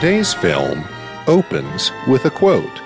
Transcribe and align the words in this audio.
Today's 0.00 0.32
film 0.32 0.82
opens 1.26 1.92
with 2.08 2.24
a 2.24 2.30
quote 2.30 2.80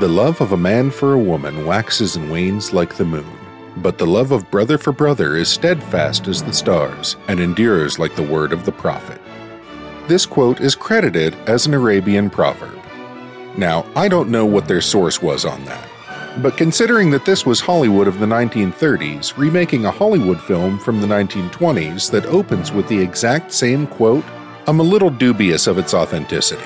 The 0.00 0.08
love 0.08 0.40
of 0.40 0.50
a 0.50 0.56
man 0.56 0.90
for 0.90 1.12
a 1.12 1.18
woman 1.20 1.64
waxes 1.64 2.16
and 2.16 2.28
wanes 2.28 2.72
like 2.72 2.96
the 2.96 3.04
moon, 3.04 3.38
but 3.76 3.96
the 3.96 4.08
love 4.08 4.32
of 4.32 4.50
brother 4.50 4.76
for 4.76 4.90
brother 4.90 5.36
is 5.36 5.48
steadfast 5.48 6.26
as 6.26 6.42
the 6.42 6.52
stars 6.52 7.16
and 7.28 7.38
endures 7.38 8.00
like 8.00 8.16
the 8.16 8.24
word 8.24 8.52
of 8.52 8.64
the 8.64 8.72
prophet. 8.72 9.20
This 10.08 10.26
quote 10.26 10.60
is 10.60 10.74
credited 10.74 11.36
as 11.46 11.66
an 11.66 11.74
Arabian 11.74 12.28
proverb. 12.28 12.80
Now, 13.56 13.86
I 13.94 14.08
don't 14.08 14.30
know 14.30 14.44
what 14.44 14.66
their 14.66 14.80
source 14.80 15.22
was 15.22 15.44
on 15.44 15.64
that, 15.66 15.88
but 16.42 16.56
considering 16.56 17.12
that 17.12 17.24
this 17.24 17.46
was 17.46 17.60
Hollywood 17.60 18.08
of 18.08 18.18
the 18.18 18.26
1930s 18.26 19.38
remaking 19.38 19.84
a 19.84 19.92
Hollywood 19.92 20.40
film 20.40 20.76
from 20.80 21.00
the 21.00 21.06
1920s 21.06 22.10
that 22.10 22.26
opens 22.26 22.72
with 22.72 22.88
the 22.88 22.98
exact 22.98 23.52
same 23.52 23.86
quote, 23.86 24.24
I'm 24.70 24.78
a 24.78 24.84
little 24.84 25.10
dubious 25.10 25.66
of 25.66 25.78
its 25.78 25.94
authenticity. 25.94 26.62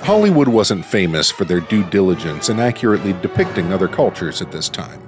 Hollywood 0.00 0.48
wasn't 0.48 0.82
famous 0.82 1.30
for 1.30 1.44
their 1.44 1.60
due 1.60 1.84
diligence 1.84 2.48
in 2.48 2.58
accurately 2.58 3.12
depicting 3.20 3.70
other 3.70 3.86
cultures 3.86 4.40
at 4.40 4.50
this 4.50 4.70
time. 4.70 5.06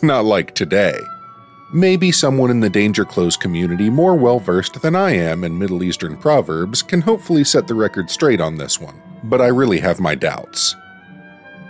Not 0.00 0.24
like 0.24 0.54
today. 0.54 0.96
Maybe 1.74 2.12
someone 2.12 2.52
in 2.52 2.60
the 2.60 2.70
Danger 2.70 3.04
Close 3.04 3.36
community 3.36 3.90
more 3.90 4.14
well 4.14 4.38
versed 4.38 4.80
than 4.80 4.94
I 4.94 5.16
am 5.16 5.42
in 5.42 5.58
Middle 5.58 5.82
Eastern 5.82 6.16
proverbs 6.16 6.82
can 6.82 7.00
hopefully 7.00 7.42
set 7.42 7.66
the 7.66 7.74
record 7.74 8.10
straight 8.10 8.40
on 8.40 8.58
this 8.58 8.78
one, 8.78 9.02
but 9.24 9.40
I 9.40 9.48
really 9.48 9.80
have 9.80 9.98
my 9.98 10.14
doubts. 10.14 10.76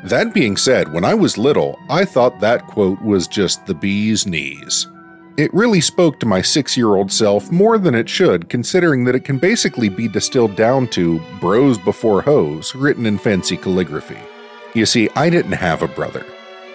That 0.05 0.35
being 0.35 0.59
said, 0.59 0.93
when 0.93 1.07
I 1.07 1.15
was 1.15 1.39
little, 1.39 1.79
I 1.89 2.05
thought 2.05 2.39
that 2.41 2.67
quote 2.67 3.01
was 3.01 3.27
just 3.27 3.65
the 3.65 3.75
bee's 3.75 4.27
knees. 4.27 4.89
It 5.39 5.53
really 5.55 5.81
spoke 5.81 6.21
to 6.21 6.27
my 6.27 6.43
six 6.43 6.77
year 6.77 6.95
old 6.95 7.11
self 7.11 7.51
more 7.51 7.79
than 7.79 7.95
it 7.95 8.09
should, 8.09 8.51
considering 8.51 9.05
that 9.05 9.15
it 9.15 9.25
can 9.25 9.39
basically 9.39 9.89
be 9.89 10.07
distilled 10.07 10.57
down 10.57 10.89
to 10.89 11.21
bros 11.41 11.79
before 11.79 12.21
hoes 12.21 12.75
written 12.75 13.07
in 13.07 13.17
fancy 13.17 13.57
calligraphy. 13.57 14.19
You 14.75 14.85
see, 14.85 15.09
I 15.17 15.31
didn't 15.31 15.53
have 15.53 15.83
a 15.83 15.89
brother. 15.89 16.27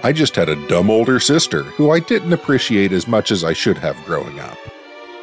I 0.02 0.12
just 0.12 0.36
had 0.36 0.50
a 0.50 0.68
dumb 0.68 0.90
older 0.90 1.20
sister 1.20 1.64
who 1.64 1.92
I 1.92 2.00
didn't 2.00 2.34
appreciate 2.34 2.92
as 2.92 3.08
much 3.08 3.32
as 3.32 3.44
I 3.44 3.54
should 3.54 3.78
have 3.78 4.04
growing 4.06 4.40
up. 4.40 4.58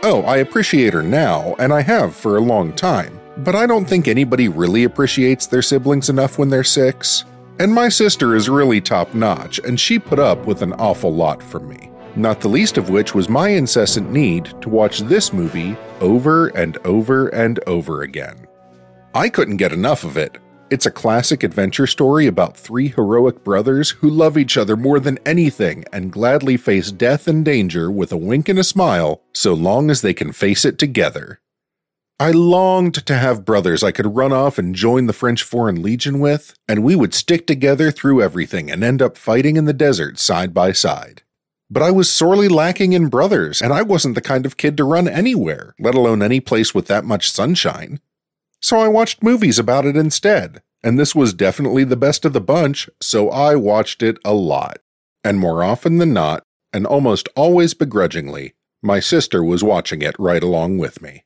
Oh, 0.05 0.23
I 0.23 0.37
appreciate 0.37 0.93
her 0.93 1.03
now, 1.03 1.57
and 1.59 1.73
I 1.73 1.81
have 1.81 2.15
for 2.15 2.37
a 2.37 2.41
long 2.41 2.73
time, 2.73 3.21
but 3.39 3.55
I 3.57 3.67
don't 3.67 3.85
think 3.85 4.07
anybody 4.07 4.49
really 4.49 4.85
appreciates 4.85 5.47
their 5.47 5.63
siblings 5.63 6.09
enough 6.09 6.39
when 6.39 6.51
they're 6.51 6.63
six. 6.63 7.25
And 7.59 7.73
my 7.73 7.89
sister 7.89 8.35
is 8.37 8.49
really 8.49 8.81
top 8.81 9.15
notch, 9.15 9.59
and 9.61 9.79
she 9.79 9.99
put 9.99 10.19
up 10.19 10.45
with 10.47 10.63
an 10.63 10.73
awful 10.75 11.13
lot 11.13 11.43
from 11.43 11.69
me. 11.69 11.91
Not 12.17 12.41
the 12.41 12.49
least 12.49 12.79
of 12.79 12.91
which 12.91 13.15
was 13.15 13.29
my 13.29 13.49
incessant 13.49 14.13
need 14.13 14.45
to 14.63 14.69
watch 14.69 15.01
this 15.01 15.33
movie 15.33 15.77
over 16.01 16.49
and 16.49 16.77
over 16.85 17.29
and 17.29 17.59
over 17.67 18.03
again. 18.03 18.47
I 19.15 19.29
couldn't 19.29 19.57
get 19.57 19.73
enough 19.73 20.05
of 20.05 20.17
it. 20.17 20.39
It's 20.71 20.87
a 20.87 20.91
classic 20.91 21.43
adventure 21.43 21.87
story 21.87 22.27
about 22.27 22.57
three 22.57 22.89
heroic 22.89 23.43
brothers 23.43 23.91
who 23.91 24.09
love 24.09 24.39
each 24.39 24.57
other 24.57 24.77
more 24.77 25.01
than 25.01 25.19
anything 25.27 25.85
and 25.93 26.13
gladly 26.13 26.57
face 26.57 26.93
death 26.93 27.27
and 27.27 27.45
danger 27.45 27.91
with 27.91 28.13
a 28.13 28.17
wink 28.17 28.49
and 28.49 28.59
a 28.59 28.65
smile 28.65 29.21
so 29.33 29.53
long 29.53 29.91
as 29.91 30.01
they 30.01 30.15
can 30.15 30.33
face 30.33 30.65
it 30.65 30.79
together. 30.79 31.41
I 32.21 32.31
longed 32.31 32.95
to 33.07 33.17
have 33.17 33.45
brothers 33.45 33.83
I 33.83 33.91
could 33.91 34.15
run 34.15 34.33
off 34.33 34.57
and 34.57 34.73
join 34.73 35.07
the 35.07 35.13
French 35.13 35.43
Foreign 35.43 35.83
Legion 35.83 36.21
with, 36.21 36.55
and 36.69 36.85
we 36.85 36.95
would 36.95 37.13
stick 37.13 37.45
together 37.45 37.91
through 37.91 38.23
everything 38.23 38.71
and 38.71 38.85
end 38.85 39.03
up 39.03 39.19
fighting 39.19 39.57
in 39.57 39.65
the 39.65 39.73
desert 39.73 40.21
side 40.21 40.55
by 40.55 40.71
side. 40.71 41.24
But 41.71 41.83
I 41.83 41.91
was 41.91 42.13
sorely 42.13 42.49
lacking 42.49 42.93
in 42.93 43.09
brothers, 43.09 43.63
and 43.63 43.73
I 43.73 43.83
wasn't 43.83 44.15
the 44.15 44.21
kind 44.21 44.45
of 44.47 44.57
kid 44.57 44.77
to 44.77 44.85
run 44.85 45.09
anywhere, 45.09 45.75
let 45.79 45.95
alone 45.95 46.23
any 46.23 46.41
place 46.41 46.75
with 46.75 46.87
that 46.89 47.05
much 47.05 47.31
sunshine. 47.31 48.01
So 48.61 48.79
I 48.79 48.89
watched 48.89 49.23
movies 49.23 49.59
about 49.59 49.87
it 49.87 49.97
instead, 49.97 50.63
and 50.83 50.99
this 50.99 51.15
was 51.15 51.33
definitely 51.33 51.85
the 51.85 51.97
best 51.97 52.25
of 52.25 52.33
the 52.33 52.41
bunch, 52.41 52.89
so 53.01 53.31
I 53.31 53.57
watched 53.57 54.03
it 54.03 54.19
a 54.25 54.35
lot. 54.35 54.79
And 55.23 55.39
more 55.39 55.63
often 55.65 55.99
than 55.99 56.13
not, 56.13 56.45
and 56.73 56.87
almost 56.87 57.29
always 57.35 57.73
begrudgingly, 57.73 58.55
my 58.83 59.01
sister 59.01 59.43
was 59.43 59.65
watching 59.65 60.03
it 60.03 60.15
right 60.19 60.43
along 60.43 60.77
with 60.79 61.01
me. 61.01 61.25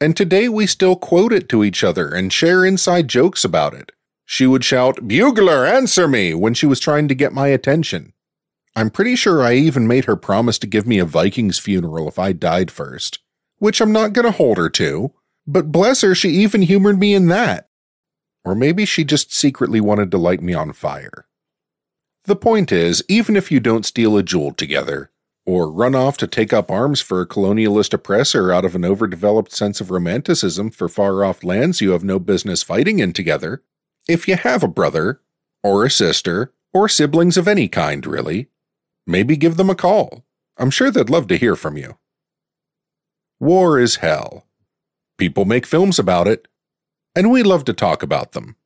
And 0.00 0.16
today 0.16 0.48
we 0.48 0.66
still 0.66 0.96
quote 0.96 1.32
it 1.32 1.48
to 1.50 1.62
each 1.62 1.84
other 1.84 2.08
and 2.08 2.32
share 2.32 2.64
inside 2.64 3.08
jokes 3.08 3.44
about 3.44 3.74
it. 3.74 3.92
She 4.24 4.46
would 4.46 4.64
shout, 4.64 5.06
Bugler, 5.06 5.64
answer 5.64 6.08
me, 6.08 6.34
when 6.34 6.54
she 6.54 6.66
was 6.66 6.80
trying 6.80 7.06
to 7.08 7.14
get 7.14 7.32
my 7.32 7.46
attention. 7.46 8.12
I'm 8.78 8.90
pretty 8.90 9.16
sure 9.16 9.42
I 9.42 9.54
even 9.54 9.88
made 9.88 10.04
her 10.04 10.16
promise 10.16 10.58
to 10.58 10.66
give 10.66 10.86
me 10.86 10.98
a 10.98 11.06
Viking's 11.06 11.58
funeral 11.58 12.08
if 12.08 12.18
I 12.18 12.32
died 12.32 12.70
first, 12.70 13.20
which 13.56 13.80
I'm 13.80 13.90
not 13.90 14.12
going 14.12 14.26
to 14.26 14.30
hold 14.30 14.58
her 14.58 14.68
to, 14.68 15.14
but 15.46 15.72
bless 15.72 16.02
her, 16.02 16.14
she 16.14 16.28
even 16.28 16.60
humored 16.60 16.98
me 16.98 17.14
in 17.14 17.28
that. 17.28 17.70
Or 18.44 18.54
maybe 18.54 18.84
she 18.84 19.02
just 19.02 19.34
secretly 19.34 19.80
wanted 19.80 20.10
to 20.10 20.18
light 20.18 20.42
me 20.42 20.52
on 20.52 20.74
fire. 20.74 21.26
The 22.24 22.36
point 22.36 22.70
is, 22.70 23.02
even 23.08 23.34
if 23.34 23.50
you 23.50 23.60
don't 23.60 23.86
steal 23.86 24.14
a 24.18 24.22
jewel 24.22 24.52
together, 24.52 25.10
or 25.46 25.72
run 25.72 25.94
off 25.94 26.18
to 26.18 26.26
take 26.26 26.52
up 26.52 26.70
arms 26.70 27.00
for 27.00 27.22
a 27.22 27.26
colonialist 27.26 27.94
oppressor 27.94 28.52
out 28.52 28.66
of 28.66 28.74
an 28.74 28.84
overdeveloped 28.84 29.52
sense 29.52 29.80
of 29.80 29.90
romanticism 29.90 30.70
for 30.70 30.88
far 30.88 31.24
off 31.24 31.42
lands 31.42 31.80
you 31.80 31.92
have 31.92 32.04
no 32.04 32.18
business 32.18 32.62
fighting 32.62 32.98
in 32.98 33.14
together, 33.14 33.62
if 34.06 34.28
you 34.28 34.36
have 34.36 34.62
a 34.62 34.68
brother, 34.68 35.22
or 35.62 35.86
a 35.86 35.90
sister, 35.90 36.52
or 36.74 36.90
siblings 36.90 37.38
of 37.38 37.48
any 37.48 37.68
kind, 37.68 38.04
really, 38.04 38.50
maybe 39.06 39.36
give 39.36 39.56
them 39.56 39.70
a 39.70 39.74
call. 39.74 40.24
I'm 40.58 40.70
sure 40.70 40.90
they'd 40.90 41.10
love 41.10 41.28
to 41.28 41.36
hear 41.36 41.56
from 41.56 41.76
you. 41.76 41.98
War 43.38 43.78
is 43.78 43.96
hell. 43.96 44.46
People 45.18 45.44
make 45.44 45.66
films 45.66 45.98
about 45.98 46.26
it, 46.26 46.48
and 47.14 47.30
we 47.30 47.42
love 47.42 47.64
to 47.64 47.72
talk 47.72 48.02
about 48.02 48.32
them. 48.32 48.56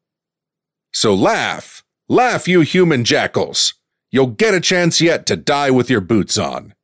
So 0.93 1.15
laugh, 1.15 1.85
laugh, 2.09 2.49
you 2.49 2.61
human 2.63 3.05
jackals! 3.05 3.75
You'll 4.13 4.29
get 4.29 4.55
a 4.55 4.61
chance 4.61 5.01
yet 5.01 5.27
to 5.27 5.37
die 5.37 5.71
with 5.71 5.89
your 5.89 6.01
boots 6.01 6.37
on. 6.37 6.75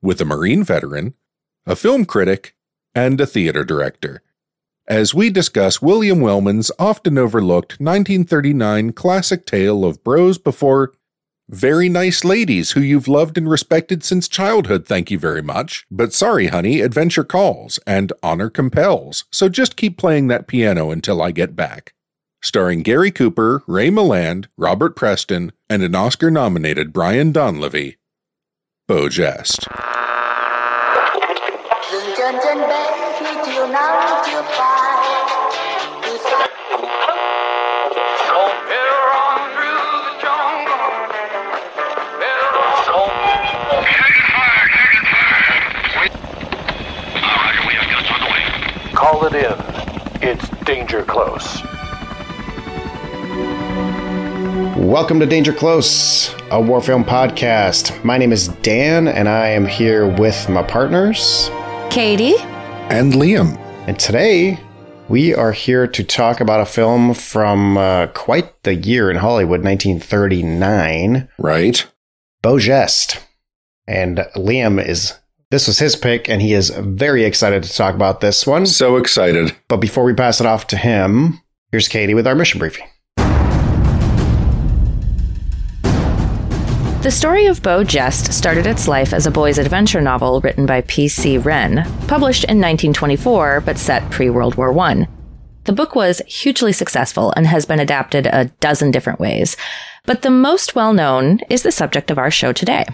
With 0.00 0.20
a 0.20 0.24
Marine 0.24 0.62
veteran, 0.62 1.14
a 1.66 1.74
film 1.74 2.04
critic, 2.04 2.54
and 2.94 3.20
a 3.20 3.26
theater 3.26 3.64
director. 3.64 4.22
As 4.86 5.12
we 5.12 5.28
discuss 5.28 5.82
William 5.82 6.20
Wellman's 6.20 6.70
often 6.78 7.18
overlooked 7.18 7.80
1939 7.80 8.92
classic 8.92 9.44
tale 9.44 9.84
of 9.84 10.02
bros 10.02 10.38
before 10.38 10.94
very 11.48 11.88
nice 11.88 12.24
ladies 12.24 12.72
who 12.72 12.80
you've 12.80 13.08
loved 13.08 13.38
and 13.38 13.48
respected 13.48 14.04
since 14.04 14.28
childhood, 14.28 14.86
thank 14.86 15.10
you 15.10 15.18
very 15.18 15.42
much. 15.42 15.86
But 15.90 16.12
sorry, 16.12 16.48
honey, 16.48 16.80
adventure 16.80 17.24
calls 17.24 17.78
and 17.86 18.12
honor 18.22 18.50
compels, 18.50 19.24
so 19.32 19.48
just 19.48 19.76
keep 19.76 19.96
playing 19.96 20.28
that 20.28 20.46
piano 20.46 20.90
until 20.90 21.22
I 21.22 21.30
get 21.30 21.56
back 21.56 21.94
starring 22.40 22.82
Gary 22.82 23.10
Cooper, 23.10 23.62
Ray 23.66 23.90
Milland, 23.90 24.46
Robert 24.56 24.96
Preston, 24.96 25.52
and 25.68 25.82
an 25.82 25.94
Oscar 25.94 26.30
nominated 26.30 26.92
Brian 26.92 27.32
Donlevy. 27.32 27.96
Beau 28.86 29.08
Geste. 29.08 29.66
Call 48.98 49.26
it 49.26 49.34
in. 49.34 50.28
It's 50.28 50.48
danger 50.64 51.04
close. 51.04 51.62
Welcome 54.76 55.20
to 55.20 55.26
Danger 55.26 55.52
Close, 55.52 56.34
a 56.50 56.60
war 56.60 56.82
film 56.82 57.04
podcast. 57.04 58.02
My 58.02 58.18
name 58.18 58.32
is 58.32 58.48
Dan, 58.48 59.06
and 59.06 59.28
I 59.28 59.50
am 59.50 59.66
here 59.66 60.08
with 60.08 60.48
my 60.48 60.64
partners, 60.64 61.48
Katie 61.90 62.34
and 62.90 63.12
Liam. 63.12 63.56
And 63.86 63.96
today 64.00 64.58
we 65.08 65.32
are 65.32 65.52
here 65.52 65.86
to 65.86 66.02
talk 66.02 66.40
about 66.40 66.60
a 66.60 66.66
film 66.66 67.14
from 67.14 67.78
uh, 67.78 68.08
quite 68.08 68.64
the 68.64 68.74
year 68.74 69.12
in 69.12 69.18
Hollywood, 69.18 69.62
1939. 69.62 71.28
Right. 71.38 71.86
Beau 72.42 72.58
Geste. 72.58 73.20
And 73.86 74.18
Liam 74.34 74.84
is, 74.84 75.14
this 75.50 75.66
was 75.66 75.78
his 75.78 75.96
pick, 75.96 76.28
and 76.28 76.42
he 76.42 76.52
is 76.52 76.70
very 76.70 77.24
excited 77.24 77.62
to 77.62 77.72
talk 77.72 77.94
about 77.94 78.20
this 78.20 78.46
one. 78.46 78.66
So 78.66 78.96
excited. 78.96 79.56
But 79.68 79.78
before 79.78 80.04
we 80.04 80.12
pass 80.12 80.40
it 80.40 80.46
off 80.46 80.66
to 80.68 80.76
him, 80.76 81.40
here's 81.72 81.88
Katie 81.88 82.14
with 82.14 82.26
our 82.26 82.34
mission 82.34 82.58
briefing. 82.58 82.86
The 87.00 87.12
story 87.12 87.46
of 87.46 87.62
Beau 87.62 87.84
Geste 87.84 88.32
started 88.32 88.66
its 88.66 88.88
life 88.88 89.14
as 89.14 89.24
a 89.24 89.30
boy's 89.30 89.56
adventure 89.56 90.00
novel 90.00 90.40
written 90.40 90.66
by 90.66 90.82
P.C. 90.82 91.38
Wren, 91.38 91.84
published 92.08 92.44
in 92.44 92.58
1924 92.58 93.62
but 93.62 93.78
set 93.78 94.10
pre 94.10 94.28
World 94.28 94.56
War 94.56 94.76
I. 94.80 95.06
The 95.64 95.72
book 95.72 95.94
was 95.94 96.20
hugely 96.26 96.72
successful 96.72 97.32
and 97.36 97.46
has 97.46 97.64
been 97.64 97.78
adapted 97.78 98.26
a 98.26 98.46
dozen 98.60 98.90
different 98.90 99.20
ways, 99.20 99.56
but 100.04 100.22
the 100.22 100.30
most 100.30 100.74
well 100.74 100.92
known 100.92 101.40
is 101.48 101.62
the 101.62 101.72
subject 101.72 102.10
of 102.10 102.18
our 102.18 102.30
show 102.30 102.52
today. 102.52 102.84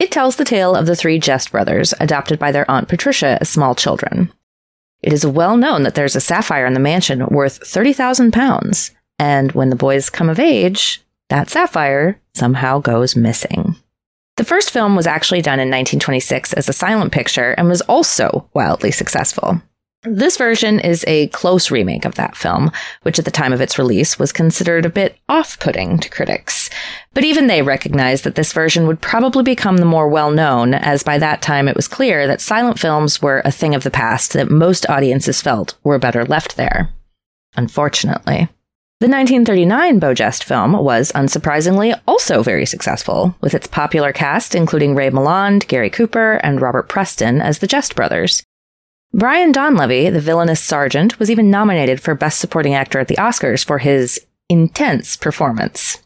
It 0.00 0.10
tells 0.10 0.36
the 0.36 0.46
tale 0.46 0.74
of 0.74 0.86
the 0.86 0.96
three 0.96 1.20
Geste 1.20 1.52
brothers, 1.52 1.92
adopted 2.00 2.38
by 2.38 2.52
their 2.52 2.68
Aunt 2.70 2.88
Patricia 2.88 3.36
as 3.38 3.50
small 3.50 3.74
children. 3.74 4.32
It 5.02 5.12
is 5.12 5.26
well 5.26 5.58
known 5.58 5.82
that 5.82 5.94
there's 5.94 6.16
a 6.16 6.20
sapphire 6.20 6.64
in 6.64 6.72
the 6.72 6.80
mansion 6.80 7.26
worth 7.26 7.66
30,000 7.68 8.32
pounds. 8.32 8.92
And 9.18 9.52
when 9.52 9.68
the 9.68 9.76
boys 9.76 10.08
come 10.08 10.30
of 10.30 10.40
age, 10.40 11.02
that 11.28 11.50
sapphire 11.50 12.18
somehow 12.34 12.78
goes 12.78 13.14
missing. 13.14 13.76
The 14.38 14.44
first 14.44 14.70
film 14.70 14.96
was 14.96 15.06
actually 15.06 15.42
done 15.42 15.60
in 15.60 15.68
1926 15.68 16.54
as 16.54 16.66
a 16.66 16.72
silent 16.72 17.12
picture 17.12 17.52
and 17.58 17.68
was 17.68 17.82
also 17.82 18.48
wildly 18.54 18.90
successful. 18.90 19.60
This 20.04 20.38
version 20.38 20.80
is 20.80 21.04
a 21.06 21.26
close 21.28 21.70
remake 21.70 22.06
of 22.06 22.14
that 22.14 22.34
film, 22.34 22.72
which 23.02 23.18
at 23.18 23.26
the 23.26 23.30
time 23.30 23.52
of 23.52 23.60
its 23.60 23.78
release 23.78 24.18
was 24.18 24.32
considered 24.32 24.86
a 24.86 24.90
bit 24.90 25.18
off 25.28 25.60
putting 25.60 25.98
to 25.98 26.08
critics. 26.08 26.70
But 27.12 27.24
even 27.24 27.48
they 27.48 27.60
recognized 27.60 28.24
that 28.24 28.34
this 28.34 28.54
version 28.54 28.86
would 28.86 29.02
probably 29.02 29.42
become 29.42 29.76
the 29.76 29.84
more 29.84 30.08
well 30.08 30.30
known, 30.30 30.72
as 30.72 31.02
by 31.02 31.18
that 31.18 31.42
time 31.42 31.68
it 31.68 31.76
was 31.76 31.86
clear 31.86 32.26
that 32.26 32.40
silent 32.40 32.78
films 32.78 33.20
were 33.20 33.42
a 33.44 33.52
thing 33.52 33.74
of 33.74 33.82
the 33.82 33.90
past 33.90 34.32
that 34.32 34.50
most 34.50 34.88
audiences 34.88 35.42
felt 35.42 35.76
were 35.84 35.98
better 35.98 36.24
left 36.24 36.56
there. 36.56 36.94
Unfortunately. 37.56 38.48
The 39.00 39.08
1939 39.08 39.98
Beau 39.98 40.14
Geste 40.14 40.44
film 40.44 40.72
was, 40.72 41.12
unsurprisingly, 41.12 41.98
also 42.06 42.42
very 42.42 42.64
successful, 42.64 43.34
with 43.42 43.54
its 43.54 43.66
popular 43.66 44.14
cast 44.14 44.54
including 44.54 44.94
Ray 44.94 45.10
Milland, 45.10 45.68
Gary 45.68 45.90
Cooper, 45.90 46.40
and 46.42 46.62
Robert 46.62 46.88
Preston 46.88 47.42
as 47.42 47.58
the 47.58 47.66
Geste 47.66 47.94
brothers. 47.94 48.42
Brian 49.12 49.52
Donlevy, 49.52 50.12
the 50.12 50.20
villainous 50.20 50.62
sergeant, 50.62 51.18
was 51.18 51.30
even 51.30 51.50
nominated 51.50 52.00
for 52.00 52.14
Best 52.14 52.38
Supporting 52.38 52.74
Actor 52.74 53.00
at 53.00 53.08
the 53.08 53.16
Oscars 53.16 53.64
for 53.64 53.78
his 53.78 54.24
intense 54.48 55.16
performance. 55.16 55.98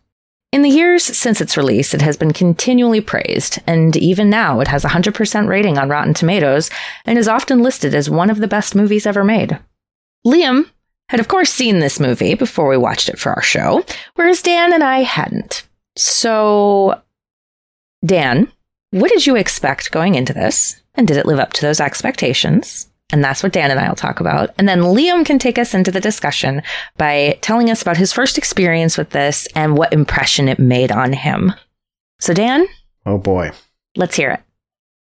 In 0.53 0.62
the 0.62 0.71
years 0.71 1.05
since 1.05 1.41
its 1.41 1.56
release, 1.56 1.93
it 1.93 2.01
has 2.01 2.17
been 2.17 2.33
continually 2.33 3.03
praised, 3.03 3.59
and 3.67 3.95
even 3.97 4.31
now 4.31 4.61
it 4.61 4.69
has 4.69 4.87
a 4.87 4.89
100% 4.89 5.49
rating 5.49 5.77
on 5.77 5.91
Rotten 5.91 6.15
Tomatoes 6.15 6.71
and 7.05 7.19
is 7.19 7.29
often 7.29 7.62
listed 7.62 7.95
as 7.95 8.09
one 8.09 8.31
of 8.31 8.39
the 8.39 8.49
best 8.49 8.75
movies 8.75 9.05
ever 9.05 9.23
made. 9.23 9.59
Liam 10.27 10.71
had, 11.11 11.21
of 11.21 11.29
course, 11.29 11.50
seen 11.50 11.81
this 11.81 12.00
movie 12.00 12.35
before 12.35 12.69
we 12.69 12.79
watched 12.79 13.11
it 13.11 13.19
for 13.19 13.33
our 13.33 13.43
show, 13.43 13.85
whereas 14.15 14.41
Dan 14.41 14.73
and 14.73 14.83
I 14.83 15.03
hadn't. 15.03 15.67
So, 15.97 17.03
Dan, 18.03 18.50
what 18.93 19.11
did 19.11 19.27
you 19.27 19.37
expect 19.37 19.91
going 19.93 20.15
into 20.15 20.33
this? 20.33 20.81
And 20.95 21.07
did 21.07 21.19
it 21.19 21.27
live 21.27 21.41
up 21.41 21.53
to 21.55 21.61
those 21.61 21.81
expectations? 21.81 22.89
And 23.12 23.23
that's 23.23 23.43
what 23.43 23.53
Dan 23.53 23.71
and 23.71 23.79
I 23.79 23.89
will 23.89 23.95
talk 23.95 24.21
about. 24.21 24.51
And 24.59 24.69
then 24.69 24.81
Liam 24.81 25.25
can 25.25 25.39
take 25.39 25.59
us 25.59 25.75
into 25.75 25.91
the 25.91 26.01
discussion 26.01 26.62
by 26.97 27.39
telling 27.43 27.71
us 27.71 27.83
about 27.83 27.97
his 27.97 28.12
first 28.12 28.39
experience 28.39 28.97
with 28.97 29.11
this 29.11 29.47
and 29.55 29.77
what 29.77 29.93
impression 29.93 30.49
it 30.49 30.59
made 30.59 30.91
on 30.91 31.12
him. 31.12 31.53
So, 32.19 32.33
Dan? 32.33 32.67
Oh 33.06 33.19
boy. 33.19 33.53
Let's 33.97 34.17
hear 34.17 34.31
it. 34.31 34.41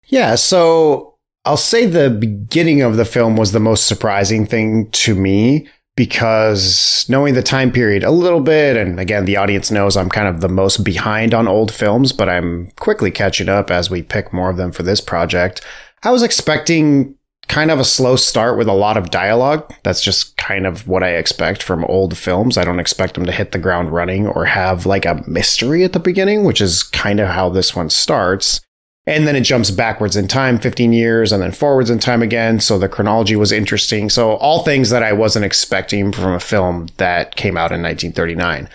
Yeah, 0.08 0.36
so 0.36 1.16
I'll 1.46 1.58
say 1.58 1.86
the 1.86 2.10
beginning 2.10 2.82
of 2.82 2.98
the 2.98 3.06
film 3.06 3.38
was 3.38 3.52
the 3.52 3.60
most 3.60 3.88
surprising 3.88 4.46
thing 4.46 4.90
to 4.92 5.16
me 5.16 5.68
because 5.96 7.06
knowing 7.08 7.36
the 7.36 7.44
time 7.44 7.72
period 7.72 8.04
a 8.04 8.12
little 8.12 8.40
bit, 8.42 8.76
and 8.76 9.00
again, 9.00 9.26
the 9.26 9.38
audience 9.38 9.70
knows 9.70 9.96
I'm 9.96 10.10
kind 10.10 10.28
of 10.28 10.42
the 10.42 10.50
most 10.50 10.84
behind 10.84 11.34
on 11.34 11.48
old 11.48 11.72
films, 11.72 12.12
but 12.12 12.28
I'm 12.28 12.72
quickly 12.78 13.12
catching 13.12 13.50
up 13.50 13.70
as 13.70 13.90
we 13.90 14.02
pick 14.02 14.34
more 14.34 14.50
of 14.50 14.58
them 14.58 14.72
for 14.72 14.84
this 14.84 15.02
project. 15.02 15.62
I 16.02 16.12
was 16.12 16.24
expecting 16.24 17.16
kind 17.48 17.72
of 17.72 17.80
a 17.80 17.86
slow 17.86 18.16
start 18.16 18.58
with 18.58 18.68
a 18.68 18.74
lot 18.74 18.98
of 18.98 19.12
dialogue. 19.12 19.72
That's 19.84 20.02
just 20.02 20.38
kind 20.38 20.66
of 20.66 20.88
what 20.88 21.04
I 21.04 21.10
expect 21.10 21.62
from 21.62 21.86
old 21.86 22.18
films. 22.18 22.58
I 22.58 22.64
don't 22.64 22.80
expect 22.80 23.16
them 23.16 23.26
to 23.26 23.32
hit 23.32 23.52
the 23.52 23.60
ground 23.60 23.92
running 23.92 24.28
or 24.28 24.46
have 24.46 24.86
like 24.86 25.06
a 25.06 25.24
mystery 25.28 25.84
at 25.84 25.94
the 25.94 26.00
beginning, 26.00 26.44
which 26.44 26.62
is 26.62 26.84
kind 26.84 27.20
of 27.20 27.30
how 27.30 27.50
this 27.50 27.76
one 27.76 27.90
starts. 27.90 28.62
And 29.06 29.28
then 29.28 29.36
it 29.36 29.42
jumps 29.42 29.70
backwards 29.70 30.16
in 30.16 30.30
time 30.30 30.58
15 30.58 30.94
years 30.94 31.34
and 31.34 31.44
then 31.44 31.52
forwards 31.52 31.90
in 31.90 32.00
time 32.00 32.22
again. 32.22 32.62
So 32.62 32.80
the 32.80 32.88
chronology 32.88 33.36
was 33.36 33.52
interesting. 33.52 34.10
So 34.10 34.36
all 34.38 34.64
things 34.64 34.90
that 34.92 35.04
I 35.04 35.12
wasn't 35.12 35.44
expecting 35.44 36.14
from 36.14 36.34
a 36.34 36.40
film 36.40 36.88
that 36.98 37.36
came 37.36 37.58
out 37.58 37.74
in 37.74 37.82
1939. 37.82 38.70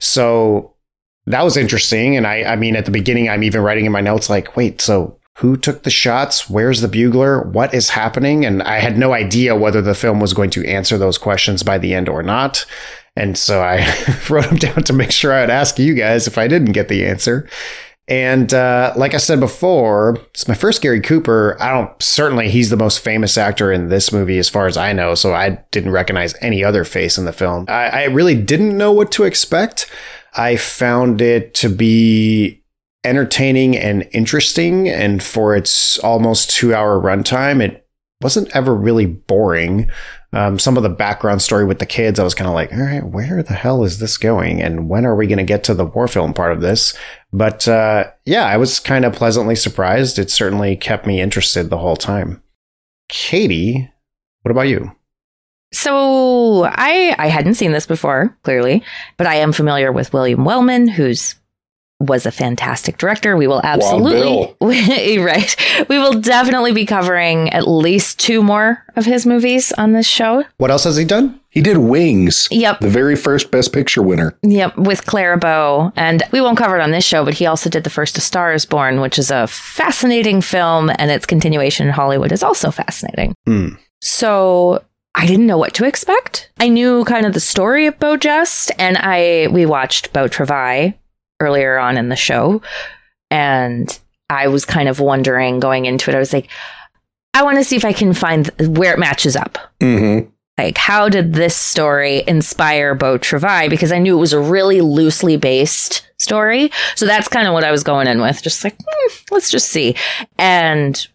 So 0.00 0.74
that 1.26 1.42
was 1.42 1.58
interesting. 1.58 2.16
And 2.16 2.26
I, 2.26 2.44
I 2.44 2.56
mean, 2.56 2.76
at 2.76 2.86
the 2.86 2.90
beginning, 2.90 3.28
I'm 3.28 3.42
even 3.42 3.60
writing 3.60 3.84
in 3.84 3.92
my 3.92 4.00
notes 4.00 4.30
like, 4.30 4.56
wait, 4.56 4.80
so 4.80 5.18
who 5.38 5.56
took 5.56 5.82
the 5.82 5.90
shots? 5.90 6.48
Where's 6.48 6.80
the 6.80 6.88
bugler? 6.88 7.42
What 7.42 7.74
is 7.74 7.90
happening? 7.90 8.44
And 8.44 8.62
I 8.62 8.78
had 8.78 8.96
no 8.96 9.12
idea 9.12 9.56
whether 9.56 9.82
the 9.82 9.94
film 9.94 10.20
was 10.20 10.32
going 10.32 10.50
to 10.50 10.66
answer 10.66 10.96
those 10.96 11.18
questions 11.18 11.62
by 11.62 11.78
the 11.78 11.92
end 11.92 12.08
or 12.08 12.22
not. 12.22 12.64
And 13.16 13.36
so 13.36 13.60
I 13.60 13.84
wrote 14.30 14.46
them 14.46 14.56
down 14.56 14.84
to 14.84 14.92
make 14.92 15.10
sure 15.10 15.32
I'd 15.32 15.50
ask 15.50 15.78
you 15.78 15.94
guys 15.94 16.26
if 16.26 16.38
I 16.38 16.46
didn't 16.46 16.72
get 16.72 16.88
the 16.88 17.04
answer. 17.04 17.48
And 18.06 18.52
uh, 18.52 18.92
like 18.96 19.14
I 19.14 19.16
said 19.16 19.40
before, 19.40 20.18
it's 20.30 20.46
my 20.46 20.54
first 20.54 20.82
Gary 20.82 21.00
Cooper. 21.00 21.56
I 21.58 21.72
don't 21.72 22.02
certainly 22.02 22.50
he's 22.50 22.70
the 22.70 22.76
most 22.76 23.00
famous 23.00 23.38
actor 23.38 23.72
in 23.72 23.88
this 23.88 24.12
movie 24.12 24.38
as 24.38 24.48
far 24.48 24.66
as 24.66 24.76
I 24.76 24.92
know. 24.92 25.14
So 25.14 25.34
I 25.34 25.62
didn't 25.70 25.92
recognize 25.92 26.34
any 26.42 26.62
other 26.62 26.84
face 26.84 27.16
in 27.16 27.24
the 27.24 27.32
film. 27.32 27.64
I, 27.68 27.88
I 27.88 28.04
really 28.04 28.34
didn't 28.40 28.76
know 28.76 28.92
what 28.92 29.10
to 29.12 29.24
expect. 29.24 29.90
I 30.34 30.56
found 30.56 31.22
it 31.22 31.54
to 31.54 31.68
be 31.68 32.62
entertaining 33.04 33.76
and 33.76 34.08
interesting. 34.12 34.88
And 34.88 35.22
for 35.22 35.54
its 35.54 35.98
almost 35.98 36.50
two 36.50 36.74
hour 36.74 37.00
runtime, 37.00 37.62
it 37.62 37.86
wasn't 38.22 38.54
ever 38.56 38.74
really 38.74 39.06
boring. 39.06 39.90
Um, 40.32 40.58
some 40.58 40.76
of 40.76 40.82
the 40.82 40.88
background 40.88 41.42
story 41.42 41.64
with 41.64 41.78
the 41.78 41.86
kids, 41.86 42.18
I 42.18 42.24
was 42.24 42.34
kind 42.34 42.48
of 42.48 42.54
like, 42.54 42.72
all 42.72 42.80
right, 42.80 43.04
where 43.04 43.42
the 43.42 43.54
hell 43.54 43.84
is 43.84 43.98
this 43.98 44.16
going? 44.16 44.60
And 44.60 44.88
when 44.88 45.06
are 45.06 45.14
we 45.14 45.26
going 45.26 45.38
to 45.38 45.44
get 45.44 45.62
to 45.64 45.74
the 45.74 45.84
war 45.84 46.08
film 46.08 46.34
part 46.34 46.52
of 46.52 46.60
this? 46.60 46.96
But 47.32 47.68
uh, 47.68 48.10
yeah, 48.24 48.46
I 48.46 48.56
was 48.56 48.80
kind 48.80 49.04
of 49.04 49.12
pleasantly 49.12 49.54
surprised. 49.54 50.18
It 50.18 50.30
certainly 50.30 50.74
kept 50.74 51.06
me 51.06 51.20
interested 51.20 51.70
the 51.70 51.78
whole 51.78 51.96
time. 51.96 52.42
Katie, 53.08 53.90
what 54.42 54.50
about 54.50 54.68
you? 54.68 54.90
So 55.72 56.64
I 56.64 57.14
I 57.18 57.28
hadn't 57.28 57.54
seen 57.54 57.72
this 57.72 57.86
before, 57.86 58.36
clearly, 58.42 58.82
but 59.16 59.26
I 59.26 59.36
am 59.36 59.52
familiar 59.52 59.90
with 59.90 60.12
William 60.12 60.44
Wellman, 60.44 60.86
who's 60.86 61.34
was 62.04 62.26
a 62.26 62.32
fantastic 62.32 62.98
director. 62.98 63.36
We 63.36 63.46
will 63.46 63.60
absolutely 63.62 65.18
right. 65.18 65.56
We 65.88 65.98
will 65.98 66.20
definitely 66.20 66.72
be 66.72 66.86
covering 66.86 67.50
at 67.50 67.68
least 67.68 68.18
two 68.18 68.42
more 68.42 68.84
of 68.96 69.04
his 69.04 69.26
movies 69.26 69.72
on 69.72 69.92
this 69.92 70.06
show. 70.06 70.44
What 70.58 70.70
else 70.70 70.84
has 70.84 70.96
he 70.96 71.04
done? 71.04 71.40
He 71.50 71.62
did 71.62 71.78
Wings. 71.78 72.48
Yep. 72.50 72.80
The 72.80 72.88
very 72.88 73.14
first 73.14 73.52
Best 73.52 73.72
Picture 73.72 74.02
winner. 74.02 74.36
Yep, 74.42 74.76
with 74.76 75.06
Clara 75.06 75.38
Bow. 75.38 75.92
And 75.94 76.22
we 76.32 76.40
won't 76.40 76.58
cover 76.58 76.76
it 76.76 76.82
on 76.82 76.90
this 76.90 77.04
show, 77.04 77.24
but 77.24 77.34
he 77.34 77.46
also 77.46 77.70
did 77.70 77.84
The 77.84 77.90
First 77.90 78.18
A 78.18 78.20
Star 78.20 78.52
is 78.52 78.66
Born, 78.66 79.00
which 79.00 79.20
is 79.20 79.30
a 79.30 79.46
fascinating 79.46 80.40
film, 80.40 80.90
and 80.98 81.12
its 81.12 81.26
continuation 81.26 81.86
in 81.86 81.92
Hollywood 81.92 82.32
is 82.32 82.42
also 82.42 82.72
fascinating. 82.72 83.34
Mm. 83.46 83.78
So 84.00 84.82
I 85.14 85.26
didn't 85.26 85.46
know 85.46 85.58
what 85.58 85.74
to 85.74 85.86
expect. 85.86 86.50
I 86.58 86.68
knew 86.68 87.04
kind 87.04 87.24
of 87.24 87.34
the 87.34 87.40
story 87.40 87.86
of 87.86 87.98
Beau 88.00 88.16
Geste, 88.16 88.72
and 88.78 88.96
I 88.98 89.48
we 89.50 89.64
watched 89.64 90.12
Beau 90.12 90.26
Travail 90.26 90.94
earlier 91.40 91.78
on 91.78 91.96
in 91.96 92.08
the 92.08 92.16
show. 92.16 92.62
And 93.30 93.98
I 94.30 94.48
was 94.48 94.64
kind 94.64 94.88
of 94.88 95.00
wondering 95.00 95.60
going 95.60 95.86
into 95.86 96.10
it, 96.10 96.16
I 96.16 96.18
was 96.18 96.32
like, 96.32 96.48
I 97.34 97.42
want 97.42 97.58
to 97.58 97.64
see 97.64 97.76
if 97.76 97.84
I 97.84 97.92
can 97.92 98.14
find 98.14 98.48
where 98.76 98.92
it 98.92 98.98
matches 98.98 99.36
up. 99.36 99.58
Mm-hmm. 99.80 100.30
Like, 100.56 100.78
how 100.78 101.08
did 101.08 101.34
this 101.34 101.56
story 101.56 102.22
inspire 102.28 102.94
Beau 102.94 103.18
Travail? 103.18 103.68
Because 103.68 103.90
I 103.90 103.98
knew 103.98 104.16
it 104.16 104.20
was 104.20 104.32
a 104.32 104.40
really 104.40 104.80
loosely 104.80 105.36
based 105.36 106.08
story. 106.18 106.70
So 106.94 107.06
that's 107.06 107.26
kind 107.26 107.48
of 107.48 107.54
what 107.54 107.64
I 107.64 107.72
was 107.72 107.82
going 107.82 108.06
in 108.06 108.20
with. 108.20 108.40
Just 108.40 108.62
like, 108.62 108.76
hmm, 108.78 109.12
let's 109.32 109.50
just 109.50 109.68
see. 109.68 109.96
And 110.38 111.06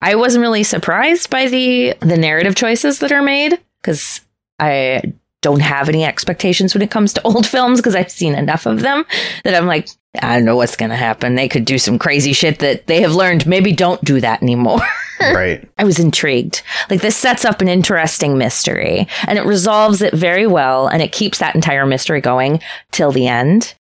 I 0.00 0.14
wasn't 0.14 0.42
really 0.42 0.62
surprised 0.62 1.28
by 1.28 1.46
the 1.48 1.94
the 2.00 2.16
narrative 2.16 2.54
choices 2.54 3.00
that 3.00 3.12
are 3.12 3.22
made 3.22 3.58
because 3.82 4.22
I 4.58 5.12
don't 5.42 5.60
have 5.60 5.88
any 5.88 6.04
expectations 6.04 6.74
when 6.74 6.82
it 6.82 6.90
comes 6.90 7.12
to 7.14 7.22
old 7.24 7.46
films 7.46 7.80
because 7.80 7.94
I've 7.94 8.10
seen 8.10 8.34
enough 8.34 8.66
of 8.66 8.80
them 8.80 9.04
that 9.44 9.54
I'm 9.54 9.66
like, 9.66 9.88
I 10.20 10.36
don't 10.36 10.44
know 10.44 10.56
what's 10.56 10.76
going 10.76 10.90
to 10.90 10.96
happen. 10.96 11.34
They 11.34 11.48
could 11.48 11.64
do 11.64 11.78
some 11.78 11.98
crazy 11.98 12.32
shit 12.32 12.58
that 12.58 12.86
they 12.86 13.00
have 13.02 13.14
learned. 13.14 13.46
Maybe 13.46 13.72
don't 13.72 14.02
do 14.04 14.20
that 14.20 14.42
anymore. 14.42 14.80
Right. 15.20 15.68
I 15.76 15.84
was 15.84 15.98
intrigued. 15.98 16.62
Like 16.88 17.02
this 17.02 17.14
sets 17.14 17.44
up 17.44 17.60
an 17.60 17.68
interesting 17.68 18.38
mystery 18.38 19.06
and 19.26 19.38
it 19.38 19.44
resolves 19.44 20.00
it 20.00 20.14
very 20.14 20.46
well 20.46 20.88
and 20.88 21.02
it 21.02 21.12
keeps 21.12 21.36
that 21.40 21.54
entire 21.54 21.84
mystery 21.84 22.22
going 22.22 22.60
till 22.90 23.12
the 23.12 23.28
end. 23.28 23.74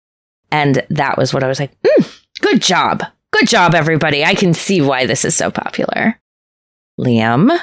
And 0.51 0.86
that 0.89 1.18
was 1.18 1.34
what 1.34 1.42
I 1.42 1.48
was 1.48 1.58
like, 1.58 1.72
mm, 1.82 2.22
good 2.42 2.62
job. 2.62 3.04
Good 3.32 3.48
job, 3.48 3.74
everybody. 3.74 4.25
I 4.25 4.36
can 4.36 4.54
see 4.54 4.82
why 4.82 5.06
this 5.06 5.24
is 5.24 5.34
so 5.34 5.50
popular. 5.50 6.20
Liam? 7.00 7.58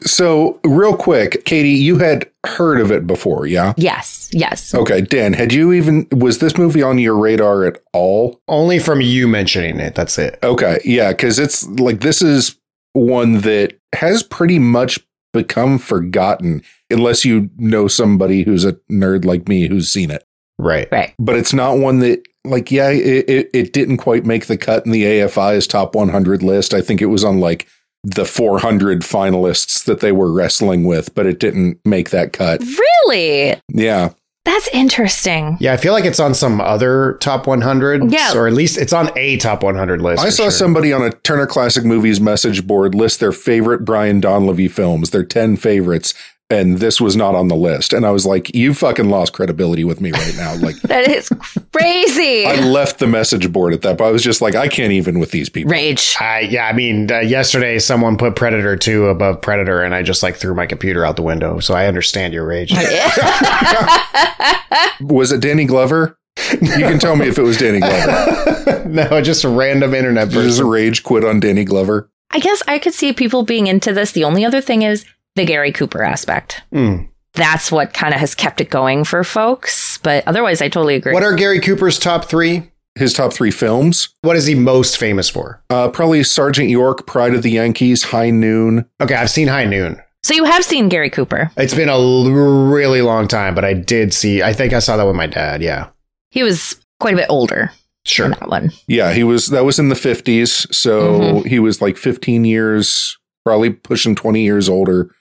So, 0.00 0.60
real 0.64 0.96
quick, 0.96 1.44
Katie, 1.44 1.70
you 1.70 1.98
had 1.98 2.30
heard 2.46 2.80
of 2.80 2.92
it 2.92 3.06
before, 3.06 3.46
yeah? 3.46 3.74
Yes, 3.76 4.30
yes. 4.32 4.72
Okay, 4.72 5.00
Dan, 5.00 5.32
had 5.32 5.52
you 5.52 5.72
even, 5.72 6.06
was 6.12 6.38
this 6.38 6.56
movie 6.56 6.82
on 6.82 6.98
your 6.98 7.16
radar 7.16 7.64
at 7.64 7.80
all? 7.92 8.40
Only 8.46 8.78
from 8.78 9.00
you 9.00 9.26
mentioning 9.26 9.80
it. 9.80 9.96
That's 9.96 10.16
it. 10.16 10.38
Okay, 10.42 10.78
yeah, 10.84 11.10
because 11.10 11.40
it's 11.40 11.66
like 11.68 12.00
this 12.00 12.22
is 12.22 12.56
one 12.92 13.40
that 13.40 13.76
has 13.94 14.22
pretty 14.22 14.60
much 14.60 15.00
become 15.32 15.78
forgotten 15.78 16.62
unless 16.90 17.24
you 17.24 17.50
know 17.58 17.88
somebody 17.88 18.44
who's 18.44 18.64
a 18.64 18.74
nerd 18.90 19.24
like 19.24 19.48
me 19.48 19.66
who's 19.66 19.90
seen 19.90 20.10
it. 20.10 20.24
Right. 20.58 20.88
Right. 20.90 21.14
But 21.18 21.36
it's 21.36 21.52
not 21.52 21.78
one 21.78 21.98
that, 22.00 22.22
like, 22.44 22.70
yeah, 22.70 22.90
it, 22.90 23.28
it, 23.28 23.50
it 23.52 23.72
didn't 23.72 23.98
quite 23.98 24.24
make 24.24 24.46
the 24.46 24.56
cut 24.56 24.86
in 24.86 24.92
the 24.92 25.04
AFI's 25.04 25.66
top 25.66 25.94
100 25.94 26.42
list. 26.42 26.72
I 26.72 26.80
think 26.80 27.02
it 27.02 27.06
was 27.06 27.24
on 27.24 27.40
like 27.40 27.68
the 28.04 28.24
400 28.24 29.00
finalists 29.00 29.84
that 29.84 30.00
they 30.00 30.12
were 30.12 30.32
wrestling 30.32 30.84
with, 30.84 31.14
but 31.14 31.26
it 31.26 31.38
didn't 31.38 31.78
make 31.84 32.10
that 32.10 32.32
cut. 32.32 32.60
Really? 32.60 33.60
Yeah. 33.68 34.10
That's 34.44 34.68
interesting. 34.68 35.58
Yeah, 35.60 35.74
I 35.74 35.76
feel 35.76 35.92
like 35.92 36.06
it's 36.06 36.20
on 36.20 36.32
some 36.32 36.58
other 36.58 37.18
top 37.20 37.46
100. 37.46 38.10
Yeah. 38.10 38.34
Or 38.34 38.46
at 38.46 38.54
least 38.54 38.78
it's 38.78 38.94
on 38.94 39.10
a 39.14 39.36
top 39.36 39.62
100 39.62 40.00
list. 40.00 40.22
I 40.22 40.30
saw 40.30 40.44
sure. 40.44 40.50
somebody 40.50 40.90
on 40.90 41.02
a 41.02 41.10
Turner 41.10 41.46
Classic 41.46 41.84
Movies 41.84 42.18
message 42.18 42.66
board 42.66 42.94
list 42.94 43.20
their 43.20 43.32
favorite 43.32 43.84
Brian 43.84 44.22
Donlevy 44.22 44.70
films, 44.70 45.10
their 45.10 45.22
10 45.24 45.58
favorites, 45.58 46.14
and 46.50 46.78
this 46.78 47.00
was 47.00 47.14
not 47.14 47.34
on 47.34 47.48
the 47.48 47.56
list. 47.56 47.92
And 47.92 48.06
I 48.06 48.10
was 48.10 48.24
like, 48.24 48.54
you 48.54 48.72
fucking 48.72 49.10
lost 49.10 49.34
credibility 49.34 49.84
with 49.84 50.00
me 50.00 50.12
right 50.12 50.34
now. 50.36 50.54
Like, 50.56 50.76
That 50.82 51.08
is 51.08 51.28
crazy. 51.72 52.46
I 52.46 52.60
left 52.60 52.98
the 52.98 53.06
message 53.06 53.50
board 53.52 53.74
at 53.74 53.82
that, 53.82 53.98
but 53.98 54.04
I 54.04 54.10
was 54.10 54.22
just 54.22 54.40
like, 54.40 54.54
I 54.54 54.68
can't 54.68 54.92
even 54.92 55.18
with 55.18 55.30
these 55.30 55.50
people. 55.50 55.70
Rage. 55.70 56.16
I, 56.18 56.40
yeah, 56.40 56.66
I 56.66 56.72
mean, 56.72 57.12
uh, 57.12 57.20
yesterday 57.20 57.78
someone 57.78 58.16
put 58.16 58.36
Predator 58.36 58.76
2 58.76 59.06
above 59.06 59.42
Predator, 59.42 59.82
and 59.82 59.94
I 59.94 60.02
just 60.02 60.22
like 60.22 60.36
threw 60.36 60.54
my 60.54 60.66
computer 60.66 61.04
out 61.04 61.16
the 61.16 61.22
window. 61.22 61.60
So 61.60 61.74
I 61.74 61.86
understand 61.86 62.32
your 62.32 62.46
rage. 62.46 62.72
Was 65.00 65.32
it 65.32 65.42
Danny 65.42 65.66
Glover? 65.66 66.18
You 66.52 66.58
can 66.60 66.98
tell 66.98 67.16
me 67.16 67.26
if 67.26 67.36
it 67.36 67.42
was 67.42 67.58
Danny 67.58 67.80
Glover. 67.80 68.84
no, 68.88 69.20
just 69.20 69.42
a 69.42 69.48
random 69.48 69.92
internet 69.92 70.30
There's 70.30 70.60
a 70.60 70.64
rage 70.64 71.02
quit 71.02 71.24
on 71.24 71.40
Danny 71.40 71.64
Glover. 71.64 72.10
I 72.30 72.38
guess 72.38 72.62
I 72.68 72.78
could 72.78 72.94
see 72.94 73.12
people 73.12 73.42
being 73.42 73.66
into 73.66 73.92
this. 73.92 74.12
The 74.12 74.24
only 74.24 74.44
other 74.44 74.60
thing 74.60 74.82
is 74.82 75.04
the 75.38 75.44
Gary 75.46 75.72
Cooper 75.72 76.02
aspect. 76.02 76.62
Hmm. 76.72 77.04
That's 77.34 77.70
what 77.70 77.94
kind 77.94 78.12
of 78.14 78.20
has 78.20 78.34
kept 78.34 78.60
it 78.60 78.68
going 78.70 79.04
for 79.04 79.22
folks. 79.24 79.98
But 79.98 80.26
otherwise, 80.26 80.60
I 80.60 80.68
totally 80.68 80.96
agree. 80.96 81.12
What 81.12 81.22
are 81.22 81.34
Gary 81.34 81.60
Cooper's 81.60 81.98
top 81.98 82.24
three? 82.26 82.70
His 82.96 83.12
top 83.12 83.32
three 83.32 83.52
films, 83.52 84.08
What 84.22 84.34
is 84.34 84.46
he 84.46 84.56
most 84.56 84.98
famous 84.98 85.30
for? 85.30 85.62
uh, 85.70 85.88
probably 85.90 86.24
Sergeant 86.24 86.68
York, 86.68 87.06
Pride 87.06 87.32
of 87.32 87.42
the 87.44 87.50
Yankees, 87.52 88.02
High 88.04 88.30
Noon. 88.30 88.86
Okay, 89.00 89.14
I've 89.14 89.30
seen 89.30 89.46
High 89.46 89.66
Noon. 89.66 90.02
so 90.24 90.34
you 90.34 90.42
have 90.44 90.64
seen 90.64 90.88
Gary 90.88 91.08
Cooper. 91.10 91.48
It's 91.56 91.74
been 91.74 91.88
a 91.88 91.92
l- 91.92 92.28
really 92.28 93.00
long 93.02 93.28
time, 93.28 93.54
but 93.54 93.64
I 93.64 93.72
did 93.74 94.12
see. 94.12 94.42
I 94.42 94.52
think 94.52 94.72
I 94.72 94.80
saw 94.80 94.96
that 94.96 95.06
with 95.06 95.14
my 95.14 95.28
dad. 95.28 95.62
Yeah, 95.62 95.90
He 96.32 96.42
was 96.42 96.74
quite 96.98 97.14
a 97.14 97.18
bit 97.18 97.26
older 97.30 97.70
sure. 98.04 98.26
in 98.26 98.32
that 98.32 98.48
one. 98.48 98.72
Yeah, 98.88 99.12
he 99.12 99.22
was. 99.22 99.46
That 99.48 99.64
was 99.64 99.78
in 99.78 99.90
the 99.90 99.94
fifties, 99.94 100.66
so 100.76 101.42
he 101.42 101.60
was 101.60 101.80
like 101.80 101.96
fifteen 101.96 102.44
years, 102.44 103.16
probably 103.44 103.70
pushing 103.70 104.16
twenty 104.16 104.42
years 104.42 104.68
older 104.68 105.14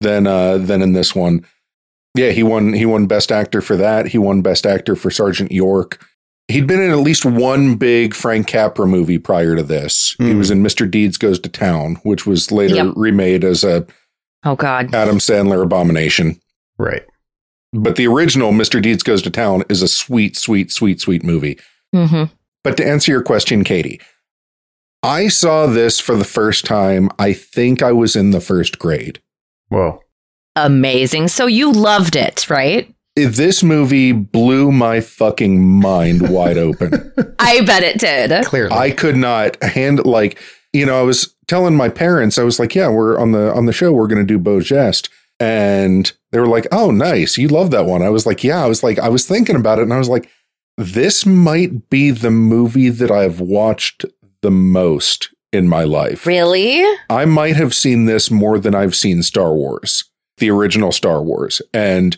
than 0.00 0.26
uh 0.26 0.58
than 0.58 0.82
in 0.82 0.92
this 0.92 1.14
one. 1.14 1.44
Yeah, 2.16 2.30
he 2.30 2.42
won. 2.42 2.72
He 2.72 2.86
won 2.86 3.06
Best 3.06 3.30
Actor 3.30 3.60
for 3.60 3.76
that. 3.76 4.06
He 4.08 4.18
won 4.18 4.42
Best 4.42 4.66
Actor 4.66 4.96
for 4.96 5.10
Sergeant 5.10 5.52
York. 5.52 6.04
He'd 6.48 6.66
been 6.66 6.80
in 6.82 6.90
at 6.90 6.98
least 6.98 7.24
one 7.24 7.76
big 7.76 8.12
Frank 8.14 8.48
Capra 8.48 8.84
movie 8.86 9.18
prior 9.18 9.54
to 9.54 9.62
this. 9.62 10.16
He 10.18 10.32
Hmm. 10.32 10.38
was 10.38 10.50
in 10.50 10.62
Mr. 10.64 10.90
Deeds 10.90 11.16
Goes 11.16 11.38
to 11.38 11.48
Town, 11.48 11.98
which 12.02 12.26
was 12.26 12.50
later 12.50 12.74
Yep. 12.74 12.94
remade 12.96 13.44
as 13.44 13.62
a 13.62 13.86
Oh, 14.44 14.56
God. 14.56 14.92
Adam 14.94 15.18
Sandler 15.18 15.62
abomination. 15.62 16.40
Right. 16.78 17.04
But 17.72 17.94
the 17.96 18.08
original 18.08 18.50
Mr. 18.52 18.82
Deeds 18.82 19.04
Goes 19.04 19.22
to 19.22 19.30
Town 19.30 19.62
is 19.68 19.80
a 19.82 19.86
sweet, 19.86 20.36
sweet, 20.36 20.72
sweet, 20.72 21.00
sweet 21.00 21.22
movie. 21.22 21.56
hmm 21.94 22.24
But 22.64 22.76
to 22.78 22.86
answer 22.86 23.12
your 23.12 23.22
question, 23.22 23.62
Katie, 23.62 24.00
I 25.04 25.28
saw 25.28 25.66
this 25.66 26.00
for 26.00 26.16
the 26.16 26.24
first 26.24 26.64
time. 26.64 27.10
I 27.18 27.32
think 27.32 27.80
I 27.82 27.92
was 27.92 28.16
in 28.16 28.32
the 28.32 28.40
first 28.40 28.78
grade. 28.80 29.20
Whoa. 29.70 30.00
Amazing. 30.56 31.28
So 31.28 31.46
you 31.46 31.72
loved 31.72 32.16
it, 32.16 32.50
right? 32.50 32.94
This 33.16 33.62
movie 33.62 34.12
blew 34.12 34.70
my 34.70 35.00
fucking 35.00 35.60
mind 35.60 36.28
wide 36.28 36.58
open. 36.58 37.12
I 37.38 37.62
bet 37.62 37.82
it 37.82 37.98
did. 37.98 38.44
Clearly. 38.44 38.72
I 38.72 38.90
could 38.90 39.16
not 39.16 39.60
hand 39.62 40.04
like, 40.04 40.38
you 40.72 40.86
know, 40.86 40.98
I 40.98 41.02
was 41.02 41.34
telling 41.48 41.74
my 41.74 41.88
parents, 41.88 42.38
I 42.38 42.44
was 42.44 42.58
like, 42.58 42.74
yeah, 42.74 42.88
we're 42.88 43.18
on 43.18 43.32
the 43.32 43.52
on 43.54 43.66
the 43.66 43.72
show, 43.72 43.92
we're 43.92 44.06
gonna 44.06 44.24
do 44.24 44.38
Beau 44.38 44.60
Geste. 44.60 45.08
And 45.38 46.12
they 46.32 46.38
were 46.38 46.46
like, 46.46 46.66
oh, 46.70 46.90
nice. 46.90 47.38
You 47.38 47.48
love 47.48 47.70
that 47.70 47.86
one. 47.86 48.02
I 48.02 48.10
was 48.10 48.26
like, 48.26 48.44
yeah. 48.44 48.62
I 48.62 48.66
was 48.66 48.82
like, 48.82 48.98
I 48.98 49.08
was 49.08 49.26
thinking 49.26 49.56
about 49.56 49.78
it 49.78 49.82
and 49.82 49.94
I 49.94 49.98
was 49.98 50.08
like, 50.08 50.30
this 50.76 51.24
might 51.24 51.88
be 51.88 52.10
the 52.10 52.30
movie 52.30 52.90
that 52.90 53.10
I've 53.10 53.40
watched 53.40 54.04
the 54.42 54.50
most 54.50 55.30
in 55.52 55.68
my 55.68 55.84
life. 55.84 56.26
Really? 56.26 56.84
I 57.08 57.24
might 57.24 57.56
have 57.56 57.74
seen 57.74 58.04
this 58.04 58.30
more 58.30 58.58
than 58.58 58.74
I've 58.74 58.94
seen 58.94 59.22
Star 59.22 59.52
Wars, 59.54 60.04
the 60.38 60.50
original 60.50 60.92
Star 60.92 61.22
Wars. 61.22 61.60
And 61.74 62.16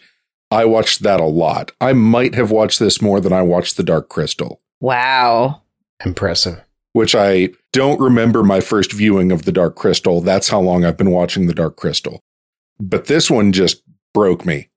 I 0.51 0.65
watched 0.67 1.03
that 1.03 1.21
a 1.21 1.25
lot. 1.25 1.73
I 1.81 1.93
might 1.95 2.35
have 2.35 2.51
watched 2.51 2.79
this 2.79 3.01
more 3.01 3.21
than 3.21 3.33
I 3.33 3.43
watched 3.43 3.77
The 3.77 3.83
Dark 3.83 4.09
Crystal, 4.09 4.61
Wow. 4.81 5.63
Impressive. 6.05 6.61
which 6.93 7.15
I 7.15 7.51
don't 7.73 8.01
remember 8.01 8.43
my 8.43 8.61
first 8.61 8.93
viewing 8.93 9.33
of 9.33 9.45
The 9.45 9.53
Dark 9.53 9.77
Crystal. 9.77 10.21
That's 10.21 10.49
how 10.51 10.61
long 10.61 10.85
I've 10.85 10.99
been 10.99 11.11
watching 11.11 11.47
The 11.47 11.55
Dark 11.55 11.77
Crystal. 11.77 12.21
But 12.79 13.07
this 13.07 13.31
one 13.31 13.53
just 13.53 13.83
broke 14.13 14.45
me. 14.45 14.69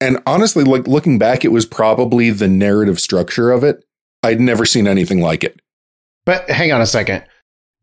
And 0.00 0.22
honestly, 0.26 0.64
like 0.64 0.86
looking 0.86 1.18
back, 1.18 1.44
it 1.44 1.52
was 1.52 1.66
probably 1.66 2.30
the 2.30 2.48
narrative 2.48 3.00
structure 3.00 3.50
of 3.50 3.64
it. 3.64 3.84
I'd 4.22 4.40
never 4.40 4.64
seen 4.64 4.86
anything 4.86 5.20
like 5.20 5.42
it. 5.44 5.60
But 6.24 6.48
hang 6.48 6.72
on 6.72 6.80
a 6.80 6.86
second. 6.86 7.24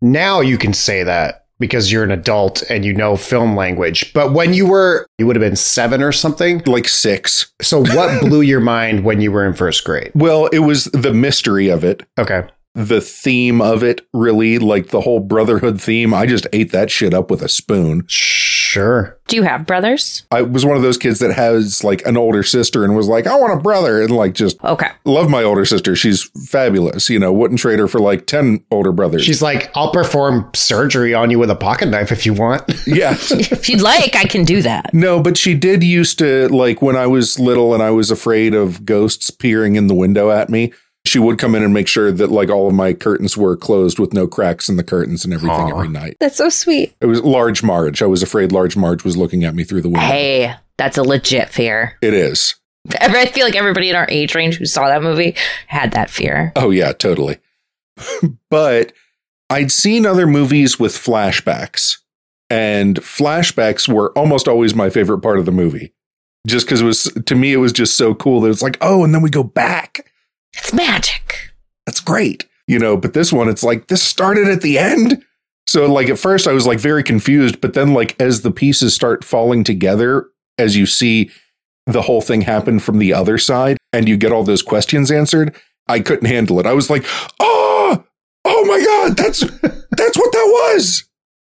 Now 0.02 0.42
you 0.42 0.58
can 0.58 0.74
say 0.74 1.04
that 1.04 1.46
because 1.60 1.92
you're 1.92 2.04
an 2.04 2.12
adult 2.12 2.64
and 2.70 2.84
you 2.84 2.94
know 2.94 3.16
film 3.16 3.56
language. 3.56 4.14
But 4.14 4.34
when 4.34 4.54
you 4.54 4.68
were, 4.68 5.08
you 5.18 5.26
would 5.26 5.36
have 5.38 5.42
been 5.42 5.56
seven 5.56 6.04
or 6.04 6.12
something. 6.12 6.62
Like 6.66 6.88
six. 6.88 7.54
So 7.62 7.80
what 7.80 8.20
blew 8.28 8.42
your 8.42 8.60
mind 8.60 9.06
when 9.06 9.22
you 9.22 9.32
were 9.32 9.46
in 9.46 9.54
first 9.54 9.84
grade? 9.86 10.12
Well, 10.16 10.48
it 10.48 10.60
was 10.60 10.86
the 10.86 11.14
mystery 11.14 11.70
of 11.70 11.84
it. 11.84 12.04
Okay. 12.20 12.44
the 12.74 13.00
theme 13.00 13.62
of 13.62 13.84
it 13.84 14.02
really 14.14 14.60
like 14.60 14.88
the 14.88 15.00
whole 15.00 15.22
brotherhood 15.22 15.80
theme 15.82 16.14
i 16.14 16.26
just 16.26 16.46
ate 16.52 16.74
that 16.74 16.92
shit 16.92 17.14
up 17.14 17.32
with 17.32 17.42
a 17.42 17.48
spoon 17.48 18.04
Sure. 18.76 19.18
Do 19.30 19.38
you 19.38 19.44
have 19.44 19.66
brothers? 19.66 20.24
i 20.32 20.42
was 20.42 20.66
one 20.66 20.76
of 20.76 20.84
those 20.84 20.98
kids 20.98 21.20
that 21.20 21.34
has 21.34 21.84
like 21.84 22.06
an 22.06 22.18
older 22.18 22.44
sister 22.44 22.84
and 22.84 22.96
was 22.96 23.08
like 23.08 23.26
i 23.26 23.36
want 23.40 23.58
a 23.58 23.62
brother 23.62 24.02
and 24.02 24.12
like 24.12 24.34
just 24.34 24.62
Okay. 24.64 24.90
love 25.06 25.30
my 25.30 25.44
older 25.44 25.64
sister 25.66 25.96
she's 25.96 26.30
fabulous 26.50 27.10
you 27.10 27.18
know 27.18 27.32
wouldn't 27.32 27.60
trade 27.60 27.80
her 27.80 27.88
for 27.88 28.00
like 28.00 28.28
10 28.28 28.64
older 28.72 28.92
brothers 28.92 29.24
She's 29.24 29.42
like, 29.42 29.72
I'll 29.76 29.92
perform 29.92 30.52
surgery 30.54 31.14
on 31.14 31.32
you 31.32 31.40
with 31.40 31.50
a 31.50 31.56
pocket 31.56 31.88
knife 31.88 32.12
if 32.12 32.26
you 32.26 32.34
want. 32.34 32.64
yeah 32.88 33.12
If 33.32 33.70
you'd 33.70 33.82
like, 33.82 34.16
I 34.16 34.26
can 34.26 34.44
do 34.44 34.62
that. 34.62 34.94
no 34.94 35.22
but 35.22 35.38
she 35.38 35.54
did 35.56 35.82
used 35.84 36.20
to 36.20 36.48
like 36.50 36.82
when 36.82 36.96
i 36.98 37.08
was 37.08 37.40
little 37.40 37.74
and 37.74 37.82
i 37.82 37.92
was 37.92 38.12
afraid 38.12 38.54
of 38.54 38.86
ghosts 38.86 39.32
peering 39.32 39.76
in 39.78 39.88
the 39.88 39.96
window 39.96 40.30
at 40.32 40.50
me 40.50 40.74
she 41.06 41.20
would 41.20 41.38
come 41.38 41.56
in 41.56 41.64
and 41.64 41.74
make 41.74 41.88
sure 41.88 42.12
that 42.12 42.32
like 42.32 42.50
all 42.50 42.68
of 42.68 42.74
my 42.74 42.94
curtains 42.94 43.38
were 43.38 43.56
closed 43.56 44.00
with 44.00 44.14
no 44.14 44.28
cracks 44.28 44.68
in 44.70 44.76
the 44.78 44.84
curtains 44.84 45.24
and 45.26 45.34
everything 45.34 45.72
Aw. 45.72 45.78
every 45.78 45.88
night 45.90 46.18
That's 46.20 46.38
so 46.38 46.50
sweet. 46.50 46.96
it 47.02 47.06
was 47.06 47.22
large 47.22 47.64
marge 47.64 48.02
i 48.02 48.06
was 48.06 48.24
afraid 48.24 48.52
large 48.52 48.76
marge 48.76 49.04
was 49.04 49.16
looking 49.18 49.44
at 49.44 49.56
me 49.56 49.64
through 49.64 49.82
the 49.82 49.90
window 49.90 50.06
Hey, 50.08 50.56
that's 50.78 50.98
a 50.98 51.04
legit 51.04 51.50
fear. 51.50 51.98
it 52.02 52.14
is 52.14 52.56
I 53.02 53.26
feel 53.26 53.46
like 53.46 53.56
everybody 53.56 53.90
in 53.90 53.96
our 53.96 54.06
age 54.10 54.36
range 54.36 54.58
who 54.58 54.66
saw 54.66 54.88
that 54.88 55.02
movie 55.02 55.36
had 55.66 55.94
that 55.94 56.12
fear. 56.12 56.52
Oh 56.56 56.70
yeah, 56.70 56.92
totally. 56.94 57.40
but 58.52 58.94
I'd 59.50 59.72
seen 59.72 60.06
other 60.06 60.28
movies 60.28 60.80
with 60.80 60.94
flashbacks, 60.94 61.98
and 62.50 62.98
flashbacks 62.98 63.88
were 63.92 64.12
almost 64.12 64.48
always 64.48 64.76
my 64.76 64.92
favorite 64.92 65.22
part 65.22 65.40
of 65.40 65.46
the 65.46 65.52
movie. 65.52 65.94
Just 66.46 66.68
because 66.68 66.82
it 66.82 66.86
was 66.86 67.04
to 67.26 67.34
me, 67.34 67.54
it 67.54 67.58
was 67.58 67.74
just 67.74 67.98
so 67.98 68.14
cool 68.14 68.40
that 68.42 68.50
it's 68.52 68.62
like, 68.62 68.78
oh, 68.82 69.04
and 69.04 69.16
then 69.16 69.24
we 69.24 69.32
go 69.32 69.44
back. 69.44 70.12
It's 70.58 70.74
magic. 70.74 71.52
That's 71.86 72.00
great, 72.00 72.46
you 72.68 72.80
know. 72.80 72.98
But 72.98 73.14
this 73.14 73.32
one, 73.32 73.50
it's 73.50 73.64
like 73.64 73.88
this 73.88 74.02
started 74.02 74.48
at 74.48 74.62
the 74.62 74.78
end. 74.78 75.24
So 75.68 75.92
like 75.92 76.10
at 76.10 76.20
first, 76.20 76.48
I 76.48 76.54
was 76.54 76.68
like 76.68 76.80
very 76.80 77.04
confused, 77.04 77.62
but 77.62 77.74
then 77.74 77.94
like 77.94 78.20
as 78.22 78.42
the 78.42 78.52
pieces 78.52 78.94
start 78.94 79.24
falling 79.24 79.64
together, 79.64 80.28
as 80.58 80.76
you 80.76 80.86
see 80.86 81.32
the 81.86 82.04
whole 82.04 82.22
thing 82.22 82.42
happen 82.42 82.80
from 82.80 82.98
the 82.98 83.14
other 83.14 83.38
side, 83.38 83.78
and 83.94 84.08
you 84.08 84.18
get 84.18 84.32
all 84.32 84.44
those 84.44 84.62
questions 84.64 85.12
answered, 85.12 85.56
I 85.88 86.00
couldn't 86.00 86.28
handle 86.28 86.60
it. 86.60 86.66
I 86.66 86.74
was 86.74 86.90
like, 86.90 87.06
oh, 87.40 88.04
oh 88.44 88.66
my 88.66 88.84
god, 88.84 89.18
that's 89.18 89.40
that's 89.92 90.18
what 90.18 90.32
that 90.32 90.72
was. 90.74 91.04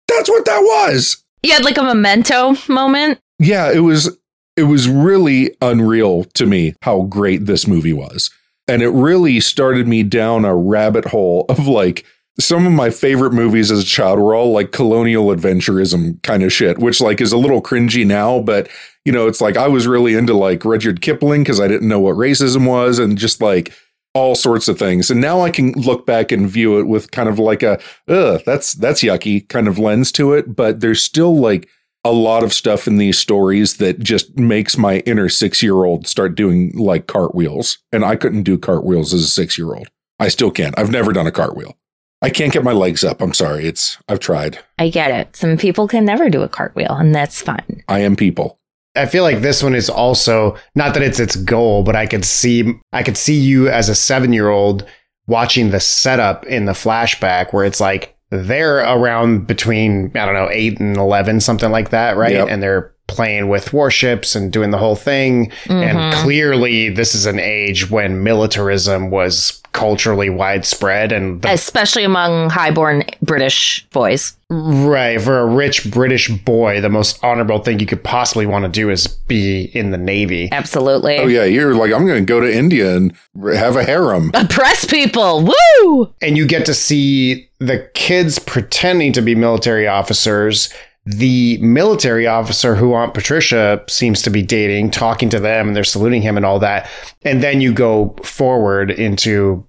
That's 0.08 0.30
what 0.30 0.46
that 0.46 0.62
was. 0.62 1.24
You 1.44 1.54
had 1.54 1.66
like 1.66 1.78
a 1.78 1.84
memento 1.84 2.56
moment. 2.68 3.20
Yeah, 3.40 3.72
it 3.72 3.80
was 3.80 4.18
it 4.56 4.64
was 4.64 4.88
really 4.88 5.56
unreal 5.62 6.26
to 6.26 6.46
me 6.46 6.76
how 6.84 7.04
great 7.04 7.46
this 7.46 7.68
movie 7.68 7.94
was. 7.94 8.30
And 8.72 8.82
it 8.82 8.92
really 8.92 9.42
started 9.42 9.86
me 9.86 10.02
down 10.02 10.46
a 10.46 10.56
rabbit 10.56 11.04
hole 11.04 11.44
of 11.50 11.68
like 11.68 12.06
some 12.40 12.66
of 12.66 12.72
my 12.72 12.90
favorite 12.90 13.34
movies 13.34 13.70
as 13.70 13.84
a 13.84 13.86
child 13.86 14.18
were 14.18 14.34
all 14.34 14.54
like 14.54 14.72
colonial 14.72 15.26
adventurism 15.26 16.24
kind 16.24 16.42
of 16.42 16.54
shit, 16.54 16.80
which 16.80 17.02
like 17.02 17.20
is 17.20 17.34
a 17.34 17.38
little 17.38 17.62
cringy 17.62 18.08
now, 18.08 18.40
but 18.40 18.70
you 19.04 19.12
know, 19.12 19.28
it's 19.28 19.42
like 19.42 19.58
I 19.58 19.68
was 19.68 19.88
really 19.88 20.14
into 20.14 20.34
like 20.34 20.64
Rudyard 20.64 21.02
Kipling 21.02 21.44
because 21.44 21.60
I 21.60 21.68
didn't 21.68 21.90
know 21.90 22.00
what 22.00 22.16
racism 22.16 22.66
was 22.66 22.98
and 22.98 23.18
just 23.18 23.42
like 23.42 23.74
all 24.14 24.36
sorts 24.36 24.70
of 24.70 24.80
things. 24.80 25.12
And 25.12 25.20
now 25.20 25.42
I 25.42 25.52
can 25.52 25.74
look 25.74 26.06
back 26.06 26.32
and 26.32 26.50
view 26.50 26.80
it 26.80 26.84
with 26.84 27.12
kind 27.12 27.28
of 27.28 27.40
like 27.40 27.64
a, 27.64 27.78
ugh, 28.08 28.42
that's 28.46 28.72
that's 28.72 29.04
yucky 29.04 29.50
kind 29.50 29.68
of 29.68 29.80
lens 29.80 30.14
to 30.14 30.32
it. 30.32 30.56
But 30.56 30.80
there's 30.80 31.04
still 31.04 31.36
like 31.36 31.68
a 32.04 32.12
lot 32.12 32.44
of 32.44 32.54
stuff 32.54 32.88
in 32.88 32.98
these 32.98 33.20
stories 33.20 33.78
that 33.78 34.00
just 34.00 34.38
makes 34.38 34.78
my 34.78 35.00
inner 35.00 35.30
six 35.30 35.62
year 35.62 35.84
old 35.84 36.08
start 36.08 36.36
doing 36.36 36.72
like 36.76 37.08
cartwheels. 37.08 37.80
And 37.92 38.04
I 38.04 38.16
couldn't 38.16 38.44
do 38.44 38.58
cartwheels 38.58 39.14
as 39.14 39.24
a 39.24 39.28
six 39.28 39.58
year 39.58 39.74
old. 39.74 39.88
I 40.20 40.28
still 40.28 40.52
can't. 40.52 40.78
I've 40.78 40.92
never 40.92 41.14
done 41.14 41.28
a 41.28 41.32
cartwheel. 41.32 41.76
I 42.22 42.30
can't 42.30 42.54
get 42.54 42.64
my 42.64 42.74
legs 42.74 43.04
up. 43.04 43.22
I'm 43.22 43.34
sorry. 43.34 43.66
It's 43.66 43.98
I've 44.08 44.20
tried. 44.20 44.60
I 44.78 44.90
get 44.90 45.12
it. 45.12 45.36
Some 45.36 45.58
people 45.58 45.88
can 45.88 46.06
never 46.06 46.30
do 46.30 46.44
a 46.44 46.50
cartwheel, 46.50 46.96
and 46.96 47.16
that's 47.16 47.42
fine. 47.42 47.84
I 47.88 48.00
am 48.00 48.16
people. 48.16 48.60
I 48.96 49.06
feel 49.08 49.24
like 49.24 49.42
this 49.42 49.64
one 49.64 49.74
is 49.74 49.90
also 49.90 50.58
not 50.76 50.94
that 50.94 51.04
it's 51.04 51.20
its 51.20 51.36
goal, 51.36 51.82
but 51.82 51.96
I 51.96 52.06
could 52.06 52.26
see 52.26 52.74
I 52.92 53.04
could 53.04 53.18
see 53.18 53.40
you 53.40 53.70
as 53.70 53.90
a 53.90 53.96
seven 53.96 54.34
year 54.34 54.50
old 54.50 54.86
watching 55.28 55.72
the 55.72 55.80
setup 55.80 56.46
in 56.46 56.66
the 56.66 56.74
flashback 56.74 57.54
where 57.54 57.66
it's 57.66 57.80
like 57.80 58.16
they're 58.32 58.80
around 58.80 59.46
between 59.46 60.12
I 60.16 60.26
don't 60.26 60.34
know 60.34 60.50
eight 60.52 60.80
and 60.80 60.98
eleven, 60.98 61.40
something 61.40 61.70
like 61.70 61.90
that, 61.90 62.18
right? 62.18 62.32
Yep. 62.32 62.48
And 62.50 62.64
they're 62.64 62.94
playing 63.12 63.50
with 63.50 63.74
warships 63.74 64.36
and 64.36 64.52
doing 64.52 64.72
the 64.72 64.78
whole 64.78 64.96
thing. 64.96 65.52
And 65.70 65.98
Mhm. 66.00 66.14
clearly, 66.24 66.90
this 66.90 67.14
is 67.14 67.26
an 67.26 67.40
age 67.40 67.90
when 67.92 68.24
militarism 68.24 69.10
was 69.12 69.58
culturally 69.74 70.30
widespread, 70.30 71.14
and 71.14 71.42
the 71.42 71.50
Especially 71.50 72.04
among 72.04 72.50
highborn 72.50 73.04
British 73.22 73.86
boys. 73.94 74.34
Right. 74.50 75.20
For 75.22 75.40
a 75.40 75.46
rich 75.46 75.90
British 75.90 76.28
boy, 76.30 76.82
the 76.82 76.90
most 76.90 77.18
honorable 77.24 77.60
thing 77.60 77.80
you 77.80 77.86
could 77.86 78.04
possibly 78.04 78.46
want 78.46 78.66
to 78.66 78.70
do 78.70 78.90
is 78.90 79.08
be 79.08 79.72
in 79.74 79.92
the 79.92 79.98
Navy. 79.98 80.50
Absolutely. 80.52 81.20
Oh 81.20 81.28
yeah, 81.28 81.46
you're 81.46 81.74
like 81.74 81.94
I'm 81.94 82.06
going 82.06 82.20
to 82.22 82.26
go 82.26 82.42
to 82.42 82.54
India 82.54 82.98
and 82.98 83.14
have 83.56 83.78
a 83.78 83.86
harem. 83.86 84.32
Oppress 84.34 84.84
people. 84.84 85.50
Woo! 85.84 86.14
And 86.22 86.38
you 86.38 86.46
get 86.46 86.66
to 86.66 86.74
see 86.74 87.48
the 87.60 87.88
kids 87.94 88.40
pretending 88.40 89.14
to 89.14 89.22
be 89.22 89.36
military 89.36 89.88
officers. 89.88 90.68
The 91.06 91.58
military 91.58 92.28
officer 92.28 92.76
who 92.76 92.94
Aunt 92.94 93.14
Patricia 93.14 93.84
seems 93.90 94.22
to 94.22 94.30
be 94.30 94.44
dating, 94.44 94.92
talking 94.92 95.30
to 95.30 95.40
them, 95.40 95.68
and 95.68 95.76
they're 95.76 95.84
saluting 95.84 96.22
him 96.22 96.38
and 96.38 96.46
all 96.46 96.60
that. 96.60 96.88
And 97.24 97.42
then 97.42 97.60
you 97.60 97.74
go 97.74 98.16
forward 98.24 98.92
into 98.92 99.66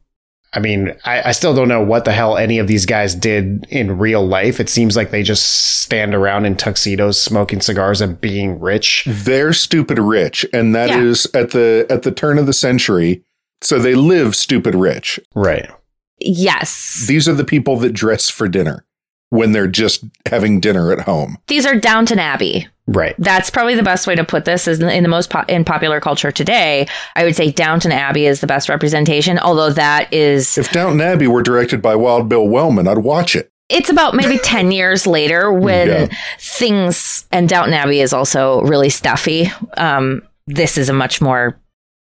I 0.54 0.60
mean, 0.60 0.94
I, 1.06 1.30
I 1.30 1.32
still 1.32 1.54
don't 1.54 1.68
know 1.68 1.80
what 1.82 2.04
the 2.04 2.12
hell 2.12 2.36
any 2.36 2.58
of 2.58 2.66
these 2.66 2.84
guys 2.84 3.14
did 3.14 3.64
in 3.70 3.96
real 3.96 4.26
life. 4.26 4.60
It 4.60 4.68
seems 4.68 4.96
like 4.96 5.10
they 5.10 5.22
just 5.22 5.80
stand 5.80 6.14
around 6.14 6.44
in 6.44 6.56
tuxedos, 6.58 7.20
smoking 7.22 7.62
cigars, 7.62 8.02
and 8.02 8.20
being 8.20 8.60
rich. 8.60 9.04
They're 9.06 9.54
stupid 9.54 9.98
rich, 9.98 10.44
and 10.52 10.74
that 10.74 10.90
is 10.90 11.26
Yeah. 11.32 11.40
at 11.40 11.50
the 11.52 11.86
at 11.88 12.02
the 12.02 12.12
turn 12.12 12.36
of 12.36 12.44
the 12.44 12.52
century. 12.52 13.24
So 13.62 13.78
they 13.78 13.94
live 13.94 14.36
stupid 14.36 14.74
rich. 14.74 15.18
Right. 15.34 15.70
Yes. 16.18 17.06
These 17.08 17.26
are 17.28 17.34
the 17.34 17.44
people 17.44 17.76
that 17.78 17.94
dress 17.94 18.28
for 18.28 18.46
dinner 18.46 18.84
when 19.32 19.52
they're 19.52 19.66
just 19.66 20.04
having 20.26 20.60
dinner 20.60 20.92
at 20.92 21.00
home. 21.00 21.38
These 21.48 21.64
are 21.64 21.74
Downton 21.74 22.18
Abbey. 22.18 22.68
Right. 22.86 23.14
That's 23.18 23.48
probably 23.48 23.74
the 23.74 23.82
best 23.82 24.06
way 24.06 24.14
to 24.14 24.24
put 24.24 24.44
this. 24.44 24.68
Is 24.68 24.80
in 24.80 25.02
the- 25.02 25.08
most 25.08 25.30
po- 25.30 25.44
in 25.48 25.64
popular 25.64 26.00
culture 26.00 26.30
today, 26.30 26.86
I 27.16 27.24
would 27.24 27.34
say 27.34 27.50
Downton 27.50 27.92
Abbey 27.92 28.26
is 28.26 28.40
the 28.40 28.46
best 28.46 28.68
representation. 28.68 29.38
Although 29.38 29.70
that 29.70 30.12
is, 30.12 30.58
If 30.58 30.70
Downton 30.70 31.00
Abbey 31.00 31.26
were 31.28 31.42
directed 31.42 31.80
by 31.80 31.94
Wild 31.94 32.28
Bill 32.28 32.46
Wellman, 32.46 32.86
I'd 32.86 32.98
watch 32.98 33.34
it. 33.34 33.48
it's 33.70 33.88
about 33.88 34.14
maybe 34.14 34.36
ten 34.42 34.70
years 34.70 35.06
later 35.06 35.50
when 35.50 35.88
Yeah. 35.88 36.06
things 36.38 37.24
and 37.32 37.48
Downton 37.48 37.72
Abbey 37.72 38.00
is 38.00 38.12
also 38.12 38.60
really 38.62 38.90
stuffy. 38.90 39.50
Um, 39.78 40.22
this 40.46 40.76
is 40.76 40.88
a 40.90 40.92
much 40.92 41.22
more, 41.22 41.56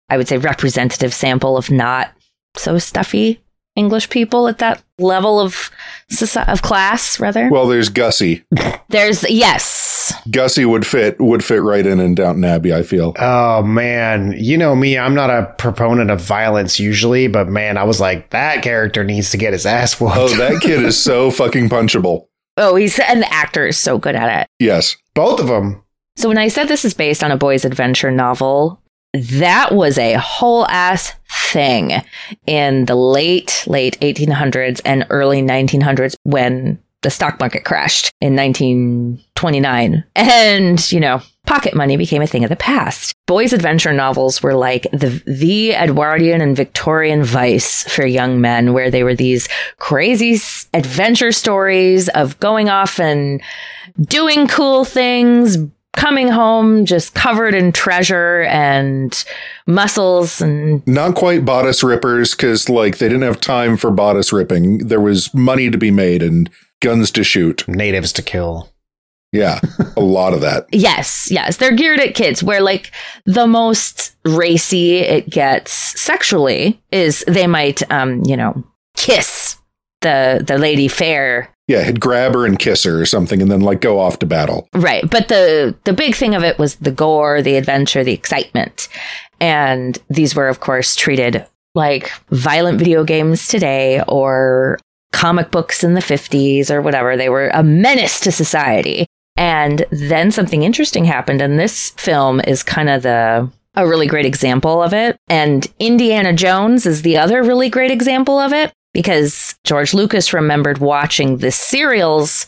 I 0.09 0.17
would 0.17 0.27
say, 0.27 0.37
representative 0.37 1.13
sample 1.13 1.55
of 1.57 1.69
not 1.69 2.11
so 2.57 2.79
stuffy 2.79 3.39
English 3.75 4.09
people 4.09 4.47
at 4.47 4.57
that 4.59 4.83
level 4.99 5.39
of 5.39 5.71
soci- 6.11 6.47
of 6.51 6.61
class. 6.61 7.19
Rather, 7.19 7.49
Well, 7.49 7.67
there's 7.67 7.89
Gussie. 7.89 8.43
there's 8.89 9.27
yes, 9.29 10.13
Gussie 10.29 10.65
would 10.65 10.85
fit 10.85 11.19
would 11.21 11.43
fit 11.43 11.61
right 11.61 11.85
in 11.85 11.99
in 11.99 12.15
Downton 12.15 12.43
Abbey. 12.43 12.73
I 12.73 12.83
feel. 12.83 13.13
Oh 13.17 13.63
man, 13.63 14.33
you 14.37 14.57
know 14.57 14.75
me, 14.75 14.97
I'm 14.97 15.15
not 15.15 15.29
a 15.29 15.53
proponent 15.57 16.09
of 16.11 16.19
violence 16.21 16.79
usually, 16.79 17.27
but 17.27 17.47
man, 17.47 17.77
I 17.77 17.83
was 17.83 17.99
like, 18.01 18.29
that 18.31 18.61
character 18.61 19.03
needs 19.03 19.31
to 19.31 19.37
get 19.37 19.53
his 19.53 19.65
ass 19.65 19.99
whooped. 20.01 20.17
Oh, 20.17 20.27
that 20.37 20.61
kid 20.61 20.83
is 20.83 21.01
so 21.01 21.31
fucking 21.31 21.69
punchable. 21.69 22.25
oh, 22.57 22.75
he's 22.75 22.99
and 22.99 23.21
the 23.21 23.33
actor 23.33 23.65
is 23.67 23.77
so 23.77 23.97
good 23.97 24.15
at 24.15 24.41
it. 24.41 24.47
Yes. 24.59 24.97
Both 25.15 25.39
of 25.39 25.47
them. 25.47 25.81
So 26.17 26.27
when 26.27 26.37
I 26.37 26.49
said 26.49 26.67
this 26.67 26.83
is 26.83 26.93
based 26.93 27.23
on 27.23 27.31
a 27.31 27.37
boy's 27.37 27.63
adventure 27.65 28.11
novel, 28.11 28.81
that 29.13 29.73
was 29.73 29.97
a 29.97 30.13
whole 30.15 30.67
ass 30.67 31.13
thing 31.51 32.01
in 32.47 32.85
the 32.85 32.95
late 32.95 33.63
late 33.67 33.99
1800s 33.99 34.81
and 34.85 35.05
early 35.09 35.41
1900s 35.41 36.15
when 36.23 36.81
the 37.01 37.09
stock 37.09 37.39
market 37.39 37.65
crashed 37.65 38.11
in 38.21 38.35
1929 38.35 40.03
and 40.15 40.91
you 40.91 40.99
know 40.99 41.21
pocket 41.45 41.73
money 41.73 41.97
became 41.97 42.21
a 42.21 42.27
thing 42.27 42.43
of 42.43 42.49
the 42.49 42.55
past. 42.55 43.13
Boys 43.25 43.51
adventure 43.51 43.91
novels 43.91 44.41
were 44.43 44.53
like 44.53 44.83
the 44.91 45.21
the 45.25 45.73
edwardian 45.73 46.39
and 46.41 46.55
victorian 46.55 47.23
vice 47.23 47.83
for 47.93 48.05
young 48.05 48.39
men 48.39 48.73
where 48.73 48.91
they 48.91 49.03
were 49.03 49.15
these 49.15 49.49
crazy 49.77 50.39
adventure 50.73 51.31
stories 51.31 52.07
of 52.09 52.39
going 52.39 52.69
off 52.69 52.99
and 52.99 53.41
doing 53.99 54.47
cool 54.47 54.85
things, 54.85 55.57
coming 55.93 56.29
home 56.29 56.85
just 56.85 57.13
covered 57.13 57.53
in 57.53 57.71
treasure 57.71 58.43
and 58.43 59.23
muscles 59.67 60.41
and 60.41 60.85
Not 60.87 61.15
quite 61.15 61.45
bodice 61.45 61.83
rippers 61.83 62.33
because 62.33 62.69
like 62.69 62.97
they 62.97 63.07
didn't 63.09 63.23
have 63.23 63.41
time 63.41 63.77
for 63.77 63.91
bodice 63.91 64.31
ripping. 64.31 64.87
There 64.87 65.01
was 65.01 65.33
money 65.33 65.69
to 65.69 65.77
be 65.77 65.91
made 65.91 66.23
and 66.23 66.49
guns 66.81 67.11
to 67.11 67.23
shoot. 67.23 67.67
Natives 67.67 68.13
to 68.13 68.21
kill. 68.21 68.69
Yeah, 69.33 69.59
a 69.95 70.01
lot 70.01 70.33
of 70.33 70.41
that. 70.41 70.67
yes, 70.73 71.29
yes, 71.31 71.55
they're 71.57 71.75
geared 71.75 72.01
at 72.01 72.15
kids 72.15 72.43
where 72.43 72.59
like 72.61 72.91
the 73.25 73.47
most 73.47 74.13
racy 74.25 74.97
it 74.97 75.29
gets 75.29 75.71
sexually 75.71 76.81
is 76.91 77.23
they 77.27 77.47
might 77.47 77.89
um, 77.91 78.23
you 78.25 78.35
know, 78.35 78.61
kiss 78.97 79.57
the 80.01 80.43
the 80.45 80.57
lady 80.57 80.87
fair 80.89 81.50
Yeah, 81.67 81.83
he'd 81.83 81.99
grab 81.99 82.33
her 82.33 82.45
and 82.45 82.59
kiss 82.59 82.83
her 82.83 82.99
or 82.99 83.05
something, 83.05 83.41
and 83.41 83.49
then 83.49 83.61
like 83.61 83.81
go 83.81 83.99
off 83.99 84.19
to 84.19 84.25
battle. 84.25 84.67
Right. 84.73 85.09
But 85.09 85.27
the 85.27 85.75
the 85.85 85.93
big 85.93 86.15
thing 86.15 86.35
of 86.35 86.43
it 86.43 86.57
was 86.57 86.75
the 86.75 86.91
gore, 86.91 87.41
the 87.41 87.55
adventure, 87.55 88.03
the 88.03 88.13
excitement. 88.13 88.87
And 89.39 89.97
these 90.09 90.35
were 90.35 90.47
of 90.47 90.59
course 90.59 90.95
treated 90.95 91.45
like 91.73 92.11
violent 92.29 92.77
video 92.77 93.03
games 93.03 93.47
today 93.47 94.03
or 94.07 94.77
comic 95.13 95.51
books 95.51 95.83
in 95.83 95.93
the 95.93 96.01
50s 96.01 96.69
or 96.69 96.81
whatever. 96.81 97.15
They 97.15 97.29
were 97.29 97.49
a 97.49 97.63
menace 97.63 98.19
to 98.21 98.31
society. 98.31 99.05
And 99.37 99.85
then 99.91 100.31
something 100.31 100.63
interesting 100.63 101.05
happened 101.05 101.41
and 101.41 101.57
this 101.57 101.91
film 101.91 102.41
is 102.41 102.63
kind 102.63 102.89
of 102.89 103.03
the 103.03 103.49
a 103.75 103.87
really 103.87 104.07
great 104.07 104.25
example 104.25 104.83
of 104.83 104.93
it. 104.93 105.17
And 105.29 105.65
Indiana 105.79 106.33
Jones 106.33 106.85
is 106.85 107.03
the 107.03 107.17
other 107.17 107.41
really 107.41 107.69
great 107.69 107.91
example 107.91 108.37
of 108.37 108.51
it 108.51 108.73
because 108.93 109.55
George 109.63 109.93
Lucas 109.93 110.33
remembered 110.33 110.79
watching 110.79 111.37
the 111.37 111.51
serials 111.51 112.45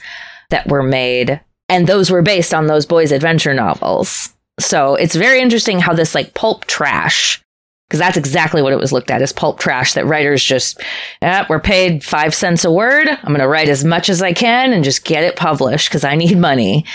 that 0.50 0.68
were 0.68 0.84
made 0.84 1.42
and 1.70 1.88
those 1.88 2.12
were 2.12 2.22
based 2.22 2.54
on 2.54 2.68
those 2.68 2.86
boys 2.86 3.12
adventure 3.12 3.54
novels. 3.54 4.34
So 4.60 4.96
it's 4.96 5.16
very 5.16 5.42
interesting 5.42 5.80
how 5.80 5.94
this 5.94 6.14
like 6.14 6.34
pulp 6.34 6.66
trash 6.66 7.42
because 7.88 8.00
that's 8.00 8.18
exactly 8.18 8.62
what 8.62 8.74
it 8.74 8.80
was 8.80 8.92
looked 8.92 9.12
at 9.12 9.22
as 9.22 9.32
pulp 9.32 9.60
trash 9.60 9.94
that 9.94 10.06
writers 10.06 10.44
just 10.44 10.82
eh, 11.22 11.46
we're 11.50 11.60
paid 11.60 12.04
five 12.04 12.34
cents 12.34 12.66
a 12.66 12.72
word. 12.72 13.08
I'm 13.08 13.28
going 13.28 13.40
to 13.40 13.48
write 13.48 13.70
as 13.70 13.84
much 13.84 14.10
as 14.10 14.22
i 14.22 14.34
can 14.34 14.74
and 14.74 14.84
just 14.84 15.06
get 15.06 15.24
it 15.24 15.36
published 15.36 15.90
because 15.90 16.04
i 16.04 16.16
need 16.16 16.38
money. 16.38 16.86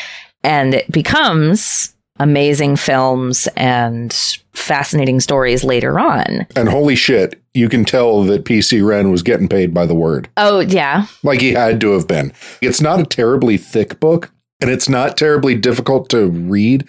And 0.42 0.74
it 0.74 0.90
becomes 0.90 1.94
amazing 2.18 2.76
films 2.76 3.48
and 3.56 4.12
fascinating 4.58 5.20
stories 5.20 5.64
later 5.64 5.98
on 5.98 6.46
And 6.56 6.68
holy 6.68 6.94
shit, 6.96 7.40
you 7.54 7.68
can 7.68 7.84
tell 7.84 8.22
that 8.24 8.44
PC 8.44 8.86
Wren 8.86 9.10
was 9.10 9.22
getting 9.22 9.48
paid 9.48 9.72
by 9.72 9.86
the 9.86 9.94
word. 9.94 10.28
oh 10.36 10.60
yeah 10.60 11.06
Like 11.22 11.40
he 11.40 11.52
had 11.52 11.80
to 11.80 11.92
have 11.92 12.06
been. 12.08 12.32
It's 12.60 12.80
not 12.80 13.00
a 13.00 13.04
terribly 13.04 13.56
thick 13.56 13.98
book, 14.00 14.30
and 14.60 14.70
it's 14.70 14.88
not 14.88 15.16
terribly 15.16 15.54
difficult 15.54 16.08
to 16.10 16.26
read, 16.28 16.86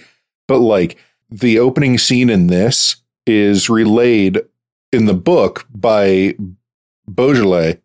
but 0.47 0.59
like 0.59 0.97
the 1.29 1.59
opening 1.59 1.97
scene 1.97 2.29
in 2.29 2.47
this 2.47 2.97
is 3.25 3.69
relayed 3.69 4.41
in 4.91 5.05
the 5.05 5.13
book 5.13 5.67
by 5.73 6.35
Beaujolais 7.07 7.79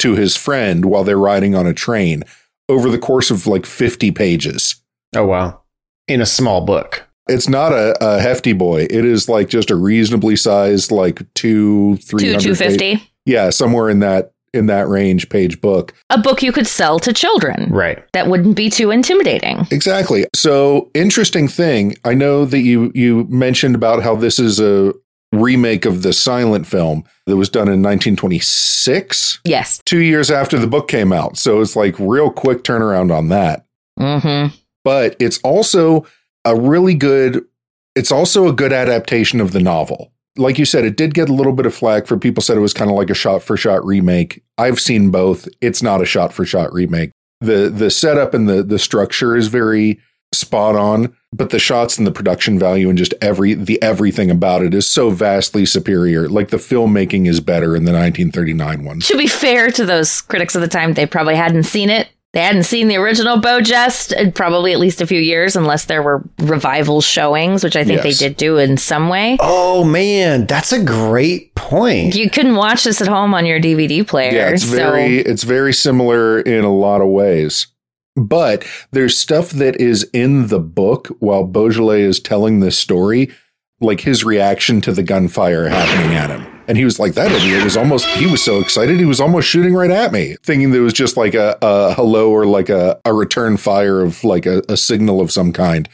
to 0.00 0.14
his 0.14 0.36
friend 0.36 0.84
while 0.84 1.04
they're 1.04 1.18
riding 1.18 1.54
on 1.54 1.66
a 1.66 1.74
train 1.74 2.22
over 2.68 2.88
the 2.90 2.98
course 2.98 3.30
of 3.30 3.46
like 3.46 3.66
50 3.66 4.10
pages. 4.12 4.76
Oh 5.14 5.24
wow. 5.26 5.62
In 6.06 6.20
a 6.20 6.26
small 6.26 6.60
book. 6.60 7.06
It's 7.30 7.48
not 7.48 7.72
a, 7.72 7.96
a 8.04 8.20
hefty 8.20 8.52
boy. 8.52 8.82
It 8.90 9.04
is 9.04 9.28
like 9.28 9.48
just 9.48 9.70
a 9.70 9.76
reasonably 9.76 10.36
sized, 10.36 10.90
like 10.90 11.22
two, 11.34 11.96
three 11.98 12.24
two 12.24 12.30
hundred. 12.32 12.56
250 12.56 13.10
Yeah, 13.26 13.50
somewhere 13.50 13.88
in 13.88 14.00
that 14.00 14.32
in 14.52 14.66
that 14.66 14.88
range 14.88 15.28
page 15.28 15.60
book. 15.60 15.94
a 16.10 16.18
book 16.18 16.42
you 16.42 16.50
could 16.50 16.66
sell 16.66 16.98
to 16.98 17.12
children 17.12 17.68
Right. 17.70 18.02
that 18.12 18.26
wouldn't 18.26 18.56
be 18.56 18.68
too 18.68 18.90
intimidating 18.90 19.64
Exactly. 19.70 20.26
So 20.34 20.90
interesting 20.92 21.46
thing. 21.46 21.94
I 22.04 22.14
know 22.14 22.44
that 22.44 22.58
you 22.60 22.90
you 22.94 23.26
mentioned 23.28 23.76
about 23.76 24.02
how 24.02 24.16
this 24.16 24.40
is 24.40 24.58
a 24.58 24.92
remake 25.32 25.84
of 25.84 26.02
the 26.02 26.12
silent 26.12 26.66
film 26.66 27.04
that 27.26 27.36
was 27.36 27.48
done 27.48 27.68
in 27.68 27.80
1926, 27.80 29.40
yes 29.44 29.80
two 29.84 30.00
years 30.00 30.30
after 30.30 30.58
the 30.58 30.66
book 30.66 30.88
came 30.88 31.12
out. 31.12 31.36
So 31.36 31.60
it's 31.60 31.76
like 31.76 31.94
real 32.00 32.30
quick 32.30 32.64
turnaround 32.64 33.16
on 33.16 33.28
that. 33.28 33.66
mm-hmm 34.00 34.54
But 34.82 35.14
it's 35.20 35.38
also 35.44 36.06
a 36.44 36.54
really 36.58 36.94
good. 36.94 37.44
It's 37.94 38.12
also 38.12 38.48
a 38.48 38.52
good 38.52 38.72
adaptation 38.72 39.40
of 39.40 39.52
the 39.52 39.60
novel. 39.60 40.12
like 40.36 40.58
you 40.58 40.64
said, 40.64 40.84
it 40.84 40.96
did 40.96 41.12
get 41.12 41.28
a 41.28 41.32
little 41.32 41.52
bit 41.52 41.66
of 41.66 41.74
flack 41.74 42.06
for 42.06 42.16
people 42.16 42.40
said 42.42 42.56
it 42.56 42.60
was 42.60 42.72
kind 42.72 42.90
of 42.90 42.96
like 42.96 43.10
a 43.10 43.14
shot 43.14 43.42
for 43.42 43.56
shot 43.56 43.84
remake. 43.84 44.42
I've 44.56 44.80
seen 44.80 45.10
both. 45.10 45.48
It's 45.60 45.82
not 45.82 46.00
a 46.00 46.06
shot 46.06 46.32
for 46.32 46.44
shot 46.44 46.72
remake. 46.72 47.10
The 47.40 47.68
the 47.68 47.90
setup 47.90 48.32
and 48.34 48.48
the 48.48 48.62
the 48.62 48.78
structure 48.78 49.36
is 49.36 49.48
very 49.48 49.98
spot 50.32 50.76
on, 50.76 51.16
but 51.32 51.50
the 51.50 51.58
shots 51.58 51.98
and 51.98 52.06
the 52.06 52.12
production 52.12 52.58
value 52.58 52.88
and 52.88 52.96
just 52.96 53.14
every 53.20 53.54
the 53.54 53.82
everything 53.82 54.30
about 54.30 54.62
it 54.62 54.72
is 54.72 54.86
so 54.86 55.10
vastly 55.10 55.66
superior. 55.66 56.28
Like 56.28 56.50
the 56.50 56.56
filmmaking 56.58 57.26
is 57.26 57.40
better 57.40 57.74
in 57.74 57.84
the 57.84 57.92
1939 57.92 58.84
one. 58.84 59.00
To 59.00 59.18
be 59.18 59.26
fair 59.26 59.70
to 59.72 59.84
those 59.84 60.20
critics 60.20 60.54
of 60.54 60.60
the 60.60 60.68
time, 60.68 60.94
they 60.94 61.06
probably 61.06 61.34
hadn't 61.34 61.64
seen 61.64 61.90
it. 61.90 62.08
They 62.32 62.40
hadn't 62.42 62.62
seen 62.62 62.86
the 62.86 62.96
original 62.96 63.40
Beau 63.40 63.60
Geste 63.60 64.12
in 64.12 64.30
probably 64.30 64.72
at 64.72 64.78
least 64.78 65.00
a 65.00 65.06
few 65.06 65.20
years, 65.20 65.56
unless 65.56 65.86
there 65.86 66.00
were 66.02 66.22
revival 66.38 67.00
showings, 67.00 67.64
which 67.64 67.74
I 67.74 67.82
think 67.82 68.04
Yes. 68.04 68.18
they 68.20 68.28
did 68.28 68.36
do 68.36 68.56
in 68.56 68.76
some 68.76 69.08
way. 69.08 69.36
Oh 69.40 69.82
man, 69.82 70.46
that's 70.46 70.70
a 70.72 70.80
great 70.82 71.54
point. 71.56 72.14
You 72.14 72.30
couldn't 72.30 72.54
watch 72.54 72.84
this 72.84 73.00
at 73.00 73.08
home 73.08 73.34
on 73.34 73.46
your 73.46 73.58
DVD 73.60 74.06
player. 74.06 74.32
Yeah, 74.32 74.50
it's 74.50 74.62
so 74.64 74.76
very 74.76 75.18
it's 75.18 75.42
very 75.42 75.72
similar 75.72 76.38
in 76.40 76.64
a 76.64 76.72
lot 76.72 77.00
of 77.00 77.08
ways. 77.08 77.66
But 78.16 78.64
there's 78.92 79.16
stuff 79.18 79.50
that 79.50 79.80
is 79.80 80.08
in 80.12 80.48
the 80.48 80.60
book 80.60 81.08
while 81.18 81.44
Beaujolais 81.44 82.02
is 82.02 82.20
telling 82.20 82.60
this 82.60 82.78
story, 82.78 83.30
like 83.80 84.02
his 84.02 84.24
reaction 84.24 84.80
to 84.82 84.92
the 84.92 85.02
gunfire 85.02 85.68
happening 85.68 86.14
at 86.14 86.30
him. 86.30 86.46
And 86.70 86.78
he 86.78 86.84
was 86.84 87.00
like, 87.00 87.14
that 87.14 87.32
idiot 87.32 87.64
was 87.64 87.76
almost, 87.76 88.06
he 88.06 88.30
was 88.30 88.44
so 88.44 88.60
excited, 88.60 89.00
he 89.00 89.04
was 89.04 89.18
almost 89.20 89.48
shooting 89.48 89.74
right 89.74 89.90
at 89.90 90.12
me, 90.12 90.36
thinking 90.44 90.70
there 90.70 90.82
was 90.82 90.92
just 90.92 91.16
like 91.16 91.34
a, 91.34 91.58
a 91.60 91.94
hello 91.94 92.30
or 92.30 92.46
like 92.46 92.68
a, 92.68 93.00
a 93.04 93.12
return 93.12 93.56
fire 93.56 94.00
of 94.02 94.22
like 94.22 94.46
a, 94.46 94.62
a 94.68 94.76
signal 94.76 95.20
of 95.20 95.32
some 95.32 95.52
kind, 95.52 95.88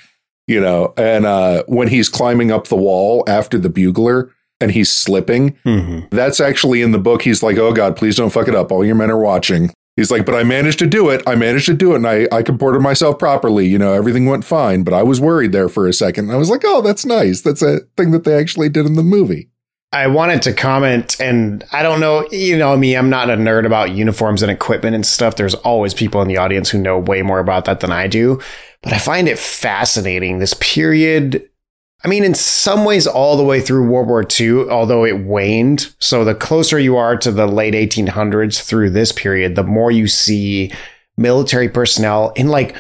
you 0.47 0.61
know. 0.61 0.93
And 0.99 1.25
uh, 1.25 1.63
when 1.67 1.89
he's 1.89 2.11
climbing 2.11 2.53
up 2.53 2.69
the 2.69 2.77
wall 2.77 3.25
after 3.27 3.59
the 3.59 3.71
bugler 3.71 4.31
and 4.61 4.71
he's 4.71 4.93
slipping, 4.93 5.57
Mhm. 5.65 6.11
that's 6.11 6.41
actually 6.41 6.83
in 6.83 6.91
the 6.91 6.99
book. 6.99 7.23
He's 7.23 7.43
like, 7.43 7.57
oh 7.57 7.73
God, 7.73 7.97
please 7.97 8.17
don't 8.17 8.29
fuck 8.31 8.47
it 8.47 8.55
up. 8.55 8.71
All 8.71 8.85
your 8.85 8.97
men 8.97 9.11
are 9.11 9.19
watching. 9.19 9.71
He's 9.97 10.11
like, 10.11 10.27
but 10.27 10.35
I 10.35 10.43
managed 10.45 10.79
to 10.81 10.87
do 10.87 11.09
it. 11.09 11.23
I 11.27 11.37
managed 11.37 11.65
to 11.67 11.75
do 11.75 11.93
it. 11.93 11.97
And 11.97 12.07
I, 12.07 12.29
I 12.31 12.43
comported 12.43 12.81
myself 12.83 13.19
properly. 13.19 13.67
You 13.67 13.79
know, 13.79 13.95
everything 13.95 14.27
went 14.27 14.45
fine, 14.45 14.83
but 14.83 14.93
I 14.93 15.03
was 15.03 15.23
worried 15.23 15.53
there 15.53 15.71
for 15.71 15.89
a 15.89 15.95
second. 15.95 16.31
I 16.31 16.37
was 16.37 16.51
like, 16.51 16.61
oh, 16.67 16.83
that's 16.83 17.07
nice. 17.07 17.41
That's 17.41 17.63
a 17.63 17.79
thing 17.97 18.11
that 18.11 18.25
they 18.25 18.35
actually 18.35 18.69
did 18.69 18.85
in 18.85 18.93
the 18.97 19.03
movie. 19.03 19.49
I 19.93 20.09
wanted 20.09 20.43
to 20.43 20.53
comment, 20.53 21.19
and 21.21 21.65
I 21.73 21.83
don't 21.83 22.01
know, 22.01 22.29
you 22.31 22.59
know 22.59 22.77
me, 22.77 22.97
I'm 22.97 23.09
not 23.09 23.31
a 23.31 23.37
nerd 23.37 23.65
about 23.65 23.93
uniforms 23.93 24.43
and 24.43 24.51
equipment 24.51 24.95
and 24.95 25.07
stuff. 25.07 25.37
There's 25.37 25.55
always 25.55 25.95
people 25.95 26.21
in 26.21 26.29
the 26.29 26.37
audience 26.37 26.69
who 26.69 26.79
know 26.79 26.99
way 26.99 27.23
more 27.23 27.39
about 27.39 27.65
that 27.67 27.81
than 27.81 27.93
I 27.93 28.09
do. 28.09 28.41
But 28.83 28.93
I 28.93 28.99
find 28.99 29.29
it 29.29 29.39
fascinating. 29.39 30.39
This 30.39 30.55
period, 30.55 31.49
I 32.05 32.09
mean, 32.09 32.25
in 32.25 32.35
some 32.35 32.85
ways, 32.85 33.07
all 33.07 33.37
the 33.37 33.45
way 33.45 33.61
through 33.61 33.89
World 33.89 34.09
War 34.09 34.27
II, 34.29 34.69
although 34.69 35.05
it 35.05 35.25
waned. 35.25 35.95
So 35.99 36.25
the 36.25 36.35
closer 36.35 36.79
you 36.79 36.97
are 36.97 37.17
to 37.19 37.31
the 37.31 37.47
late 37.47 37.75
1800s 37.75 38.63
through 38.63 38.91
this 38.91 39.13
period, 39.13 39.55
the 39.55 39.63
more 39.63 39.91
you 39.91 40.09
see 40.09 40.73
military 41.17 41.69
personnel 41.69 42.33
in 42.37 42.49
like 42.49 42.77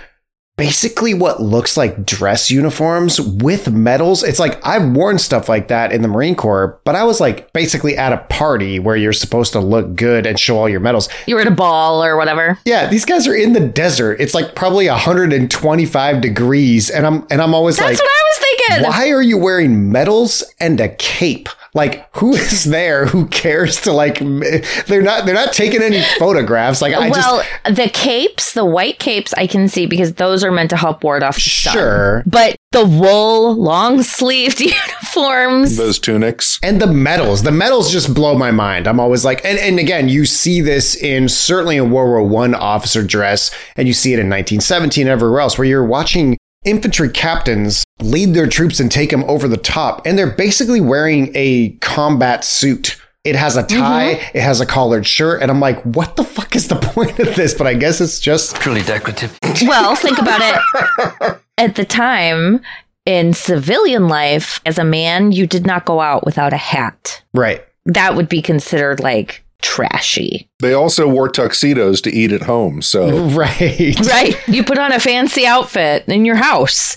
basically 0.56 1.12
what 1.12 1.40
looks 1.42 1.76
like 1.76 2.06
dress 2.06 2.50
uniforms 2.50 3.20
with 3.20 3.70
medals. 3.70 4.22
It's 4.22 4.38
like 4.38 4.58
I've 4.66 4.90
worn 4.92 5.18
stuff 5.18 5.48
like 5.48 5.68
that 5.68 5.92
in 5.92 6.00
the 6.02 6.08
Marine 6.08 6.34
Corps, 6.34 6.80
but 6.84 6.94
I 6.94 7.04
was 7.04 7.20
like 7.20 7.52
basically 7.52 7.96
at 7.96 8.12
a 8.12 8.18
party 8.30 8.78
where 8.78 8.96
you're 8.96 9.12
supposed 9.12 9.52
to 9.52 9.60
look 9.60 9.94
good 9.94 10.24
and 10.24 10.40
show 10.40 10.58
all 10.58 10.68
your 10.68 10.80
medals. 10.80 11.08
you 11.26 11.34
were 11.34 11.42
at 11.42 11.46
a 11.46 11.50
ball 11.50 12.02
or 12.02 12.16
whatever. 12.16 12.58
Yeah, 12.64 12.88
these 12.88 13.04
guys 13.04 13.26
are 13.26 13.34
in 13.34 13.52
the 13.52 13.60
desert. 13.60 14.18
It's 14.20 14.32
like 14.34 14.54
probably 14.54 14.88
125 14.88 16.20
degrees 16.20 16.88
and 16.90 17.06
I'm 17.06 17.26
and 17.30 17.42
I'm 17.42 17.54
always 17.54 17.76
That's 17.76 17.98
like 17.98 17.98
what 17.98 18.08
I 18.08 18.22
was 18.30 18.38
thinking. 18.38 18.90
why 18.90 19.10
are 19.10 19.22
you 19.22 19.36
wearing 19.38 19.92
medals 19.92 20.42
and 20.58 20.80
a 20.80 20.88
cape? 20.88 21.48
Like 21.76 22.08
who 22.16 22.34
is 22.34 22.64
there 22.64 23.06
who 23.06 23.26
cares 23.26 23.82
to 23.82 23.92
like 23.92 24.18
they're 24.18 25.02
not 25.02 25.26
they're 25.26 25.34
not 25.34 25.52
taking 25.52 25.82
any 25.82 26.02
photographs. 26.18 26.82
Like 26.82 26.94
I 26.94 27.10
well, 27.10 27.44
just 27.64 27.76
the 27.76 27.88
capes, 27.88 28.54
the 28.54 28.64
white 28.64 28.98
capes, 28.98 29.32
I 29.34 29.46
can 29.46 29.68
see 29.68 29.86
because 29.86 30.14
those 30.14 30.42
are 30.42 30.50
meant 30.50 30.70
to 30.70 30.76
help 30.76 31.04
ward 31.04 31.22
off 31.22 31.36
the 31.36 31.42
sun. 31.42 31.74
sure. 31.74 32.22
But 32.26 32.56
the 32.72 32.84
wool, 32.86 33.54
long 33.54 34.02
sleeved 34.02 34.60
uniforms. 35.06 35.76
Those 35.76 35.98
tunics. 35.98 36.58
and 36.62 36.80
the 36.80 36.86
medals 36.86 37.42
the 37.42 37.52
medals 37.52 37.92
just 37.92 38.14
blow 38.14 38.36
my 38.36 38.50
mind 38.50 38.86
i'm 38.86 38.98
always 38.98 39.24
like 39.24 39.44
and, 39.44 39.58
and 39.58 39.78
again 39.78 40.08
you 40.08 40.24
see 40.24 40.60
this 40.60 40.94
in 40.94 41.28
certainly 41.28 41.76
in 41.76 41.90
world 41.90 42.06
war 42.08 42.22
one 42.22 42.54
officer 42.54 43.02
dress 43.02 43.50
and 43.76 43.86
you 43.86 43.94
see 43.94 44.12
it 44.12 44.18
in 44.18 44.26
1917 44.26 45.02
and 45.02 45.10
everywhere 45.10 45.40
else 45.40 45.58
where 45.58 45.66
you're 45.66 45.84
watching 45.84 46.36
infantry 46.66 47.08
captains 47.08 47.84
lead 48.00 48.34
their 48.34 48.46
troops 48.46 48.80
and 48.80 48.92
take 48.92 49.10
them 49.10 49.24
over 49.24 49.48
the 49.48 49.56
top 49.56 50.04
and 50.06 50.18
they're 50.18 50.34
basically 50.34 50.80
wearing 50.80 51.30
a 51.34 51.70
combat 51.80 52.44
suit 52.44 53.00
it 53.24 53.34
has 53.34 53.56
a 53.56 53.62
mm-hmm. 53.62 53.78
tie 53.78 54.10
it 54.34 54.42
has 54.42 54.60
a 54.60 54.66
collared 54.66 55.06
shirt 55.06 55.40
and 55.40 55.50
i'm 55.50 55.60
like 55.60 55.80
what 55.82 56.16
the 56.16 56.24
fuck 56.24 56.54
is 56.54 56.68
the 56.68 56.76
point 56.82 57.18
of 57.18 57.34
this 57.36 57.54
but 57.54 57.66
i 57.66 57.72
guess 57.72 58.00
it's 58.00 58.20
just 58.20 58.56
Truly 58.66 58.82
decorative. 58.82 59.38
well, 59.62 59.94
think 59.94 60.18
about 60.18 60.40
it. 60.42 61.40
At 61.58 61.76
the 61.76 61.84
time, 61.84 62.60
in 63.04 63.32
civilian 63.32 64.08
life, 64.08 64.60
as 64.66 64.76
a 64.76 64.82
man, 64.82 65.30
you 65.30 65.46
did 65.46 65.64
not 65.64 65.84
go 65.84 66.00
out 66.00 66.26
without 66.26 66.52
a 66.52 66.56
hat. 66.56 67.22
right 67.32 67.64
That 67.84 68.16
would 68.16 68.28
be 68.28 68.42
considered 68.42 68.98
like 68.98 69.44
trashy. 69.66 70.48
They 70.60 70.72
also 70.72 71.08
wore 71.08 71.28
tuxedos 71.28 72.00
to 72.02 72.10
eat 72.12 72.30
at 72.32 72.42
home. 72.42 72.80
So 72.82 73.26
right 73.28 73.98
Right. 74.06 74.36
You 74.48 74.62
put 74.64 74.78
on 74.78 74.92
a 74.92 75.00
fancy 75.00 75.44
outfit 75.46 76.04
in 76.08 76.24
your 76.24 76.36
house. 76.36 76.96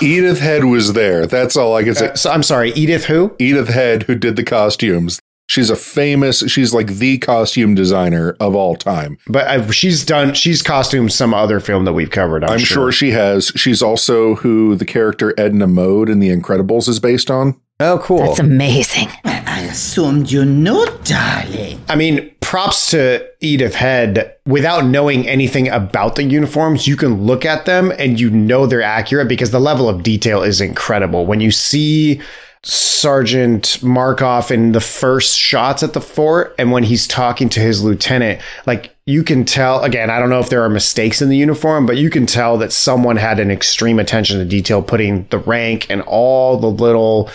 Edith 0.00 0.38
Head 0.40 0.64
was 0.64 0.92
there. 0.92 1.26
That's 1.26 1.56
all 1.56 1.74
I 1.74 1.82
can 1.82 1.94
say. 1.94 2.12
so 2.14 2.30
i'm 2.30 2.42
sorry 2.42 2.70
edith 2.72 3.04
who 3.06 3.34
Edith 3.38 3.68
Head, 3.68 4.04
who 4.04 4.14
did 4.14 4.36
the 4.36 4.44
costumes. 4.44 5.20
She's 5.46 5.68
a 5.68 5.76
famous, 5.76 6.38
she's 6.50 6.72
like 6.72 6.86
the 6.86 7.18
costume 7.18 7.74
designer 7.74 8.34
of 8.40 8.54
all 8.54 8.76
time. 8.76 9.18
but 9.28 9.46
uh, 9.46 9.70
she's 9.72 10.02
done 10.04 10.32
she's 10.34 10.62
costumed 10.62 11.12
some 11.12 11.34
other 11.34 11.60
film 11.60 11.84
that 11.84 11.92
we've 11.92 12.10
covered 12.10 12.44
i'm, 12.44 12.52
I'm 12.52 12.58
sure 12.60 12.90
she 12.92 13.10
has. 13.10 13.48
She's 13.56 13.82
also 13.82 14.36
who 14.36 14.74
the 14.76 14.86
character 14.86 15.34
Edna 15.36 15.66
Mode 15.66 16.08
in 16.08 16.20
The 16.20 16.30
Incredibles 16.30 16.88
is 16.88 16.98
based 17.00 17.30
on. 17.30 17.60
Oh 17.84 17.98
cool 17.98 18.18
That's 18.18 18.38
amazing. 18.38 19.08
I 19.24 19.60
assumed 19.70 20.30
you 20.30 20.44
knew, 20.44 20.86
darling. 21.04 21.80
I 21.88 21.96
mean, 21.96 22.34
props 22.40 22.90
to 22.90 23.26
Edith 23.40 23.74
Head. 23.74 24.34
Without 24.46 24.84
knowing 24.84 25.28
anything 25.28 25.68
about 25.68 26.16
the 26.16 26.24
uniforms, 26.24 26.86
you 26.86 26.96
can 26.96 27.22
look 27.22 27.44
at 27.44 27.66
them 27.66 27.92
and 27.98 28.18
you 28.18 28.30
know 28.30 28.66
they're 28.66 28.82
accurate 28.82 29.28
because 29.28 29.50
the 29.50 29.60
level 29.60 29.88
of 29.88 30.02
detail 30.02 30.42
is 30.42 30.60
incredible. 30.60 31.26
When 31.26 31.40
you 31.40 31.50
see 31.50 32.20
Sergeant 32.62 33.82
Markov 33.82 34.50
in 34.50 34.72
the 34.72 34.80
first 34.80 35.38
shots 35.38 35.82
at 35.82 35.92
the 35.92 36.00
fort 36.00 36.54
and 36.58 36.72
when 36.72 36.82
he's 36.82 37.06
talking 37.06 37.48
to 37.50 37.60
his 37.60 37.84
lieutenant, 37.84 38.40
like 38.66 38.94
you 39.06 39.22
can 39.22 39.44
tell 39.44 39.82
again, 39.82 40.10
I 40.10 40.18
don't 40.18 40.30
know 40.30 40.40
if 40.40 40.48
there 40.48 40.64
are 40.64 40.70
mistakes 40.70 41.20
in 41.20 41.28
the 41.28 41.36
uniform, 41.36 41.86
but 41.86 41.96
you 41.96 42.08
can 42.08 42.26
tell 42.26 42.56
that 42.58 42.72
someone 42.72 43.16
had 43.16 43.38
an 43.38 43.50
extreme 43.50 43.98
attention 43.98 44.38
to 44.38 44.44
detail 44.44 44.82
putting 44.82 45.26
the 45.28 45.38
rank 45.38 45.86
and 45.90 46.02
all 46.02 46.56
the 46.56 46.70
little 46.70 47.30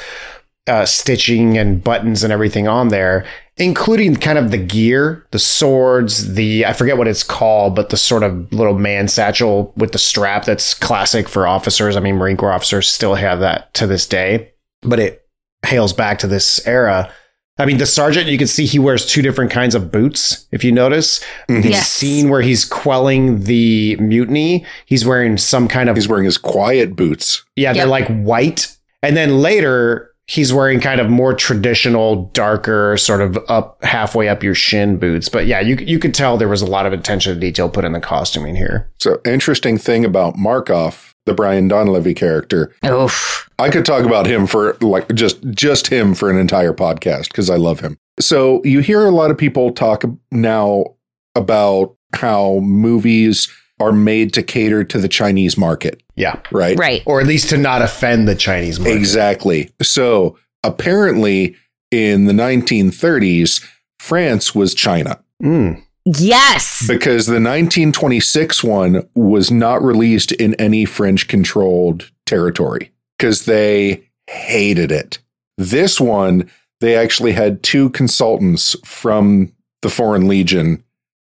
uh, 0.69 0.85
stitching 0.85 1.57
and 1.57 1.83
buttons 1.83 2.23
and 2.23 2.31
everything 2.31 2.67
on 2.67 2.89
there, 2.89 3.25
including 3.57 4.15
kind 4.15 4.37
of 4.37 4.51
the 4.51 4.57
gear, 4.57 5.25
the 5.31 5.39
swords, 5.39 6.35
the 6.35 6.65
I 6.65 6.73
forget 6.73 6.97
what 6.97 7.07
it's 7.07 7.23
called, 7.23 7.75
but 7.75 7.89
the 7.89 7.97
sort 7.97 8.23
of 8.23 8.51
little 8.53 8.77
man 8.77 9.07
satchel 9.07 9.73
with 9.75 9.91
the 9.91 9.97
strap 9.97 10.45
that's 10.45 10.73
classic 10.73 11.27
for 11.27 11.47
officers. 11.47 11.95
I 11.95 11.99
mean, 11.99 12.15
Marine 12.15 12.37
Corps 12.37 12.53
officers 12.53 12.87
still 12.87 13.15
have 13.15 13.39
that 13.41 13.73
to 13.73 13.87
this 13.87 14.05
day, 14.05 14.51
but 14.81 14.99
it 14.99 15.25
hails 15.65 15.91
back 15.91 16.19
to 16.19 16.27
this 16.27 16.65
era. 16.65 17.11
I 17.57 17.65
mean, 17.65 17.77
the 17.77 17.85
sergeant, 17.85 18.27
you 18.27 18.37
can 18.37 18.47
see 18.47 18.65
he 18.65 18.79
wears 18.79 19.05
two 19.05 19.21
different 19.21 19.51
kinds 19.51 19.75
of 19.75 19.91
boots. 19.91 20.47
If 20.53 20.63
you 20.63 20.71
notice, 20.71 21.19
the 21.49 21.71
Yes. 21.71 21.89
scene 21.89 22.29
where 22.29 22.41
he's 22.41 22.63
quelling 22.63 23.43
the 23.43 23.97
mutiny, 23.97 24.65
he's 24.85 25.05
wearing 25.05 25.35
some 25.37 25.67
kind 25.67 25.89
of 25.89 25.97
He's 25.97 26.07
wearing 26.07 26.23
his 26.23 26.37
quiet 26.37 26.95
boots. 26.95 27.43
yeah, 27.57 27.73
they're 27.73 27.85
like 27.85 28.07
white. 28.07 28.73
And 29.03 29.17
then 29.17 29.39
later, 29.41 30.08
he's 30.29 30.53
wearing 30.53 30.79
kind 30.79 31.01
of 31.01 31.09
more 31.09 31.33
traditional, 31.33 32.25
darker, 32.33 32.95
sort 32.97 33.19
of 33.19 33.37
up 33.49 33.83
halfway 33.83 34.29
up 34.29 34.43
your 34.43 34.53
shin 34.53 34.97
boots. 34.97 35.27
But 35.27 35.47
yeah, 35.47 35.59
you 35.59 35.75
you 35.77 35.97
could 35.97 36.13
tell 36.13 36.37
there 36.37 36.47
was 36.47 36.61
a 36.61 36.67
lot 36.67 36.85
of 36.85 36.93
attention 36.93 37.33
to 37.33 37.39
detail 37.39 37.67
put 37.67 37.83
in 37.83 37.93
the 37.93 37.99
costuming 37.99 38.55
here. 38.55 38.89
So, 38.99 39.19
interesting 39.25 39.77
thing 39.77 40.05
about 40.05 40.37
Markov, 40.37 41.15
the 41.25 41.33
Brian 41.33 41.67
Donlevy 41.67 42.15
character, 42.15 42.73
Oof. 42.85 43.49
I 43.57 43.69
could 43.69 43.85
talk 43.85 44.05
about 44.05 44.27
him 44.27 44.45
for 44.45 44.77
like 44.81 45.13
just 45.15 45.43
just 45.49 45.87
him 45.87 46.13
for 46.13 46.29
an 46.29 46.37
entire 46.37 46.73
podcast 46.73 47.29
because 47.29 47.49
I 47.49 47.57
love 47.57 47.79
him. 47.79 47.97
So 48.19 48.61
you 48.63 48.81
hear 48.81 49.05
a 49.05 49.11
lot 49.11 49.31
of 49.31 49.37
people 49.37 49.71
talk 49.71 50.03
now 50.31 50.95
about 51.35 51.95
how 52.13 52.59
movies 52.59 53.49
are 53.79 53.91
made 53.91 54.33
to 54.33 54.43
cater 54.43 54.83
to 54.83 54.97
the 54.99 55.07
Chinese 55.07 55.57
market, 55.57 56.01
Yeah, 56.15 56.39
right? 56.51 56.77
Right. 56.77 57.01
or 57.05 57.21
at 57.21 57.27
least 57.27 57.49
to 57.49 57.57
not 57.57 57.81
offend 57.81 58.27
the 58.27 58.35
Chinese 58.35 58.79
market. 58.79 58.97
Exactly. 58.97 59.71
So 59.81 60.37
apparently 60.63 61.55
in 61.91 62.25
the 62.25 62.33
1930s, 62.33 63.65
France 63.99 64.53
was 64.55 64.73
China 64.73 65.19
Mm. 65.41 65.81
Yes. 66.05 66.85
because 66.87 67.25
the 67.27 67.33
1926 67.39 68.63
one 68.63 69.07
was 69.15 69.49
not 69.51 69.81
released 69.83 70.31
in 70.33 70.53
any 70.55 70.83
French 70.85 71.27
controlled 71.27 72.11
territory 72.25 72.91
because 73.17 73.45
they 73.45 74.03
hated 74.27 74.91
it. 74.91 75.19
This 75.57 75.99
one, 75.99 76.49
they 76.81 76.95
actually 76.95 77.33
had 77.33 77.63
two 77.63 77.89
consultants 77.91 78.75
from 78.85 79.51
the 79.81 79.89
Foreign 79.89 80.27
Legion 80.27 80.83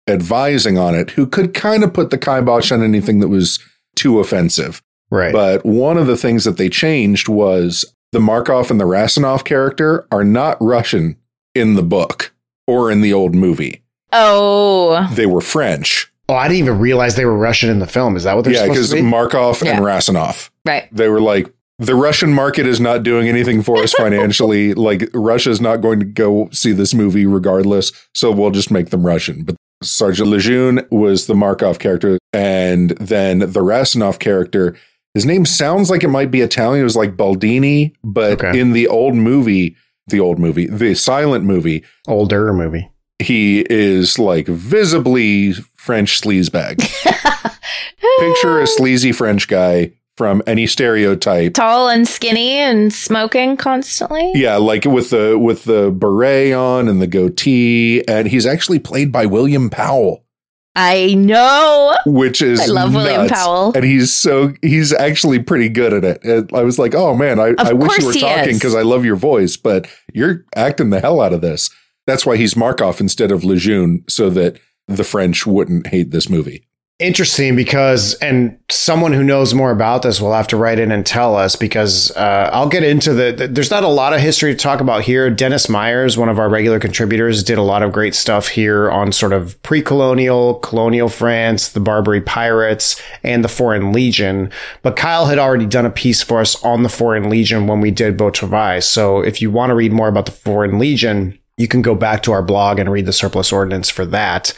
advising 0.08 0.78
on 0.78 0.94
it 0.94 1.10
who 1.10 1.26
could 1.26 1.54
kind 1.54 1.82
of 1.84 1.92
put 1.92 2.10
the 2.10 2.18
kibosh 2.18 2.70
on 2.72 2.82
anything 2.82 3.20
that 3.20 3.28
was 3.28 3.58
too 3.96 4.20
offensive. 4.20 4.82
Right. 5.10 5.32
But 5.32 5.64
one 5.64 5.96
of 5.96 6.06
the 6.06 6.16
things 6.16 6.44
that 6.44 6.56
they 6.56 6.68
changed 6.68 7.28
was 7.28 7.84
the 8.12 8.20
Markov 8.20 8.70
and 8.70 8.80
the 8.80 8.84
Rasinoff 8.84 9.44
character 9.44 10.06
are 10.10 10.24
not 10.24 10.56
Russian 10.60 11.16
in 11.54 11.74
the 11.74 11.82
book 11.82 12.34
or 12.66 12.90
in 12.90 13.00
the 13.00 13.12
old 13.12 13.34
movie. 13.34 13.82
Oh, 14.12 15.08
They 15.14 15.26
were 15.26 15.40
French. 15.40 16.10
oh, 16.28 16.34
I 16.34 16.48
didn't 16.48 16.58
even 16.60 16.78
realize 16.78 17.16
they 17.16 17.24
were 17.24 17.36
Russian 17.36 17.68
in 17.70 17.78
the 17.80 17.86
film. 17.86 18.16
Is 18.16 18.24
that 18.24 18.34
what 18.34 18.44
they're 18.44 18.54
yeah, 18.54 18.60
supposed 18.60 18.74
because 18.74 18.90
to 18.90 18.96
be? 18.96 19.02
Markov 19.02 19.62
Yeah. 19.62 19.76
and 19.76 19.84
Rasinoff. 19.84 20.50
right. 20.64 20.88
They 20.92 21.08
were 21.08 21.20
like, 21.20 21.52
the 21.80 21.96
Russian 21.96 22.32
market 22.32 22.66
is 22.66 22.78
not 22.80 23.02
doing 23.02 23.28
anything 23.28 23.62
for 23.62 23.78
us 23.82 23.92
financially. 23.98 24.74
like, 24.74 25.10
Russia's 25.12 25.60
not 25.60 25.78
going 25.78 25.98
to 25.98 26.06
go 26.06 26.48
see 26.52 26.70
this 26.72 26.94
movie 26.94 27.26
regardless. 27.26 27.90
So 28.14 28.30
we'll 28.30 28.52
just 28.52 28.70
make 28.70 28.90
them 28.90 29.04
Russian. 29.04 29.42
But 29.42 29.56
Sergeant 29.84 30.28
Lejeune 30.28 30.86
was 30.90 31.26
the 31.26 31.34
Markov 31.34 31.78
character. 31.78 32.18
And 32.32 32.90
then 32.92 33.38
the 33.40 33.60
Rasinoff 33.60 34.18
character, 34.18 34.74
his 35.14 35.24
name 35.24 35.46
sounds 35.46 35.90
like 35.90 36.02
it 36.02 36.08
might 36.08 36.30
be 36.30 36.40
Italian. 36.40 36.80
It 36.80 36.84
was 36.84 36.96
like 36.96 37.16
Boldini. 37.16 37.94
But 38.02 38.42
Okay. 38.44 38.58
in 38.58 38.72
the 38.72 38.88
old 38.88 39.14
movie, 39.14 39.76
the 40.08 40.20
old 40.20 40.38
movie, 40.38 40.66
the 40.66 40.94
silent 40.94 41.44
movie, 41.44 41.84
Older 42.08 42.52
movie. 42.52 42.90
he 43.20 43.64
is 43.70 44.18
like 44.18 44.46
visibly 44.48 45.52
French 45.76 46.20
sleazebag. 46.20 46.78
Picture 48.20 48.60
a 48.60 48.66
sleazy 48.66 49.12
French 49.12 49.48
guy 49.48 49.92
from 50.16 50.42
any 50.46 50.66
stereotype. 50.66 51.54
Tall 51.54 51.88
and 51.88 52.06
skinny 52.06 52.52
and 52.52 52.92
smoking 52.92 53.56
constantly. 53.56 54.32
Yeah, 54.34 54.56
like 54.56 54.84
with 54.84 55.10
the 55.10 55.38
with 55.38 55.64
the 55.64 55.90
beret 55.90 56.52
on 56.52 56.88
and 56.88 57.00
the 57.02 57.06
goatee, 57.06 58.06
and 58.06 58.28
he's 58.28 58.46
actually 58.46 58.78
played 58.78 59.10
by 59.10 59.26
William 59.26 59.70
Powell, 59.70 60.24
I 60.76 61.14
know. 61.14 61.96
which 62.06 62.42
is 62.42 62.60
I 62.60 62.66
love 62.66 62.94
William. 62.94 63.28
Powell. 63.28 63.72
and 63.74 63.84
he's 63.84 64.12
so 64.12 64.52
he's 64.62 64.92
actually 64.92 65.38
pretty 65.40 65.68
good 65.68 65.92
at 65.92 66.04
it. 66.04 66.24
And 66.24 66.50
I 66.52 66.62
was 66.62 66.78
like, 66.78 66.94
oh 66.94 67.14
man, 67.14 67.38
I, 67.38 67.54
I 67.58 67.72
wish 67.72 67.98
you 67.98 68.06
were 68.06 68.12
talking 68.14 68.54
because 68.54 68.74
I 68.74 68.82
love 68.82 69.04
your 69.04 69.16
voice, 69.16 69.56
but 69.56 69.88
you're 70.12 70.44
acting 70.54 70.90
the 70.90 71.00
hell 71.00 71.20
out 71.20 71.32
of 71.32 71.40
this. 71.40 71.70
That's 72.06 72.26
why 72.26 72.36
he's 72.36 72.56
Markov 72.56 73.00
instead 73.00 73.32
of 73.32 73.44
Lejeune, 73.44 74.04
so 74.08 74.28
that 74.30 74.58
the 74.86 75.04
French 75.04 75.46
wouldn't 75.46 75.86
hate 75.86 76.10
this 76.10 76.28
movie. 76.28 76.66
Interesting 77.00 77.56
because, 77.56 78.14
and 78.14 78.56
someone 78.70 79.12
who 79.12 79.24
knows 79.24 79.52
more 79.52 79.72
about 79.72 80.02
this 80.02 80.20
will 80.20 80.32
have 80.32 80.46
to 80.46 80.56
write 80.56 80.78
in 80.78 80.92
and 80.92 81.04
tell 81.04 81.34
us 81.34 81.56
because 81.56 82.12
uh, 82.12 82.48
I'll 82.52 82.68
get 82.68 82.84
into 82.84 83.12
the, 83.12 83.32
the- 83.32 83.48
There's 83.48 83.72
not 83.72 83.82
a 83.82 83.88
lot 83.88 84.12
of 84.12 84.20
history 84.20 84.54
to 84.54 84.56
talk 84.56 84.80
about 84.80 85.02
here. 85.02 85.28
Dennis 85.28 85.68
Myers, 85.68 86.16
one 86.16 86.28
of 86.28 86.38
our 86.38 86.48
regular 86.48 86.78
contributors, 86.78 87.42
did 87.42 87.58
a 87.58 87.62
lot 87.62 87.82
of 87.82 87.90
great 87.92 88.14
stuff 88.14 88.46
here 88.46 88.92
on 88.92 89.10
sort 89.10 89.32
of 89.32 89.60
pre 89.64 89.82
colonial, 89.82 90.54
colonial 90.60 91.08
France, 91.08 91.70
the 91.70 91.80
Barbary 91.80 92.20
Pirates, 92.20 93.02
and 93.24 93.42
the 93.42 93.48
Foreign 93.48 93.92
Legion. 93.92 94.48
But 94.82 94.94
Kyle 94.94 95.26
had 95.26 95.38
already 95.40 95.66
done 95.66 95.86
a 95.86 95.90
piece 95.90 96.22
for 96.22 96.40
us 96.40 96.62
on 96.62 96.84
the 96.84 96.88
Foreign 96.88 97.28
Legion 97.28 97.66
when 97.66 97.80
we 97.80 97.90
did 97.90 98.16
Beau 98.16 98.30
Travail. 98.30 98.80
So 98.82 99.20
if 99.20 99.42
you 99.42 99.50
want 99.50 99.70
to 99.70 99.74
read 99.74 99.92
more 99.92 100.06
about 100.08 100.26
the 100.26 100.32
Foreign 100.32 100.78
Legion, 100.78 101.36
you 101.56 101.66
can 101.66 101.82
go 101.82 101.96
back 101.96 102.22
to 102.22 102.30
our 102.32 102.42
blog 102.42 102.78
and 102.78 102.88
read 102.90 103.06
the 103.06 103.12
surplus 103.12 103.52
ordinance 103.52 103.90
for 103.90 104.06
that. 104.06 104.54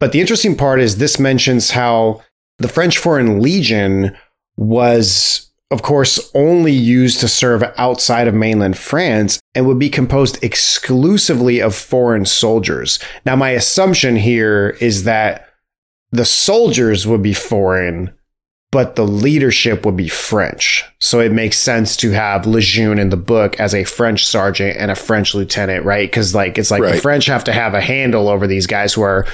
But 0.00 0.12
the 0.12 0.20
interesting 0.20 0.56
part 0.56 0.80
is 0.80 0.96
this 0.96 1.20
mentions 1.20 1.70
how 1.70 2.22
the 2.58 2.68
French 2.68 2.98
Foreign 2.98 3.40
Legion 3.40 4.16
was, 4.56 5.50
of 5.70 5.82
course, 5.82 6.30
only 6.34 6.72
used 6.72 7.20
to 7.20 7.28
serve 7.28 7.62
outside 7.76 8.26
of 8.26 8.34
mainland 8.34 8.76
France 8.76 9.38
and 9.54 9.66
would 9.66 9.78
be 9.78 9.90
composed 9.90 10.42
exclusively 10.42 11.60
of 11.60 11.74
foreign 11.74 12.24
soldiers. 12.24 12.98
Now, 13.24 13.36
my 13.36 13.50
assumption 13.50 14.16
here 14.16 14.76
is 14.80 15.04
that 15.04 15.48
the 16.12 16.24
soldiers 16.24 17.06
would 17.06 17.22
be 17.22 17.34
foreign, 17.34 18.12
but 18.72 18.96
the 18.96 19.06
leadership 19.06 19.84
would 19.84 19.96
be 19.96 20.08
French. 20.08 20.84
So 20.98 21.20
it 21.20 21.32
makes 21.32 21.58
sense 21.58 21.96
to 21.98 22.10
have 22.10 22.46
Lejeune 22.46 22.98
in 22.98 23.10
the 23.10 23.16
book 23.16 23.58
as 23.60 23.74
a 23.74 23.84
French 23.84 24.26
sergeant 24.26 24.76
and 24.76 24.90
a 24.90 24.96
French 24.96 25.34
lieutenant, 25.34 25.84
right? 25.84 26.10
Because 26.10 26.34
like 26.34 26.58
it's 26.58 26.70
like 26.70 26.82
the 26.82 27.00
French 27.00 27.26
have 27.26 27.44
to 27.44 27.52
have 27.52 27.74
a 27.74 27.80
handle 27.80 28.28
over 28.28 28.46
these 28.46 28.66
guys 28.66 28.92
who 28.92 29.02
are 29.02 29.26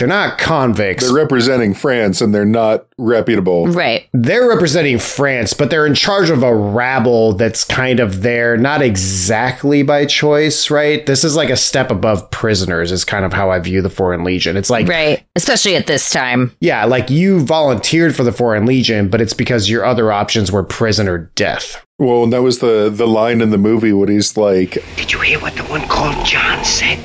they're 0.00 0.08
not 0.08 0.38
convicts. 0.38 1.04
They're 1.04 1.14
representing 1.14 1.74
France 1.74 2.20
and 2.20 2.34
they're 2.34 2.44
not 2.44 2.86
reputable. 2.98 3.66
Right. 3.68 4.08
they're 4.12 4.48
representing 4.48 4.98
France, 4.98 5.52
but 5.54 5.70
they're 5.70 5.86
in 5.86 5.94
charge 5.94 6.28
of 6.30 6.42
a 6.42 6.54
rabble 6.54 7.34
that's 7.34 7.64
kind 7.64 8.00
of 8.00 8.22
there, 8.22 8.56
not 8.56 8.82
exactly 8.82 9.82
by 9.82 10.06
choice, 10.06 10.70
right? 10.70 11.04
This 11.06 11.22
is 11.22 11.36
like 11.36 11.50
a 11.50 11.56
step 11.56 11.90
above 11.90 12.30
prisoners, 12.30 12.90
is 12.92 13.04
kind 13.04 13.24
of 13.24 13.32
how 13.32 13.50
I 13.50 13.58
view 13.60 13.80
the 13.82 13.88
Foreign 13.90 14.24
Legion. 14.24 14.56
It's 14.56 14.70
like, 14.70 14.88
Right. 14.88 15.24
Especially 15.36 15.76
at 15.76 15.86
this 15.86 16.10
time. 16.10 16.56
yeah, 16.60 16.84
like 16.84 17.10
you 17.10 17.40
volunteered 17.40 18.16
for 18.16 18.24
the 18.24 18.32
Foreign 18.32 18.66
Legion, 18.66 19.08
but 19.08 19.20
it's 19.20 19.34
because 19.34 19.70
your 19.70 19.84
other 19.84 20.10
options 20.10 20.50
were 20.50 20.64
prison 20.64 21.06
or 21.08 21.30
death. 21.36 21.84
Well, 21.98 22.24
and 22.24 22.32
that 22.32 22.42
was 22.42 22.60
the 22.60 22.88
the 22.90 23.06
line 23.06 23.42
in 23.42 23.50
the 23.50 23.58
movie 23.58 23.92
when 23.92 24.08
he's 24.08 24.34
like, 24.36 24.82
Did 24.96 25.12
you 25.12 25.20
hear 25.20 25.38
what 25.38 25.54
the 25.54 25.64
one 25.64 25.86
called 25.86 26.24
John 26.24 26.64
said? 26.64 26.98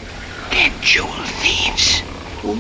They're 0.52 0.72
jewel 0.82 1.08
thieves. 1.42 1.85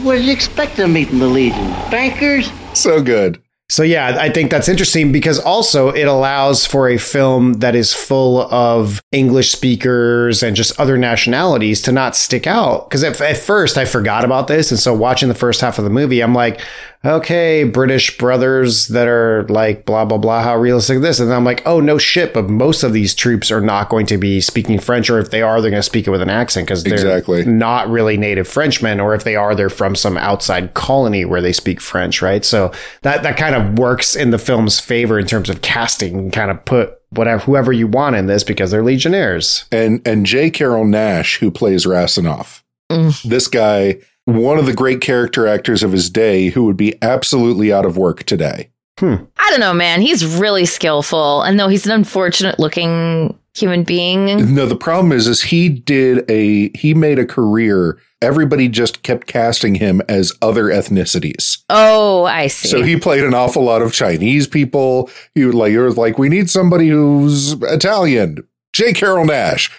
What 0.05 0.17
did 0.17 0.25
you 0.25 0.33
expect 0.33 0.75
to 0.75 0.87
meet 0.87 1.09
in 1.09 1.17
the 1.17 1.25
Legion? 1.25 1.65
Bankers? 1.89 2.51
so 2.75 3.01
good. 3.01 3.41
So 3.69 3.81
yeah, 3.81 4.17
I 4.19 4.29
think 4.29 4.51
that's 4.51 4.69
interesting 4.69 5.11
because 5.11 5.39
also 5.39 5.89
it 5.89 6.03
allows 6.03 6.63
for 6.67 6.87
a 6.87 6.99
film 6.99 7.53
that 7.53 7.73
is 7.73 7.91
full 7.91 8.41
of 8.53 9.01
English 9.11 9.51
speakers 9.51 10.43
and 10.43 10.55
just 10.55 10.79
other 10.79 10.95
nationalities 10.95 11.81
to 11.81 11.91
not 11.91 12.15
stick 12.15 12.45
out. 12.45 12.87
Because 12.87 13.03
at, 13.03 13.19
at 13.19 13.37
first 13.37 13.79
I 13.79 13.85
forgot 13.85 14.23
about 14.23 14.47
this, 14.47 14.69
and 14.69 14.79
so 14.79 14.93
watching 14.93 15.27
the 15.27 15.33
first 15.33 15.61
half 15.61 15.79
of 15.79 15.83
the 15.83 15.89
movie, 15.89 16.21
I'm 16.21 16.35
like, 16.35 16.61
okay, 17.05 17.63
British 17.63 18.17
brothers 18.17 18.87
that 18.89 19.07
are 19.07 19.45
like 19.49 19.85
blah 19.85 20.05
blah 20.05 20.17
blah, 20.17 20.41
how 20.41 20.57
realistic 20.57 20.97
is 20.97 21.01
this? 21.01 21.19
And 21.19 21.29
then 21.29 21.37
I'm 21.37 21.43
like, 21.43 21.65
oh 21.65 21.79
no 21.79 21.97
shit, 21.97 22.33
but 22.33 22.49
most 22.49 22.83
of 22.83 22.93
these 22.93 23.13
troops 23.13 23.51
are 23.51 23.61
not 23.61 23.89
going 23.89 24.05
to 24.07 24.17
be 24.17 24.41
speaking 24.41 24.79
French, 24.79 25.09
or 25.09 25.19
if 25.19 25.31
they 25.31 25.41
are, 25.41 25.61
they're 25.61 25.71
going 25.71 25.79
to 25.79 25.83
speak 25.83 26.07
it 26.07 26.11
with 26.11 26.21
an 26.21 26.29
accent 26.29 26.67
because 26.67 26.83
they're 26.83 26.95
Exactly. 26.95 27.45
not 27.45 27.89
really 27.89 28.17
native 28.17 28.47
Frenchmen, 28.47 28.99
or 28.99 29.13
if 29.13 29.23
they 29.23 29.35
are, 29.35 29.55
they're 29.55 29.69
from 29.69 29.95
some 29.95 30.17
outside 30.17 30.73
colony 30.73 31.25
where 31.25 31.41
they 31.41 31.53
speak 31.53 31.81
French, 31.81 32.21
right? 32.21 32.43
So 32.43 32.71
that 33.01 33.23
that 33.23 33.37
kind 33.37 33.55
of 33.55 33.77
works 33.77 34.15
in 34.15 34.31
the 34.31 34.37
film's 34.39 34.79
favor 34.79 35.19
in 35.19 35.27
terms 35.27 35.49
of 35.49 35.61
casting, 35.61 36.17
and 36.17 36.33
kind 36.33 36.51
of 36.51 36.63
put 36.65 36.99
whatever 37.11 37.43
whoever 37.43 37.71
you 37.71 37.87
want 37.87 38.15
in 38.15 38.27
this 38.27 38.43
because 38.43 38.71
they're 38.71 38.83
legionnaires. 38.83 39.65
And 39.71 40.05
and 40.07 40.25
J. 40.25 40.49
Carrol 40.49 40.85
Naish, 40.85 41.39
who 41.39 41.51
plays 41.51 41.85
Rasinoff, 41.85 42.61
mm. 42.91 43.21
this 43.23 43.47
guy, 43.47 43.99
one 44.25 44.57
of 44.57 44.65
the 44.65 44.73
great 44.73 45.01
character 45.01 45.47
actors 45.47 45.83
of 45.83 45.91
his 45.91 46.09
day, 46.09 46.49
who 46.49 46.63
would 46.65 46.77
be 46.77 47.01
absolutely 47.01 47.71
out 47.71 47.85
of 47.85 47.97
work 47.97 48.23
today. 48.23 48.69
Hmm. 48.99 49.15
I 49.38 49.49
don't 49.49 49.59
know, 49.59 49.73
man. 49.73 50.01
He's 50.01 50.25
really 50.25 50.65
skillful. 50.65 51.41
And 51.41 51.59
though 51.59 51.67
he's 51.67 51.85
an 51.85 51.91
unfortunate 51.91 52.59
looking 52.59 53.38
human 53.53 53.83
being, 53.83 54.55
No, 54.55 54.65
the 54.65 54.75
problem 54.75 55.11
is, 55.11 55.27
is 55.27 55.41
he 55.43 55.69
did 55.69 56.29
a 56.29 56.75
he 56.77 56.93
made 56.93 57.19
a 57.19 57.25
career. 57.25 57.97
Everybody 58.21 58.69
just 58.69 59.03
kept 59.03 59.27
casting 59.27 59.75
him 59.75 60.01
as 60.07 60.33
other 60.41 60.65
ethnicities. 60.65 61.59
oh, 61.69 62.23
I 62.23 62.47
see. 62.47 62.69
So 62.69 62.81
he 62.81 62.97
played 62.97 63.23
an 63.23 63.33
awful 63.33 63.63
lot 63.63 63.81
of 63.81 63.93
Chinese 63.93 64.47
people. 64.47 65.09
He 65.35 65.45
would 65.45 65.53
like, 65.53 65.73
it 65.73 65.81
was 65.83 65.97
like, 65.97 66.17
we 66.17 66.29
need 66.29 66.49
somebody 66.49 66.88
who's 66.88 67.53
Italian. 67.63 68.38
J. 68.73 68.93
Carrol 68.93 69.25
Naish. 69.25 69.69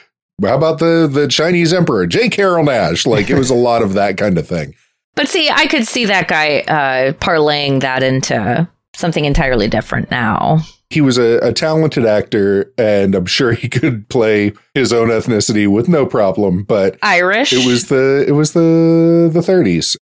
How 0.43 0.57
about 0.57 0.79
the 0.79 1.09
the 1.11 1.29
Chinese 1.29 1.73
emperor, 1.73 2.07
J. 2.07 2.29
Carrol 2.29 2.65
Naish? 2.65 3.07
Like 3.07 3.31
it 3.31 3.39
was 3.39 3.51
a 3.51 3.55
lot 3.69 3.83
of 3.83 3.95
that 3.95 4.17
kind 4.19 4.37
of 4.39 4.47
thing. 4.47 4.75
but 5.15 5.29
see, 5.29 5.49
I 5.51 5.67
could 5.67 5.87
see 5.87 6.05
that 6.07 6.29
guy 6.29 6.59
uh, 6.61 7.13
parlaying 7.15 7.81
that 7.81 8.03
into 8.03 8.69
something 8.95 9.25
entirely 9.25 9.69
different 9.69 10.11
now. 10.11 10.59
He 10.91 11.01
was 11.01 11.19
a, 11.19 11.39
a 11.39 11.53
talented 11.53 12.07
actor, 12.07 12.73
and 12.79 13.15
I'm 13.15 13.27
sure 13.27 13.53
he 13.53 13.69
could 13.71 14.09
play 14.09 14.53
his 14.75 14.93
own 14.93 15.09
ethnicity 15.09 15.67
with 15.67 15.89
no 15.89 16.05
problem. 16.07 16.63
But 16.65 16.99
Irish. 17.03 17.53
it 17.53 17.67
was 17.67 17.87
the 17.89 18.25
it 18.29 18.33
was 18.33 18.53
the 18.53 19.31
the 19.33 19.41
30s. 19.41 19.97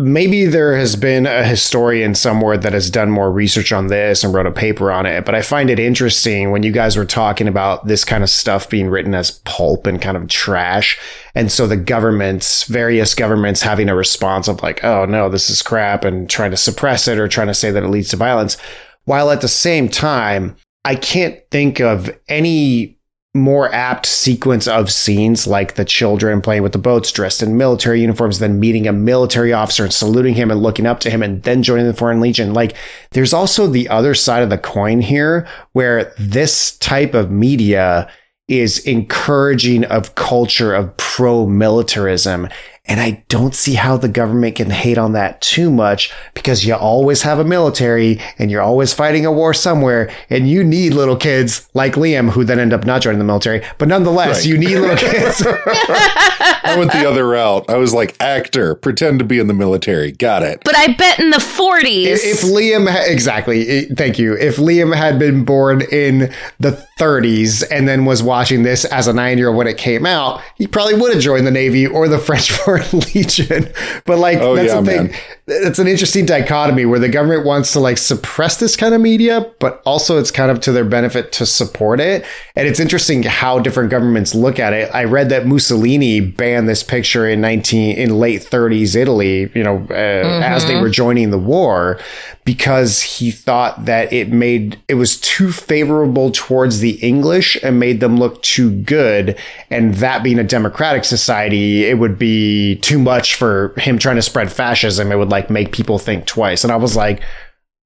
Maybe 0.00 0.46
there 0.46 0.76
has 0.76 0.94
been 0.94 1.26
a 1.26 1.42
historian 1.42 2.14
somewhere 2.14 2.56
that 2.56 2.72
has 2.72 2.88
done 2.88 3.10
more 3.10 3.32
research 3.32 3.72
on 3.72 3.88
this 3.88 4.22
and 4.22 4.32
wrote 4.32 4.46
a 4.46 4.52
paper 4.52 4.92
on 4.92 5.06
it, 5.06 5.24
but 5.24 5.34
I 5.34 5.42
find 5.42 5.70
it 5.70 5.80
interesting 5.80 6.52
when 6.52 6.62
you 6.62 6.70
guys 6.70 6.96
were 6.96 7.04
talking 7.04 7.48
about 7.48 7.84
this 7.88 8.04
kind 8.04 8.22
of 8.22 8.30
stuff 8.30 8.70
being 8.70 8.88
written 8.88 9.12
as 9.12 9.40
pulp 9.40 9.88
and 9.88 10.00
kind 10.00 10.16
of 10.16 10.28
trash. 10.28 11.00
And 11.34 11.50
so 11.50 11.66
the 11.66 11.76
governments, 11.76 12.62
various 12.62 13.12
governments 13.12 13.60
having 13.60 13.88
a 13.88 13.96
response 13.96 14.46
of 14.46 14.62
like, 14.62 14.84
oh 14.84 15.04
no, 15.04 15.28
this 15.28 15.50
is 15.50 15.62
crap 15.62 16.04
and 16.04 16.30
trying 16.30 16.52
to 16.52 16.56
suppress 16.56 17.08
it 17.08 17.18
or 17.18 17.26
trying 17.26 17.48
to 17.48 17.54
say 17.54 17.72
that 17.72 17.82
it 17.82 17.88
leads 17.88 18.10
to 18.10 18.16
violence. 18.16 18.56
While 19.04 19.32
at 19.32 19.40
the 19.40 19.48
same 19.48 19.88
time, 19.88 20.54
I 20.84 20.94
can't 20.94 21.40
think 21.50 21.80
of 21.80 22.08
any 22.28 22.97
more 23.38 23.72
apt 23.72 24.06
sequence 24.06 24.66
of 24.66 24.92
scenes 24.92 25.46
like 25.46 25.74
the 25.74 25.84
children 25.84 26.40
playing 26.40 26.62
with 26.62 26.72
the 26.72 26.78
boats 26.78 27.10
dressed 27.12 27.42
in 27.42 27.56
military 27.56 28.00
uniforms, 28.00 28.38
then 28.38 28.60
meeting 28.60 28.86
a 28.86 28.92
military 28.92 29.52
officer 29.52 29.84
and 29.84 29.92
saluting 29.92 30.34
him 30.34 30.50
and 30.50 30.62
looking 30.62 30.86
up 30.86 31.00
to 31.00 31.10
him 31.10 31.22
and 31.22 31.42
then 31.44 31.62
joining 31.62 31.86
the 31.86 31.94
Foreign 31.94 32.20
Legion. 32.20 32.52
Like 32.52 32.74
there's 33.10 33.32
also 33.32 33.66
the 33.66 33.88
other 33.88 34.14
side 34.14 34.42
of 34.42 34.50
the 34.50 34.58
coin 34.58 35.00
here 35.00 35.46
where 35.72 36.12
this 36.18 36.76
type 36.78 37.14
of 37.14 37.30
media 37.30 38.10
is 38.48 38.78
encouraging 38.86 39.84
of 39.84 40.14
culture 40.14 40.74
of 40.74 40.96
pro 40.96 41.46
militarism. 41.46 42.48
And 42.88 43.00
I 43.00 43.22
don't 43.28 43.54
see 43.54 43.74
how 43.74 43.96
the 43.98 44.08
government 44.08 44.56
can 44.56 44.70
hate 44.70 44.96
on 44.98 45.12
that 45.12 45.40
too 45.42 45.70
much 45.70 46.10
because 46.34 46.64
you 46.64 46.74
always 46.74 47.20
have 47.22 47.38
a 47.38 47.44
military 47.44 48.18
and 48.38 48.50
you're 48.50 48.62
always 48.62 48.94
fighting 48.94 49.26
a 49.26 49.32
war 49.32 49.52
somewhere 49.52 50.10
and 50.30 50.48
you 50.48 50.64
need 50.64 50.94
little 50.94 51.16
kids 51.16 51.68
like 51.74 51.94
Liam 51.94 52.30
who 52.30 52.44
then 52.44 52.58
end 52.58 52.72
up 52.72 52.86
not 52.86 53.02
joining 53.02 53.18
the 53.18 53.24
military. 53.26 53.62
But 53.76 53.88
nonetheless, 53.88 54.38
Right. 54.38 54.46
you 54.46 54.58
need 54.58 54.76
little 54.78 54.96
kids. 54.96 55.42
I 55.46 56.74
went 56.78 56.92
the 56.92 57.08
other 57.08 57.26
route. 57.26 57.68
I 57.68 57.76
was 57.76 57.92
like, 57.94 58.16
actor, 58.20 58.74
pretend 58.74 59.18
to 59.20 59.24
be 59.24 59.38
in 59.38 59.46
the 59.46 59.54
military. 59.54 60.12
Got 60.12 60.42
it. 60.42 60.62
But 60.64 60.76
I 60.76 60.88
bet 60.94 61.18
in 61.18 61.30
the 61.30 61.36
40s. 61.38 62.06
if, 62.06 62.24
if 62.24 62.40
Liam, 62.42 62.90
ha- 62.90 63.04
exactly, 63.06 63.84
thank 63.86 64.18
you. 64.18 64.34
If 64.36 64.56
Liam 64.56 64.94
had 64.94 65.18
been 65.18 65.44
born 65.44 65.82
in 65.92 66.32
the 66.58 66.86
30s 66.98 67.64
and 67.70 67.86
then 67.88 68.04
was 68.04 68.22
watching 68.22 68.62
this 68.64 68.84
as 68.86 69.06
a 69.06 69.12
nine 69.12 69.38
year 69.38 69.48
old 69.48 69.56
when 69.56 69.66
it 69.66 69.78
came 69.78 70.04
out, 70.06 70.40
he 70.56 70.66
probably 70.66 70.94
would 70.94 71.12
have 71.12 71.22
joined 71.22 71.46
the 71.46 71.50
Navy 71.50 71.86
or 71.86 72.08
the 72.08 72.18
French 72.18 72.50
Foreign 72.82 73.04
Legion. 73.14 73.72
But 74.04 74.18
like, 74.18 74.38
Oh, 74.38 74.54
that's 74.56 74.72
yeah, 74.72 74.80
the 74.80 74.86
thing. 74.86 75.06
man. 75.08 75.20
It's 75.46 75.78
an 75.78 75.88
interesting 75.88 76.26
dichotomy 76.26 76.84
where 76.84 76.98
the 76.98 77.08
government 77.08 77.46
wants 77.46 77.72
to 77.72 77.80
like 77.80 77.96
suppress 77.98 78.58
this 78.58 78.76
kind 78.76 78.94
of 78.94 79.00
media, 79.00 79.50
but 79.60 79.80
also 79.86 80.18
it's 80.18 80.30
kind 80.30 80.50
of 80.50 80.60
to 80.60 80.72
their 80.72 80.84
benefit 80.84 81.32
to 81.32 81.46
support 81.46 82.00
it. 82.00 82.24
And 82.54 82.68
it's 82.68 82.80
interesting 82.80 83.22
how 83.22 83.58
different 83.58 83.90
governments 83.90 84.34
look 84.34 84.58
at 84.58 84.72
it. 84.74 84.90
I 84.94 85.04
read 85.04 85.30
that 85.30 85.46
Mussolini 85.46 86.20
banned 86.20 86.68
this 86.68 86.82
picture 86.82 87.26
in 87.26 87.40
19 87.40 87.96
in 87.96 88.18
late 88.18 88.42
30s 88.42 88.94
Italy, 88.94 89.50
you 89.54 89.62
know, 89.64 89.86
uh, 89.90 89.94
as 89.94 90.66
they 90.66 90.78
were 90.80 90.90
joining 90.90 91.30
the 91.30 91.38
war 91.38 91.98
because 92.44 93.02
he 93.02 93.30
thought 93.30 93.84
that 93.84 94.10
it 94.12 94.30
made 94.30 94.78
it 94.88 94.94
was 94.94 95.20
too 95.20 95.52
favorable 95.52 96.30
towards 96.30 96.78
the 96.80 96.92
English 97.06 97.58
and 97.62 97.78
made 97.78 98.00
them 98.00 98.16
look 98.18 98.42
too 98.42 98.70
good 98.70 99.36
and 99.70 99.94
that 99.96 100.22
being 100.22 100.38
a 100.38 100.44
democratic 100.44 101.04
society 101.04 101.84
it 101.84 101.98
would 101.98 102.18
be 102.18 102.67
too 102.76 102.98
much 102.98 103.34
for 103.34 103.74
him 103.78 103.98
trying 103.98 104.16
to 104.16 104.22
spread 104.22 104.50
fascism 104.52 105.10
it 105.12 105.16
would 105.16 105.30
like 105.30 105.50
make 105.50 105.72
people 105.72 105.98
think 105.98 106.26
twice 106.26 106.64
and 106.64 106.72
I 106.72 106.76
was 106.76 106.96
like 106.96 107.22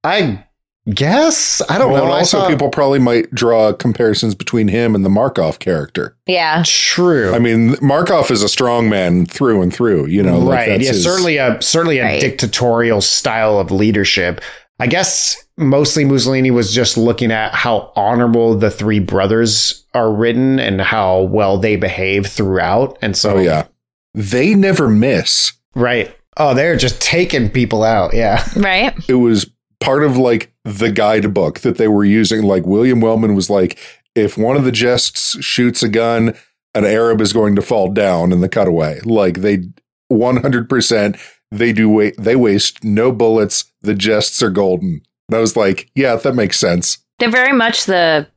I 0.05 0.45
guess 0.93 1.63
I 1.69 1.79
don't 1.79 1.93
Well, 1.93 2.03
know 2.03 2.11
and 2.11 2.19
also, 2.21 2.41
saw- 2.41 2.49
people 2.49 2.69
probably 2.69 2.99
might 2.99 3.33
draw 3.33 3.73
comparisons 3.73 4.35
between 4.35 4.67
him 4.69 4.95
and 4.97 5.05
the 5.05 5.09
Markoff 5.09 5.59
character. 5.61 6.17
yeah. 6.27 6.63
true 6.67 7.33
I 7.35 7.39
mean, 7.39 7.75
Markoff 7.77 8.31
is 8.33 8.43
a 8.43 8.49
strong 8.49 8.89
man 8.89 9.25
through 9.27 9.63
and 9.63 9.73
through. 9.73 10.07
You 10.07 10.23
know, 10.25 10.39
like 10.39 10.59
right 10.59 10.69
that's 10.71 10.85
yeah 10.85 10.93
his- 10.93 11.05
certainly 11.05 11.37
a 11.37 11.61
certainly 11.63 11.99
a 11.99 12.05
Right. 12.05 12.21
dictatorial 12.21 13.01
style 13.01 13.59
of 13.59 13.71
leadership 13.71 14.41
i 14.81 14.87
guess 14.89 15.37
mostly 15.59 16.05
mussolini 16.05 16.51
was 16.51 16.75
just 16.75 16.97
looking 16.97 17.31
at 17.31 17.55
how 17.55 17.93
honorable 17.95 18.55
the 18.57 18.71
three 18.71 18.99
brothers 18.99 19.85
are 19.95 20.11
written 20.13 20.59
and 20.59 20.81
how 20.81 21.21
well 21.23 21.59
they 21.59 21.77
behave 21.77 22.27
throughout 22.27 22.99
and 23.03 23.17
so 23.17 23.37
Oh 23.37 23.41
yeah, 23.41 23.67
they 24.15 24.55
never 24.55 24.89
miss. 24.89 25.53
right 25.75 26.15
oh 26.39 26.55
they're 26.55 26.77
just 26.77 27.01
taking 27.01 27.51
people 27.51 27.83
out 27.85 28.15
yeah 28.15 28.45
Right. 28.57 28.95
It 29.09 29.15
was 29.15 29.51
part 29.81 30.03
of 30.05 30.17
like 30.17 30.53
the 30.65 30.91
guidebook 30.91 31.61
that 31.61 31.77
they 31.77 31.89
were 31.89 32.05
using. 32.05 32.43
Like 32.45 32.65
William 32.67 33.01
Wellman 33.01 33.35
was 33.35 33.51
like, 33.51 33.79
if 34.15 34.39
one 34.39 34.57
of 34.57 34.65
the 34.65 34.71
Gestes 34.71 35.43
shoots 35.43 35.83
a 35.83 35.89
gun, 35.89 36.35
an 36.75 36.85
Arab 36.85 37.21
is 37.21 37.33
going 37.33 37.57
to 37.57 37.63
fall 37.63 37.91
down 37.91 38.31
in 38.33 38.41
the 38.41 38.49
cutaway. 38.49 39.01
Like 39.05 39.41
they, 39.41 39.65
one 40.09 40.37
hundred 40.37 40.69
percent, 40.69 41.17
they 41.51 41.73
do 41.73 41.89
wait. 41.89 42.15
They 42.19 42.37
waste 42.37 42.85
no 42.85 43.11
bullets. 43.13 43.65
The 43.83 43.95
Gestes 43.95 44.41
are 44.43 44.51
golden. 44.51 45.03
And 45.29 45.37
I 45.37 45.41
was 45.41 45.57
like, 45.57 45.91
yeah, 45.95 46.15
that 46.17 46.35
makes 46.35 46.59
sense. 46.59 46.99
They're 47.19 47.29
very 47.31 47.53
much 47.57 47.85
the 47.87 48.29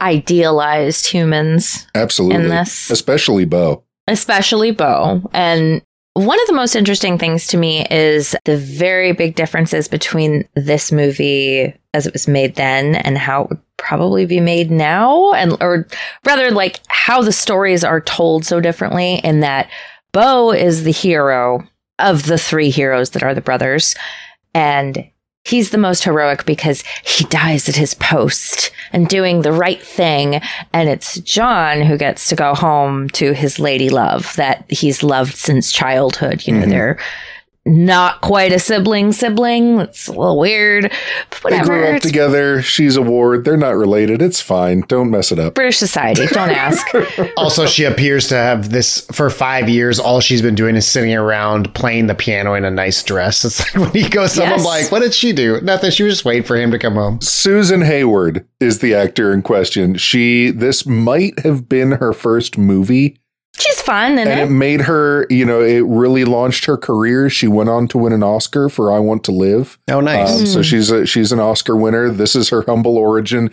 idealized 0.00 1.06
humans, 1.06 1.86
Absolutely, 1.94 2.44
In 2.44 2.48
this. 2.50 2.90
especially 2.90 3.44
Beau. 3.44 3.84
Especially 4.06 4.70
Beau. 4.70 5.22
And 5.32 5.82
one 6.14 6.40
of 6.40 6.46
the 6.46 6.54
most 6.54 6.76
interesting 6.76 7.18
things 7.18 7.46
to 7.48 7.56
me 7.56 7.86
is 7.90 8.36
the 8.44 8.56
very 8.56 9.12
big 9.12 9.34
differences 9.34 9.88
between 9.88 10.48
this 10.54 10.92
movie 10.92 11.74
as 11.92 12.06
it 12.06 12.12
was 12.12 12.28
made 12.28 12.54
then 12.54 12.94
and 12.96 13.18
how 13.18 13.42
it 13.42 13.50
would 13.50 13.60
probably 13.76 14.24
be 14.24 14.40
made 14.40 14.70
now 14.70 15.32
and 15.32 15.60
or 15.60 15.86
rather 16.24 16.50
like 16.50 16.80
how 16.88 17.20
the 17.20 17.32
stories 17.32 17.82
are 17.82 18.00
told 18.00 18.44
so 18.44 18.60
differently 18.60 19.16
in 19.24 19.40
that 19.40 19.68
Beau 20.12 20.52
is 20.52 20.84
the 20.84 20.92
hero 20.92 21.66
of 21.98 22.26
the 22.26 22.38
three 22.38 22.70
heroes 22.70 23.10
that 23.10 23.22
are 23.22 23.34
the 23.34 23.40
brothers 23.40 23.94
and 24.54 25.10
he's 25.44 25.70
the 25.70 25.78
most 25.78 26.04
heroic 26.04 26.44
because 26.46 26.82
he 27.04 27.24
dies 27.26 27.68
at 27.68 27.76
his 27.76 27.94
post 27.94 28.70
and 28.92 29.08
doing 29.08 29.42
the 29.42 29.52
right 29.52 29.82
thing 29.82 30.40
and 30.72 30.88
it's 30.88 31.20
John 31.20 31.82
who 31.82 31.98
gets 31.98 32.28
to 32.28 32.36
go 32.36 32.54
home 32.54 33.08
to 33.10 33.32
his 33.32 33.58
lady 33.58 33.90
love 33.90 34.34
that 34.36 34.64
he's 34.70 35.02
loved 35.02 35.34
since 35.36 35.70
childhood 35.70 36.46
you 36.46 36.54
know 36.54 36.66
Mhm. 36.66 36.70
they're 36.70 36.98
not 37.66 38.20
quite 38.20 38.52
a 38.52 38.58
sibling 38.58 39.10
sibling 39.12 39.80
it's 39.80 40.06
a 40.08 40.12
little 40.12 40.38
weird 40.38 40.92
but 41.42 41.50
They 41.50 41.60
grew 41.60 41.86
up 41.88 41.96
It's 41.96 42.06
together. 42.06 42.62
She's 42.62 42.96
a 42.96 43.02
ward. 43.02 43.44
They're 43.44 43.56
not 43.56 43.74
related. 43.76 44.20
It's 44.22 44.40
fine. 44.40 44.82
Don't 44.88 45.10
mess 45.10 45.30
it 45.32 45.38
up. 45.38 45.54
British 45.54 45.78
society 45.78 46.26
don't 46.26 46.50
ask 46.50 46.86
also 47.36 47.66
she 47.66 47.84
appears 47.84 48.28
to 48.28 48.34
have 48.34 48.70
this 48.70 49.06
for 49.12 49.30
five 49.30 49.68
years 49.68 49.98
all 49.98 50.20
she's 50.20 50.42
been 50.42 50.54
doing 50.54 50.76
is 50.76 50.86
sitting 50.86 51.14
around 51.14 51.72
playing 51.74 52.06
the 52.06 52.14
piano 52.14 52.54
in 52.54 52.64
a 52.64 52.70
nice 52.70 53.02
dress 53.02 53.44
it's 53.44 53.60
like 53.60 53.74
when 53.74 53.90
he 53.92 54.08
goes 54.08 54.36
home 54.36 54.52
i'm 54.52 54.62
like 54.64 54.90
what 54.92 55.00
did 55.00 55.14
she 55.14 55.32
do 55.32 55.60
nothing 55.62 55.90
she 55.90 56.02
was 56.02 56.14
just 56.14 56.24
waiting 56.24 56.42
for 56.44 56.56
him 56.56 56.70
to 56.70 56.78
come 56.78 56.94
home 56.94 57.20
Susan 57.20 57.80
Hayward 57.82 58.46
is 58.60 58.78
the 58.78 58.94
actor 58.94 59.32
in 59.32 59.42
question. 59.42 59.96
She 59.96 60.50
this 60.50 60.86
might 60.86 61.38
have 61.40 61.68
been 61.68 61.92
her 61.92 62.12
first 62.12 62.56
movie 62.58 63.18
she's 63.58 63.80
fun 63.82 64.14
isn't 64.18 64.28
and 64.28 64.40
it 64.40 64.44
it 64.44 64.50
made 64.50 64.80
her, 64.82 65.26
you 65.30 65.44
know, 65.44 65.62
it 65.62 65.84
really 65.86 66.24
launched 66.24 66.64
her 66.66 66.76
career. 66.76 67.30
She 67.30 67.46
went 67.48 67.68
on 67.70 67.88
to 67.88 67.98
win 67.98 68.12
an 68.12 68.22
Oscar 68.22 68.68
for 68.68 68.92
I 68.92 68.98
Want 68.98 69.24
to 69.24 69.32
Live. 69.32 69.78
oh 69.90 70.00
nice 70.00 70.40
Um, 70.40 70.46
so 70.46 70.62
she's 70.62 70.90
a 70.90 71.06
she's 71.06 71.32
an 71.32 71.40
Oscar 71.40 71.76
winner. 71.76 72.10
This 72.10 72.34
is 72.36 72.48
her 72.50 72.62
humble 72.62 72.96
origin. 72.98 73.50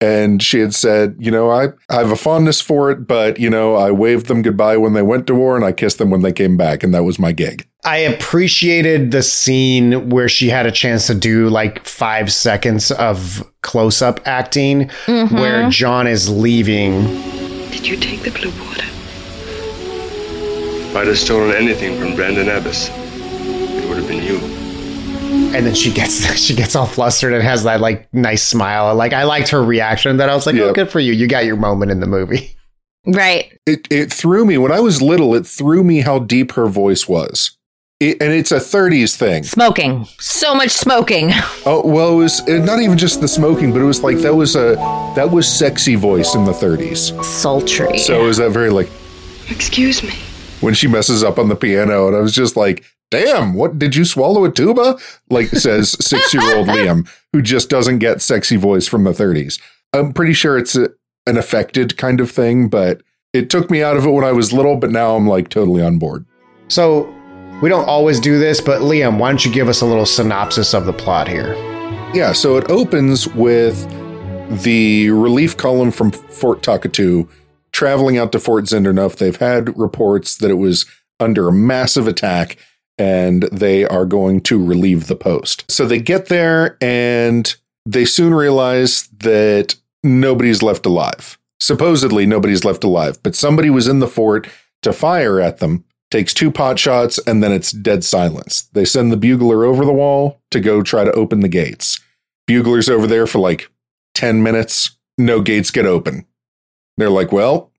And 0.00 0.42
she 0.42 0.58
had 0.58 0.74
said, 0.74 1.14
you 1.18 1.30
know, 1.30 1.50
I, 1.50 1.68
I 1.88 1.94
have 1.98 2.10
a 2.10 2.16
fondness 2.16 2.60
for 2.60 2.90
it, 2.90 3.06
but 3.06 3.38
you 3.38 3.48
know, 3.48 3.74
I 3.76 3.90
waved 3.90 4.26
them 4.26 4.42
goodbye 4.42 4.76
when 4.76 4.92
they 4.92 5.00
went 5.02 5.26
to 5.28 5.34
war 5.34 5.56
and 5.56 5.64
I 5.64 5.72
kissed 5.72 5.96
them 5.98 6.10
when 6.10 6.20
they 6.20 6.32
came 6.32 6.56
back, 6.58 6.82
and 6.82 6.92
that 6.92 7.04
was 7.04 7.18
my 7.18 7.32
gig. 7.32 7.66
I 7.84 7.98
appreciated 7.98 9.12
the 9.12 9.22
scene 9.22 10.10
where 10.10 10.28
she 10.28 10.50
had 10.50 10.66
a 10.66 10.72
chance 10.72 11.06
to 11.06 11.14
do 11.14 11.48
like 11.48 11.86
five 11.86 12.30
seconds 12.32 12.90
of 12.90 13.48
close 13.62 14.02
up 14.02 14.20
acting 14.26 14.90
Mhm. 15.06 15.32
where 15.32 15.70
John 15.70 16.06
is 16.06 16.28
leaving. 16.28 17.04
Did 17.70 17.86
you 17.86 17.96
take 17.96 18.22
the 18.24 18.30
blue 18.32 18.50
water? 18.66 18.84
If 20.94 20.98
I'd 20.98 21.08
have 21.08 21.18
stolen 21.18 21.56
anything 21.56 21.98
from 21.98 22.14
Brandon 22.14 22.48
Abbas, 22.48 22.88
it 22.88 23.88
would 23.88 23.98
have 23.98 24.06
been 24.06 24.22
you. 24.22 24.36
And 25.52 25.66
then 25.66 25.74
she 25.74 25.92
gets 25.92 26.24
she 26.40 26.54
gets 26.54 26.76
all 26.76 26.86
flustered 26.86 27.32
and 27.32 27.42
has 27.42 27.64
that 27.64 27.80
like 27.80 28.14
nice 28.14 28.44
smile. 28.44 28.94
Like 28.94 29.12
I 29.12 29.24
liked 29.24 29.48
her 29.48 29.60
reaction 29.60 30.18
that 30.18 30.28
I 30.28 30.36
was 30.36 30.46
like, 30.46 30.54
oh, 30.54 30.72
good 30.72 30.88
for 30.88 31.00
you. 31.00 31.12
You 31.12 31.26
got 31.26 31.46
your 31.46 31.56
moment 31.56 31.90
in 31.90 31.98
the 31.98 32.06
movie. 32.06 32.56
right 33.08 33.58
it 33.66 33.88
it 33.90 34.12
threw 34.12 34.44
me 34.44 34.56
when 34.56 34.70
I 34.70 34.78
was 34.78 35.02
little. 35.02 35.34
It 35.34 35.44
threw 35.44 35.82
me 35.82 36.02
how 36.02 36.20
deep 36.20 36.52
her 36.52 36.68
voice 36.68 37.08
was, 37.08 37.58
it, 37.98 38.22
and 38.22 38.32
it's 38.32 38.52
a 38.52 38.58
'30s 38.58 39.16
thing. 39.16 39.42
smoking 39.42 40.04
so 40.20 40.54
much 40.54 40.70
smoking 40.70 41.30
Oh 41.66 41.82
well, 41.84 42.12
it 42.12 42.16
was 42.18 42.46
not 42.46 42.78
even 42.78 42.96
just 42.96 43.20
the 43.20 43.26
smoking, 43.26 43.72
but 43.72 43.82
it 43.82 43.84
was 43.84 44.04
like 44.04 44.18
that 44.18 44.36
was 44.36 44.54
a 44.54 44.76
that 45.16 45.28
was 45.28 45.48
sexy 45.48 45.96
voice 45.96 46.36
in 46.36 46.44
the 46.44 46.52
'30s. 46.52 47.20
sultry 47.24 47.98
So 47.98 48.22
it 48.22 48.26
was 48.28 48.36
that 48.36 48.50
very 48.50 48.70
like 48.70 48.88
Excuse 49.50 50.04
me. 50.04 50.14
When 50.60 50.74
she 50.74 50.88
messes 50.88 51.22
up 51.22 51.38
on 51.38 51.48
the 51.48 51.56
piano, 51.56 52.06
and 52.06 52.16
I 52.16 52.20
was 52.20 52.34
just 52.34 52.56
like, 52.56 52.84
"Damn, 53.10 53.54
what 53.54 53.78
did 53.78 53.96
you 53.96 54.04
swallow 54.04 54.44
a 54.44 54.50
tuba?" 54.50 54.98
Like 55.30 55.48
says 55.48 55.90
six 56.00 56.32
year 56.32 56.56
old 56.56 56.68
Liam, 56.68 57.08
who 57.32 57.42
just 57.42 57.68
doesn't 57.68 57.98
get 57.98 58.22
sexy 58.22 58.56
voice 58.56 58.86
from 58.86 59.04
the 59.04 59.12
'30s. 59.12 59.60
I'm 59.92 60.12
pretty 60.12 60.32
sure 60.32 60.58
it's 60.58 60.76
a, 60.76 60.90
an 61.26 61.36
affected 61.36 61.96
kind 61.96 62.20
of 62.20 62.30
thing, 62.30 62.68
but 62.68 63.02
it 63.32 63.50
took 63.50 63.70
me 63.70 63.82
out 63.82 63.96
of 63.96 64.06
it 64.06 64.10
when 64.10 64.24
I 64.24 64.32
was 64.32 64.52
little. 64.52 64.76
But 64.76 64.90
now 64.90 65.16
I'm 65.16 65.26
like 65.26 65.48
totally 65.48 65.82
on 65.82 65.98
board. 65.98 66.24
So 66.68 67.12
we 67.60 67.68
don't 67.68 67.88
always 67.88 68.20
do 68.20 68.38
this, 68.38 68.60
but 68.60 68.80
Liam, 68.80 69.18
why 69.18 69.30
don't 69.30 69.44
you 69.44 69.52
give 69.52 69.68
us 69.68 69.80
a 69.80 69.86
little 69.86 70.06
synopsis 70.06 70.74
of 70.74 70.86
the 70.86 70.92
plot 70.92 71.28
here? 71.28 71.54
Yeah, 72.14 72.32
so 72.32 72.56
it 72.56 72.70
opens 72.70 73.26
with 73.28 73.88
the 74.62 75.10
relief 75.10 75.56
column 75.56 75.90
from 75.90 76.10
Fort 76.10 76.62
Tokotu 76.62 77.28
traveling 77.74 78.16
out 78.16 78.32
to 78.32 78.38
Fort 78.38 78.64
Zinderneuf. 78.64 79.16
They've 79.16 79.36
had 79.36 79.76
reports 79.76 80.36
that 80.36 80.50
it 80.50 80.54
was 80.54 80.86
under 81.20 81.48
a 81.48 81.52
massive 81.52 82.06
attack 82.06 82.56
and 82.96 83.42
they 83.44 83.84
are 83.84 84.06
going 84.06 84.40
to 84.42 84.64
relieve 84.64 85.08
the 85.08 85.16
post. 85.16 85.64
So 85.68 85.84
they 85.84 85.98
get 85.98 86.26
there 86.26 86.78
and 86.80 87.54
they 87.84 88.04
soon 88.04 88.32
realize 88.32 89.08
that 89.18 89.74
nobody's 90.04 90.62
left 90.62 90.86
alive. 90.86 91.36
Supposedly, 91.60 92.26
nobody's 92.26 92.64
left 92.64 92.84
alive, 92.84 93.18
but 93.22 93.34
somebody 93.34 93.70
was 93.70 93.88
in 93.88 93.98
the 93.98 94.06
fort 94.06 94.48
to 94.82 94.92
fire 94.92 95.40
at 95.40 95.58
them, 95.58 95.84
takes 96.10 96.32
two 96.32 96.52
pot 96.52 96.78
shots, 96.78 97.18
and 97.26 97.42
then 97.42 97.50
it's 97.50 97.72
dead 97.72 98.04
silence. 98.04 98.62
They 98.72 98.84
send 98.84 99.10
the 99.10 99.16
bugler 99.16 99.64
over 99.64 99.84
the 99.84 99.92
wall 99.92 100.40
to 100.52 100.60
go 100.60 100.82
try 100.82 101.04
to 101.04 101.12
open 101.12 101.40
the 101.40 101.48
gates. 101.48 101.98
Bugler's 102.46 102.88
over 102.88 103.06
there 103.06 103.26
for 103.26 103.38
like 103.38 103.70
10 104.14 104.42
minutes. 104.42 104.96
No 105.18 105.40
gates 105.40 105.70
get 105.70 105.86
open. 105.86 106.26
They're 106.96 107.10
like, 107.10 107.32
well, 107.32 107.70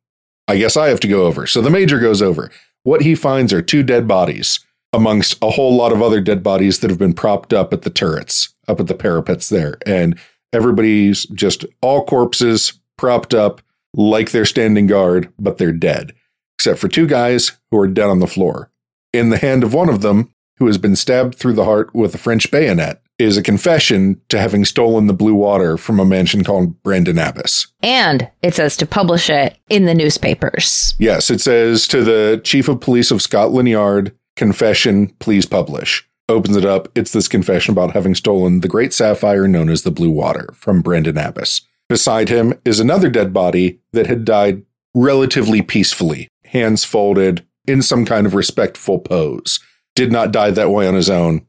I 0.48 0.58
guess 0.58 0.78
I 0.78 0.90
have 0.90 1.00
to 1.02 1.08
go 1.08 1.26
over. 1.26 1.48
So 1.48 1.62
the 1.62 1.70
major 1.70 2.00
goes 2.00 2.22
over. 2.22 2.52
What 2.84 3.02
he 3.02 3.16
finds 3.16 3.52
are 3.54 3.62
two 3.62 3.84
dead 3.84 4.08
bodies 4.08 4.60
amongst 4.94 5.38
a 5.42 5.52
whole 5.52 5.76
lot 5.76 5.92
of 5.92 6.02
other 6.02 6.22
dead 6.22 6.44
bodies 6.44 6.80
that 6.80 6.90
have 6.90 7.00
been 7.00 7.14
propped 7.14 7.54
up 7.54 7.74
at 7.74 7.82
the 7.82 7.90
turrets, 7.90 8.54
up 8.68 8.80
at 8.80 8.88
the 8.88 8.94
parapets 8.94 9.50
there. 9.50 9.78
And 9.86 10.18
everybody's 10.54 11.26
just 11.28 11.66
all 11.82 12.06
corpses 12.06 12.80
propped 12.98 13.34
up 13.34 13.62
like 13.94 14.32
they're 14.32 14.46
standing 14.46 14.88
guard, 14.88 15.32
but 15.40 15.58
they're 15.58 15.72
dead, 15.72 16.14
except 16.58 16.80
for 16.80 16.88
two 16.88 17.08
guys 17.08 17.54
who 17.72 17.80
are 17.80 17.88
dead 17.88 18.10
on 18.10 18.20
the 18.20 18.28
floor. 18.28 18.72
In 19.14 19.30
the 19.30 19.38
hand 19.38 19.64
of 19.64 19.74
one 19.74 19.90
of 19.90 20.02
them, 20.02 20.34
who 20.58 20.68
has 20.68 20.78
been 20.78 20.96
stabbed 20.96 21.36
through 21.36 21.54
the 21.54 21.66
heart 21.66 21.94
with 21.94 22.16
a 22.16 22.18
French 22.18 22.52
bayonet, 22.52 23.02
is 23.18 23.38
a 23.38 23.44
confession 23.44 24.22
to 24.30 24.40
having 24.40 24.66
stolen 24.66 25.08
the 25.08 25.14
blue 25.14 25.34
water 25.34 25.78
from 25.78 26.00
a 26.00 26.06
mansion 26.06 26.44
called 26.44 26.82
Brandon 26.84 27.18
Abbas. 27.18 27.68
And 27.86 28.30
it 28.42 28.56
says 28.56 28.76
to 28.78 28.88
publish 28.88 29.30
it 29.30 29.60
in 29.70 29.86
the 29.86 29.94
newspapers. 29.94 30.96
Yes, 30.98 31.30
it 31.30 31.40
says 31.40 31.88
to 31.90 32.04
the 32.04 32.42
Chief 32.44 32.68
of 32.68 32.82
Police 32.82 33.12
of 33.12 33.22
Scotland 33.22 33.70
Yard, 33.70 34.18
confession, 34.36 35.10
please 35.20 35.46
publish. 35.46 36.10
Opens 36.28 36.56
it 36.56 36.66
up. 36.66 36.90
It's 36.96 37.14
this 37.14 37.28
confession 37.28 37.74
about 37.74 37.94
having 37.94 38.16
stolen 38.16 38.62
the 38.62 38.68
great 38.68 38.92
sapphire 38.92 39.48
known 39.48 39.70
as 39.70 39.84
the 39.84 39.92
blue 39.92 40.10
water 40.10 40.50
from 40.56 40.82
Brandon 40.82 41.16
Abbas. 41.16 41.62
Beside 41.88 42.30
him 42.30 42.60
is 42.66 42.80
another 42.80 43.08
dead 43.12 43.32
body 43.32 43.80
that 43.94 44.08
had 44.08 44.26
died 44.26 44.64
relatively 44.96 45.62
peacefully, 45.62 46.28
hands 46.46 46.84
folded 46.84 47.46
in 47.68 47.84
some 47.84 48.04
kind 48.04 48.26
of 48.26 48.34
respectful 48.34 48.98
pose. 48.98 49.60
Did 49.94 50.12
not 50.12 50.32
die 50.32 50.50
that 50.50 50.72
way 50.72 50.88
on 50.88 50.96
his 50.96 51.12
own. 51.12 51.46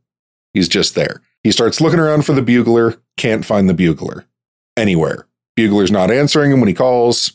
He's 0.52 0.68
just 0.68 0.94
there. 0.94 1.22
He 1.42 1.50
starts 1.50 1.80
looking 1.80 1.98
around 1.98 2.26
for 2.26 2.34
the 2.34 2.42
bugler, 2.42 2.96
can't 3.16 3.46
find 3.46 3.70
the 3.70 3.74
bugler 3.74 4.26
anywhere. 4.76 5.26
Bugler's 5.56 5.90
not 5.90 6.10
answering 6.10 6.52
him 6.52 6.60
when 6.60 6.68
he 6.68 6.74
calls. 6.74 7.32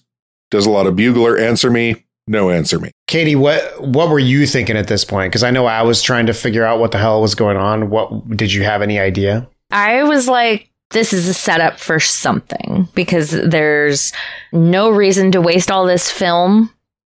Does 0.51 0.65
a 0.65 0.71
lot 0.71 0.87
of 0.87 0.95
bugler 0.95 1.37
answer 1.37 1.71
me? 1.71 2.05
No 2.27 2.49
answer 2.49 2.79
me. 2.79 2.91
Katie, 3.07 3.35
what 3.35 3.81
what 3.81 4.09
were 4.09 4.19
you 4.19 4.45
thinking 4.45 4.77
at 4.77 4.87
this 4.87 5.03
point? 5.03 5.31
Because 5.31 5.43
I 5.43 5.51
know 5.51 5.65
I 5.65 5.81
was 5.81 6.01
trying 6.01 6.27
to 6.27 6.33
figure 6.33 6.63
out 6.63 6.79
what 6.79 6.91
the 6.91 6.97
hell 6.97 7.21
was 7.21 7.35
going 7.35 7.57
on. 7.57 7.89
What 7.89 8.37
did 8.37 8.53
you 8.53 8.63
have 8.63 8.81
any 8.81 8.99
idea? 8.99 9.49
I 9.71 10.03
was 10.03 10.27
like, 10.27 10.69
this 10.91 11.13
is 11.13 11.27
a 11.27 11.33
setup 11.33 11.79
for 11.79 11.99
something 11.99 12.87
because 12.93 13.31
there's 13.31 14.13
no 14.51 14.89
reason 14.89 15.31
to 15.31 15.41
waste 15.41 15.71
all 15.71 15.85
this 15.85 16.11
film. 16.11 16.69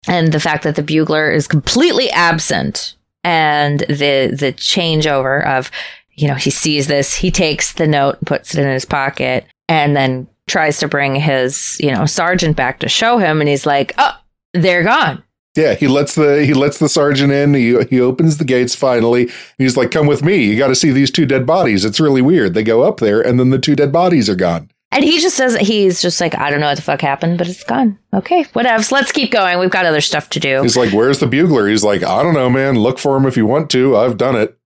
And 0.08 0.32
the 0.32 0.40
fact 0.40 0.64
that 0.64 0.76
the 0.76 0.84
bugler 0.84 1.32
is 1.32 1.48
completely 1.48 2.10
absent 2.12 2.96
and 3.24 3.82
the 3.82 4.34
the 4.38 4.54
changeover 4.54 5.46
of, 5.46 5.72
you 6.12 6.28
know, 6.28 6.36
he 6.36 6.50
sees 6.50 6.88
this, 6.88 7.16
he 7.16 7.32
takes 7.32 7.74
the 7.74 7.88
note, 7.88 8.20
puts 8.26 8.54
it 8.54 8.62
in 8.62 8.72
his 8.72 8.86
pocket, 8.86 9.46
and 9.68 9.96
then 9.96 10.28
tries 10.50 10.80
to 10.80 10.88
bring 10.88 11.16
his, 11.16 11.78
you 11.80 11.92
know, 11.92 12.06
sergeant 12.06 12.58
back 12.58 12.80
to 12.80 12.90
show 12.90 13.18
him, 13.18 13.40
and 13.40 13.50
he's 13.50 13.66
like, 13.66 13.94
Oh, 13.98 14.20
they're 14.54 14.84
gone. 14.84 15.24
Yeah, 15.56 15.74
he 15.74 15.88
lets 15.88 16.16
the 16.16 16.46
he 16.46 16.54
lets 16.54 16.78
the 16.78 16.88
sergeant 16.88 17.34
in. 17.34 17.54
He 17.54 17.82
he 17.86 18.00
opens 18.00 18.38
the 18.38 18.46
gates 18.46 18.76
finally. 18.76 19.30
He's 19.58 19.76
like, 19.76 19.92
"Come 19.92 20.06
with 20.08 20.24
me. 20.24 20.44
You 20.46 20.58
got 20.58 20.68
to 20.68 20.76
see 20.76 20.92
these 20.92 21.12
two 21.12 21.26
dead 21.26 21.46
bodies. 21.46 21.84
It's 21.84 22.00
really 22.00 22.22
weird." 22.22 22.54
They 22.54 22.64
go 22.64 22.84
up 22.84 23.00
there, 23.00 23.20
and 23.20 23.40
then 23.40 23.50
the 23.50 23.58
two 23.58 23.76
dead 23.76 23.92
bodies 23.92 24.30
are 24.30 24.36
gone. 24.36 24.70
And 24.92 25.04
he 25.04 25.20
just 25.20 25.36
says 25.36 25.56
he's 25.56 26.02
just 26.02 26.20
like, 26.20 26.36
I 26.36 26.50
don't 26.50 26.60
know 26.60 26.68
what 26.68 26.78
the 26.78 26.82
fuck 26.82 27.02
happened, 27.02 27.38
but 27.38 27.48
it's 27.48 27.64
gone. 27.64 28.00
Okay, 28.14 28.44
whatevs. 28.46 28.92
Let's 28.92 29.12
keep 29.12 29.32
going. 29.32 29.60
We've 29.60 29.70
got 29.70 29.86
other 29.86 30.02
stuff 30.02 30.30
to 30.32 30.40
do. 30.40 30.62
He's 30.62 30.78
like, 30.78 30.94
"Where's 30.94 31.20
the 31.20 31.28
bugler?" 31.28 31.68
He's 31.68 31.84
like, 31.84 32.04
"I 32.04 32.24
don't 32.24 32.34
know, 32.34 32.50
man. 32.50 32.76
Look 32.80 33.00
for 33.00 33.18
him 33.18 33.26
if 33.26 33.36
you 33.36 33.46
want 33.46 33.70
to. 33.72 33.98
I've 33.98 34.18
done 34.18 34.36
it." 34.36 34.58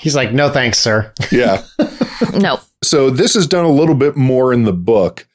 He's 0.00 0.14
like, 0.16 0.32
"No 0.32 0.50
thanks, 0.50 0.78
sir." 0.78 1.12
Yeah. 1.30 1.64
no. 2.34 2.60
So 2.82 3.10
this 3.10 3.36
is 3.36 3.46
done 3.46 3.64
a 3.64 3.70
little 3.70 3.94
bit 3.94 4.16
more 4.16 4.52
in 4.52 4.64
the 4.64 4.72
book. 4.72 5.26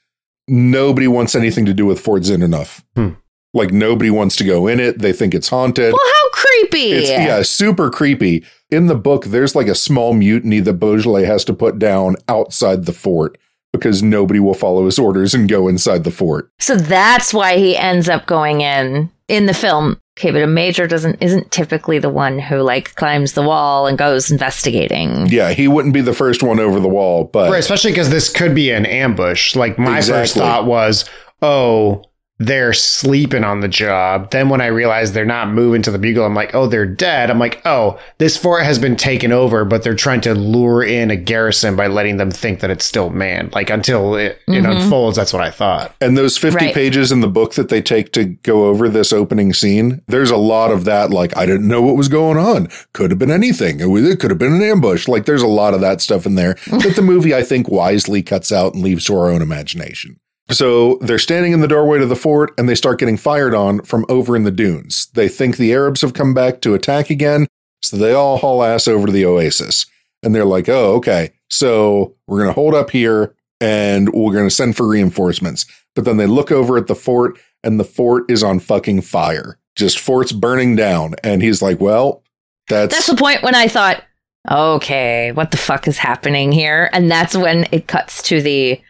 Nobody 0.47 1.07
wants 1.07 1.35
anything 1.35 1.65
to 1.65 1.73
do 1.73 1.85
with 1.85 1.99
Fort 1.99 2.23
Zinderneuf. 2.23 2.83
Hmm. 2.95 3.09
Like 3.53 3.71
nobody 3.71 4.09
wants 4.09 4.35
to 4.37 4.43
go 4.43 4.67
in 4.67 4.79
it. 4.79 4.99
They 4.99 5.13
think 5.13 5.33
it's 5.33 5.49
haunted. 5.49 5.93
Well, 5.93 6.13
how 6.13 6.29
creepy. 6.31 6.91
It's 6.91 7.09
yeah, 7.09 7.41
super 7.41 7.89
creepy. 7.89 8.45
In 8.69 8.87
the 8.87 8.95
book, 8.95 9.25
there's 9.25 9.55
like 9.55 9.67
a 9.67 9.75
small 9.75 10.13
mutiny 10.13 10.59
that 10.59 10.73
Beaujolais 10.73 11.25
has 11.25 11.43
to 11.45 11.53
put 11.53 11.79
down 11.79 12.15
outside 12.27 12.85
the 12.85 12.93
fort 12.93 13.37
because 13.73 14.03
nobody 14.03 14.39
will 14.39 14.53
follow 14.53 14.85
his 14.85 14.99
orders 14.99 15.33
and 15.33 15.49
go 15.49 15.67
inside 15.67 16.03
the 16.03 16.11
fort. 16.11 16.51
So 16.59 16.75
that's 16.75 17.33
why 17.33 17.57
he 17.57 17.75
ends 17.75 18.09
up 18.09 18.25
going 18.25 18.61
in 18.61 19.11
in 19.27 19.45
the 19.45 19.53
film. 19.53 19.99
Okay, 20.17 20.31
but 20.31 20.41
a 20.41 20.47
major 20.47 20.87
doesn't 20.87 21.21
isn't 21.21 21.51
typically 21.51 21.99
the 21.99 22.09
one 22.09 22.39
who 22.39 22.61
like 22.61 22.95
climbs 22.95 23.33
the 23.33 23.43
wall 23.43 23.85
and 23.85 23.99
goes 23.99 24.31
investigating. 24.31 25.27
Yeah, 25.27 25.51
he 25.51 25.67
wouldn't 25.67 25.93
be 25.93 26.01
the 26.01 26.13
first 26.13 26.41
one 26.41 26.59
over 26.59 26.79
the 26.79 26.87
wall, 26.87 27.25
but 27.25 27.51
Right, 27.51 27.59
especially 27.59 27.91
because 27.91 28.09
this 28.09 28.27
could 28.27 28.55
be 28.55 28.71
an 28.71 28.87
ambush. 28.87 29.55
Like 29.55 29.77
my 29.77 30.01
first 30.01 30.33
thought 30.35 30.65
was, 30.65 31.05
oh, 31.43 32.03
they're 32.39 32.73
sleeping 32.73 33.43
on 33.43 33.61
the 33.61 33.67
job. 33.67 34.29
Then 34.31 34.49
when 34.49 34.61
I 34.61 34.67
realized 34.67 35.13
they're 35.13 35.25
not 35.25 35.49
moving 35.49 35.81
to 35.83 35.91
the 35.91 35.97
bugle, 35.97 36.25
I'm 36.25 36.35
like, 36.35 36.53
oh, 36.53 36.67
they're 36.67 36.85
dead. 36.85 37.31
I'm 37.31 37.39
like, 37.39 37.61
oh, 37.65 37.99
this 38.19 38.37
fort 38.37 38.63
has 38.63 38.77
been 38.77 38.95
taken 38.95 39.31
over, 39.31 39.65
but 39.65 39.83
they're 39.83 39.95
trying 39.95 40.21
to 40.21 40.35
lure 40.35 40.83
in 40.83 41.09
a 41.09 41.15
garrison 41.15 41.75
by 41.75 41.87
letting 41.87 42.17
them 42.17 42.29
think 42.29 42.59
that 42.59 42.69
it's 42.69 42.85
still 42.85 43.09
manned. 43.09 43.53
Like 43.53 43.69
until 43.69 44.15
it, 44.15 44.39
it 44.47 44.51
mm-hmm. 44.51 44.71
unfolds, 44.71 45.17
that's 45.17 45.33
what 45.33 45.41
I 45.41 45.49
thought. 45.49 45.95
And 45.99 46.17
those 46.17 46.37
50 46.37 46.57
Right. 46.57 46.73
pages 46.73 47.11
in 47.11 47.21
the 47.21 47.27
book 47.27 47.53
that 47.53 47.69
they 47.69 47.81
take 47.83 48.11
to 48.13 48.25
go 48.25 48.65
over 48.65 48.89
this 48.89 49.13
opening 49.13 49.53
scene, 49.53 50.01
there's 50.07 50.31
a 50.31 50.37
lot 50.37 50.71
of 50.71 50.85
that. 50.85 51.11
Like, 51.11 51.37
I 51.37 51.45
didn't 51.45 51.67
know 51.67 51.81
what 51.81 51.95
was 51.95 52.07
going 52.07 52.37
on. 52.37 52.67
Could 52.93 53.11
have 53.11 53.19
been 53.19 53.31
anything. 53.31 53.79
It, 53.79 53.87
it 53.87 54.19
could 54.19 54.31
have 54.31 54.39
been 54.39 54.53
an 54.53 54.61
ambush. 54.61 55.07
Like, 55.07 55.25
there's 55.25 55.43
a 55.43 55.47
lot 55.47 55.73
of 55.73 55.81
that 55.81 56.01
stuff 56.01 56.25
in 56.25 56.35
there 56.35 56.55
that 56.67 56.93
the 56.95 57.01
movie, 57.03 57.35
I 57.35 57.43
think, 57.43 57.69
wisely 57.69 58.23
cuts 58.23 58.51
out 58.51 58.73
and 58.73 58.83
leaves 58.83 59.05
to 59.05 59.15
our 59.15 59.29
own 59.29 59.41
imagination. 59.41 60.19
So 60.49 60.97
they're 61.01 61.19
standing 61.19 61.51
in 61.51 61.59
the 61.59 61.67
doorway 61.67 61.99
to 61.99 62.05
the 62.05 62.15
fort 62.15 62.53
and 62.57 62.69
they 62.69 62.75
start 62.75 62.99
getting 62.99 63.17
fired 63.17 63.53
on 63.53 63.81
from 63.81 64.05
over 64.07 64.35
in 64.35 64.43
the 64.43 64.51
dunes. 64.51 65.07
They 65.13 65.27
think 65.27 65.57
the 65.57 65.73
Arabs 65.73 66.01
have 66.01 66.13
come 66.13 66.33
back 66.33 66.61
to 66.61 66.73
attack 66.73 67.09
again. 67.09 67.47
So 67.81 67.97
they 67.97 68.13
all 68.13 68.37
haul 68.37 68.63
ass 68.63 68.87
over 68.87 69.07
to 69.07 69.11
the 69.11 69.25
oasis. 69.25 69.85
And 70.23 70.33
they're 70.33 70.45
like, 70.45 70.69
oh, 70.69 70.95
okay. 70.95 71.31
So 71.49 72.15
we're 72.27 72.39
going 72.39 72.49
to 72.49 72.53
hold 72.53 72.73
up 72.73 72.91
here 72.91 73.35
and 73.59 74.13
we're 74.13 74.33
going 74.33 74.47
to 74.47 74.53
send 74.55 74.75
for 74.77 74.87
reinforcements. 74.87 75.65
But 75.95 76.05
then 76.05 76.17
they 76.17 76.27
look 76.27 76.51
over 76.51 76.77
at 76.77 76.87
the 76.87 76.95
fort 76.95 77.37
and 77.63 77.79
the 77.79 77.83
fort 77.83 78.29
is 78.29 78.43
on 78.43 78.59
fucking 78.59 79.01
fire. 79.01 79.57
Just 79.75 79.99
fort's 79.99 80.31
burning 80.31 80.75
down. 80.75 81.15
And 81.23 81.41
he's 81.41 81.61
like, 81.61 81.79
well, 81.79 82.23
that's, 82.67 82.93
That's 82.93 83.07
the 83.07 83.15
point 83.15 83.43
when 83.43 83.55
I 83.55 83.67
thought, 83.67 84.03
okay, 84.49 85.31
what 85.33 85.51
the 85.51 85.57
fuck 85.57 85.87
is 85.87 85.97
happening 85.97 86.51
here? 86.51 86.89
And 86.93 87.11
that's 87.11 87.35
when 87.35 87.67
it 87.71 87.87
cuts 87.87 88.21
to 88.23 88.41
the 88.41 88.81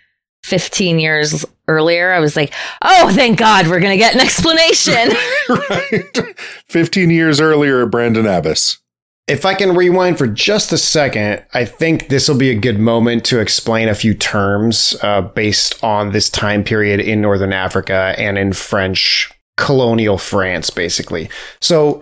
15 0.47 0.99
years 0.99 1.45
earlier. 1.67 2.13
I 2.13 2.19
was 2.19 2.37
like, 2.37 2.53
oh, 2.81 3.11
thank 3.13 3.37
God, 3.37 3.67
we're 3.67 3.81
going 3.81 3.91
to 3.91 3.97
get 3.97 4.15
an 4.15 4.21
explanation. 4.21 5.09
right. 5.49 6.39
15 6.67 7.09
years 7.09 7.41
earlier 7.41 7.83
at 7.83 7.91
Brandon 7.91 8.25
Abbas. 8.25 8.77
If 9.27 9.45
I 9.45 9.55
can 9.55 9.75
rewind 9.75 10.17
for 10.17 10.25
just 10.25 10.71
a 10.71 10.77
second, 10.77 11.43
I 11.53 11.65
think 11.65 12.07
this 12.07 12.29
will 12.29 12.37
be 12.37 12.49
a 12.49 12.57
good 12.57 12.79
moment 12.79 13.25
to 13.25 13.39
explain 13.41 13.89
a 13.89 13.95
few 13.95 14.13
terms 14.13 14.95
uh, 15.03 15.21
based 15.21 15.83
on 15.83 16.13
this 16.13 16.29
time 16.29 16.63
period 16.63 17.01
in 17.01 17.19
Northern 17.19 17.51
Africa 17.51 18.15
and 18.17 18.37
in 18.37 18.53
French 18.53 19.29
colonial 19.57 20.17
France, 20.17 20.69
basically. 20.69 21.29
So, 21.59 22.01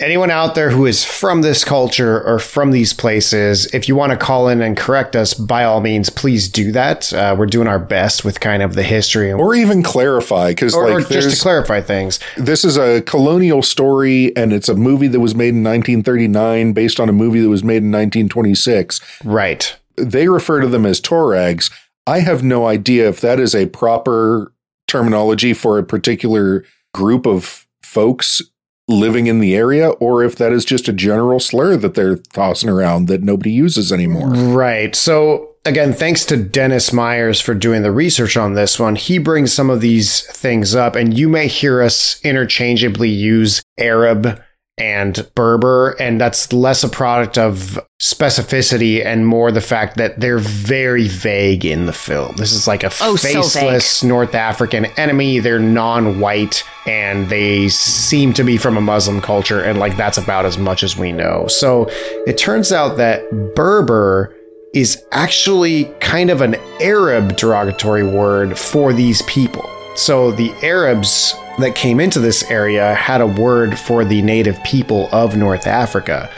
anyone 0.00 0.30
out 0.30 0.54
there 0.54 0.70
who 0.70 0.86
is 0.86 1.04
from 1.04 1.42
this 1.42 1.64
culture 1.64 2.22
or 2.26 2.38
from 2.38 2.72
these 2.72 2.92
places, 2.92 3.72
if 3.74 3.88
you 3.88 3.94
want 3.94 4.10
to 4.10 4.18
call 4.18 4.48
in 4.48 4.60
and 4.60 4.76
correct 4.76 5.14
us, 5.14 5.34
by 5.34 5.64
all 5.64 5.80
means, 5.80 6.10
please 6.10 6.48
do 6.48 6.72
that. 6.72 7.12
Uh, 7.12 7.34
we're 7.38 7.46
doing 7.46 7.68
our 7.68 7.78
best 7.78 8.24
with 8.24 8.40
kind 8.40 8.62
of 8.62 8.74
the 8.74 8.82
history 8.82 9.32
Or 9.32 9.54
even 9.54 9.82
clarify, 9.82 10.50
because 10.50 10.74
like 10.74 10.90
or 10.92 11.00
just 11.00 11.36
to 11.36 11.42
clarify 11.42 11.80
things. 11.80 12.18
this 12.36 12.64
is 12.64 12.76
a 12.76 13.02
colonial 13.02 13.62
story 13.62 14.36
and 14.36 14.52
it's 14.52 14.68
a 14.68 14.74
movie 14.74 15.08
that 15.08 15.20
was 15.20 15.34
made 15.34 15.54
in 15.54 15.62
1939 15.62 16.72
based 16.72 16.98
on 16.98 17.08
a 17.08 17.12
movie 17.12 17.40
that 17.40 17.48
was 17.48 17.62
made 17.64 17.78
in 17.82 17.92
1926 17.92 19.00
Right. 19.24 19.76
they 19.96 20.28
refer 20.28 20.60
to 20.60 20.66
them 20.66 20.84
as 20.86 21.00
Tuaregs. 21.00 21.70
I 22.06 22.20
have 22.20 22.42
no 22.42 22.66
idea 22.66 23.08
if 23.08 23.20
that 23.20 23.38
is 23.40 23.54
a 23.54 23.66
proper 23.66 24.52
terminology 24.88 25.54
for 25.54 25.78
a 25.78 25.82
particular 25.84 26.64
group 26.92 27.26
of 27.26 27.66
folks 27.82 28.42
living 28.86 29.26
in 29.26 29.40
the 29.40 29.54
area 29.56 29.90
or 29.90 30.22
if 30.22 30.36
that 30.36 30.52
is 30.52 30.64
just 30.64 30.88
a 30.88 30.92
general 30.92 31.40
slur 31.40 31.76
that 31.76 31.94
they're 31.94 32.16
tossing 32.16 32.68
around 32.68 33.08
that 33.08 33.22
nobody 33.22 33.50
uses 33.50 33.90
anymore. 33.92 34.28
Right. 34.28 34.94
So 34.94 35.54
again, 35.64 35.92
thanks 35.92 36.24
to 36.26 36.36
Dennis 36.36 36.92
Myers 36.92 37.40
for 37.40 37.54
doing 37.54 37.82
the 37.82 37.92
research 37.92 38.36
on 38.36 38.54
this 38.54 38.78
one. 38.78 38.96
He 38.96 39.18
brings 39.18 39.52
some 39.52 39.70
of 39.70 39.80
these 39.80 40.20
things 40.36 40.74
up, 40.74 40.96
and 40.96 41.16
you 41.16 41.28
may 41.28 41.48
hear 41.48 41.82
us 41.82 42.20
interchangeably 42.22 43.08
use 43.08 43.62
Arab 43.78 44.42
and 44.76 45.28
Berber, 45.36 45.90
and 46.00 46.20
that's 46.20 46.52
less 46.52 46.82
a 46.82 46.88
product 46.88 47.38
of 47.38 47.78
specificity 48.02 49.04
and 49.04 49.26
more 49.26 49.52
the 49.52 49.60
fact 49.60 49.96
that 49.98 50.18
they're 50.18 50.38
very 50.38 51.06
vague 51.06 51.64
in 51.64 51.86
the 51.86 51.92
film. 51.92 52.34
This 52.36 52.52
is 52.52 52.66
like 52.66 52.82
a 52.82 52.90
Oh, 53.00 53.14
so 53.16 53.42
faceless 53.42 54.02
North 54.02 54.34
African 54.34 54.86
enemy. 54.96 55.38
They're 55.38 55.60
non-white 55.60 56.64
and 56.86 57.28
they 57.28 57.68
seem 57.68 58.32
to 58.34 58.42
be 58.42 58.56
from 58.56 58.76
a 58.76 58.80
Muslim 58.80 59.20
culture, 59.20 59.62
and 59.62 59.78
like 59.78 59.96
that's 59.96 60.18
about 60.18 60.44
as 60.44 60.58
much 60.58 60.82
as 60.82 60.96
we 60.96 61.12
know. 61.12 61.46
So 61.46 61.86
it 62.26 62.36
turns 62.36 62.72
out 62.72 62.96
that 62.96 63.54
Berber 63.54 64.34
is 64.74 65.00
actually 65.12 65.84
kind 66.00 66.30
of 66.30 66.40
an 66.40 66.56
Arab 66.80 67.36
derogatory 67.36 68.02
word 68.02 68.58
for 68.58 68.92
these 68.92 69.22
people. 69.22 69.70
So 69.94 70.32
the 70.32 70.50
Arabs 70.64 71.32
that 71.58 71.74
came 71.74 72.00
into 72.00 72.18
this 72.18 72.42
area 72.50 72.94
had 72.94 73.20
a 73.20 73.26
word 73.26 73.78
for 73.78 74.04
the 74.04 74.22
native 74.22 74.62
people 74.64 75.08
of 75.12 75.36
North 75.36 75.66
Africa. 75.66 76.30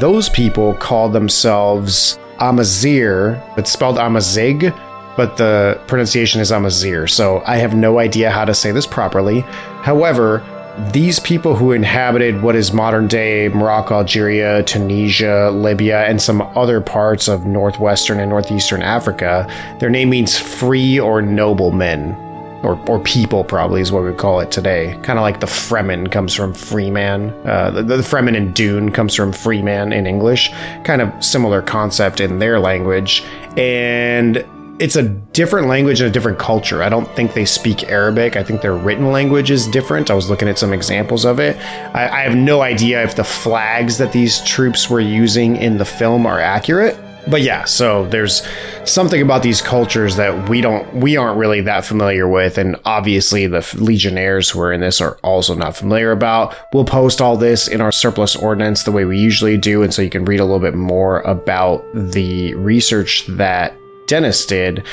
Those 0.00 0.28
people 0.28 0.74
called 0.74 1.12
themselves 1.12 2.18
Amazir. 2.38 3.42
It's 3.58 3.70
spelled 3.70 3.96
Amazig, 3.96 4.74
but 5.16 5.36
the 5.36 5.80
pronunciation 5.86 6.40
is 6.40 6.50
Amazir, 6.50 7.06
So 7.06 7.42
I 7.46 7.56
have 7.56 7.74
no 7.74 7.98
idea 7.98 8.30
how 8.30 8.44
to 8.44 8.54
say 8.54 8.72
this 8.72 8.86
properly. 8.86 9.40
However, 9.82 10.42
these 10.90 11.20
people 11.20 11.54
who 11.54 11.72
inhabited 11.72 12.40
what 12.40 12.56
is 12.56 12.72
modern 12.72 13.06
day 13.06 13.48
Morocco, 13.48 13.96
Algeria, 13.96 14.62
Tunisia, 14.62 15.50
Libya, 15.50 16.04
and 16.04 16.20
some 16.20 16.40
other 16.56 16.80
parts 16.80 17.28
of 17.28 17.44
northwestern 17.44 18.18
and 18.18 18.30
northeastern 18.30 18.80
Africa, 18.80 19.46
their 19.80 19.90
name 19.90 20.08
means 20.08 20.38
free 20.38 20.98
or 20.98 21.20
noble 21.20 21.72
men. 21.72 22.16
Or, 22.62 22.78
or 22.88 23.00
people 23.00 23.42
probably 23.42 23.80
is 23.80 23.90
what 23.90 24.04
we 24.04 24.12
call 24.12 24.38
it 24.40 24.52
today. 24.52 24.98
Kind 25.02 25.18
of 25.18 25.22
like 25.22 25.40
the 25.40 25.46
Fremen 25.46 26.10
comes 26.12 26.32
from 26.32 26.54
Freeman. 26.54 27.30
Uh, 27.44 27.72
the, 27.72 27.82
the 27.82 27.96
Fremen 27.96 28.36
in 28.36 28.52
Dune 28.52 28.92
comes 28.92 29.14
from 29.14 29.32
Freeman 29.32 29.92
in 29.92 30.06
English. 30.06 30.52
Kind 30.84 31.02
of 31.02 31.24
similar 31.24 31.60
concept 31.60 32.20
in 32.20 32.38
their 32.38 32.60
language. 32.60 33.24
And 33.56 34.46
it's 34.78 34.96
a 34.96 35.02
different 35.02 35.68
language 35.68 36.00
and 36.00 36.08
a 36.08 36.12
different 36.12 36.38
culture. 36.38 36.82
I 36.82 36.88
don't 36.88 37.08
think 37.14 37.34
they 37.34 37.44
speak 37.44 37.84
Arabic. 37.84 38.36
I 38.36 38.42
think 38.42 38.62
their 38.62 38.74
written 38.74 39.12
language 39.12 39.50
is 39.50 39.66
different. 39.68 40.10
I 40.10 40.14
was 40.14 40.30
looking 40.30 40.48
at 40.48 40.58
some 40.58 40.72
examples 40.72 41.24
of 41.24 41.38
it. 41.38 41.56
I, 41.94 42.08
I 42.08 42.20
have 42.22 42.36
no 42.36 42.62
idea 42.62 43.02
if 43.02 43.14
the 43.14 43.24
flags 43.24 43.98
that 43.98 44.12
these 44.12 44.40
troops 44.42 44.88
were 44.88 45.00
using 45.00 45.56
in 45.56 45.78
the 45.78 45.84
film 45.84 46.26
are 46.26 46.40
accurate. 46.40 46.96
But 47.28 47.42
yeah, 47.42 47.64
so 47.64 48.06
there's 48.06 48.42
something 48.84 49.22
about 49.22 49.42
these 49.42 49.62
cultures 49.62 50.16
that 50.16 50.48
we 50.48 50.60
don't 50.60 50.92
we 50.94 51.16
aren't 51.16 51.38
really 51.38 51.60
that 51.62 51.84
familiar 51.84 52.26
with 52.26 52.58
and 52.58 52.76
obviously 52.84 53.46
the 53.46 53.66
legionnaires 53.78 54.50
who 54.50 54.60
are 54.60 54.72
in 54.72 54.80
this 54.80 55.00
are 55.00 55.18
also 55.22 55.54
not 55.54 55.76
familiar 55.76 56.10
about. 56.10 56.56
We'll 56.72 56.84
post 56.84 57.20
all 57.20 57.36
this 57.36 57.68
in 57.68 57.80
our 57.80 57.92
surplus 57.92 58.34
ordinance 58.34 58.82
the 58.82 58.92
way 58.92 59.04
we 59.04 59.18
usually 59.18 59.56
do 59.56 59.82
and 59.82 59.94
so 59.94 60.02
you 60.02 60.10
can 60.10 60.24
read 60.24 60.40
a 60.40 60.44
little 60.44 60.58
bit 60.58 60.74
more 60.74 61.20
about 61.20 61.84
the 61.94 62.54
research 62.54 63.24
that 63.28 63.76
Dennis 64.06 64.44
did. 64.44 64.84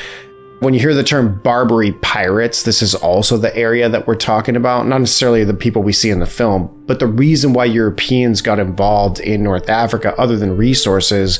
When 0.59 0.73
you 0.73 0.79
hear 0.81 0.93
the 0.93 1.05
term 1.05 1.39
Barbary 1.41 1.93
pirates, 1.93 2.63
this 2.63 2.81
is 2.81 2.93
also 2.93 3.37
the 3.37 3.55
area 3.55 3.87
that 3.87 4.07
we're 4.07 4.15
talking 4.15 4.57
about. 4.57 4.85
Not 4.87 4.99
necessarily 4.99 5.45
the 5.45 5.53
people 5.53 5.81
we 5.81 5.93
see 5.93 6.09
in 6.09 6.19
the 6.19 6.25
film, 6.25 6.69
but 6.85 6.99
the 6.99 7.07
reason 7.07 7.53
why 7.53 7.63
Europeans 7.63 8.41
got 8.41 8.59
involved 8.59 9.21
in 9.21 9.41
North 9.41 9.69
Africa, 9.69 10.13
other 10.17 10.35
than 10.35 10.57
resources, 10.57 11.39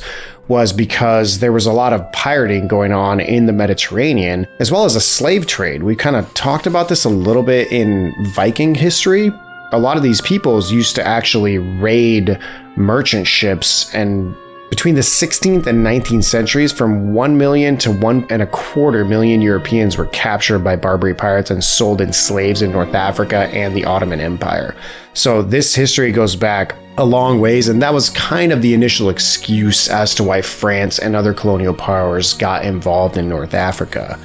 was 0.50 0.72
because 0.72 1.38
there 1.38 1.52
was 1.52 1.64
a 1.64 1.72
lot 1.72 1.92
of 1.92 2.10
pirating 2.10 2.66
going 2.66 2.92
on 2.92 3.20
in 3.20 3.46
the 3.46 3.52
Mediterranean, 3.52 4.48
as 4.58 4.72
well 4.72 4.84
as 4.84 4.96
a 4.96 5.00
slave 5.00 5.46
trade. 5.46 5.84
We 5.84 5.94
kind 5.94 6.16
of 6.16 6.34
talked 6.34 6.66
about 6.66 6.88
this 6.88 7.04
a 7.04 7.08
little 7.08 7.44
bit 7.44 7.70
in 7.70 8.12
Viking 8.34 8.74
history. 8.74 9.30
A 9.70 9.78
lot 9.78 9.96
of 9.96 10.02
these 10.02 10.20
peoples 10.20 10.72
used 10.72 10.96
to 10.96 11.06
actually 11.06 11.58
raid 11.58 12.36
merchant 12.74 13.28
ships 13.28 13.94
and 13.94 14.34
between 14.70 14.94
the 14.94 15.00
16th 15.00 15.66
and 15.66 15.84
19th 15.84 16.24
centuries, 16.24 16.72
from 16.72 17.12
1 17.12 17.36
million 17.36 17.76
to 17.78 17.90
one 17.90 18.24
and 18.30 18.40
a 18.40 18.46
quarter 18.46 19.04
million 19.04 19.42
Europeans 19.42 19.98
were 19.98 20.06
captured 20.06 20.60
by 20.60 20.76
Barbary 20.76 21.12
pirates 21.12 21.50
and 21.50 21.62
sold 21.62 22.00
in 22.00 22.12
slaves 22.12 22.62
in 22.62 22.70
North 22.70 22.94
Africa 22.94 23.48
and 23.48 23.74
the 23.74 23.84
Ottoman 23.84 24.20
Empire. 24.20 24.76
So 25.12 25.42
this 25.42 25.74
history 25.74 26.12
goes 26.12 26.36
back 26.36 26.76
a 26.98 27.04
long 27.04 27.40
ways, 27.40 27.68
and 27.68 27.82
that 27.82 27.92
was 27.92 28.10
kind 28.10 28.52
of 28.52 28.62
the 28.62 28.72
initial 28.72 29.10
excuse 29.10 29.88
as 29.88 30.14
to 30.14 30.22
why 30.22 30.40
France 30.40 31.00
and 31.00 31.16
other 31.16 31.34
colonial 31.34 31.74
powers 31.74 32.32
got 32.34 32.64
involved 32.64 33.16
in 33.16 33.28
North 33.28 33.54
Africa. 33.54 34.18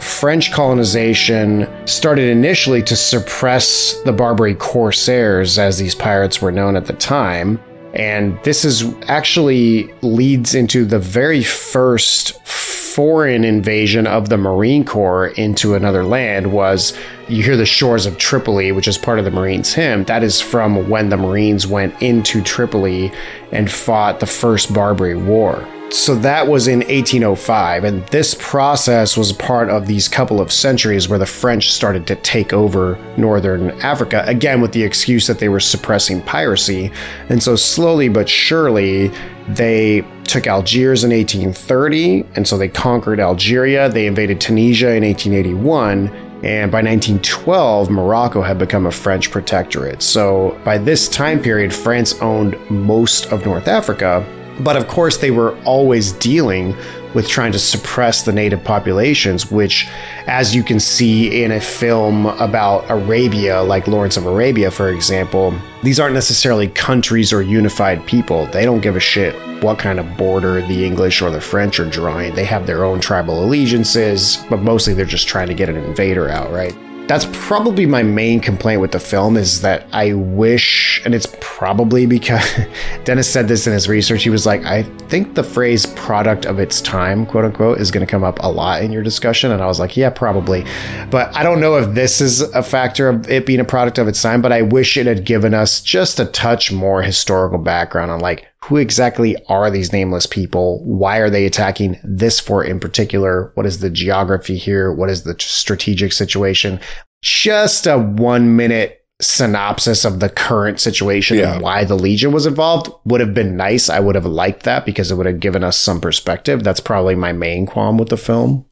French 0.00 0.52
colonization 0.52 1.68
started 1.86 2.28
initially 2.28 2.82
to 2.82 2.96
suppress 2.96 4.00
the 4.02 4.12
Barbary 4.12 4.54
corsairs, 4.54 5.58
as 5.58 5.78
these 5.78 5.94
pirates 5.94 6.40
were 6.40 6.50
known 6.50 6.76
at 6.76 6.86
the 6.86 6.94
time, 6.94 7.60
and 7.94 8.42
this 8.42 8.64
is 8.64 8.84
actually 9.08 9.92
leads 10.02 10.54
into 10.54 10.84
the 10.84 10.98
very 10.98 11.42
first 11.42 12.40
foreign 12.46 13.44
invasion 13.44 14.06
of 14.06 14.28
the 14.28 14.36
Marine 14.36 14.84
Corps 14.84 15.28
into 15.28 15.74
another 15.74 16.04
land 16.04 16.52
was 16.52 16.96
you 17.28 17.42
hear 17.42 17.56
the 17.56 17.66
shores 17.66 18.06
of 18.06 18.18
Tripoli, 18.18 18.72
which 18.72 18.88
is 18.88 18.98
part 18.98 19.18
of 19.18 19.24
the 19.24 19.30
Marines 19.30 19.72
hymn. 19.72 20.04
That 20.04 20.22
is 20.22 20.40
from 20.40 20.88
when 20.88 21.08
the 21.08 21.16
Marines 21.16 21.66
went 21.66 22.00
into 22.02 22.42
Tripoli 22.42 23.12
and 23.50 23.70
fought 23.70 24.20
the 24.20 24.26
first 24.26 24.72
Barbary 24.72 25.16
War 25.16 25.66
so 25.92 26.14
that 26.16 26.48
was 26.48 26.68
in 26.68 26.80
1805, 26.80 27.84
and 27.84 28.06
this 28.08 28.34
process 28.38 29.16
was 29.16 29.32
part 29.32 29.68
of 29.68 29.86
these 29.86 30.08
couple 30.08 30.40
of 30.40 30.50
centuries 30.50 31.08
where 31.08 31.18
the 31.18 31.26
French 31.26 31.70
started 31.70 32.06
to 32.06 32.16
take 32.16 32.52
over 32.52 32.98
northern 33.16 33.70
Africa, 33.82 34.24
again 34.26 34.60
with 34.60 34.72
the 34.72 34.82
excuse 34.82 35.26
that 35.26 35.38
they 35.38 35.50
were 35.50 35.60
suppressing 35.60 36.22
piracy. 36.22 36.90
And 37.28 37.42
so, 37.42 37.56
slowly 37.56 38.08
but 38.08 38.28
surely, 38.28 39.08
they 39.48 40.02
took 40.24 40.46
Algiers 40.46 41.04
in 41.04 41.10
1830, 41.10 42.24
and 42.36 42.48
so 42.48 42.56
they 42.56 42.68
conquered 42.68 43.20
Algeria. 43.20 43.88
They 43.88 44.06
invaded 44.06 44.40
Tunisia 44.40 44.94
in 44.94 45.04
1881. 45.04 46.31
And 46.42 46.72
by 46.72 46.78
1912, 46.78 47.88
Morocco 47.88 48.42
had 48.42 48.58
become 48.58 48.86
a 48.86 48.90
French 48.90 49.30
protectorate. 49.30 50.02
So 50.02 50.58
by 50.64 50.76
this 50.76 51.08
time 51.08 51.40
period, 51.40 51.72
France 51.72 52.20
owned 52.20 52.58
most 52.68 53.26
of 53.26 53.44
North 53.44 53.68
Africa, 53.68 54.26
but 54.60 54.76
of 54.76 54.88
course, 54.88 55.18
they 55.18 55.30
were 55.30 55.56
always 55.64 56.12
dealing 56.12 56.76
with 57.14 57.28
trying 57.28 57.52
to 57.52 57.58
suppress 57.58 58.22
the 58.22 58.32
native 58.32 58.64
populations, 58.64 59.50
which, 59.50 59.88
as 60.26 60.54
you 60.54 60.62
can 60.62 60.80
see 60.80 61.42
in 61.42 61.52
a 61.52 61.60
film 61.60 62.26
about 62.26 62.90
Arabia, 62.90 63.62
like 63.62 63.86
Lawrence 63.86 64.16
of 64.16 64.26
Arabia, 64.26 64.70
for 64.70 64.88
example, 64.88 65.54
these 65.82 66.00
aren't 66.00 66.14
necessarily 66.14 66.68
countries 66.68 67.32
or 67.32 67.42
unified 67.42 68.06
people. 68.06 68.46
They 68.46 68.64
don't 68.64 68.80
give 68.80 68.96
a 68.96 69.00
shit 69.00 69.34
what 69.62 69.78
kind 69.78 70.00
of 70.00 70.16
border 70.16 70.60
the 70.66 70.84
English 70.84 71.22
or 71.22 71.30
the 71.30 71.40
French 71.40 71.78
are 71.78 71.88
drawing. 71.88 72.34
They 72.34 72.44
have 72.44 72.66
their 72.66 72.84
own 72.84 73.00
tribal 73.00 73.44
allegiances, 73.44 74.44
but 74.50 74.62
mostly 74.62 74.94
they're 74.94 75.04
just 75.04 75.28
trying 75.28 75.48
to 75.48 75.54
get 75.54 75.68
an 75.68 75.76
invader 75.76 76.28
out, 76.28 76.50
right? 76.50 76.76
That's 77.12 77.26
probably 77.46 77.84
my 77.84 78.02
main 78.02 78.40
complaint 78.40 78.80
with 78.80 78.92
the 78.92 78.98
film 78.98 79.36
is 79.36 79.60
that 79.60 79.86
I 79.92 80.14
wish, 80.14 81.02
and 81.04 81.14
it's 81.14 81.26
probably 81.42 82.06
because 82.06 82.42
Dennis 83.04 83.30
said 83.30 83.48
this 83.48 83.66
in 83.66 83.74
his 83.74 83.86
research. 83.86 84.22
He 84.22 84.30
was 84.30 84.46
like, 84.46 84.64
I 84.64 84.84
think 85.10 85.34
the 85.34 85.44
phrase 85.44 85.84
product 85.84 86.46
of 86.46 86.58
its 86.58 86.80
time, 86.80 87.26
quote 87.26 87.44
unquote, 87.44 87.82
is 87.82 87.90
going 87.90 88.00
to 88.00 88.10
come 88.10 88.24
up 88.24 88.38
a 88.40 88.50
lot 88.50 88.80
in 88.80 88.92
your 88.92 89.02
discussion. 89.02 89.50
And 89.50 89.62
I 89.62 89.66
was 89.66 89.78
like, 89.78 89.94
yeah, 89.94 90.08
probably. 90.08 90.64
But 91.10 91.36
I 91.36 91.42
don't 91.42 91.60
know 91.60 91.76
if 91.76 91.94
this 91.94 92.22
is 92.22 92.40
a 92.40 92.62
factor 92.62 93.10
of 93.10 93.30
it 93.30 93.44
being 93.44 93.60
a 93.60 93.64
product 93.64 93.98
of 93.98 94.08
its 94.08 94.22
time, 94.22 94.40
but 94.40 94.50
I 94.50 94.62
wish 94.62 94.96
it 94.96 95.04
had 95.04 95.26
given 95.26 95.52
us 95.52 95.82
just 95.82 96.18
a 96.18 96.24
touch 96.24 96.72
more 96.72 97.02
historical 97.02 97.58
background 97.58 98.10
on 98.10 98.20
like 98.20 98.46
who 98.64 98.76
exactly 98.76 99.36
are 99.48 99.70
these 99.70 99.92
nameless 99.92 100.26
people? 100.26 100.84
Why 100.84 101.18
are 101.18 101.30
they 101.30 101.46
attacking 101.46 101.98
this 102.04 102.38
fort 102.38 102.68
in 102.68 102.78
particular? 102.78 103.50
What 103.54 103.66
is 103.66 103.80
the 103.80 103.90
geography 103.90 104.56
here? 104.56 104.92
What 104.92 105.10
is 105.10 105.24
the 105.24 105.34
strategic 105.38 106.12
situation? 106.12 106.78
Just 107.22 107.86
a 107.86 107.98
one 107.98 108.54
minute 108.54 109.04
synopsis 109.20 110.04
of 110.04 110.20
the 110.20 110.28
current 110.28 110.80
situation 110.80 111.38
yeah. 111.38 111.54
and 111.54 111.62
why 111.62 111.84
the 111.84 111.94
Legion 111.94 112.32
was 112.32 112.46
involved 112.46 112.90
would 113.04 113.20
have 113.20 113.34
been 113.34 113.56
nice. 113.56 113.88
I 113.88 114.00
would 114.00 114.14
have 114.14 114.26
liked 114.26 114.62
that 114.64 114.86
because 114.86 115.10
it 115.10 115.16
would 115.16 115.26
have 115.26 115.40
given 115.40 115.64
us 115.64 115.78
some 115.78 116.00
perspective. 116.00 116.62
That's 116.62 116.80
probably 116.80 117.14
my 117.14 117.32
main 117.32 117.66
qualm 117.66 117.98
with 117.98 118.08
the 118.10 118.16
film. 118.16 118.64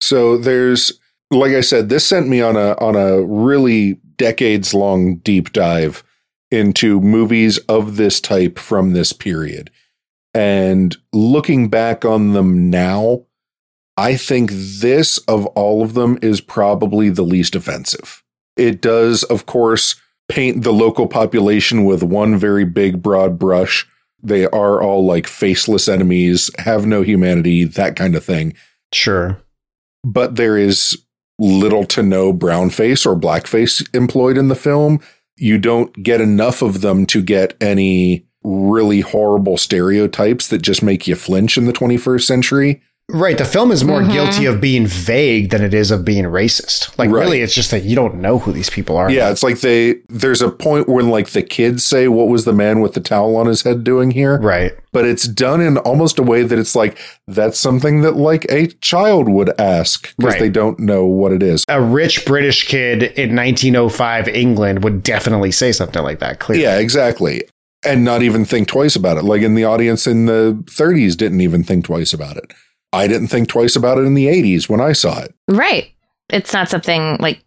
So 0.00 0.38
there's 0.38 0.92
like 1.30 1.52
I 1.52 1.60
said, 1.60 1.88
this 1.88 2.06
sent 2.06 2.28
me 2.28 2.40
on 2.40 2.56
a 2.56 2.72
on 2.74 2.96
a 2.96 3.22
really 3.22 4.00
decades 4.16 4.74
long 4.74 5.16
deep 5.16 5.52
dive 5.52 6.02
into 6.50 7.00
movies 7.00 7.58
of 7.68 7.96
this 7.96 8.20
type 8.20 8.58
from 8.58 8.92
this 8.92 9.12
period. 9.12 9.70
And 10.34 10.96
looking 11.12 11.68
back 11.68 12.04
on 12.04 12.32
them 12.32 12.70
now, 12.70 13.24
I 13.96 14.16
think 14.16 14.50
this 14.52 15.16
of 15.18 15.46
all 15.46 15.82
of 15.82 15.94
them 15.94 16.18
is 16.20 16.40
probably 16.40 17.08
the 17.08 17.22
least 17.22 17.56
offensive. 17.56 18.22
It 18.56 18.82
does, 18.82 19.22
of 19.24 19.46
course, 19.46 19.96
paint 20.28 20.62
the 20.62 20.72
local 20.72 21.06
population 21.06 21.84
with 21.84 22.02
one 22.02 22.36
very 22.36 22.64
big 22.64 23.02
broad 23.02 23.38
brush. 23.38 23.86
They 24.22 24.46
are 24.46 24.82
all 24.82 25.06
like 25.06 25.26
faceless 25.26 25.88
enemies, 25.88 26.50
have 26.58 26.84
no 26.84 27.02
humanity, 27.02 27.64
that 27.64 27.96
kind 27.96 28.14
of 28.14 28.24
thing. 28.24 28.54
Sure. 28.92 29.40
But 30.04 30.36
there 30.36 30.58
is 30.58 31.02
little 31.38 31.84
to 31.84 32.02
no 32.02 32.32
brown 32.32 32.70
face 32.70 33.04
or 33.04 33.14
blackface 33.14 33.86
employed 33.94 34.38
in 34.38 34.48
the 34.48 34.54
film 34.54 35.00
you 35.36 35.58
don't 35.58 36.02
get 36.02 36.20
enough 36.20 36.62
of 36.62 36.80
them 36.80 37.06
to 37.06 37.22
get 37.22 37.56
any 37.60 38.26
really 38.42 39.00
horrible 39.00 39.56
stereotypes 39.56 40.48
that 40.48 40.62
just 40.62 40.82
make 40.82 41.06
you 41.06 41.16
flinch 41.16 41.58
in 41.58 41.66
the 41.66 41.72
21st 41.72 42.22
century. 42.22 42.82
Right. 43.08 43.38
The 43.38 43.44
film 43.44 43.70
is 43.70 43.84
more 43.84 44.02
Mhm. 44.02 44.12
guilty 44.12 44.46
of 44.46 44.60
being 44.60 44.84
vague 44.84 45.50
than 45.50 45.62
it 45.62 45.72
is 45.72 45.92
of 45.92 46.04
being 46.04 46.24
racist. 46.24 46.88
Like, 46.98 47.08
Right. 47.08 47.20
really, 47.20 47.40
it's 47.40 47.54
just 47.54 47.70
that 47.70 47.84
you 47.84 47.94
don't 47.94 48.16
know 48.20 48.40
who 48.40 48.50
these 48.52 48.68
people 48.68 48.96
are. 48.96 49.08
Yeah, 49.08 49.30
it's 49.30 49.44
like 49.44 49.60
they 49.60 49.96
there's 50.10 50.42
a 50.42 50.48
point 50.50 50.88
when 50.88 51.08
like 51.08 51.30
the 51.30 51.42
kids 51.42 51.84
say, 51.84 52.08
"What 52.08 52.26
was 52.26 52.44
the 52.44 52.52
man 52.52 52.80
with 52.80 52.94
the 52.94 53.00
towel 53.00 53.36
on 53.36 53.46
his 53.46 53.62
head 53.62 53.84
doing 53.84 54.10
here?" 54.10 54.40
Right. 54.42 54.72
But 54.92 55.04
it's 55.04 55.28
done 55.28 55.60
in 55.60 55.76
almost 55.78 56.18
a 56.18 56.22
way 56.24 56.42
that 56.42 56.58
it's 56.58 56.74
like 56.74 56.98
that's 57.28 57.60
something 57.60 58.00
that 58.02 58.16
like 58.16 58.44
a 58.50 58.66
child 58.80 59.28
would 59.28 59.52
ask 59.58 60.12
because 60.18 60.32
Right. 60.34 60.40
they 60.40 60.48
don't 60.48 60.80
know 60.80 61.06
what 61.06 61.30
it 61.32 61.44
is. 61.44 61.64
A 61.68 61.80
rich 61.80 62.24
British 62.26 62.66
kid 62.66 63.04
in 63.16 63.36
1905 63.36 64.26
England 64.26 64.82
would 64.82 65.04
definitely 65.04 65.52
say 65.52 65.70
something 65.70 66.02
like 66.02 66.18
that, 66.18 66.40
clearly. 66.40 66.64
Yeah, 66.64 66.78
exactly. 66.78 67.42
And 67.84 68.04
not 68.04 68.22
even 68.24 68.44
think 68.44 68.66
twice 68.66 68.96
about 68.96 69.16
it. 69.16 69.22
Like 69.22 69.42
in 69.42 69.54
the 69.54 69.62
audience 69.64 70.08
in 70.08 70.26
the 70.26 70.58
30s 70.68 71.14
didn't 71.14 71.40
even 71.40 71.62
think 71.62 71.84
twice 71.84 72.12
about 72.12 72.36
it. 72.36 72.52
I 72.96 73.06
didn't 73.08 73.28
think 73.28 73.48
twice 73.48 73.76
about 73.76 73.98
it 73.98 74.02
in 74.02 74.14
the 74.14 74.26
80s 74.26 74.68
when 74.68 74.80
I 74.80 74.92
saw 74.92 75.20
it. 75.20 75.34
Right. 75.48 75.92
It's 76.30 76.52
not 76.52 76.68
something 76.68 77.16
like 77.18 77.42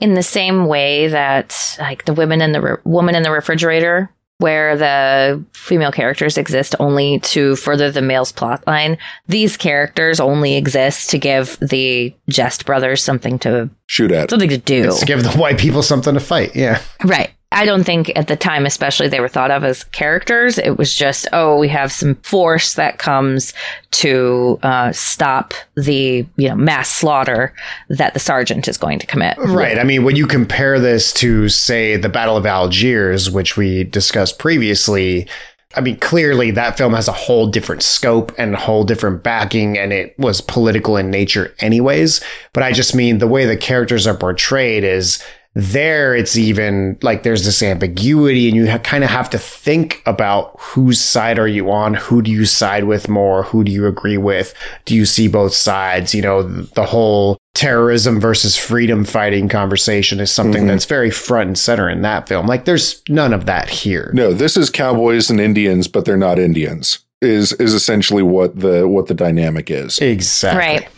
in 0.00 0.14
the 0.14 0.22
same 0.22 0.66
way 0.66 1.08
that 1.08 1.76
like 1.80 2.04
the 2.04 2.12
women 2.14 2.40
in 2.42 2.52
the 2.52 2.60
re- 2.60 2.76
woman 2.84 3.14
in 3.14 3.22
the 3.22 3.30
refrigerator 3.30 4.10
where 4.38 4.76
the 4.76 5.42
female 5.54 5.90
characters 5.90 6.36
exist 6.36 6.74
only 6.78 7.18
to 7.20 7.56
further 7.56 7.90
the 7.90 8.02
male's 8.02 8.32
plot 8.32 8.62
line. 8.66 8.98
These 9.28 9.56
characters 9.56 10.20
only 10.20 10.56
exist 10.56 11.08
to 11.10 11.18
give 11.18 11.58
the 11.60 12.14
Geste 12.28 12.66
brothers 12.66 13.02
something 13.02 13.38
to 13.38 13.70
Shoot 13.86 14.12
at. 14.12 14.28
something 14.28 14.50
to 14.50 14.58
do. 14.58 14.84
It's 14.88 15.00
to 15.00 15.06
give 15.06 15.22
the 15.22 15.30
white 15.38 15.56
people 15.58 15.82
something 15.82 16.12
to 16.12 16.20
fight. 16.20 16.54
Yeah. 16.54 16.82
Right. 17.04 17.30
I 17.56 17.64
don't 17.64 17.84
think 17.84 18.12
at 18.14 18.28
the 18.28 18.36
time, 18.36 18.66
especially, 18.66 19.08
they 19.08 19.18
were 19.18 19.28
thought 19.28 19.50
of 19.50 19.64
as 19.64 19.82
characters. 19.84 20.58
It 20.58 20.76
was 20.76 20.94
just, 20.94 21.26
oh, 21.32 21.56
we 21.56 21.68
have 21.68 21.90
some 21.90 22.16
force 22.16 22.74
that 22.74 22.98
comes 22.98 23.54
to 23.92 24.58
uh, 24.62 24.92
stop 24.92 25.54
the 25.74 26.26
you 26.36 26.48
know 26.50 26.54
mass 26.54 26.90
slaughter 26.90 27.54
that 27.88 28.12
the 28.12 28.20
sergeant 28.20 28.68
is 28.68 28.76
going 28.76 28.98
to 28.98 29.06
commit. 29.06 29.38
Right. 29.38 29.78
I 29.78 29.84
mean, 29.84 30.04
when 30.04 30.16
you 30.16 30.26
compare 30.26 30.78
this 30.78 31.14
to, 31.14 31.48
say, 31.48 31.96
the 31.96 32.10
Battle 32.10 32.36
of 32.36 32.44
Algiers, 32.44 33.30
which 33.30 33.56
we 33.56 33.84
discussed 33.84 34.38
previously, 34.38 35.26
I 35.74 35.80
mean, 35.80 35.98
clearly 35.98 36.50
that 36.50 36.76
film 36.76 36.92
has 36.92 37.08
a 37.08 37.12
whole 37.12 37.46
different 37.46 37.82
scope 37.82 38.32
and 38.36 38.52
a 38.52 38.58
whole 38.58 38.84
different 38.84 39.22
backing, 39.22 39.78
and 39.78 39.94
it 39.94 40.14
was 40.18 40.42
political 40.42 40.98
in 40.98 41.10
nature, 41.10 41.54
anyways. 41.60 42.22
But 42.52 42.64
I 42.64 42.72
just 42.72 42.94
mean 42.94 43.16
the 43.16 43.26
way 43.26 43.46
the 43.46 43.56
characters 43.56 44.06
are 44.06 44.16
portrayed 44.16 44.84
is 44.84 45.24
there 45.58 46.14
it's 46.14 46.36
even 46.36 46.98
like 47.00 47.22
there's 47.22 47.46
this 47.46 47.62
ambiguity 47.62 48.46
and 48.46 48.54
you 48.56 48.70
ha- 48.70 48.76
kind 48.78 49.02
of 49.02 49.08
have 49.08 49.30
to 49.30 49.38
think 49.38 50.02
about 50.04 50.54
whose 50.60 51.00
side 51.00 51.38
are 51.38 51.48
you 51.48 51.70
on 51.70 51.94
who 51.94 52.20
do 52.20 52.30
you 52.30 52.44
side 52.44 52.84
with 52.84 53.08
more 53.08 53.42
who 53.44 53.64
do 53.64 53.72
you 53.72 53.86
agree 53.86 54.18
with 54.18 54.52
do 54.84 54.94
you 54.94 55.06
see 55.06 55.26
both 55.28 55.54
sides 55.54 56.14
you 56.14 56.20
know 56.20 56.42
the 56.42 56.84
whole 56.84 57.38
terrorism 57.54 58.20
versus 58.20 58.54
freedom 58.54 59.02
fighting 59.02 59.48
conversation 59.48 60.20
is 60.20 60.30
something 60.30 60.64
Mhm. 60.64 60.68
that's 60.68 60.84
very 60.84 61.10
front 61.10 61.46
and 61.46 61.58
center 61.58 61.88
in 61.88 62.02
that 62.02 62.28
film 62.28 62.46
like 62.46 62.66
there's 62.66 63.02
none 63.08 63.32
of 63.32 63.46
that 63.46 63.70
here 63.70 64.10
No, 64.12 64.34
this 64.34 64.58
is 64.58 64.68
cowboys 64.68 65.30
and 65.30 65.40
Indians, 65.40 65.88
but 65.88 66.04
they're 66.04 66.18
not 66.18 66.38
Indians. 66.38 66.98
Is 67.22 67.54
is 67.54 67.72
essentially 67.72 68.22
what 68.22 68.60
the 68.60 68.86
what 68.86 69.06
the 69.06 69.14
dynamic 69.14 69.70
is. 69.70 69.96
exactly 70.00 70.58
Right. 70.60 70.88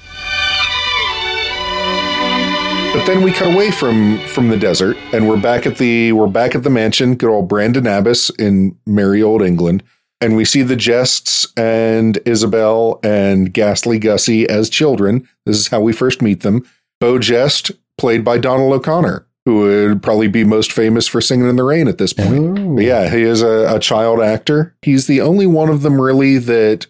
But 2.93 3.07
then 3.07 3.23
we 3.23 3.33
cut 3.33 3.53
away 3.53 3.71
from 3.71 4.19
from 4.27 4.49
the 4.49 4.57
desert 4.57 4.97
and 5.13 5.29
we're 5.29 5.41
back 5.41 5.67
at 5.67 5.79
the 5.79 6.13
we're 6.13 6.27
back 6.27 6.55
at 6.55 6.63
the 6.63 6.71
mansion, 6.71 7.15
good 7.15 7.31
old 7.31 7.49
Brandon 7.49 7.87
Abbas 7.87 8.31
in 8.31 8.77
merry 8.87 9.23
old 9.23 9.43
England. 9.43 9.83
And 10.21 10.37
we 10.37 10.45
see 10.45 10.63
the 10.63 10.75
Gestes 10.75 11.47
and 11.57 12.19
Isabel 12.25 12.99
and 13.05 13.53
Ghastly 13.53 13.99
Gussie 13.99 14.49
as 14.49 14.69
children. 14.69 15.29
This 15.47 15.59
is 15.59 15.69
how 15.69 15.81
we 15.81 15.93
first 15.93 16.23
meet 16.23 16.41
them. 16.41 16.69
Beau 17.01 17.19
Geste, 17.19 17.71
played 17.99 18.25
by 18.25 18.39
Donald 18.39 18.73
O'Connor, 18.73 19.27
who 19.45 19.61
would 19.61 20.03
probably 20.03 20.27
be 20.27 20.43
most 20.43 20.73
famous 20.73 21.07
for 21.07 21.21
Singing 21.21 21.49
in 21.49 21.57
the 21.57 21.63
Rain 21.63 21.87
at 21.87 21.99
this 21.99 22.13
point. 22.13 22.81
Yeah, 22.81 23.09
he 23.09 23.23
is 23.23 23.43
a, 23.43 23.77
a 23.77 23.79
child 23.79 24.21
actor. 24.21 24.75
He's 24.83 25.07
the 25.07 25.21
only 25.21 25.47
one 25.47 25.69
of 25.69 25.83
them 25.83 26.01
really 26.01 26.39
that 26.39 26.87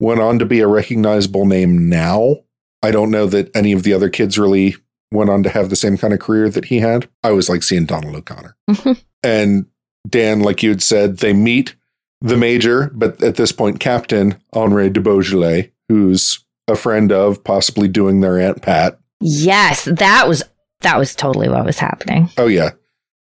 went 0.00 0.20
on 0.20 0.38
to 0.38 0.46
be 0.46 0.60
a 0.60 0.66
recognizable 0.66 1.44
name 1.44 1.88
now. 1.90 2.36
I 2.82 2.90
don't 2.90 3.10
know 3.10 3.26
that 3.26 3.54
any 3.54 3.72
of 3.72 3.82
the 3.82 3.92
other 3.92 4.08
kids 4.08 4.38
really 4.38 4.76
went 5.12 5.30
on 5.30 5.42
to 5.42 5.50
have 5.50 5.70
the 5.70 5.76
same 5.76 5.96
kind 5.96 6.12
of 6.12 6.20
career 6.20 6.48
that 6.48 6.66
he 6.66 6.80
had. 6.80 7.08
I 7.22 7.32
was 7.32 7.48
like 7.48 7.62
seeing 7.62 7.86
Donald 7.86 8.16
O'Connor. 8.16 8.56
Mm-hmm. 8.70 8.92
and 9.22 9.66
Dan, 10.08 10.40
like 10.40 10.62
you 10.62 10.70
had 10.70 10.82
said, 10.82 11.18
they 11.18 11.32
meet 11.32 11.76
the 12.20 12.36
major, 12.36 12.90
but 12.94 13.22
at 13.22 13.36
this 13.36 13.52
point, 13.52 13.80
Captain 13.80 14.40
Henri 14.52 14.90
de 14.90 15.00
Beaujolais, 15.00 15.72
who's 15.88 16.44
a 16.68 16.76
friend 16.76 17.12
of, 17.12 17.44
possibly 17.44 17.88
doing 17.88 18.20
their 18.20 18.38
Aunt 18.38 18.62
Pat. 18.62 18.98
Yes, 19.20 19.84
that 19.84 20.26
was 20.28 20.42
that 20.80 20.98
was 20.98 21.14
totally 21.14 21.48
what 21.48 21.64
was 21.64 21.78
happening. 21.78 22.28
Oh 22.36 22.46
yeah. 22.46 22.70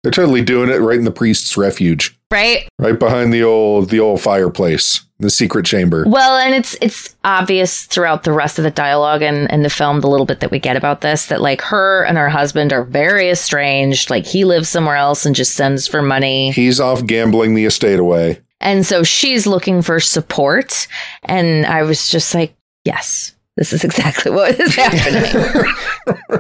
They're 0.03 0.13
totally 0.13 0.43
doing 0.43 0.71
it 0.71 0.81
right 0.81 0.99
in 0.99 1.05
the 1.05 1.11
priest's 1.11 1.57
refuge. 1.57 2.19
Right? 2.31 2.69
Right 2.79 2.99
behind 2.99 3.33
the 3.33 3.43
old 3.43 3.91
the 3.91 4.01
old 4.01 4.21
fireplace, 4.21 5.05
the 5.19 5.31
secret 5.31 5.67
chamber. 5.67 6.05
Well, 6.07 6.37
and 6.37 6.55
it's 6.55 6.77
it's 6.81 7.17
obvious 7.25 7.87
throughout 7.87 8.23
the 8.23 8.33
rest 8.33 8.59
of 8.59 8.65
the 8.65 8.71
dialogue 8.71 9.23
and, 9.23 9.51
and 9.51 9.65
the 9.65 9.71
film, 9.71 10.01
the 10.01 10.09
little 10.09 10.27
bit 10.27 10.41
that 10.41 10.51
we 10.51 10.59
get 10.59 10.77
about 10.77 11.01
this, 11.01 11.27
that 11.27 11.41
like 11.41 11.61
her 11.63 12.05
and 12.05 12.17
her 12.17 12.29
husband 12.29 12.73
are 12.73 12.85
very 12.85 13.31
estranged. 13.31 14.11
Like 14.11 14.27
he 14.27 14.45
lives 14.45 14.69
somewhere 14.69 14.97
else 14.97 15.27
and 15.27 15.35
just 15.35 15.55
sends 15.55 15.89
for 15.89 16.03
money. 16.03 16.53
He's 16.53 16.79
off 16.81 17.05
gambling 17.05 17.55
the 17.55 17.65
estate 17.65 17.99
away. 17.99 18.41
And 18.61 18.87
so 18.87 19.03
she's 19.03 19.47
looking 19.47 19.83
for 19.83 19.99
support. 20.01 20.87
And 21.25 21.67
I 21.67 21.83
was 21.83 22.11
just 22.11 22.35
like, 22.35 22.55
yes, 22.85 23.35
this 23.57 23.73
is 23.73 23.83
exactly 23.85 24.31
what 24.31 24.59
is 24.61 24.75
happening. 24.75 25.75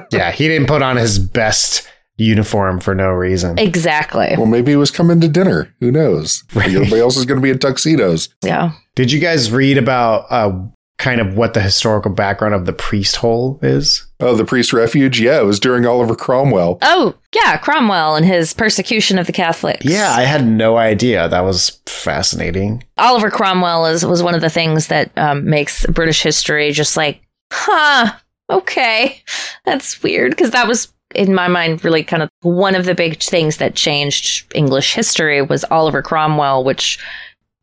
yeah 0.13 0.31
he 0.33 0.49
didn't 0.49 0.67
put 0.69 0.83
on 0.83 0.97
his 0.97 1.19
best 1.19 1.89
uniform 2.21 2.79
for 2.81 2.95
no 2.95 3.09
reason 3.11 3.59
exactly. 3.59 4.35
Well, 4.37 4.47
maybe 4.47 4.73
he 4.73 4.77
was 4.77 4.91
coming 4.91 5.21
to 5.21 5.29
dinner. 5.29 5.75
Who 5.81 5.91
knows? 5.91 6.45
Like, 6.55 6.67
Everybody 6.69 7.01
else 7.07 7.17
is 7.17 7.25
going 7.25 7.41
to 7.41 7.43
be 7.43 7.51
in 7.51 7.59
tuxedos. 7.59 8.29
Yeah. 8.45 8.73
did 8.95 9.11
you 9.11 9.19
guys 9.21 9.51
read 9.51 9.79
about 9.79 10.27
uh 10.31 10.53
kind 10.99 11.19
of 11.23 11.35
what 11.35 11.55
the 11.55 11.63
historical 11.63 12.11
background 12.13 12.53
of 12.55 12.67
the 12.67 12.75
priest 12.75 13.17
hole 13.17 13.59
is 13.63 14.07
Oh, 14.23 14.35
the 14.37 14.45
priest 14.45 14.75
refuge? 14.75 15.19
Yeah, 15.19 15.41
it 15.41 15.45
was 15.45 15.59
during 15.59 15.87
Oliver 15.87 16.15
Cromwell. 16.15 16.77
Oh, 16.83 17.15
yeah, 17.35 17.57
Cromwell 17.57 18.17
and 18.17 18.27
his 18.27 18.53
persecution 18.53 19.19
of 19.19 19.27
the 19.27 19.33
Catholics. 19.33 19.87
Yeah, 19.87 20.13
I 20.15 20.25
had 20.25 20.47
no 20.47 20.77
idea. 20.77 21.27
That 21.27 21.41
was 21.41 21.81
fascinating. 21.87 22.85
Oliver 22.99 23.31
Cromwell 23.31 23.87
is 23.87 24.05
was 24.05 24.23
one 24.23 24.35
of 24.35 24.43
the 24.43 24.51
things 24.51 24.89
that 24.89 25.11
um, 25.17 25.49
makes 25.49 25.87
British 25.87 26.23
history 26.23 26.71
just 26.73 26.99
like, 26.99 27.23
huh, 27.51 28.13
okay, 28.51 29.23
that's 29.65 30.03
weird 30.03 30.33
because 30.33 30.51
that 30.51 30.69
was 30.69 30.93
in 31.15 31.35
my 31.35 31.49
mind 31.49 31.85
really 31.85 32.05
kind 32.05 32.23
of 32.23 32.31
one 32.43 32.75
of 32.75 32.85
the 32.85 32.95
big 32.95 33.21
things 33.21 33.57
that 33.59 33.75
changed 33.75 34.51
English 34.55 34.95
history 34.95 35.43
was 35.43 35.65
Oliver 35.71 36.03
Cromwell, 36.03 36.65
which 36.65 36.99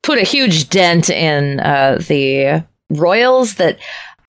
put 0.04 0.18
a 0.18 0.24
huge 0.24 0.70
dent 0.70 1.10
in 1.10 1.60
uh, 1.60 1.98
the 2.08 2.64
royals 2.89 3.56
that 3.56 3.78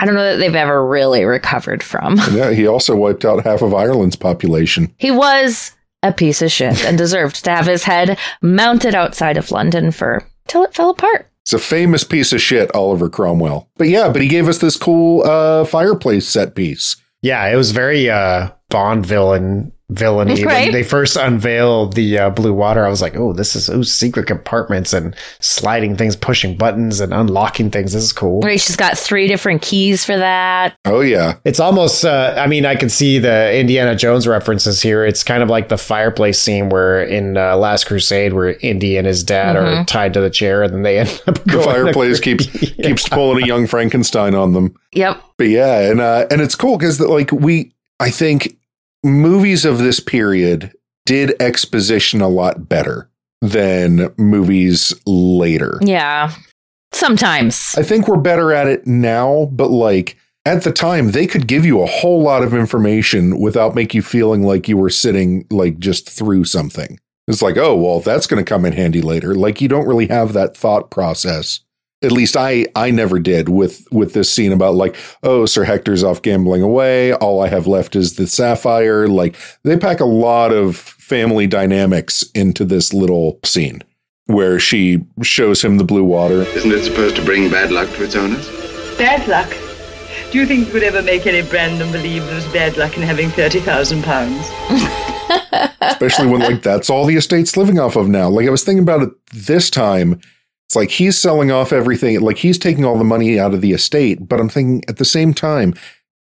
I 0.01 0.07
don't 0.07 0.14
know 0.14 0.33
that 0.33 0.37
they've 0.37 0.55
ever 0.55 0.87
really 0.87 1.25
recovered 1.25 1.83
from. 1.83 2.19
Yeah, 2.31 2.53
he 2.53 2.66
also 2.66 2.95
wiped 2.95 3.25
out 3.25 3.45
half 3.45 3.62
of 3.62 3.75
Ireland's 3.75 4.16
population. 4.16 4.95
He 4.97 5.11
was 5.11 5.73
a 6.03 6.12
piece 6.12 6.41
of 6.43 6.53
shit 6.53 6.85
and 6.85 6.97
deserved 6.97 7.45
to 7.45 7.51
have 7.51 7.66
his 7.66 7.85
head 7.85 8.16
mounted 8.41 8.95
outside 8.95 9.37
of 9.37 9.51
London 9.51 9.91
for 9.91 10.25
till 10.47 10.62
it 10.62 10.75
fell 10.75 10.91
apart. 10.91 11.29
It's 11.43 11.53
a 11.53 11.59
famous 11.59 12.05
piece 12.05 12.33
of 12.33 12.41
shit, 12.41 12.73
Oliver 12.75 13.09
Cromwell. 13.09 13.69
But 13.77 13.89
yeah, 13.89 14.11
but 14.11 14.23
he 14.23 14.29
gave 14.29 14.49
us 14.49 14.59
this 14.59 14.77
cool 14.77 15.25
uh, 15.25 15.64
fireplace 15.64 16.29
set 16.29 16.55
piece. 16.55 16.97
Yeah, 17.23 17.45
it 17.47 17.57
was 17.57 17.73
very 17.73 18.09
uh 18.09 18.51
Bond 18.71 19.05
villain 19.05 19.73
villainy. 19.91 20.45
Right. 20.45 20.64
When 20.64 20.73
they 20.73 20.83
first 20.83 21.16
unveiled 21.16 21.95
the 21.95 22.19
uh, 22.19 22.31
blue 22.31 22.53
water, 22.53 22.85
I 22.85 22.91
was 22.91 23.01
like, 23.01 23.16
"Oh, 23.16 23.33
this 23.33 23.57
is 23.57 23.71
oh, 23.71 23.83
secret 23.83 24.27
compartments 24.27 24.93
and 24.93 25.16
sliding 25.41 25.97
things, 25.97 26.16
pushing 26.16 26.57
buttons, 26.57 27.01
and 27.01 27.12
unlocking 27.12 27.71
things. 27.71 27.93
This 27.93 28.03
is 28.03 28.12
cool." 28.12 28.41
Where 28.41 28.59
she's 28.59 28.77
got 28.77 28.99
three 28.99 29.27
different 29.29 29.62
keys 29.62 30.05
for 30.05 30.16
that. 30.16 30.77
Oh 30.85 31.01
yeah, 31.01 31.37
It's 31.45 31.61
almost. 31.61 32.05
Uh, 32.05 32.35
I 32.37 32.47
mean, 32.47 32.66
I 32.66 32.77
can 32.77 32.89
see 32.89 33.19
the 33.19 33.55
Indiana 33.55 33.95
Jones 33.95 34.27
references 34.27 34.83
here. 34.83 35.05
It's 35.05 35.25
kind 35.25 35.43
of 35.43 35.49
like 35.49 35.69
the 35.69 35.79
fireplace 35.79 36.41
scene 36.41 36.69
where 36.69 37.03
in 37.03 37.37
uh, 37.37 37.57
Last 37.57 37.85
Crusade, 37.85 38.33
where 38.33 38.51
Indy 38.61 38.97
and 38.97 39.07
his 39.07 39.23
dad 39.23 39.57
are 39.57 39.85
tied 39.85 40.14
to 40.14 40.21
the 40.21 40.31
chair, 40.31 40.62
and 40.62 40.75
then 40.75 40.83
they 40.83 40.99
end 40.99 41.23
up 41.27 41.43
the 41.45 41.62
fireplace 41.62 42.21
keeps 42.21 42.47
keeps 42.83 43.09
pulling 43.09 43.43
a 43.43 43.47
young 43.47 43.66
Frankenstein 43.66 44.35
on 44.35 44.53
them. 44.53 44.75
Yep. 44.93 45.23
But 45.37 45.49
yeah, 45.49 45.91
and 45.91 46.01
uh, 46.01 46.27
and 46.31 46.41
it's 46.41 46.55
cool 46.55 46.77
because 46.77 47.01
like 47.01 47.31
we, 47.33 47.73
I 48.01 48.11
think 48.11 48.57
movies 49.05 49.65
of 49.65 49.79
this 49.79 50.01
period 50.01 50.73
did 51.07 51.41
exposition 51.41 52.21
a 52.21 52.29
lot 52.29 52.69
better 52.69 53.09
than 53.41 54.13
movies 54.17 54.95
later. 55.07 55.79
Yeah. 55.81 56.33
Sometimes. 56.93 57.75
I 57.77 57.83
think 57.83 58.09
we're 58.09 58.17
better 58.17 58.53
at 58.53 58.67
it 58.67 58.87
now, 58.87 59.49
but 59.53 59.71
like 59.71 60.17
at 60.45 60.65
the 60.65 60.73
time, 60.73 61.11
they 61.11 61.27
could 61.27 61.47
give 61.47 61.65
you 61.65 61.83
a 61.83 61.87
whole 61.87 62.23
lot 62.23 62.43
of 62.43 62.55
information 62.55 63.39
without 63.39 63.75
make 63.75 63.95
you 63.95 64.03
feeling 64.03 64.43
like 64.43 64.69
you 64.69 64.77
were 64.77 64.91
sitting 64.91 65.47
like 65.51 65.79
just 65.79 66.09
through 66.09 66.45
something. 66.45 66.99
It's 67.27 67.43
like, 67.43 67.59
oh, 67.59 67.77
well, 67.77 68.01
that's 68.01 68.27
going 68.27 68.43
to 68.43 68.49
come 68.49 68.65
in 68.65 68.73
handy 68.73 69.03
later. 69.03 69.35
Like 69.35 69.61
you 69.61 69.69
don't 69.69 69.87
really 69.87 70.07
have 70.07 70.33
that 70.33 70.57
thought 70.57 70.91
process 70.91 71.61
At 72.01 72.13
least 72.13 72.37
I 72.37 72.67
I 72.77 72.91
never 72.91 73.19
did 73.19 73.49
with 73.49 73.87
with 73.91 74.13
this 74.13 74.31
scene 74.31 74.53
about 74.53 74.75
like 74.75 74.97
oh 75.23 75.47
Sir 75.47 75.65
Hector's 75.65 76.05
off 76.05 76.23
gambling 76.23 76.63
away. 76.63 77.13
All 77.15 77.43
I 77.43 77.49
have 77.49 77.67
left 77.67 77.97
is 77.97 78.17
the 78.17 78.27
sapphire. 78.27 79.09
Like 79.09 79.37
they 79.65 79.77
pack 79.77 80.01
a 80.01 80.05
lot 80.05 80.53
of 80.53 80.77
family 80.77 81.47
dynamics 81.47 82.23
into 82.35 82.65
this 82.65 82.93
little 82.93 83.41
scene 83.45 83.83
where 84.27 84.61
she 84.61 85.05
shows 85.23 85.63
him 85.63 85.79
the 85.79 85.85
blue 85.85 86.05
water. 86.05 86.43
Isn't 86.43 86.71
it 86.71 86.85
supposed 86.85 87.17
to 87.17 87.25
bring 87.25 87.51
bad 87.51 87.73
luck 87.73 87.89
to 87.95 88.05
its 88.05 88.15
owners? 88.15 88.47
Bad 88.99 89.27
luck? 89.27 89.49
Do 90.31 90.39
you 90.39 90.45
think 90.45 90.69
you 90.69 90.75
would 90.75 90.83
ever 90.83 91.03
make 91.03 91.27
any 91.27 91.41
Brandon 91.49 91.91
believe 91.91 92.25
there's 92.27 92.47
bad 92.53 92.77
luck 92.77 92.97
in 92.99 93.03
having 93.03 93.31
30,000 93.31 94.05
pounds? 94.05 94.51
especially 95.81 96.27
when 96.27 96.41
like 96.41 96.63
that's 96.63 96.91
all 96.91 97.07
the 97.07 97.17
estate's 97.17 97.57
living 97.57 97.79
off 97.79 97.97
of 97.97 98.09
now. 98.09 98.29
Like 98.29 98.47
I 98.47 98.51
was 98.51 98.65
thinking 98.65 98.83
about 98.83 99.03
it 99.03 99.11
this 99.33 99.71
time. 99.71 100.21
It's 100.69 100.77
like 100.77 100.91
he's 100.91 101.16
selling 101.19 101.51
off 101.51 101.73
everything, 101.73 102.21
like 102.21 102.37
he's 102.37 102.59
taking 102.59 102.85
all 102.85 102.99
the 102.99 103.05
money 103.05 103.39
out 103.41 103.55
of 103.55 103.62
the 103.62 103.73
estate. 103.73 104.29
But 104.29 104.39
I'm 104.39 104.51
thinking 104.51 104.83
at 104.87 104.99
the 104.99 105.05
same 105.07 105.33
time, 105.33 105.73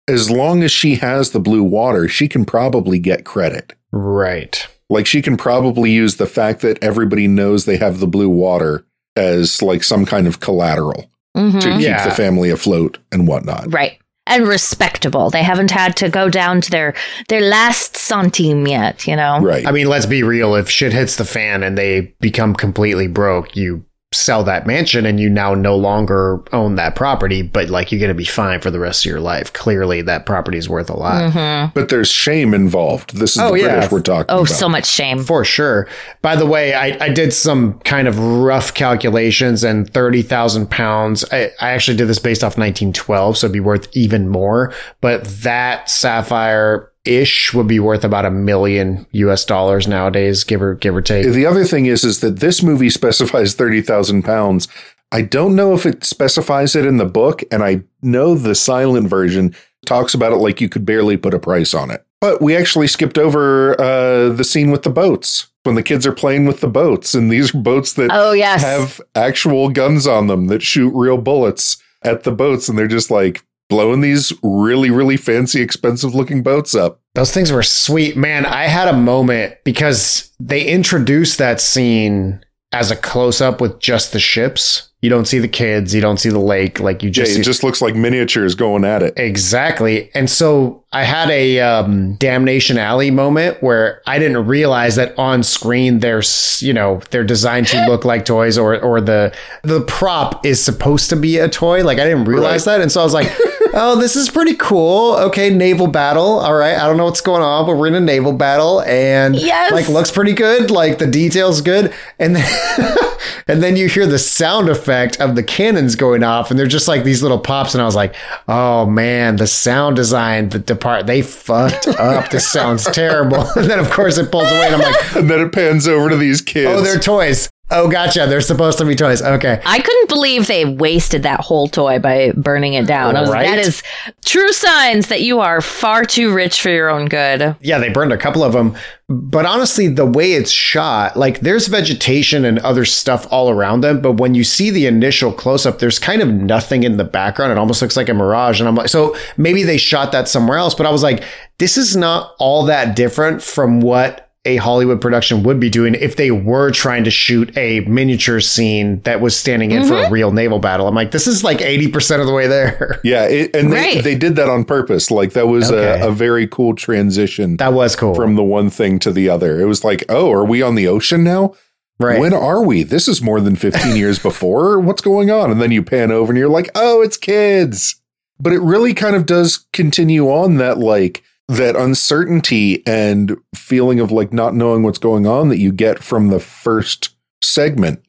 as 0.09 0.31
long 0.31 0.63
as 0.63 0.73
she 0.73 0.95
has 0.97 1.33
the 1.33 1.39
blue 1.41 1.63
water, 1.63 2.09
she 2.09 2.29
can 2.29 2.47
probably 2.47 2.99
get 2.99 3.27
credit. 3.27 3.75
Right. 3.93 4.67
Like 4.89 5.07
she 5.07 5.21
can 5.21 5.37
probably 5.37 5.91
use 5.91 6.17
the 6.17 6.27
fact 6.27 6.63
that 6.63 6.83
everybody 6.83 7.29
knows 7.29 7.67
they 7.67 7.77
have 7.77 8.01
the 8.01 8.07
blue 8.07 8.31
water 8.31 8.87
as 9.17 9.61
like 9.61 9.85
some 9.85 10.07
kind 10.07 10.27
of 10.27 10.41
collateral 10.41 11.11
Mhm. 11.37 11.61
to 11.61 11.73
keep 11.73 11.81
Yeah. 11.83 12.03
the 12.09 12.15
family 12.15 12.49
afloat 12.49 12.97
and 13.13 13.29
whatnot. 13.29 13.71
Right. 13.71 13.99
And 14.27 14.49
respectable. 14.49 15.29
They 15.29 15.43
haven't 15.43 15.73
had 15.73 15.95
to 15.97 16.09
go 16.09 16.31
down 16.31 16.63
to 16.63 16.71
their 16.71 16.95
their 17.29 17.43
last 17.43 17.97
centime 17.97 18.67
yet, 18.67 19.07
you 19.07 19.15
know. 19.15 19.41
Right. 19.41 19.67
I 19.67 19.73
mean, 19.73 19.89
let's 19.89 20.07
be 20.07 20.23
real. 20.23 20.55
If 20.55 20.71
shit 20.71 20.93
hits 20.95 21.17
the 21.17 21.27
fan 21.27 21.63
and 21.63 21.77
they 21.77 22.15
become 22.21 22.55
completely 22.55 23.09
broke, 23.09 23.57
you 23.57 23.85
sell 24.13 24.45
that 24.45 24.67
mansion 24.67 25.07
and 25.07 25.19
you 25.19 25.29
now 25.31 25.55
no 25.55 25.75
longer 25.77 26.41
own 26.53 26.77
that 26.77 26.95
property, 26.95 27.43
but 27.43 27.71
like 27.71 27.91
you're 27.91 27.99
going 27.99 28.09
to 28.11 28.15
be 28.15 28.25
fine 28.25 28.61
for 28.61 28.71
the 28.71 28.79
rest 28.79 29.05
of 29.05 29.11
your 29.11 29.21
life. 29.21 29.53
Clearly, 29.55 30.03
that 30.03 30.27
property 30.27 30.59
is 30.59 30.69
worth 30.69 30.91
a 30.91 30.97
lot. 30.97 31.33
hmm 31.33 31.73
but 31.75 31.89
there's 31.89 32.09
shame 32.11 32.53
involved. 32.55 33.17
This 33.17 33.37
is 33.37 33.43
Oh, 33.43 33.53
the 33.53 33.61
yeah. 33.61 33.73
British 33.73 33.91
we're 33.91 34.01
talking 34.01 34.23
about. 34.25 34.37
Oh, 34.37 34.43
about. 34.43 34.49
so 34.55 34.69
much 34.69 34.87
shame. 34.87 35.23
For 35.25 35.45
sure. 35.45 35.89
By 36.21 36.37
the 36.37 36.45
way, 36.47 36.75
I, 36.75 36.97
I 37.05 37.09
did 37.09 37.33
some 37.33 37.79
kind 37.81 38.07
of 38.07 38.19
rough 38.19 38.75
calculations 38.75 39.65
and 39.65 39.89
30,000 39.93 40.71
pounds. 40.71 41.25
I, 41.33 41.51
I 41.61 41.71
actually 41.71 41.97
did 41.97 42.09
this 42.09 42.19
based 42.19 42.43
off 42.45 42.59
1912, 42.59 43.39
so 43.39 43.47
it'd 43.47 43.53
be 43.53 43.61
worth 43.61 43.89
even 43.97 44.29
more. 44.29 44.75
But 45.01 45.25
that 45.25 45.89
sapphire 45.89 46.92
ish 47.05 47.53
would 47.55 47.67
be 47.67 47.81
worth 47.81 48.05
about 48.05 48.25
a 48.25 48.31
million 48.31 49.07
US 49.13 49.45
dollars 49.45 49.89
nowadays, 49.89 50.45
give 50.45 50.63
or, 50.63 50.75
give 50.75 50.95
or 50.95 51.03
take. 51.03 51.27
The 51.27 51.47
other 51.47 51.65
thing 51.65 51.87
is, 51.87 52.05
is 52.05 52.21
that 52.21 52.41
this 52.41 52.63
movie 52.63 52.91
specifies 52.91 53.55
thirty 53.55 53.81
thousand 53.83 54.23
pounds. 54.23 54.69
I 55.11 55.23
don't 55.23 55.55
know 55.55 55.75
if 55.75 55.85
it 55.85 56.05
specifies 56.05 56.75
it 56.75 56.87
in 56.87 56.97
the 56.97 57.05
book, 57.05 57.43
and 57.51 57.63
I 57.63 57.83
know 58.01 58.35
the 58.35 58.55
silent 58.55 59.09
version 59.09 59.55
talks 59.85 60.15
about 60.15 60.33
it 60.33 60.37
like 60.37 60.61
you 60.61 60.69
could 60.69 60.87
barely 60.87 61.17
put 61.17 61.35
a 61.35 61.39
price 61.39 61.75
on 61.75 61.91
it. 61.91 62.05
But 62.21 62.41
we 62.41 62.57
actually 62.57 62.87
skipped 62.87 63.19
over 63.19 63.79
uh, 63.81 64.29
the 64.31 64.45
scene 64.45 64.71
with 64.71 64.85
the 64.85 64.91
boats 64.91 65.49
when 65.65 65.75
the 65.75 65.83
kids 65.83 66.07
are 66.07 66.13
playing 66.13 66.47
with 66.47 66.61
the 66.61 66.69
boats, 66.69 67.15
and 67.15 67.31
these 67.31 67.55
are 67.55 67.59
boats 67.59 67.93
that 67.95 68.11
Oh 68.13 68.33
yes. 68.33 68.63
have 68.63 69.01
actual 69.15 69.69
guns 69.69 70.07
on 70.07 70.29
them 70.29 70.47
that 70.47 70.63
shoot 70.63 70.93
real 70.95 71.19
bullets 71.19 71.77
at 72.03 72.23
the 72.23 72.33
boats, 72.33 72.69
and 72.69 72.79
they're 72.79 72.87
just 72.89 73.11
like 73.11 73.45
blowing 73.73 74.03
these 74.03 74.35
really, 74.43 74.91
really 74.91 75.17
fancy, 75.17 75.63
expensive 75.63 76.15
looking 76.15 76.43
boats 76.43 76.75
up. 76.75 77.01
Those 77.15 77.33
things 77.33 77.51
were 77.51 77.63
sweet. 77.63 78.19
Man, 78.19 78.45
I 78.45 78.65
had 78.65 78.87
a 78.87 78.93
moment 78.93 79.55
because 79.65 80.31
they 80.39 80.67
introduced 80.67 81.39
that 81.39 81.59
scene 81.59 82.45
as 82.73 82.91
a 82.91 82.97
close 82.97 83.41
up 83.41 83.61
with 83.63 83.81
just 83.81 84.13
the 84.13 84.21
ships. 84.21 84.91
You 85.01 85.11
don't 85.11 85.25
see 85.25 85.41
the 85.41 85.49
kids, 85.49 85.93
you 85.95 86.01
don't 86.01 86.19
see 86.19 86.29
the 86.29 86.39
lake, 86.39 86.79
like 86.79 87.03
you 87.03 87.09
Yeah, 87.09 87.15
just 87.25 87.33
it 87.33 87.35
see 87.37 87.43
just 87.43 87.65
looks 87.65 87.83
like 87.83 87.97
miniatures 87.97 88.55
going 88.55 88.85
at 88.85 89.03
it. 89.03 89.15
Exactly. 89.17 90.11
And 90.15 90.31
so 90.31 90.85
I 90.93 91.03
had 91.03 91.29
a 91.29 91.59
um, 91.59 92.15
Damnation 92.17 92.79
Alley 92.79 93.11
moment 93.11 93.61
where 93.63 94.01
I 94.07 94.21
didn't 94.21 94.47
realize 94.47 94.95
that 94.97 95.19
on 95.19 95.43
screen 95.43 95.99
they're 95.99 96.23
you 96.61 96.73
know, 96.73 97.01
they're 97.11 97.25
designed 97.25 97.67
to 97.69 97.85
look 97.87 98.05
like 98.05 98.25
toys 98.25 98.57
or 98.57 98.79
or 98.81 99.01
the 99.01 99.35
the 99.65 99.81
prop 99.81 100.47
is 100.47 100.65
supposed 100.65 101.11
to 101.11 101.17
be 101.17 101.39
a 101.39 101.49
toy. 101.49 101.83
Like 101.83 101.99
I 101.99 102.05
didn't 102.05 102.27
realize 102.27 102.65
that. 102.67 102.81
And 102.81 102.93
so 102.93 103.01
I 103.01 103.05
was 103.05 103.15
like, 103.15 103.27
oh, 103.75 103.97
this 104.01 104.17
is 104.17 104.31
pretty 104.31 104.55
cool. 104.55 105.15
Okay, 105.17 105.51
naval 105.51 105.87
battle. 105.87 106.39
All 106.41 106.55
right. 106.55 106.77
I 106.77 106.87
don't 106.87 106.97
know 106.97 107.05
what's 107.05 107.21
going 107.21 107.43
on, 107.43 107.67
but 107.67 107.77
we're 107.77 107.87
in 107.89 107.95
a 107.95 108.01
naval 108.01 108.33
battle 108.33 108.81
and 108.83 109.35
Yes. 109.37 109.73
like 109.73 109.89
looks 109.89 110.11
pretty 110.11 110.33
good. 110.33 110.71
Like 110.71 110.99
the 110.99 111.07
details 111.07 111.61
good. 111.61 111.93
And 112.19 112.37
then 112.37 112.97
and 113.49 113.63
then 113.63 113.77
you 113.77 113.89
hear 113.89 114.07
the 114.07 114.19
sound 114.19 114.69
effect 114.69 115.21
of 115.21 115.35
the 115.37 115.43
cannons 115.43 115.95
going 115.97 116.23
off 116.23 116.51
and 116.51 116.59
they're 116.59 116.67
just 116.67 116.89
like 116.89 117.05
these 117.05 117.23
little 117.23 117.39
pops 117.39 117.75
and 117.75 117.83
I 117.83 117.85
was 117.85 117.95
like, 117.97 118.15
"Oh 118.49 118.87
man, 118.87 119.37
the 119.37 119.47
sound 119.47 119.97
design, 119.97 120.49
the 120.51 120.59
depart 120.59 121.07
they 121.07 121.23
fucked 121.23 121.89
up. 121.89 122.31
This 122.31 122.49
sounds 122.49 122.85
terrible." 122.85 123.41
and 123.57 123.69
then 123.71 123.79
of 123.79 123.91
course 123.91 124.19
it 124.19 124.31
pulls 124.33 124.51
away 124.51 124.67
and 124.67 124.77
I'm 124.77 124.81
like, 124.93 125.17
And 125.17 125.31
then 125.31 125.41
it 125.41 125.53
pans 125.53 125.87
over 125.89 126.09
to 126.11 126.17
these 126.17 126.41
kids. 126.41 126.71
"Oh, 126.71 126.83
they're 126.83 126.99
toys. 126.99 127.49
Oh, 127.73 127.89
gotcha. 127.89 128.27
They're 128.29 128.41
supposed 128.41 128.79
to 128.79 128.85
be 128.85 128.95
toys. 128.95 129.23
Okay." 129.23 129.61
I 129.65 129.79
couldn't 129.79 130.09
believe 130.09 130.47
they 130.47 130.65
wasted 130.65 131.23
that 131.25 131.41
whole 131.41 131.69
toy 131.69 131.99
by 131.99 132.33
burning 132.37 132.75
it 132.75 132.87
down. 132.87 133.17
I 133.17 133.21
was 133.23 133.31
Right? 133.31 133.47
that 133.47 133.59
is 133.59 133.83
true 134.25 134.53
signs 134.53 135.09
that 135.09 135.23
you 135.23 135.41
are 135.41 135.61
far 135.61 136.05
too 136.05 136.33
rich 136.33 136.61
for 136.61 136.69
your 136.71 136.91
own 136.91 137.07
good. 137.07 137.57
Yeah, 137.61 137.79
they 137.79 137.89
burned 137.89 138.13
a 138.13 138.19
couple 138.19 138.45
of 138.45 138.53
them. 138.53 138.75
But 139.09 139.45
honestly, 139.45 139.89
the 139.89 140.07
way 140.07 140.33
it's 140.33 140.51
shot, 140.51 141.17
like 141.17 141.41
there's 141.41 141.67
vegetation 141.67 142.45
and 142.45 142.59
other 142.61 142.85
stuff 142.85 143.27
all 143.31 143.51
around 143.51 143.83
them. 143.83 144.01
But 144.01 144.13
when 144.13 144.35
you 144.35 144.43
see 144.45 144.71
the 144.71 144.87
initial 144.87 145.33
close 145.33 145.67
up, 145.67 145.81
there's 145.81 145.99
kind 145.99 146.23
of 146.23 146.29
nothing 146.29 146.83
in 146.83 146.97
the 146.97 147.05
background. 147.05 147.53
It 147.53 147.59
almost 147.59 147.83
looks 147.83 147.97
like 147.97 148.09
a 148.09 148.15
mirage. 148.15 148.59
And 148.61 148.69
I'm 148.69 148.75
like, 148.75 148.89
so 148.89 149.15
maybe 149.37 149.65
they 149.65 149.77
shot 149.77 150.13
that 150.13 150.29
somewhere 150.29 150.57
else. 150.57 150.75
But 150.75 150.87
I 150.87 150.91
was 150.91 151.03
like, 151.03 151.25
this 151.59 151.77
is 151.77 151.95
not 151.97 152.35
all 152.39 152.65
that 152.67 152.97
different 152.97 153.43
from 153.43 153.81
what 153.81 154.32
a 154.45 154.57
Hollywood 154.57 155.01
production 155.01 155.45
would 155.45 155.61
be 155.61 155.71
doing 155.71 155.95
if 155.95 156.17
they 156.17 156.33
were 156.33 156.73
trying 156.73 157.05
to 157.05 157.11
shoot 157.13 157.57
a 157.57 157.81
miniature 157.81 158.41
scene 158.41 159.01
that 159.03 159.21
was 159.21 159.37
standing 159.37 159.71
in 159.71 159.87
for 159.87 159.95
a 159.95 160.03
mm-hmm. 160.05 160.13
real 160.13 160.33
naval 160.33 160.59
battle. 160.59 160.89
I'm 160.89 160.97
like, 160.97 161.13
this 161.13 161.29
is 161.29 161.45
like 161.45 161.59
80% 161.59 162.21
of 162.21 162.27
the 162.27 162.33
way 162.33 162.49
there. 162.49 163.01
Yeah, 163.05 163.25
it, 163.27 163.55
and 163.55 163.73
they, 163.73 163.77
Right. 163.77 164.05
they 164.05 164.15
did 164.17 164.37
that 164.37 164.49
on 164.49 164.65
purpose. 164.65 165.11
Like 165.11 165.33
that 165.35 165.47
was 165.47 165.71
Okay. 165.71 166.01
a, 166.01 166.09
a 166.09 166.13
very 166.13 166.47
cool 166.49 166.75
transition 166.75 167.57
That 167.59 167.73
was 167.73 167.95
cool. 167.95 168.15
from 168.15 168.35
the 168.35 168.43
one 168.43 168.69
thing 168.71 168.99
to 169.01 169.13
the 169.13 169.29
other. 169.29 169.61
It 169.61 169.67
was 169.67 169.85
like, 169.85 170.05
oh, 170.09 170.33
are 170.33 170.45
we 170.45 170.61
on 170.63 170.75
the 170.75 170.89
ocean 170.89 171.23
now? 171.23 171.55
right. 172.01 172.19
When 172.19 172.35
are 172.35 172.65
we? 172.65 172.83
This 172.83 173.07
is 173.07 173.23
more 173.23 173.41
than 173.41 173.55
15 173.55 173.95
years 173.95 174.19
before. 174.19 174.81
What's 174.81 175.03
going 175.03 175.31
on? 175.31 175.53
And 175.53 175.61
then 175.61 175.71
you 175.71 175.85
pan 175.85 176.11
over 176.11 176.33
and 176.33 176.39
you're 176.39 176.49
like, 176.49 176.69
oh, 176.75 177.01
it's 177.01 177.17
kids. 177.17 177.97
But 178.41 178.53
it 178.53 178.61
really 178.61 178.93
kind 178.93 179.15
of 179.15 179.25
does 179.25 179.67
continue 179.73 180.27
on 180.27 180.57
that 180.57 180.79
like 180.79 181.23
that 181.49 181.77
uncertainty 181.77 182.87
and 182.87 183.37
feeling 183.55 184.01
of 184.01 184.11
like 184.11 184.33
not 184.33 184.55
knowing 184.55 184.83
what's 184.83 184.99
going 184.99 185.27
on 185.27 185.49
that 185.49 185.59
you 185.59 185.73
get 185.73 186.03
from 186.03 186.29
the 186.29 186.41
first 186.41 187.11
segment. 187.43 188.03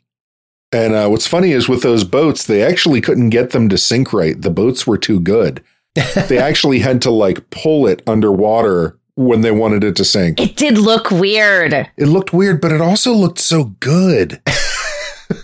And 0.71 0.93
uh, 0.93 1.07
what's 1.07 1.27
funny 1.27 1.51
is 1.51 1.69
with 1.69 1.83
those 1.83 2.03
boats, 2.03 2.45
they 2.45 2.63
actually 2.63 3.01
couldn't 3.01 3.29
get 3.29 3.51
them 3.51 3.69
to 3.69 3.77
sink 3.77 4.11
right. 4.11 4.39
The 4.39 4.49
boats 4.49 4.87
were 4.87 4.97
too 4.97 5.19
good. 5.19 5.63
they 6.27 6.39
actually 6.39 6.79
had 6.79 7.01
to 7.03 7.11
like 7.11 7.49
pull 7.51 7.85
it 7.85 8.01
underwater 8.07 8.97
when 9.15 9.41
they 9.41 9.51
wanted 9.51 9.83
it 9.83 9.95
to 9.97 10.05
sink. 10.05 10.39
It 10.39 10.55
did 10.55 10.77
look 10.77 11.11
weird. 11.11 11.73
It 11.73 12.07
looked 12.07 12.33
weird, 12.33 12.59
but 12.61 12.71
it 12.71 12.81
also 12.81 13.13
looked 13.13 13.39
so 13.39 13.65
good. 13.79 14.41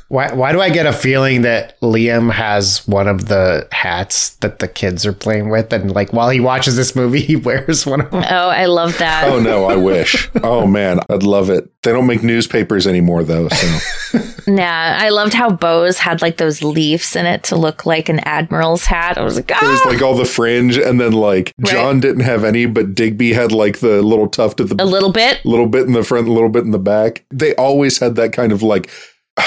Why, 0.08 0.34
why 0.34 0.52
do 0.52 0.62
I 0.62 0.70
get 0.70 0.86
a 0.86 0.94
feeling 0.94 1.44
that 1.44 1.80
Liam 1.82 2.32
has 2.32 2.88
one 2.88 3.08
of 3.08 3.28
the 3.28 3.68
hats 3.72 4.36
that 4.38 4.60
the 4.60 4.68
kids 4.68 5.06
are 5.06 5.14
playing 5.14 5.50
with? 5.50 5.72
And 5.74 5.92
like 5.92 6.14
while 6.14 6.30
he 6.30 6.40
watches 6.40 6.76
this 6.76 6.96
movie, 6.96 7.22
he 7.30 7.36
wears 7.36 7.86
one 7.86 8.02
of 8.02 8.12
them. 8.12 8.24
Oh, 8.30 8.50
I 8.50 8.66
love 8.66 8.98
that. 8.98 9.28
Oh 9.28 9.40
no, 9.40 9.66
I 9.66 9.76
wish. 9.76 10.30
Oh 10.44 10.66
man, 10.66 11.00
I'd 11.10 11.24
love 11.24 11.50
it. 11.50 11.70
They 11.84 11.92
don't 11.92 12.08
make 12.08 12.24
newspapers 12.24 12.88
anymore 12.88 13.24
though, 13.24 13.48
so 13.50 14.20
Yeah, 14.48 14.98
I 15.00 15.10
loved 15.10 15.34
how 15.34 15.52
Beau's 15.52 16.00
had 16.00 16.22
like 16.22 16.38
those 16.38 16.64
leaves 16.64 17.16
in 17.16 17.26
it 17.26 17.44
to 17.46 17.56
look 17.56 17.86
like 17.86 18.10
an 18.10 18.20
admiral's 18.22 18.86
hat. 18.86 19.18
I 19.18 19.24
was 19.24 19.36
like, 19.36 19.52
it 19.52 19.62
was 19.62 19.82
ah! 19.86 19.90
like 19.90 20.02
all 20.02 20.16
the 20.16 20.26
fringe, 20.26 20.78
and 20.78 21.00
then 21.00 21.12
like 21.14 21.54
Right. 21.60 21.72
John 21.72 22.00
didn't 22.00 22.24
have 22.24 22.44
any, 22.44 22.66
but 22.66 22.96
Digby 22.96 23.34
had 23.34 23.52
like 23.52 23.80
the 23.80 24.02
little 24.02 24.28
tuft 24.28 24.60
at 24.60 24.72
a 24.72 24.86
little 24.86 25.12
bit. 25.12 25.44
little 25.46 25.68
bit 25.68 25.86
in 25.86 25.94
the 25.94 26.04
front, 26.04 26.28
a 26.28 26.32
little 26.32 26.50
bit 26.50 26.64
in 26.64 26.72
the 26.72 26.80
back. 26.80 27.26
They 27.32 27.54
always 27.56 28.00
had 28.00 28.16
that 28.16 28.34
kind 28.34 28.52
of 28.52 28.64
like, 28.64 28.90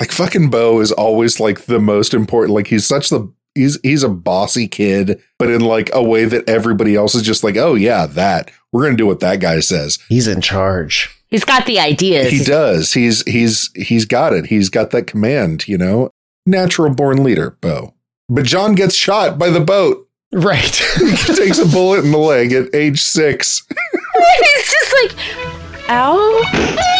like 0.00 0.10
fucking 0.10 0.50
Beau 0.50 0.80
is 0.80 0.92
always 0.92 1.40
like 1.40 1.66
the 1.66 1.78
most 1.78 2.14
important. 2.14 2.54
Like 2.54 2.66
he's 2.68 2.86
such 2.86 3.10
the 3.10 3.32
he's 3.54 3.78
he's 3.82 4.02
a 4.02 4.08
bossy 4.08 4.66
kid, 4.68 5.22
but 5.38 5.50
in 5.50 5.60
like 5.60 5.90
a 5.92 6.02
way 6.02 6.24
that 6.24 6.48
everybody 6.48 6.96
else 6.96 7.14
is 7.14 7.22
just 7.22 7.44
like, 7.44 7.56
oh 7.56 7.74
yeah, 7.74 8.06
that 8.06 8.50
we're 8.72 8.84
gonna 8.84 8.96
do 8.96 9.06
what 9.06 9.20
that 9.20 9.40
guy 9.40 9.60
says. 9.60 9.98
He's 10.08 10.26
in 10.26 10.40
charge. 10.40 11.10
He's 11.28 11.44
got 11.44 11.66
the 11.66 11.80
ideas. 11.80 12.30
He 12.30 12.44
does. 12.44 12.92
He's 12.92 13.22
he's 13.22 13.70
he's 13.74 14.04
got 14.04 14.32
it. 14.32 14.46
He's 14.46 14.68
got 14.68 14.90
that 14.90 15.06
command. 15.06 15.66
You 15.68 15.78
know, 15.78 16.10
natural 16.46 16.92
born 16.94 17.22
leader, 17.22 17.56
Beau. 17.60 17.94
But 18.28 18.44
John 18.44 18.74
gets 18.74 18.94
shot 18.94 19.38
by 19.38 19.50
the 19.50 19.60
boat. 19.60 20.08
Right. 20.32 20.82
He 20.96 21.34
takes 21.34 21.58
a 21.58 21.66
bullet 21.66 22.04
in 22.04 22.10
the 22.10 22.18
leg 22.18 22.52
at 22.52 22.74
age 22.74 23.00
six. 23.00 23.66
He's 23.70 24.72
just 24.72 24.94
like, 25.02 25.88
ow. 25.88 26.93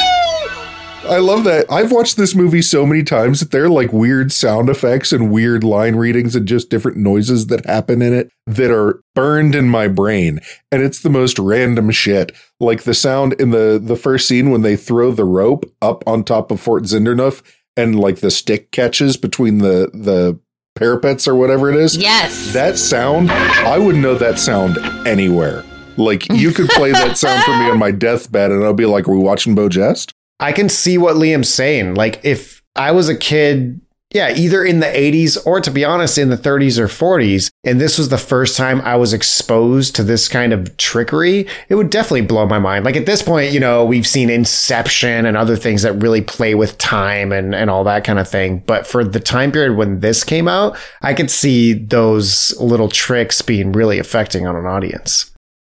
I 1.07 1.18
love 1.18 1.44
that. 1.44 1.70
I've 1.70 1.92
watched 1.92 2.16
this 2.16 2.34
movie 2.34 2.62
so 2.62 2.86
many 2.86 3.02
times 3.02 3.40
that 3.40 3.50
there 3.50 3.64
are 3.64 3.68
like 3.68 3.92
weird 3.92 4.32
sound 4.32 4.68
effects 4.68 5.12
and 5.12 5.30
weird 5.30 5.62
line 5.62 5.96
readings 5.96 6.34
and 6.34 6.46
just 6.46 6.70
different 6.70 6.96
noises 6.96 7.48
that 7.48 7.66
happen 7.66 8.02
in 8.02 8.12
it 8.12 8.32
that 8.46 8.70
are 8.70 9.00
burned 9.14 9.55
in 9.55 9.68
my 9.68 9.88
brain. 9.88 10.40
And 10.72 10.82
it's 10.82 11.00
the 11.00 11.11
most 11.11 11.38
random 11.38 11.90
shit. 11.90 12.32
Like 12.59 12.84
the 12.84 12.94
sound 12.94 13.34
in 13.34 13.50
the 13.50 13.80
the 13.82 13.96
first 13.96 14.26
scene 14.26 14.50
when 14.50 14.62
they 14.62 14.76
throw 14.76 15.11
the 15.11 15.24
rope 15.24 15.64
up 15.82 16.02
on 16.07 16.24
top 16.24 16.50
of 16.50 16.61
Fort 16.61 16.84
Zinderneuf 16.84 17.42
and 17.76 17.98
like 17.98 18.20
the 18.20 18.30
stick 18.30 18.70
catches 18.70 19.16
between 19.16 19.59
the 19.59 19.90
the 19.92 20.38
parapets 20.74 21.28
or 21.28 21.34
whatever 21.34 21.70
it 21.70 21.76
is. 21.76 21.96
Yes. 21.96 22.52
That 22.52 22.78
sound, 22.78 23.30
I 23.30 23.78
wouldn't 23.78 24.02
know 24.02 24.16
that 24.16 24.38
sound 24.38 24.78
anywhere. 25.07 25.64
Like 25.96 26.30
you 26.32 26.50
could 26.50 26.68
play 26.70 26.90
that 26.92 27.16
sound 27.16 27.44
for 27.44 27.52
me 27.52 27.70
on 27.70 27.78
my 27.78 27.92
deathbed 27.92 28.50
and 28.50 28.64
I'll 28.64 28.72
be 28.72 28.86
like, 28.86 29.07
Are 29.09 29.12
we 29.12 29.18
watching 29.18 29.55
Beau 29.55 29.68
Geste? 29.68 30.12
I 30.45 30.53
can 30.53 30.68
see 30.68 30.99
what 30.99 31.16
Liam's 31.16 31.49
saying. 31.49 31.95
Like 31.95 32.20
if 32.22 32.62
I 32.76 32.90
was 32.90 33.09
a 33.09 33.16
kid, 33.16 33.80
yeah, 34.12 34.30
either 34.36 34.62
in 34.62 34.80
the 34.80 34.86
80s 34.86 35.38
or 35.47 35.59
to 35.62 35.70
be 35.70 35.86
honest, 35.86 36.18
in 36.18 36.28
the 36.28 36.36
30s 36.36 36.78
or 36.78 36.86
40s, 36.86 37.51
and 37.64 37.80
this 37.80 37.97
was 37.97 38.11
the 38.11 38.18
first 38.18 38.55
time 38.55 38.82
I 38.82 38.97
was 38.97 39.14
exposed 39.14 39.97
to 39.97 40.03
this 40.03 40.28
kind 40.28 40.53
of 40.53 40.76
trickery, 40.76 41.49
it 41.70 41.76
would 41.76 41.88
definitely 41.88 42.26
blow 42.26 42.47
my 42.47 42.59
mind. 42.59 42.84
Like 42.84 42.95
at 42.95 43.07
this 43.07 43.22
point, 43.22 43.53
you 43.53 43.59
know, 43.59 43.86
we've 43.86 44.07
seen 44.07 44.28
Inception 44.28 45.24
and 45.24 45.34
other 45.34 45.57
things 45.57 45.80
that 45.80 45.95
really 45.95 46.20
play 46.20 46.55
with 46.55 46.76
time 46.76 47.32
and, 47.32 47.55
and 47.55 47.70
all 47.70 47.84
that 47.84 48.05
kind 48.05 48.18
of 48.18 48.28
thing. 48.28 48.59
But 48.66 48.86
for 48.86 49.03
the 49.03 49.20
time 49.20 49.51
period 49.51 49.78
when 49.78 50.01
this 50.01 50.24
came 50.24 50.47
out, 50.47 50.76
I 51.01 51.14
could 51.14 51.30
see 51.30 51.72
those 51.72 52.55
little 52.61 52.90
tricks 52.90 53.40
being 53.40 53.72
really 53.72 53.99
affecting 53.99 54.47
on 54.47 54.57
an 54.57 54.66
audience. 54.66 55.30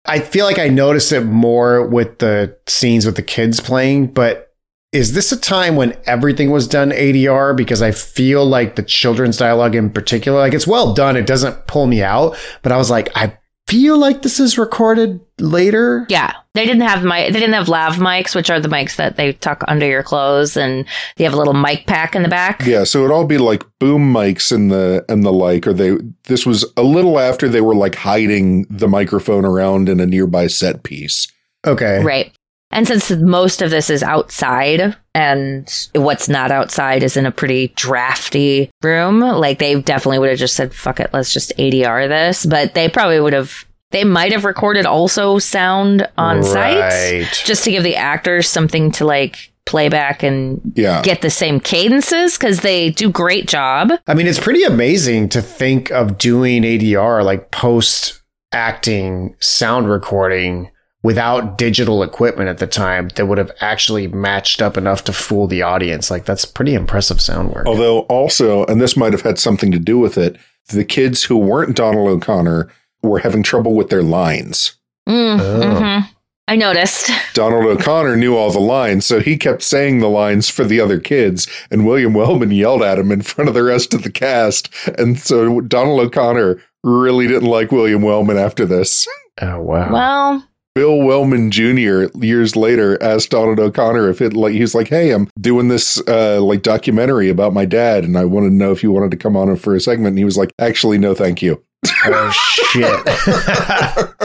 I 0.06 0.20
feel 0.20 0.46
like 0.46 0.60
I 0.60 0.68
noticed 0.68 1.14
it 1.14 1.22
more 1.22 1.88
with 1.88 2.20
the 2.20 2.58
scenes 2.68 3.06
with 3.06 3.16
the 3.16 3.24
kids 3.24 3.62
playing, 3.62 4.08
but 4.08 4.47
is 4.92 5.14
this 5.14 5.32
a 5.32 5.40
time 5.40 5.76
when 5.76 5.98
everything 6.06 6.50
was 6.50 6.68
done 6.68 6.92
ADR? 6.92 7.56
Because 7.56 7.82
I 7.82 7.92
feel 7.92 8.46
like 8.46 8.76
the 8.76 8.84
children's 8.84 9.38
dialogue 9.38 9.76
in 9.76 9.90
particular, 9.90 10.40
like 10.40 10.54
it's 10.54 10.68
well 10.68 10.94
done. 10.94 11.18
It 11.18 11.28
doesn't 11.28 11.68
pull 11.68 11.88
me 11.88 12.02
out, 12.02 12.38
but 12.62 12.72
I 12.72 12.78
was 12.78 12.90
like, 12.90 13.10
I 13.16 13.38
feel 13.68 13.98
like 13.98 14.22
this 14.22 14.40
is 14.40 14.58
recorded 14.58 15.20
later. 15.40 16.06
Yeah, 16.10 16.34
they 16.54 16.66
didn't 16.66 16.84
have 16.84 17.04
mic. 17.04 17.34
They 17.34 17.40
didn't 17.40 17.54
have 17.54 17.68
lav 17.68 17.96
mics, 17.96 18.34
which 18.34 18.50
are 18.50 18.62
the 18.62 18.70
mics 18.70 18.96
that 18.96 19.18
they 19.18 19.34
tuck 19.34 19.64
under 19.68 19.86
your 19.86 20.04
clothes, 20.04 20.56
and 20.56 20.86
they 21.18 21.26
have 21.26 21.34
a 21.34 21.38
little 21.38 21.54
mic 21.54 21.86
pack 21.86 22.16
in 22.16 22.24
the 22.24 22.30
back. 22.30 22.66
Yeah, 22.66 22.86
so 22.86 23.00
it'd 23.00 23.12
all 23.12 23.26
be 23.26 23.38
like 23.38 23.64
boom 23.80 24.14
mics 24.14 24.54
and 24.54 24.72
the 24.72 25.06
and 25.10 25.24
the 25.24 25.34
like, 25.34 25.68
or 25.68 25.74
they 25.74 25.98
this 26.24 26.46
was 26.46 26.66
a 26.78 26.84
little 26.84 27.20
after 27.20 27.50
they 27.50 27.62
were 27.62 27.76
like 27.76 27.96
hiding 27.96 28.66
the 28.70 28.88
microphone 28.88 29.44
around 29.44 29.90
in 29.90 30.00
a 30.00 30.06
nearby 30.06 30.48
set 30.48 30.84
piece. 30.84 31.28
Okay. 31.66 32.02
Right. 32.02 32.34
And 32.72 32.86
since 32.88 33.10
most 33.12 33.62
of 33.62 33.70
this 33.70 33.90
is 33.90 34.04
outside 34.04 34.96
and 35.16 35.88
what's 35.96 36.28
not 36.28 36.52
outside 36.52 37.02
is 37.02 37.16
in 37.18 37.26
a 37.26 37.32
pretty 37.32 37.70
drafty 37.76 38.70
room, 38.84 39.20
like 39.22 39.60
they 39.60 39.82
definitely 39.82 40.20
would 40.20 40.30
have 40.30 40.38
just 40.40 40.56
said, 40.56 40.74
fuck 40.74 41.00
it, 41.00 41.10
let's 41.14 41.32
just 41.34 41.54
ADR 41.58 42.08
this. 42.08 42.46
But 42.46 42.74
they 42.74 42.90
probably 42.90 43.20
would 43.20 43.34
have, 43.34 43.66
they 43.92 44.04
might 44.04 44.34
have 44.34 44.44
recorded 44.46 44.86
also 44.86 45.40
sound 45.40 46.08
on 46.18 46.42
Right. 46.42 47.24
site 47.24 47.42
just 47.46 47.64
to 47.64 47.72
give 47.72 47.84
the 47.84 47.96
actors 47.96 48.50
something 48.50 48.92
to 48.94 49.06
like 49.06 49.52
playback 49.66 50.22
and 50.24 50.62
Yeah. 50.76 51.02
get 51.02 51.22
the 51.22 51.30
same 51.30 51.60
cadences 51.62 52.38
because 52.38 52.62
they 52.62 52.90
do 52.90 53.10
great 53.10 53.48
job. 53.48 53.92
I 54.08 54.14
mean, 54.14 54.28
it's 54.28 54.40
pretty 54.40 54.64
amazing 54.64 55.30
to 55.30 55.42
think 55.42 55.90
of 55.92 56.18
doing 56.18 56.64
ADR, 56.64 57.24
like 57.24 57.52
post 57.52 58.22
acting 58.54 59.36
sound 59.40 59.90
recording 59.90 60.70
without 61.08 61.58
digital 61.58 62.04
equipment 62.04 62.50
at 62.50 62.58
the 62.58 62.68
time 62.68 63.08
that 63.16 63.28
would 63.28 63.38
have 63.38 63.52
actually 63.62 64.08
matched 64.10 64.62
up 64.62 64.76
enough 64.76 65.06
to 65.06 65.14
fool 65.14 65.48
the 65.48 65.62
audience. 65.62 66.12
Like, 66.12 66.26
that's 66.26 66.44
pretty 66.44 66.74
impressive 66.74 67.22
sound 67.22 67.54
work. 67.54 67.66
Although 67.66 68.00
also, 68.18 68.66
and 68.66 68.82
this 68.82 68.98
might 68.98 69.14
have 69.14 69.22
had 69.22 69.40
something 69.40 69.72
to 69.72 69.80
do 69.80 69.98
with 69.98 70.18
it, 70.18 70.36
the 70.68 70.84
kids 70.84 71.24
who 71.24 71.38
weren't 71.38 71.78
Donald 71.78 72.10
O'Connor 72.10 72.68
were 73.02 73.20
having 73.20 73.42
trouble 73.42 73.74
with 73.74 73.90
their 73.90 74.04
lines. 74.04 74.74
Mm, 75.08 75.40
Oh. 75.40 75.62
mhm. 75.82 76.10
I 76.50 76.56
noticed. 76.58 77.10
Donald 77.34 77.66
O'Connor 77.66 78.18
knew 78.18 78.36
all 78.36 78.52
the 78.52 78.60
lines, 78.60 79.06
so 79.06 79.20
he 79.22 79.38
kept 79.38 79.62
saying 79.64 80.00
the 80.00 80.10
lines 80.10 80.50
for 80.50 80.66
the 80.66 80.82
other 80.82 81.00
kids, 81.00 81.48
and 81.72 81.86
William 81.88 82.14
Wellman 82.14 82.52
yelled 82.52 82.82
at 82.84 83.00
him 83.00 83.12
in 83.14 83.22
front 83.32 83.48
of 83.48 83.54
the 83.54 83.64
rest 83.64 83.94
of 83.94 84.04
the 84.04 84.12
cast. 84.12 84.70
And 84.98 85.18
so 85.20 85.62
Donald 85.62 86.00
O'Connor 86.02 86.58
really 86.84 87.28
didn't 87.28 87.50
like 87.50 87.72
William 87.72 88.02
Wellman 88.02 88.38
after 88.38 88.66
this. 88.66 89.08
Oh, 89.42 89.62
wow. 89.62 89.94
Well, 89.94 90.48
Bill 90.78 91.02
Wellman 91.02 91.50
Jr. 91.50 92.06
years 92.24 92.56
later 92.56 93.02
asked 93.02 93.32
Donald 93.32 93.60
O'Connor 93.60 94.12
if 94.12 94.22
it 94.22 94.34
like 94.34 94.54
he 94.54 94.62
was 94.62 94.76
like, 94.76 94.90
"Hey, 94.90 95.12
I'm 95.12 95.28
doing 95.42 95.70
this 95.70 96.00
uh, 96.08 96.40
like 96.40 96.62
documentary 96.62 97.30
about 97.30 97.52
my 97.52 97.66
dad, 97.66 98.04
and 98.04 98.16
I 98.16 98.26
wanted 98.26 98.50
to 98.50 98.56
know 98.56 98.74
if 98.74 98.84
you 98.84 98.92
wanted 98.92 99.10
to 99.10 99.18
come 99.18 99.36
on 99.36 99.56
for 99.56 99.74
a 99.74 99.80
segment." 99.80 100.10
And 100.10 100.20
he 100.20 100.24
was 100.24 100.38
like, 100.38 100.54
"Actually, 100.60 101.00
no, 101.00 101.16
thank 101.16 101.42
you." 101.42 101.64
oh, 102.06 102.32
shit. 102.32 103.08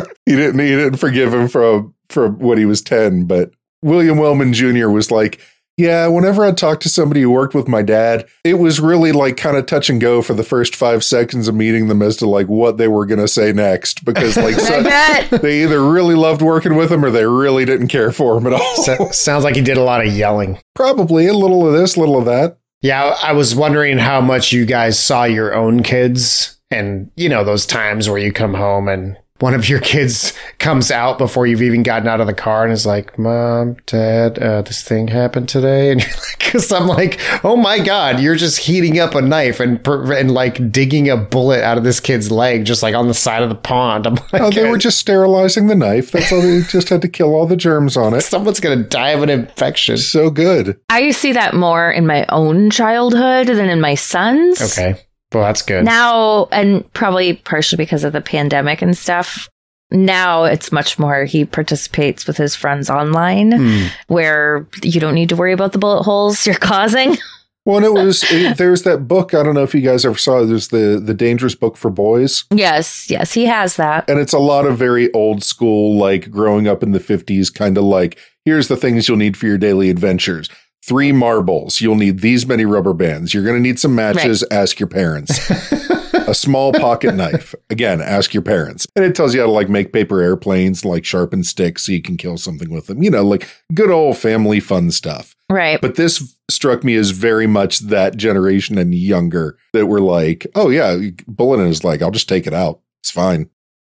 He 0.25 0.37
didn't 0.37 0.61
he 0.61 0.69
didn't 0.69 0.99
forgive 0.99 1.35
him 1.35 1.49
for 1.49 1.91
for 2.09 2.29
when 2.29 2.57
he 2.57 2.65
was 2.65 2.81
ten, 2.81 3.25
but 3.25 3.51
William 3.83 4.19
Wellman 4.19 4.53
Jr. 4.53 4.89
was 4.89 5.11
like, 5.11 5.41
"Yeah, 5.77 6.07
whenever 6.09 6.45
I 6.45 6.53
talked 6.53 6.83
to 6.83 6.89
somebody 6.89 7.23
who 7.23 7.31
worked 7.31 7.55
with 7.55 7.69
my 7.69 7.83
dad, 7.83 8.27
it 8.45 8.55
was 8.55 8.81
really 8.81 9.13
like 9.13 9.37
kind 9.37 9.57
of 9.57 9.67
touch 9.67 9.89
and 9.91 10.01
go 10.01 10.23
for 10.23 10.35
the 10.35 10.43
first 10.43 10.77
five 10.77 11.03
seconds 11.03 11.49
of 11.49 11.55
meeting 11.55 11.89
them 11.89 12.03
as 12.03 12.17
to 12.19 12.29
like 12.29 12.47
what 12.49 12.77
they 12.77 12.89
were 12.89 13.07
gonna 13.07 13.29
say 13.29 13.53
next, 13.53 14.05
because 14.05 14.37
like 14.37 14.55
so, 14.61 14.83
bet. 14.83 15.31
they 15.43 15.63
either 15.63 15.83
really 15.83 16.15
loved 16.15 16.43
working 16.43 16.77
with 16.77 16.91
him 16.93 17.05
or 17.05 17.11
they 17.11 17.27
really 17.27 17.65
didn't 17.65 17.89
care 17.89 18.13
for 18.13 18.37
him 18.37 18.47
at 18.47 18.53
all." 18.53 18.77
So- 18.83 19.09
sounds 19.13 19.45
like 19.45 19.57
he 19.57 19.63
did 19.63 19.77
a 19.77 19.83
lot 19.83 20.05
of 20.07 20.13
yelling. 20.13 20.59
Probably 20.75 21.27
a 21.27 21.35
little 21.35 21.67
of 21.67 21.73
this, 21.73 21.97
little 21.97 22.19
of 22.19 22.25
that. 22.27 22.59
Yeah, 22.83 23.17
I 23.23 23.33
was 23.33 23.55
wondering 23.55 23.99
how 23.99 24.21
much 24.21 24.53
you 24.53 24.67
guys 24.67 24.99
saw 24.99 25.23
your 25.23 25.55
own 25.55 25.85
kids 25.85 26.59
and, 26.73 27.11
you 27.17 27.29
know, 27.29 27.45
those 27.45 27.65
times 27.65 28.09
where 28.09 28.19
you 28.19 28.33
come 28.33 28.55
home 28.55 28.89
and 28.89 29.17
one 29.43 29.55
of 29.55 29.69
your 29.69 29.81
kids 29.81 30.33
comes 30.59 30.93
out 30.93 31.19
before 31.19 31.49
you've 31.49 31.63
even 31.63 31.83
gotten 31.83 32.07
out 32.07 32.21
of 32.21 32.29
the 32.29 32.33
car 32.33 32.63
and 32.63 32.73
is 32.73 32.87
like, 32.87 33.19
Mom, 33.19 33.77
Dad, 33.87 34.39
uh, 34.39 34.63
this 34.63 34.85
thing 34.85 35.09
happened 35.09 35.49
today. 35.49 35.73
And 35.93 36.01
you're 36.01 36.11
like, 36.11 36.39
cause 36.39 36.71
I'm 36.71 36.87
like, 36.87 37.19
oh 37.45 37.57
my 37.57 37.81
God, 37.81 38.21
you're 38.21 38.37
just 38.37 38.59
heating 38.59 39.01
up 39.01 39.17
a 39.17 39.21
knife 39.21 39.59
and, 39.59 39.85
and 39.87 40.31
like 40.31 40.71
digging 40.71 41.11
a 41.11 41.17
bullet 41.17 41.63
out 41.63 41.77
of 41.77 41.83
this 41.83 41.99
kid's 41.99 42.31
leg, 42.31 42.65
just 42.65 42.85
like 42.85 42.95
on 42.95 43.09
the 43.09 43.15
side 43.15 43.43
of 43.43 43.49
the 43.49 43.57
pond. 43.57 44.07
I'm 44.07 44.15
like, 44.15 44.41
Oh, 44.41 44.51
they 44.51 44.71
were 44.71 44.79
just 44.79 44.99
sterilizing 44.99 45.67
the 45.67 45.75
knife. 45.75 46.13
That's 46.13 46.31
all. 46.31 46.41
They 46.41 46.63
just 46.63 46.89
had 46.89 47.03
to 47.03 47.09
kill 47.09 47.35
all 47.35 47.47
the 47.47 47.57
germs 47.57 47.97
on 47.97 48.15
it. 48.15 48.21
someone's 48.23 48.61
going 48.61 48.79
to 48.79 48.89
die 48.89 49.11
of 49.11 49.25
an 49.25 49.29
infection. 49.29 49.97
So 49.99 50.31
good. 50.31 50.79
I 50.89 51.11
see 51.11 51.33
that 51.33 51.55
more 51.55 51.91
in 51.91 52.07
my 52.07 52.27
own 52.29 52.71
childhood 52.71 53.49
than 53.49 53.69
in 53.69 53.81
my 53.81 53.97
son's. 53.97 54.63
Okay. 54.63 55.01
Well, 55.33 55.45
that's 55.45 55.63
good. 55.63 55.85
Now, 55.85 56.47
and 56.53 56.91
probably 56.93 57.35
partially 57.35 57.77
because 57.79 58.05
of 58.05 58.13
the 58.13 58.21
pandemic 58.21 58.83
and 58.83 58.97
stuff, 58.97 59.49
now 59.91 60.45
it's 60.45 60.73
much 60.73 60.99
more 60.99 61.25
he 61.25 61.45
participates 61.45 62.27
with 62.27 62.37
his 62.37 62.55
friends 62.57 62.89
online 62.91 63.53
Hmm. 63.53 63.87
where 64.09 64.67
you 64.83 65.01
don't 65.01 65.15
need 65.15 65.29
to 65.31 65.37
worry 65.37 65.53
about 65.53 65.73
the 65.73 65.79
bullet 65.79 66.03
holes 66.05 66.47
you're 66.47 66.55
causing. 66.73 67.17
Well, 67.65 67.77
and 67.77 67.87
it 67.87 67.93
was 67.93 68.25
it, 68.29 68.57
there's 68.57 68.83
that 68.83 69.07
book. 69.07 69.35
I 69.35 69.43
don't 69.45 69.55
know 69.55 69.63
if 69.63 69.73
you 69.75 69.83
guys 69.83 70.05
ever 70.05 70.19
saw. 70.19 70.41
it. 70.41 70.47
There's 70.47 70.69
the 70.69 71.01
the 71.05 71.15
Dangerous 71.15 71.55
Book 71.55 71.77
for 71.77 71.91
Boys, 71.93 72.45
yes, 72.53 73.09
yes, 73.09 73.33
he 73.35 73.47
has 73.47 73.77
that. 73.77 74.11
and 74.11 74.19
it's 74.19 74.33
a 74.33 74.39
lot 74.41 74.67
of 74.67 74.77
very 74.77 75.13
old 75.13 75.45
school, 75.45 75.97
like 75.97 76.29
growing 76.31 76.67
up 76.67 76.83
in 76.83 76.91
the 76.91 76.99
'50s, 76.99 77.55
kind 77.55 77.79
of 77.79 77.85
like 77.85 78.19
here's 78.45 78.67
the 78.67 78.77
things 78.77 79.09
you'll 79.09 79.17
need 79.17 79.37
for 79.37 79.47
your 79.47 79.59
daily 79.59 79.91
adventures. 79.91 80.49
Three 80.85 81.13
marbles. 81.13 81.81
You'll 81.81 81.97
need 81.97 82.21
these 82.21 82.47
many 82.47 82.65
rubber 82.65 82.93
bands. 82.93 83.33
You're 83.33 83.45
going 83.45 83.57
to 83.57 83.63
need 83.63 83.79
some 83.79 83.95
matches. 83.95 84.45
Ask 84.51 84.81
your 84.81 84.89
parents. 84.89 85.51
a 86.29 86.35
small 86.35 86.73
pocket 86.73 87.15
knife. 87.15 87.55
Again, 87.71 88.01
ask 88.01 88.35
your 88.35 88.43
parents. 88.43 88.87
And 88.97 89.05
it 89.05 89.15
tells 89.15 89.35
you 89.35 89.41
how 89.41 89.47
to 89.47 89.53
like 89.53 89.69
make 89.69 89.93
paper 89.93 90.21
airplanes, 90.21 90.85
like 90.85 91.05
sharpen 91.05 91.45
sticks 91.45 91.87
so 91.87 91.93
you 91.93 92.03
can 92.03 92.17
kill 92.17 92.37
something 92.37 92.71
with 92.71 92.87
them. 92.87 93.03
You 93.03 93.11
know, 93.11 93.23
like 93.23 93.49
good 93.75 93.91
old 93.91 94.19
family 94.19 94.61
fun 94.61 94.91
stuff. 94.91 95.37
Right. 95.49 95.81
But 95.81 95.97
this 95.97 96.37
struck 96.51 96.83
me 96.83 96.97
as 96.97 97.11
very 97.11 97.47
much 97.47 97.81
that 97.81 98.17
generation 98.17 98.79
and 98.79 98.95
younger 98.95 99.59
that 99.73 99.87
were 99.87 100.01
like, 100.01 100.47
oh, 100.55 100.69
yeah, 100.69 100.99
bullet 101.27 101.61
is 101.61 101.85
like. 101.85 102.03
I'll 102.03 102.11
just 102.11 102.29
take 102.29 102.47
it 102.47 102.55
out. 102.55 102.81
It's 103.03 103.11
fine. 103.11 103.51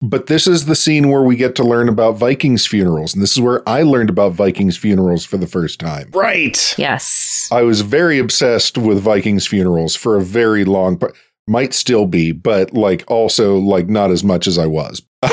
But 0.08 0.28
this 0.28 0.46
is 0.46 0.66
the 0.66 0.76
scene 0.76 1.10
where 1.10 1.24
we 1.24 1.36
get 1.36 1.56
to 1.56 1.64
learn 1.64 1.90
about 1.90 2.18
Vikings 2.18 2.68
funerals. 2.68 3.14
And 3.14 3.24
this 3.24 3.32
is 3.32 3.42
where 3.42 3.68
I 3.68 3.82
learned 3.82 4.10
about 4.10 4.34
Vikings 4.34 4.78
funerals 4.78 5.26
for 5.26 5.38
the 5.38 5.48
first 5.48 5.80
time. 5.80 6.12
Right. 6.14 6.78
yes. 6.78 7.50
I 7.52 7.64
was 7.64 7.82
very 7.82 8.20
obsessed 8.20 8.78
with 8.78 9.00
Vikings 9.00 9.48
funerals 9.48 9.96
for 9.96 10.16
a 10.16 10.22
very 10.22 10.64
long, 10.64 10.96
but 10.96 11.16
might 11.48 11.74
still 11.74 12.06
be, 12.06 12.32
but 12.32 12.74
like 12.74 13.04
also 13.08 13.58
like 13.58 13.88
not 13.88 14.12
as 14.12 14.24
much 14.24 14.48
as 14.48 14.58
I 14.58 14.68
was. 14.68 15.02
But 15.22 15.32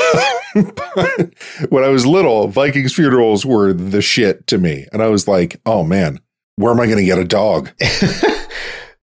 when 1.69 1.83
I 1.83 1.89
was 1.89 2.05
little, 2.05 2.47
Vikings 2.47 2.93
funerals 2.93 3.45
were 3.45 3.73
the 3.73 4.01
shit 4.01 4.47
to 4.47 4.57
me. 4.57 4.87
And 4.91 5.01
I 5.01 5.07
was 5.07 5.27
like, 5.27 5.61
oh 5.65 5.83
man, 5.83 6.19
where 6.55 6.71
am 6.71 6.79
I 6.79 6.85
going 6.85 6.97
to 6.97 7.05
get 7.05 7.19
a 7.19 7.25
dog? 7.25 7.71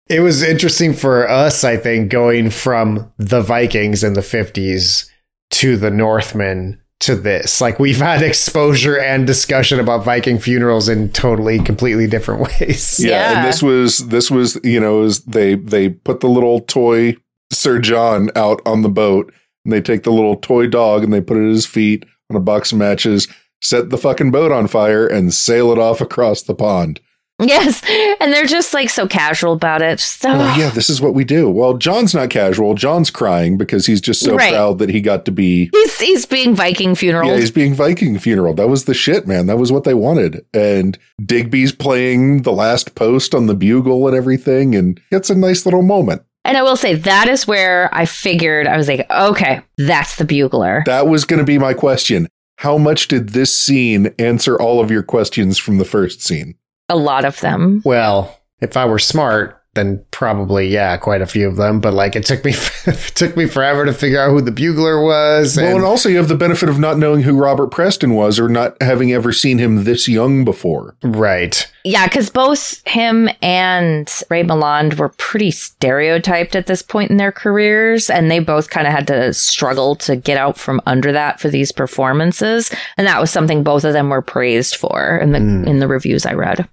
It 0.08 0.20
was 0.20 0.44
interesting 0.44 0.94
for 0.94 1.28
us, 1.28 1.64
I 1.64 1.78
think, 1.78 2.12
going 2.12 2.52
from 2.52 3.12
the 3.18 3.42
Vikings 3.42 4.04
in 4.04 4.14
the 4.14 4.22
50s 4.22 5.10
to 5.56 5.78
the 5.78 5.92
Northmen 5.92 6.80
to 7.02 7.16
this. 7.16 7.60
Like 7.62 7.78
we've 7.80 7.98
had 7.98 8.22
exposure 8.22 8.98
and 9.00 9.28
discussion 9.28 9.80
about 9.80 10.06
Viking 10.06 10.40
funerals 10.40 10.88
in 10.90 11.10
totally 11.12 11.60
completely 11.60 12.08
different 12.08 12.42
ways. 12.62 13.00
Yeah, 13.00 13.10
Yeah. 13.10 13.38
and 13.40 13.48
this 13.48 13.62
was 13.62 14.08
this 14.08 14.32
was 14.32 14.58
you 14.64 14.80
know 14.80 15.04
is 15.04 15.22
they 15.26 15.56
they 15.56 15.90
put 15.90 16.22
the 16.22 16.30
little 16.30 16.62
toy 16.62 17.16
Sir 17.52 17.80
John 17.80 18.30
out 18.36 18.62
on 18.66 18.82
the 18.82 18.90
boat, 18.90 19.32
and 19.64 19.72
they 19.74 19.82
take 19.82 20.04
the 20.04 20.12
little 20.12 20.36
toy 20.38 20.68
dog 20.68 21.04
and 21.04 21.14
they 21.14 21.22
put 21.22 21.38
it 21.38 21.46
at 21.46 21.50
his 21.50 21.66
feet 21.68 22.06
on 22.32 22.36
a 22.38 22.40
box 22.42 22.72
of 22.72 22.78
matches, 22.80 23.28
set 23.62 23.90
the 23.92 23.98
fucking 23.98 24.32
boat 24.32 24.52
on 24.52 24.68
fire, 24.68 25.06
and 25.06 25.34
sail 25.34 25.72
it 25.72 25.78
off 25.78 26.02
across 26.02 26.42
the 26.42 26.56
pond. 26.56 27.00
Yes. 27.46 27.82
And 28.22 28.32
they're 28.32 28.46
just 28.46 28.74
like 28.74 28.90
so 28.90 29.08
casual 29.08 29.52
about 29.54 29.82
it. 29.82 30.00
Just, 30.00 30.26
Oh, 30.26 30.56
yeah, 30.58 30.70
this 30.70 30.90
is 30.90 31.02
what 31.02 31.14
we 31.14 31.26
do. 31.26 31.50
Well, 31.50 31.74
John's 31.78 32.14
not 32.16 32.30
casual. 32.30 32.76
John's 32.76 33.10
crying 33.12 33.58
because 33.58 33.86
he's 33.88 34.00
just 34.00 34.22
so 34.22 34.36
Right. 34.36 34.52
proud 34.54 34.80
that 34.80 34.90
he 34.90 35.02
got 35.02 35.26
to 35.26 35.32
be. 35.32 35.70
He's, 35.74 36.00
he's 36.00 36.26
being 36.26 36.56
Viking 36.56 36.96
funeral. 36.96 37.30
Yeah, 37.30 37.36
he's 37.38 37.52
being 37.52 37.74
Viking 37.74 38.18
funeral. 38.20 38.54
That 38.54 38.70
was 38.70 38.86
the 38.86 38.94
shit, 38.94 39.28
man. 39.28 39.48
That 39.48 39.58
was 39.58 39.70
what 39.72 39.84
they 39.84 39.94
wanted. 39.94 40.46
And 40.54 40.98
Digby's 41.24 41.74
playing 41.74 42.44
the 42.44 42.54
last 42.54 42.96
post 42.96 43.36
on 43.36 43.48
the 43.48 43.56
bugle 43.56 44.08
and 44.08 44.16
everything, 44.16 44.74
and 44.74 45.00
it's 45.12 45.30
a 45.30 45.36
nice 45.36 45.66
little 45.66 45.82
moment. 45.84 46.22
and 46.46 46.56
I 46.56 46.64
will 46.64 46.78
say 46.78 46.94
that 46.96 47.28
is 47.28 47.46
where 47.48 47.90
I 47.94 48.06
figured 48.06 48.66
I 48.66 48.78
was 48.78 48.88
like, 48.88 49.06
okay, 49.12 49.62
that's 49.78 50.16
the 50.16 50.26
bugler. 50.26 50.84
That 50.86 51.08
was 51.08 51.26
going 51.26 51.40
to 51.40 51.46
be 51.46 51.58
my 51.58 51.74
question. 51.74 52.28
How 52.60 52.78
much 52.78 53.10
did 53.10 53.30
this 53.30 53.54
scene 53.54 54.14
answer 54.18 54.56
all 54.60 54.80
of 54.80 54.90
your 54.90 55.04
questions 55.04 55.58
from 55.58 55.80
the 55.80 55.86
first 55.86 56.22
scene? 56.22 56.56
A 56.90 56.96
lot 56.96 57.26
of 57.26 57.40
them. 57.42 57.82
Well, 57.84 58.40
if 58.62 58.78
I 58.78 58.86
were 58.86 59.00
smart, 59.00 59.62
then 59.76 60.04
probably 60.12 60.68
yeah, 60.68 60.98
quite 60.98 61.22
a 61.22 61.26
few 61.26 61.48
of 61.48 61.58
them. 61.58 61.80
But 61.80 61.94
like 61.94 62.16
it 62.16 62.26
took 62.26 62.44
me 62.44 62.54
it 62.86 63.12
took 63.16 63.38
me 63.38 63.46
forever 63.46 63.86
to 63.86 63.94
figure 63.94 64.20
out 64.20 64.32
who 64.32 64.42
the 64.42 64.52
bugler 64.52 65.04
was. 65.04 65.58
Well, 65.58 65.68
and- 65.68 65.76
and 65.76 65.86
also 65.86 66.10
you 66.10 66.18
have 66.18 66.30
the 66.30 66.36
benefit 66.36 66.70
of 66.70 66.80
not 66.80 66.98
knowing 66.98 67.22
who 67.22 67.38
Robert 67.38 67.68
Preston 67.68 68.16
was 68.16 68.40
or 68.40 68.50
not 68.50 68.82
having 68.82 69.12
ever 69.12 69.32
seen 69.32 69.58
him 69.58 69.84
this 69.84 70.08
young 70.08 70.44
before. 70.44 70.96
right. 71.04 71.70
Yeah, 71.84 72.08
because 72.08 72.32
both 72.32 72.82
him 72.88 73.30
and 73.44 74.12
Ray 74.32 74.42
Milland 74.42 74.98
were 74.98 75.10
pretty 75.10 75.52
stereotyped 75.52 76.56
at 76.56 76.66
this 76.66 76.82
point 76.82 77.12
in 77.12 77.18
their 77.18 77.32
careers, 77.32 78.10
and 78.10 78.32
they 78.32 78.40
both 78.40 78.72
kind 78.72 78.88
of 78.88 78.94
had 78.94 79.06
to 79.08 79.32
struggle 79.36 79.96
to 79.98 80.16
get 80.16 80.36
out 80.36 80.58
from 80.58 80.82
under 80.88 81.12
that 81.12 81.40
for 81.40 81.50
these 81.50 81.72
performances. 81.72 82.72
And 82.98 83.06
that 83.06 83.22
was 83.22 83.30
something 83.30 83.62
both 83.62 83.84
of 83.84 83.94
them 83.94 84.10
were 84.10 84.24
praised 84.24 84.78
for 84.78 85.18
in 85.18 85.32
the 85.32 85.40
hmm. 85.40 85.68
in 85.68 85.78
the 85.78 85.88
reviews 85.88 86.26
I 86.26 86.34
read. 86.34 86.68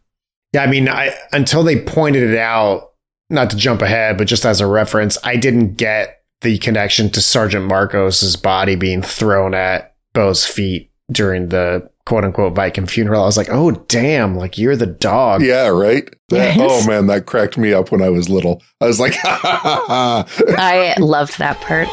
Yeah, 0.52 0.62
I 0.62 0.66
mean, 0.66 0.88
I 0.88 1.14
until 1.32 1.62
they 1.62 1.80
pointed 1.80 2.22
it 2.22 2.38
out, 2.38 2.90
not 3.30 3.50
to 3.50 3.56
jump 3.56 3.80
ahead, 3.82 4.18
but 4.18 4.26
just 4.26 4.44
as 4.44 4.60
a 4.60 4.66
reference, 4.66 5.16
I 5.24 5.36
didn't 5.36 5.74
get 5.76 6.18
the 6.42 6.58
connection 6.58 7.08
to 7.10 7.22
Sergeant 7.22 7.70
Markoff's 7.70 8.36
body 8.36 8.74
being 8.76 9.00
thrown 9.02 9.54
at 9.54 9.94
Beau's 10.12 10.44
feet 10.44 10.90
during 11.10 11.48
the 11.48 11.88
quote 12.04 12.24
unquote 12.24 12.54
Viking 12.54 12.84
funeral. 12.86 13.22
I 13.22 13.26
was 13.26 13.36
like, 13.36 13.48
oh 13.50 13.70
damn, 13.70 14.36
like 14.36 14.58
you're 14.58 14.76
the 14.76 14.86
dog. 14.86 15.42
Yeah, 15.42 15.68
right? 15.68 16.04
That- 16.28 16.56
Yes. 16.56 16.58
oh 16.60 16.86
man, 16.86 17.06
that 17.06 17.26
cracked 17.26 17.56
me 17.56 17.72
up 17.72 17.90
when 17.92 18.02
I 18.02 18.08
was 18.08 18.28
little. 18.28 18.62
I 18.80 18.86
was 18.86 18.98
like, 19.00 19.14
ha 19.14 19.38
ha 19.40 19.56
ha 19.62 19.84
ha. 19.86 20.54
I 20.58 20.94
loved 20.98 21.38
that 21.38 21.60
part. 21.60 21.88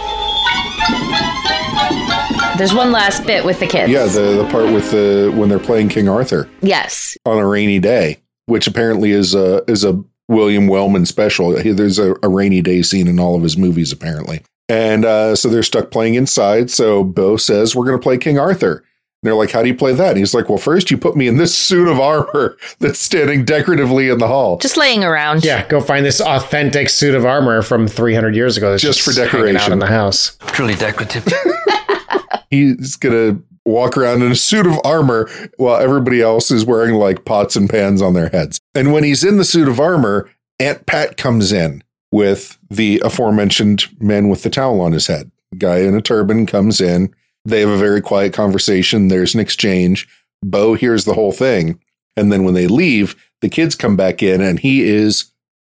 There's 2.58 2.74
one 2.74 2.92
last 2.92 3.26
bit 3.26 3.46
with 3.46 3.60
the 3.62 3.68
kids. 3.68 3.90
Yeah, 3.90 4.06
the, 4.06 4.44
the 4.44 4.48
part 4.52 4.66
with 4.74 4.92
the 4.92 5.32
when 5.34 5.48
they're 5.48 5.60
playing 5.60 5.88
King 5.90 6.10
Arthur 6.10 6.50
yes. 6.62 7.18
on 7.26 7.38
a 7.38 7.48
rainy 7.48 7.80
day, 7.80 8.18
which 8.50 8.68
apparently 8.68 9.12
is 9.12 9.34
a 9.34 9.64
is 9.70 9.84
a 9.84 10.04
William 10.28 10.68
Wellman 10.68 11.06
special. 11.06 11.52
There's 11.52 11.98
a, 12.00 12.16
a 12.22 12.30
rainy 12.30 12.62
day 12.62 12.82
scene 12.84 13.08
in 13.08 13.20
all 13.20 13.36
of 13.36 13.44
his 13.44 13.58
movies, 13.58 13.92
apparently. 13.92 14.42
And 14.68 15.04
uh, 15.04 15.36
so 15.36 15.50
they're 15.50 15.64
stuck 15.64 15.90
playing 15.90 16.14
inside. 16.14 16.70
So 16.70 17.04
Beau 17.04 17.38
says, 17.38 17.76
We're 17.76 17.86
going 17.86 17.98
to 17.98 18.04
play 18.04 18.20
King 18.20 18.38
Arthur. 18.38 18.78
And 18.78 18.86
they're 19.28 19.34
like, 19.34 19.50
How 19.50 19.64
do 19.64 19.68
you 19.68 19.74
play 19.76 19.94
that? 19.94 20.10
And 20.10 20.18
he's 20.20 20.36
like, 20.36 20.48
Well, 20.48 20.60
first 20.60 20.92
you 20.92 20.98
put 21.00 21.18
me 21.18 21.28
in 21.28 21.38
this 21.38 21.58
suit 21.58 21.88
of 21.88 22.00
armor 22.00 22.56
that's 22.80 23.00
standing 23.00 23.44
decoratively 23.46 24.10
in 24.10 24.20
the 24.20 24.28
hall. 24.28 24.58
Just 24.60 24.78
laying 24.78 25.04
around. 25.04 25.44
Yeah, 25.44 25.68
go 25.68 25.82
find 25.82 26.06
this 26.06 26.22
authentic 26.22 26.90
suit 26.90 27.16
of 27.16 27.26
armor 27.26 27.64
from 27.64 27.88
300 27.88 28.36
years 28.36 28.56
ago. 28.58 28.70
That's 28.70 28.84
Just 28.84 29.02
for 29.02 29.12
hanging 29.12 29.32
out 29.32 29.32
decoration. 29.32 29.74
in 29.74 29.80
the 29.80 29.88
house. 29.88 30.38
Truly 30.50 30.76
decorative. 30.76 31.26
He's 32.52 32.96
going 32.96 33.14
to 33.16 33.44
walk 33.66 33.98
around 33.98 34.22
in 34.22 34.32
a 34.32 34.36
suit 34.36 34.66
of 34.66 34.80
armor 34.84 35.30
while 35.58 35.82
everybody 35.82 36.22
else 36.22 36.52
is 36.52 36.66
wearing 36.66 36.96
like 36.96 37.26
pots 37.26 37.56
and 37.56 37.70
pans 37.70 38.02
on 38.02 38.14
their 38.14 38.30
heads. 38.30 38.60
And 38.74 38.94
when 38.94 39.04
he's 39.04 39.24
in 39.24 39.38
the 39.38 39.46
suit 39.46 39.68
of 39.68 39.80
armor, 39.80 40.30
Aunt 40.60 40.86
Pat 40.86 41.18
comes 41.18 41.52
in 41.52 41.84
with 42.12 42.58
the 42.70 43.02
aforementioned 43.04 43.86
man 44.02 44.30
with 44.30 44.44
the 44.44 44.50
towel 44.50 44.82
on 44.82 44.92
his 44.92 45.08
head. 45.08 45.32
Guy 45.58 45.80
in 45.80 45.96
a 45.96 46.02
turban 46.02 46.46
comes 46.46 46.82
in. 46.82 47.14
They 47.46 47.62
have 47.62 47.70
a 47.70 47.78
very 47.78 48.02
quiet 48.02 48.34
conversation. 48.34 49.08
There's 49.08 49.34
an 49.34 49.40
exchange. 49.40 50.08
Beau 50.44 50.74
hears 50.74 51.06
the 51.06 51.14
whole 51.14 51.32
thing. 51.32 51.80
And 52.16 52.32
then 52.32 52.44
when 52.44 52.54
they 52.54 52.68
leave, 52.68 53.16
the 53.42 53.50
kids 53.50 53.76
come 53.76 53.96
back 53.96 54.22
in 54.22 54.42
and 54.42 54.60
he 54.60 54.84
is 54.84 55.32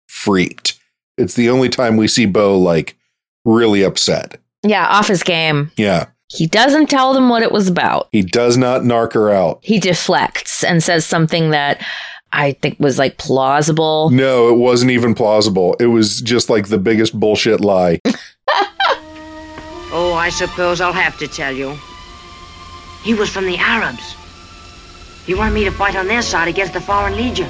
freaked. 0.09 0.79
It's 1.19 1.35
the 1.35 1.51
only 1.51 1.69
time 1.69 1.97
we 1.97 2.09
see 2.09 2.27
Beau 2.27 2.59
like 2.59 2.97
really 3.45 3.83
upset. 3.83 4.41
Yeah, 4.63 4.87
off 4.87 5.09
his 5.09 5.23
game. 5.23 5.71
Yeah. 5.77 6.07
He 6.29 6.47
doesn't 6.47 6.91
tell 6.91 7.15
them 7.15 7.29
what 7.29 7.43
it 7.43 7.53
was 7.53 7.69
about. 7.69 8.09
He 8.13 8.23
does 8.23 8.57
not 8.57 8.83
narc 8.83 9.13
her 9.13 9.31
out. 9.31 9.61
He 9.63 9.79
deflects 9.79 10.65
and 10.65 10.83
says 10.83 11.05
something 11.07 11.51
that 11.51 11.81
I 12.33 12.53
think 12.53 12.79
was 12.81 12.99
like 12.99 13.17
plausible. 13.19 14.11
No, 14.11 14.49
it 14.49 14.59
wasn't 14.59 14.91
even 14.91 15.15
plausible. 15.15 15.75
It 15.79 15.87
was 15.87 16.21
just 16.21 16.51
like 16.51 16.69
the 16.69 16.79
biggest 16.79 17.19
bullshit 17.19 17.61
lie. 17.61 18.01
Oh, 19.99 20.13
I 20.15 20.29
suppose 20.29 20.81
I'll 20.83 20.93
have 20.93 21.17
to 21.21 21.29
tell 21.29 21.53
you. 21.53 21.75
He 23.03 23.15
was 23.15 23.31
from 23.31 23.47
the 23.47 23.57
Arabs. 23.57 24.15
He 25.25 25.35
wanted 25.35 25.55
me 25.55 25.65
to 25.65 25.71
fight 25.71 25.97
on 25.97 26.07
their 26.07 26.23
side 26.23 26.49
against 26.49 26.75
the 26.75 26.81
Foreign 26.81 27.17
Legion. 27.17 27.49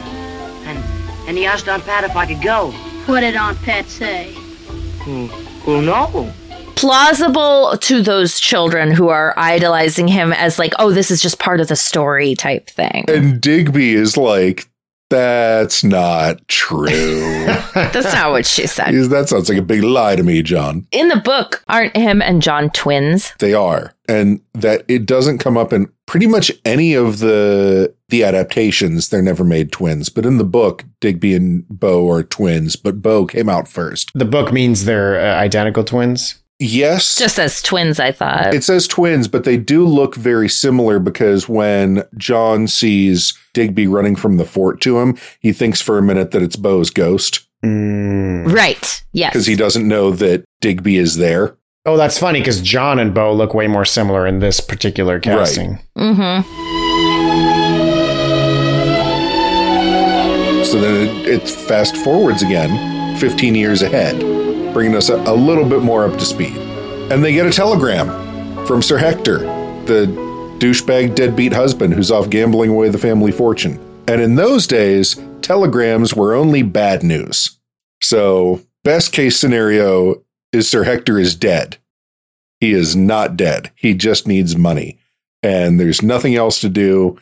And 0.67 0.79
and 1.27 1.37
he 1.37 1.45
asked 1.47 1.67
Aunt 1.67 1.83
Pat 1.85 2.05
if 2.05 2.15
I 2.15 2.25
could 2.27 2.43
go. 2.43 2.71
What 3.07 3.21
did 3.21 3.35
Aunt 3.37 3.61
Pat 3.63 3.87
say? 3.87 4.35
Hmm. 4.35 5.27
Well, 5.67 5.81
no. 5.81 6.33
Plausible 6.77 7.77
to 7.79 8.03
those 8.03 8.39
children 8.39 8.91
who 8.93 9.09
are 9.09 9.35
idolizing 9.37 10.09
him 10.09 10.33
as 10.33 10.59
like, 10.59 10.73
oh, 10.79 10.93
this 10.93 11.11
is 11.11 11.21
just 11.21 11.39
part 11.39 11.61
of 11.61 11.69
the 11.69 11.77
story 11.77 12.35
type 12.35 12.69
thing. 12.69 13.05
And 13.09 13.41
Digby 13.41 13.95
is 13.95 14.17
like, 14.17 14.69
that's 15.09 15.85
not 15.85 16.47
true. 16.49 16.87
That's 17.75 18.13
not 18.13 18.33
what 18.33 18.45
she 18.45 18.67
said. 18.67 18.93
that 19.11 19.29
sounds 19.29 19.49
like 19.49 19.59
a 19.59 19.63
big 19.63 19.85
lie 19.85 20.17
to 20.17 20.23
me, 20.23 20.43
John. 20.43 20.87
In 20.91 21.09
the 21.09 21.17
book, 21.17 21.63
aren't 21.69 21.97
him 21.97 22.21
and 22.21 22.43
John 22.43 22.71
twins? 22.71 23.33
They 23.39 23.55
are. 23.55 23.95
And 24.09 24.41
that 24.55 24.85
it 24.89 25.07
doesn't 25.07 25.39
come 25.39 25.57
up 25.57 25.73
in 25.73 25.93
pretty 26.07 26.27
much 26.27 26.51
any 26.65 26.95
of 26.95 27.21
the 27.21 27.95
the 28.09 28.25
adaptations. 28.25 29.09
They're 29.09 29.23
never 29.23 29.45
made 29.45 29.71
twins. 29.71 30.09
But 30.09 30.27
in 30.27 30.39
the 30.39 30.45
book, 30.45 30.85
Digby 31.01 31.35
and 31.35 31.65
Beau 31.69 32.11
are 32.11 32.23
twins, 32.25 32.75
but 32.75 33.01
Beau 33.03 33.27
came 33.27 33.49
out 33.49 33.69
first. 33.69 34.11
The 34.15 34.25
book 34.25 34.53
means 34.53 34.87
they're 34.87 35.21
uh, 35.21 35.39
identical 35.39 35.85
twins. 35.85 36.43
Yes. 36.59 37.17
Just 37.17 37.39
as 37.39 37.61
twins, 37.61 38.01
I 38.01 38.13
thought. 38.13 38.55
It 38.55 38.65
says 38.65 38.87
twins, 38.89 39.29
but 39.29 39.45
they 39.45 39.57
do 39.59 39.85
look 39.87 40.15
very 40.15 40.49
similar 40.49 40.99
because 40.99 41.49
when 41.49 42.03
John 42.17 42.67
sees 42.67 43.35
Digby 43.53 43.87
running 43.87 44.17
from 44.17 44.39
the 44.39 44.45
fort 44.47 44.81
to 44.83 44.99
him, 44.99 45.19
he 45.41 45.53
thinks 45.53 45.83
for 45.83 45.99
a 45.99 46.03
minute 46.03 46.31
that 46.31 46.43
it's 46.43 46.57
Beau's 46.57 46.91
ghost 46.91 47.43
Mm. 47.65 48.53
right. 48.53 49.03
Yes. 49.13 49.33
because 49.33 49.47
he 49.47 49.57
doesn't 49.57 49.89
know 49.89 50.11
that 50.13 50.45
Digby 50.61 50.97
is 50.99 51.17
there. 51.17 51.57
Oh, 51.85 51.97
that's 51.97 52.19
funny 52.19 52.41
because 52.41 52.61
John 52.61 52.99
and 52.99 53.15
Bo 53.15 53.33
look 53.33 53.55
way 53.55 53.67
more 53.67 53.85
similar 53.85 54.27
in 54.27 54.39
this 54.41 54.61
particular 54.61 55.19
casting. 55.21 55.79
mm-hmm. 55.97 56.43
So 60.65 60.81
then 60.81 61.09
it, 61.09 61.29
it 61.29 61.49
fast 61.49 61.97
forwards 61.99 62.43
again, 62.43 63.17
15 63.19 63.55
years 63.55 63.83
ahead, 63.83 64.17
bringing 64.77 64.95
us 64.95 65.09
a, 65.09 65.17
a 65.23 65.33
little 65.33 65.67
bit 65.67 65.81
more 65.81 66.05
up 66.05 66.19
to 66.19 66.27
speed. 66.27 66.55
And 67.11 67.25
they 67.25 67.33
get 67.33 67.47
a 67.47 67.51
telegram 67.51 68.67
from 68.67 68.83
Sir 68.83 68.99
Hector, 68.99 69.39
the 69.87 70.05
douchebag 70.59 71.15
deadbeat 71.15 71.55
husband 71.55 71.95
who's 71.95 72.11
off 72.11 72.29
gambling 72.29 72.69
away 72.69 72.91
the 72.91 72.99
family 72.99 73.33
fortune. 73.33 73.81
And 74.07 74.21
in 74.21 74.35
those 74.35 74.67
days, 74.67 75.19
telegrams 75.41 76.13
were 76.13 76.35
only 76.35 76.63
bad 76.63 77.03
news. 77.03 77.59
So, 78.03 78.61
best 78.85 79.15
case 79.15 79.39
scenario 79.39 80.23
is 80.53 80.69
Sir 80.69 80.85
Hector 80.85 81.19
is 81.19 81.35
dead. 81.35 81.79
He 82.61 82.73
is 82.73 82.95
not 82.95 83.35
dead. 83.35 83.73
He 83.77 83.95
just 83.95 84.29
needs 84.29 84.59
money. 84.59 84.99
And 85.43 85.81
there's 85.81 86.03
nothing 86.03 86.35
else 86.35 86.61
to 86.61 86.69
do. 86.69 87.19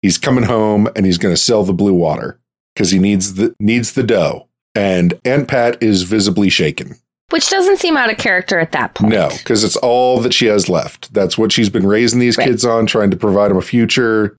He's 0.00 0.16
coming 0.16 0.44
home 0.44 0.88
and 0.94 1.06
he's 1.06 1.18
going 1.18 1.34
to 1.34 1.40
sell 1.40 1.64
the 1.64 1.72
blue 1.72 1.94
water 1.94 2.38
because 2.72 2.92
he 2.92 3.00
needs 3.00 3.34
the 3.34 3.52
needs 3.58 3.94
the 3.94 4.04
dough. 4.04 4.46
And 4.74 5.14
Aunt 5.24 5.48
Pat 5.48 5.82
is 5.82 6.02
visibly 6.02 6.48
shaken. 6.48 6.96
Which 7.30 7.48
doesn't 7.48 7.78
seem 7.78 7.96
out 7.96 8.10
of 8.10 8.18
character 8.18 8.58
at 8.58 8.72
that 8.72 8.94
point. 8.94 9.12
No, 9.12 9.28
because 9.38 9.64
it's 9.64 9.76
all 9.76 10.20
that 10.20 10.34
she 10.34 10.46
has 10.46 10.68
left. 10.68 11.12
That's 11.14 11.38
what 11.38 11.52
she's 11.52 11.70
been 11.70 11.86
raising 11.86 12.20
these 12.20 12.36
Right. 12.36 12.48
kids 12.48 12.64
on, 12.64 12.86
trying 12.86 13.10
to 13.10 13.16
provide 13.16 13.50
them 13.50 13.56
a 13.56 13.62
future, 13.62 14.36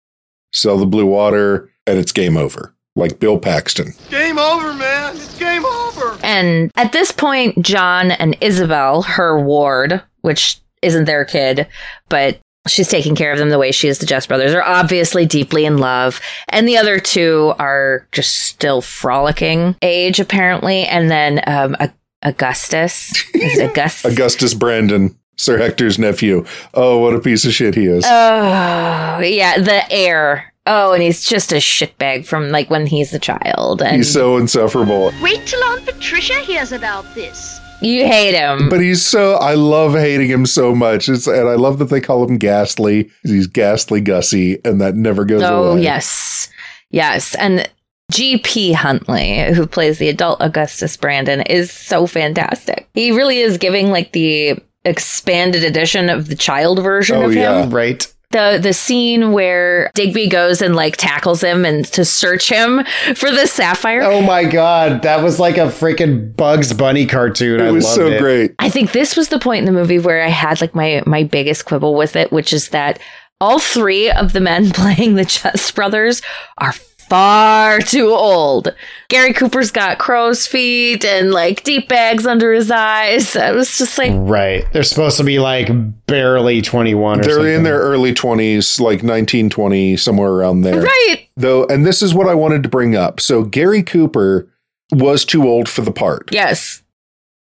sell 0.54 0.78
the 0.78 0.86
blue 0.86 1.06
water, 1.06 1.70
and 1.88 1.98
it's 1.98 2.12
game 2.12 2.38
over. 2.38 2.74
Like 2.96 3.20
Bill 3.20 3.38
Paxton. 3.38 3.94
Game 4.10 4.38
over, 4.40 4.74
man. 4.74 5.16
It's 5.16 5.38
game 5.38 5.66
over. 5.66 6.18
And 6.24 6.72
at 6.76 6.94
this 6.94 7.12
point, 7.12 7.62
John 7.66 8.12
and 8.12 8.38
Isabel, 8.40 9.02
her 9.02 9.38
ward, 9.42 10.02
which 10.22 10.60
isn't 10.82 11.04
their 11.06 11.26
kid, 11.26 11.68
but 12.08 12.40
She's 12.68 12.88
taking 12.88 13.16
care 13.16 13.32
of 13.32 13.38
them 13.38 13.50
the 13.50 13.60
way 13.60 13.72
she 13.72 13.88
is 13.88 14.00
the 14.00 14.06
Geste 14.06 14.28
brothers 14.28 14.54
are 14.54 14.64
obviously 14.64 15.26
deeply 15.26 15.66
in 15.66 15.78
love. 15.78 16.20
And 16.50 16.68
the 16.68 16.78
other 16.78 17.00
two 17.00 17.54
are 17.60 18.08
just 18.12 18.36
still 18.42 18.82
frolicking 18.82 19.76
age, 19.82 20.20
apparently. 20.20 20.84
And 20.86 21.12
then 21.12 21.42
um, 21.48 21.76
Augustus. 22.24 23.12
Is 23.36 23.60
it 23.60 23.70
Augustus? 23.70 24.12
Augustus 24.14 24.54
Brandon. 24.54 25.18
Sir 25.38 25.58
Hector's 25.58 26.00
nephew. 26.00 26.46
Oh, 26.74 27.00
what 27.00 27.14
a 27.14 27.20
piece 27.20 27.46
of 27.46 27.54
shit 27.54 27.76
he 27.76 27.88
is. 27.88 28.06
Oh, 28.08 29.20
yeah, 29.20 29.60
the 29.60 29.84
heir. 29.92 30.54
Oh, 30.66 30.94
and 30.94 31.04
he's 31.04 31.24
just 31.24 31.52
a 31.52 31.58
shitbag 31.58 32.26
from 32.26 32.50
like 32.52 32.70
when 32.70 32.88
he's 32.88 33.14
a 33.14 33.20
child. 33.20 33.82
And 33.82 33.98
he's 33.98 34.12
so 34.12 34.38
insufferable. 34.38 35.12
Wait 35.22 35.46
till 35.46 35.62
Aunt 35.64 35.86
Patricia 35.86 36.36
hears 36.40 36.72
about 36.72 37.04
this. 37.14 37.60
You 37.82 38.06
hate 38.06 38.34
him. 38.34 38.70
But 38.70 38.82
he's 38.82 39.06
so 39.06 39.36
I 39.36 39.54
love 39.56 39.94
hating 39.94 40.30
him 40.30 40.46
so 40.46 40.74
much. 40.74 41.10
It's 41.10 41.28
and 41.28 41.48
I 41.48 41.56
love 41.56 41.80
that 41.80 41.86
they 41.86 42.02
call 42.02 42.28
him 42.28 42.38
Ghastly. 42.38 43.10
He's 43.24 43.48
Ghastly 43.48 44.02
Gussie, 44.02 44.60
and 44.66 44.80
that 44.82 44.96
never 44.96 45.26
goes 45.26 45.44
oh, 45.44 45.64
away. 45.64 45.70
Oh 45.70 45.76
yes. 45.76 46.50
Yes. 46.90 47.36
And 47.36 47.70
G.P. 48.12 48.74
Huntley, 48.74 49.54
who 49.54 49.66
plays 49.66 49.98
the 49.98 50.10
adult 50.10 50.40
Augustus 50.40 50.96
Brandon, 50.96 51.42
is 51.42 51.72
so 51.72 52.08
fantastic. 52.08 52.88
He 52.94 53.12
really 53.12 53.40
is 53.40 53.58
giving 53.58 53.90
like 53.90 54.12
the 54.12 54.60
expanded 54.86 55.64
edition 55.64 56.10
of 56.10 56.28
the 56.28 56.36
child 56.36 56.82
version 56.82 57.18
oh, 57.18 57.26
of 57.26 57.34
yeah. 57.34 57.64
him. 57.64 57.72
Right. 57.72 58.12
The 58.36 58.60
the 58.62 58.74
scene 58.74 59.32
where 59.32 59.90
Digby 59.96 60.28
goes 60.28 60.62
and 60.62 60.76
like 60.76 60.98
tackles 60.98 61.42
him 61.42 61.64
and 61.64 61.86
to 61.94 62.04
search 62.04 62.50
him 62.50 62.84
for 63.16 63.32
the 63.32 63.48
sapphire. 63.48 64.02
Oh 64.02 64.22
my 64.22 64.44
god, 64.44 65.04
that 65.04 65.24
was 65.24 65.40
like 65.40 65.56
a 65.56 65.68
freaking 65.68 66.36
Bugs 66.36 66.74
Bunny 66.74 67.06
cartoon. 67.06 67.62
It 67.62 67.68
I 67.68 67.72
was 67.72 67.88
so 67.88 68.08
it. 68.08 68.20
great. 68.20 68.54
I 68.60 68.70
think 68.70 68.92
this 68.92 69.16
was 69.16 69.30
the 69.30 69.40
point 69.40 69.60
in 69.60 69.66
the 69.66 69.72
movie 69.80 70.00
where 70.00 70.22
I 70.22 70.28
had 70.28 70.60
like 70.60 70.76
my 70.76 71.02
my 71.06 71.24
biggest 71.24 71.64
quibble 71.64 71.96
with 71.96 72.18
it, 72.18 72.34
which 72.34 72.52
is 72.52 72.70
that 72.70 73.00
all 73.40 73.58
three 73.58 74.12
of 74.12 74.34
the 74.34 74.42
men 74.42 74.70
playing 74.74 75.16
the 75.16 75.24
Geste 75.24 75.74
brothers 75.74 76.22
are 76.58 76.74
far 77.10 77.80
too 77.80 78.10
old. 78.10 78.74
Gary 79.10 79.34
Cooper's 79.34 79.72
got 79.72 80.00
crow's 80.00 80.48
feet 80.48 81.06
and 81.06 81.32
like 81.32 81.64
deep 81.64 81.88
bags 81.88 82.26
under 82.26 82.54
his 82.54 82.72
eyes. 82.72 83.36
I 83.36 83.52
was 83.52 83.78
just 83.78 83.98
like, 83.98 84.12
right. 84.16 84.66
They're 84.74 84.84
supposed 84.84 85.18
to 85.18 85.24
be 85.24 85.40
like 85.40 85.70
barely 86.08 86.62
21 86.62 87.22
They're 87.22 87.34
something. 87.36 87.54
in 87.54 87.64
their 87.64 87.80
early 87.80 88.14
20s, 88.14 88.80
like 88.80 89.04
1920, 89.04 89.98
somewhere 89.98 90.32
around 90.32 90.62
there. 90.62 90.82
Right. 90.82 91.28
Though, 91.38 91.66
and 91.66 91.86
this 91.86 92.02
is 92.02 92.14
what 92.14 92.28
I 92.28 92.34
wanted 92.36 92.64
to 92.64 92.70
bring 92.70 92.96
up. 92.96 93.20
So 93.20 93.44
Gary 93.44 93.84
Cooper 93.84 94.48
was 94.92 95.26
too 95.26 95.44
old 95.48 95.68
for 95.70 95.82
the 95.82 95.92
part. 95.92 96.30
Yes. 96.32 96.82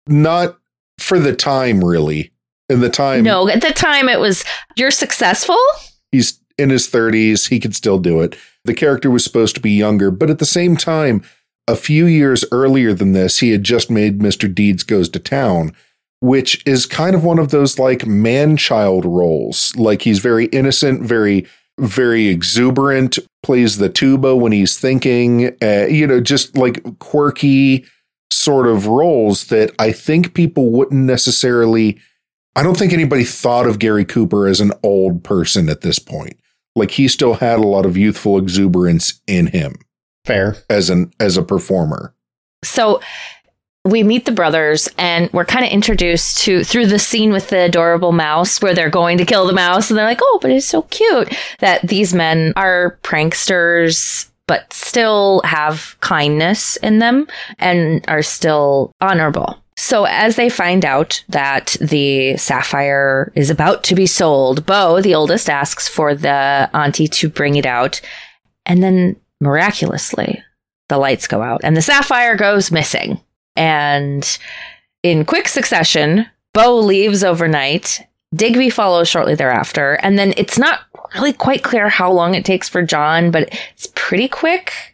Not 0.06 0.58
for 0.98 1.18
the 1.18 1.34
time, 1.34 1.82
really. 1.84 2.30
In 2.68 2.80
the 2.80 2.88
time. 2.88 3.24
No, 3.24 3.48
at 3.48 3.60
the 3.60 3.72
time 3.72 4.08
it 4.08 4.18
was, 4.18 4.42
you're 4.76 4.90
successful. 4.90 5.58
He's 6.12 6.40
in 6.56 6.70
his 6.70 6.88
30s. 6.88 7.48
He 7.48 7.60
could 7.60 7.74
still 7.74 7.98
do 7.98 8.20
it. 8.20 8.36
The 8.64 8.74
character 8.74 9.10
was 9.10 9.24
supposed 9.24 9.54
to 9.56 9.60
be 9.60 9.72
younger, 9.72 10.10
but 10.10 10.30
at 10.30 10.38
the 10.38 10.46
same 10.46 10.76
time, 10.76 11.22
a 11.66 11.76
few 11.76 12.06
years 12.06 12.44
earlier 12.52 12.94
than 12.94 13.12
this, 13.12 13.38
he 13.38 13.50
had 13.50 13.62
just 13.62 13.90
made 13.90 14.18
Mr. 14.18 14.52
Deeds 14.52 14.82
Goes 14.82 15.08
to 15.10 15.18
Town, 15.18 15.72
which 16.20 16.62
is 16.66 16.86
kind 16.86 17.14
of 17.14 17.24
one 17.24 17.38
of 17.38 17.50
those 17.50 17.78
like 17.78 18.06
man 18.06 18.56
child 18.56 19.04
roles. 19.04 19.74
Like 19.76 20.02
he's 20.02 20.18
very 20.18 20.46
innocent, 20.46 21.02
very, 21.02 21.46
very 21.78 22.28
exuberant, 22.28 23.18
plays 23.42 23.78
the 23.78 23.88
tuba 23.88 24.34
when 24.36 24.52
he's 24.52 24.78
thinking, 24.78 25.56
uh, 25.62 25.86
you 25.88 26.06
know, 26.06 26.20
just 26.20 26.56
like 26.56 26.98
quirky 26.98 27.84
sort 28.30 28.66
of 28.66 28.86
roles 28.86 29.44
that 29.46 29.72
I 29.78 29.92
think 29.92 30.34
people 30.34 30.70
wouldn't 30.70 31.04
necessarily. 31.04 31.98
I 32.56 32.62
don't 32.62 32.78
think 32.78 32.92
anybody 32.92 33.24
thought 33.24 33.66
of 33.66 33.80
Gary 33.80 34.04
Cooper 34.04 34.46
as 34.46 34.60
an 34.60 34.72
old 34.84 35.24
person 35.24 35.68
at 35.68 35.80
this 35.80 35.98
point 35.98 36.38
like 36.74 36.92
he 36.92 37.08
still 37.08 37.34
had 37.34 37.58
a 37.58 37.66
lot 37.66 37.86
of 37.86 37.96
youthful 37.96 38.38
exuberance 38.38 39.20
in 39.26 39.48
him. 39.48 39.76
Fair. 40.24 40.56
As 40.70 40.90
an 40.90 41.12
as 41.20 41.36
a 41.36 41.42
performer. 41.42 42.14
So 42.62 43.00
we 43.84 44.02
meet 44.02 44.24
the 44.24 44.32
brothers 44.32 44.88
and 44.96 45.30
we're 45.32 45.44
kind 45.44 45.64
of 45.64 45.70
introduced 45.70 46.38
to 46.44 46.64
through 46.64 46.86
the 46.86 46.98
scene 46.98 47.32
with 47.32 47.48
the 47.48 47.60
adorable 47.60 48.12
mouse 48.12 48.62
where 48.62 48.74
they're 48.74 48.88
going 48.88 49.18
to 49.18 49.26
kill 49.26 49.46
the 49.46 49.52
mouse 49.52 49.90
and 49.90 49.98
they're 49.98 50.06
like 50.06 50.20
oh 50.22 50.38
but 50.40 50.50
it's 50.50 50.66
so 50.66 50.82
cute 50.82 51.36
that 51.58 51.82
these 51.82 52.14
men 52.14 52.52
are 52.56 52.98
pranksters 53.02 54.30
but 54.46 54.72
still 54.72 55.42
have 55.44 55.96
kindness 56.00 56.76
in 56.76 56.98
them 56.98 57.26
and 57.58 58.04
are 58.08 58.22
still 58.22 58.90
honorable 59.02 59.62
so, 59.76 60.04
as 60.04 60.36
they 60.36 60.48
find 60.48 60.84
out 60.84 61.24
that 61.28 61.76
the 61.80 62.36
sapphire 62.36 63.32
is 63.34 63.50
about 63.50 63.82
to 63.84 63.96
be 63.96 64.06
sold, 64.06 64.64
Beau, 64.66 65.00
the 65.00 65.14
oldest, 65.16 65.50
asks 65.50 65.88
for 65.88 66.14
the 66.14 66.70
auntie 66.72 67.08
to 67.08 67.28
bring 67.28 67.56
it 67.56 67.66
out. 67.66 68.00
And 68.66 68.82
then 68.82 69.16
miraculously, 69.40 70.42
the 70.88 70.98
lights 70.98 71.26
go 71.26 71.42
out 71.42 71.60
and 71.64 71.76
the 71.76 71.82
sapphire 71.82 72.36
goes 72.36 72.70
missing. 72.70 73.20
And 73.56 74.38
in 75.02 75.24
quick 75.24 75.48
succession, 75.48 76.26
Beau 76.52 76.78
leaves 76.78 77.24
overnight. 77.24 78.06
Digby 78.32 78.70
follows 78.70 79.08
shortly 79.08 79.34
thereafter. 79.34 79.94
And 79.94 80.16
then 80.18 80.34
it's 80.36 80.58
not 80.58 80.80
really 81.14 81.32
quite 81.32 81.64
clear 81.64 81.88
how 81.88 82.12
long 82.12 82.34
it 82.34 82.44
takes 82.44 82.68
for 82.68 82.82
John, 82.82 83.32
but 83.32 83.52
it's 83.72 83.90
pretty 83.94 84.28
quick 84.28 84.93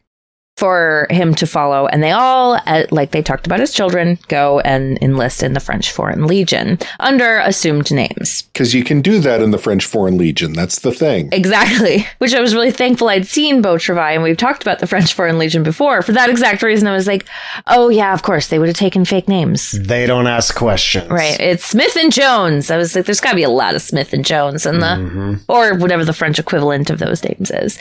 for 0.61 1.07
him 1.09 1.35
to 1.35 1.47
follow. 1.47 1.87
And 1.87 2.03
they 2.03 2.11
all, 2.11 2.61
uh, 2.67 2.85
like 2.91 3.13
they 3.13 3.23
talked 3.23 3.47
about 3.47 3.61
as 3.61 3.73
children, 3.73 4.19
go 4.29 4.61
and 4.61 4.99
enlist 5.01 5.43
in 5.43 5.55
the 5.55 5.61
French 5.61 5.91
Foreign 5.91 6.27
Legion 6.27 6.79
under 7.01 7.39
assumed 7.39 7.91
names. 7.91 8.43
Because 8.43 8.75
you 8.75 8.85
can 8.85 9.01
do 9.01 9.21
that 9.21 9.41
in 9.41 9.53
the 9.53 9.59
French 9.59 9.87
Foreign 9.87 10.19
Legion. 10.19 10.53
That's 10.53 10.81
the 10.81 10.93
thing. 10.93 11.31
Exactly. 11.33 12.07
Which 12.19 12.35
I 12.35 12.43
was 12.43 12.55
really 12.55 12.73
thankful 12.73 13.09
I'd 13.09 13.27
seen 13.27 13.63
Beau 13.63 13.79
Travail, 13.79 14.17
and 14.17 14.23
we've 14.23 14.37
talked 14.37 14.61
about 14.61 14.81
the 14.81 14.87
French 14.87 15.15
Foreign 15.15 15.39
Legion 15.39 15.63
before. 15.63 16.03
For 16.03 16.13
that 16.13 16.29
exact 16.29 16.63
reason, 16.63 16.87
I 16.87 16.93
was 16.93 17.07
like, 17.07 17.27
oh, 17.67 17.89
yeah, 17.89 18.13
of 18.13 18.23
course, 18.23 18.49
they 18.49 18.59
would 18.59 18.69
have 18.69 18.77
taken 18.77 19.07
fake 19.07 19.29
names. 19.29 19.71
They 19.73 20.05
don't 20.05 20.27
ask 20.27 20.55
questions. 20.55 21.09
Right. 21.09 21.41
It's 21.41 21.65
Smith 21.65 21.97
and 21.97 22.13
Jones. 22.13 22.71
I 22.71 22.77
was 22.77 22.95
like, 22.95 23.07
there's 23.07 23.21
got 23.21 23.31
to 23.31 23.37
be 23.37 23.45
a 23.45 23.49
lot 23.49 23.75
of 23.75 23.81
Smith 23.81 24.13
and 24.13 24.27
Jones 24.27 24.67
in 24.67 24.81
the, 24.81 24.87
mm-hmm. 24.87 25.35
or 25.49 25.75
whatever 25.79 26.05
the 26.05 26.13
French 26.13 26.39
equivalent 26.39 26.91
of 26.91 26.99
those 26.99 27.25
names 27.25 27.51
is. 27.51 27.79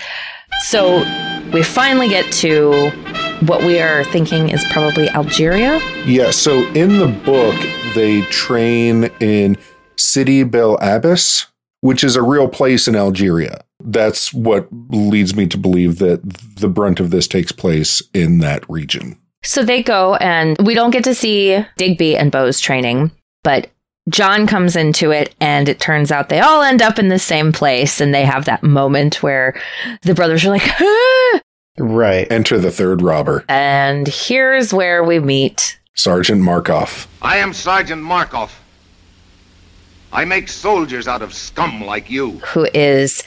So 0.67 0.99
we 1.51 1.63
finally 1.63 2.09
get 2.09 2.31
to 2.33 2.91
what 3.45 3.63
we 3.63 3.79
are 3.79 4.03
thinking 4.05 4.49
is 4.49 4.63
probably 4.71 5.09
Algeria. 5.09 5.79
Yeah, 6.05 6.31
so 6.31 6.67
in 6.73 6.97
the 6.97 7.07
book, 7.07 7.55
they 7.95 8.21
train 8.23 9.05
in 9.19 9.57
Sidi 9.97 10.43
Bel 10.43 10.77
Abbes, 10.81 11.47
which 11.81 12.03
is 12.03 12.15
a 12.15 12.21
real 12.21 12.47
place 12.47 12.87
in 12.87 12.95
Algeria. 12.95 13.63
That's 13.79 14.33
what 14.33 14.67
leads 14.89 15.35
me 15.35 15.47
to 15.47 15.57
believe 15.57 15.99
that 15.99 16.21
the 16.57 16.67
brunt 16.67 16.99
of 16.99 17.11
this 17.11 17.27
takes 17.27 17.51
place 17.51 18.03
in 18.13 18.39
that 18.39 18.69
region. 18.69 19.17
So 19.43 19.63
they 19.63 19.81
go, 19.81 20.15
and 20.15 20.57
we 20.59 20.73
don't 20.73 20.91
get 20.91 21.05
to 21.05 21.15
see 21.15 21.65
Digby 21.77 22.17
and 22.17 22.31
Beau's 22.31 22.59
training, 22.59 23.11
but 23.43 23.69
John 24.09 24.47
comes 24.47 24.75
into 24.75 25.11
it, 25.11 25.35
and 25.39 25.69
it 25.69 25.79
turns 25.79 26.11
out 26.11 26.29
they 26.29 26.39
all 26.39 26.61
end 26.61 26.81
up 26.81 26.99
in 26.99 27.09
the 27.09 27.19
same 27.19 27.51
place, 27.51 28.01
and 28.01 28.13
they 28.13 28.25
have 28.25 28.45
that 28.45 28.63
moment 28.63 29.23
where 29.23 29.59
the 30.01 30.13
brothers 30.13 30.45
are 30.45 30.49
like, 30.49 30.67
ah! 30.79 31.41
Right. 31.77 32.29
Enter 32.31 32.57
the 32.57 32.71
third 32.71 33.01
robber. 33.01 33.45
And 33.47 34.07
here's 34.07 34.73
where 34.73 35.03
we 35.03 35.19
meet 35.19 35.79
Sergeant 35.95 36.41
Markoff. 36.41 37.07
I 37.21 37.37
am 37.37 37.53
Sergeant 37.53 38.03
Markoff. 38.03 38.51
I 40.11 40.25
make 40.25 40.49
soldiers 40.49 41.07
out 41.07 41.21
of 41.21 41.33
scum 41.33 41.85
like 41.85 42.09
you. 42.09 42.31
Who 42.39 42.67
is 42.73 43.23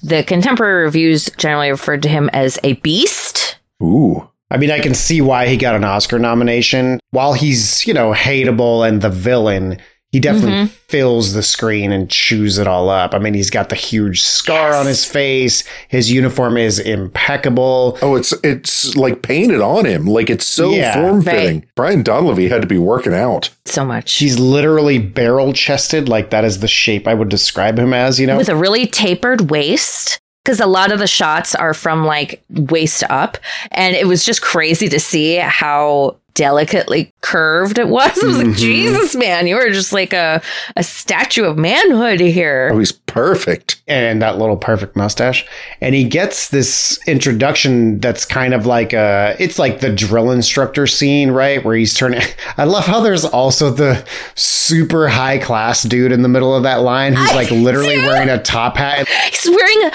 the 0.00 0.22
contemporary 0.22 0.84
reviews 0.84 1.30
generally 1.36 1.70
referred 1.70 2.02
to 2.02 2.08
him 2.08 2.28
as 2.32 2.58
a 2.62 2.74
beast. 2.74 3.58
Ooh. 3.82 4.28
I 4.50 4.58
mean, 4.58 4.70
I 4.70 4.78
can 4.78 4.94
see 4.94 5.20
why 5.20 5.48
he 5.48 5.56
got 5.56 5.74
an 5.74 5.84
Oscar 5.84 6.18
nomination. 6.18 7.00
While 7.10 7.32
he's, 7.32 7.84
you 7.86 7.92
know, 7.92 8.12
hateable 8.12 8.86
and 8.86 9.02
the 9.02 9.10
villain, 9.10 9.80
he 10.12 10.20
definitely 10.20 10.52
mm-hmm. 10.52 10.66
fills 10.66 11.32
the 11.32 11.42
screen 11.42 11.92
and 11.92 12.08
chews 12.08 12.58
it 12.58 12.66
all 12.66 12.88
up. 12.88 13.12
I 13.12 13.18
mean, 13.18 13.34
he's 13.34 13.50
got 13.50 13.68
the 13.68 13.74
huge 13.74 14.22
scar 14.22 14.70
yes. 14.70 14.76
on 14.76 14.86
his 14.86 15.04
face. 15.04 15.64
His 15.88 16.10
uniform 16.10 16.56
is 16.56 16.78
impeccable. 16.78 17.98
Oh, 18.00 18.14
it's 18.14 18.32
it's 18.44 18.96
like 18.96 19.22
painted 19.22 19.60
on 19.60 19.84
him. 19.84 20.06
Like 20.06 20.30
it's 20.30 20.46
so 20.46 20.70
yeah, 20.70 20.94
form 20.94 21.22
fitting. 21.22 21.60
Right. 21.60 21.68
Brian 21.74 22.04
Donlevy 22.04 22.48
had 22.48 22.62
to 22.62 22.68
be 22.68 22.78
working 22.78 23.14
out 23.14 23.50
so 23.64 23.84
much. 23.84 24.14
He's 24.14 24.38
literally 24.38 24.98
barrel 24.98 25.52
chested. 25.52 26.08
Like 26.08 26.30
that 26.30 26.44
is 26.44 26.60
the 26.60 26.68
shape 26.68 27.08
I 27.08 27.14
would 27.14 27.28
describe 27.28 27.78
him 27.78 27.92
as. 27.92 28.20
You 28.20 28.28
know, 28.28 28.38
with 28.38 28.48
a 28.48 28.56
really 28.56 28.86
tapered 28.86 29.50
waist 29.50 30.20
because 30.44 30.60
a 30.60 30.66
lot 30.66 30.92
of 30.92 31.00
the 31.00 31.08
shots 31.08 31.56
are 31.56 31.74
from 31.74 32.06
like 32.06 32.44
waist 32.48 33.02
up 33.10 33.36
and 33.72 33.96
it 33.96 34.06
was 34.06 34.24
just 34.24 34.40
crazy 34.40 34.88
to 34.88 35.00
see 35.00 35.34
how 35.34 36.16
delicately 36.36 37.12
curved 37.22 37.78
it 37.78 37.88
was. 37.88 38.16
I 38.22 38.26
was 38.26 38.38
like, 38.38 38.46
Mhm. 38.48 38.56
Jesus, 38.56 39.16
man, 39.16 39.48
you 39.48 39.56
were 39.56 39.70
just 39.70 39.92
like 39.92 40.12
a, 40.12 40.40
a 40.76 40.84
statue 40.84 41.44
of 41.44 41.58
manhood 41.58 42.20
here. 42.20 42.70
Oh, 42.72 42.78
he's 42.78 42.92
perfect. 42.92 43.82
and 43.88 44.20
that 44.22 44.36
little 44.38 44.56
perfect 44.56 44.94
mustache. 44.94 45.44
And 45.80 45.94
he 45.94 46.04
gets 46.04 46.50
this 46.50 47.00
introduction 47.08 47.98
that's 47.98 48.24
kind 48.24 48.52
of 48.54 48.66
like 48.66 48.92
a, 48.92 49.34
it's 49.40 49.58
like 49.58 49.80
the 49.80 49.90
drill 49.92 50.30
instructor 50.30 50.86
scene, 50.86 51.30
right? 51.30 51.64
Where 51.64 51.74
he's 51.74 51.94
turning. 51.94 52.20
I 52.58 52.64
love 52.64 52.84
how 52.86 53.00
there's 53.00 53.24
also 53.24 53.70
the 53.70 54.06
super 54.34 55.08
high 55.08 55.38
class 55.38 55.82
dude 55.82 56.12
in 56.12 56.22
the 56.22 56.28
middle 56.28 56.54
of 56.54 56.62
that 56.64 56.82
line 56.82 57.14
who's 57.14 57.34
like 57.34 57.50
literally 57.50 57.96
wearing 57.98 58.28
a 58.28 58.42
top 58.42 58.76
hat. 58.76 59.08
He's 59.30 59.48
wearing 59.48 59.90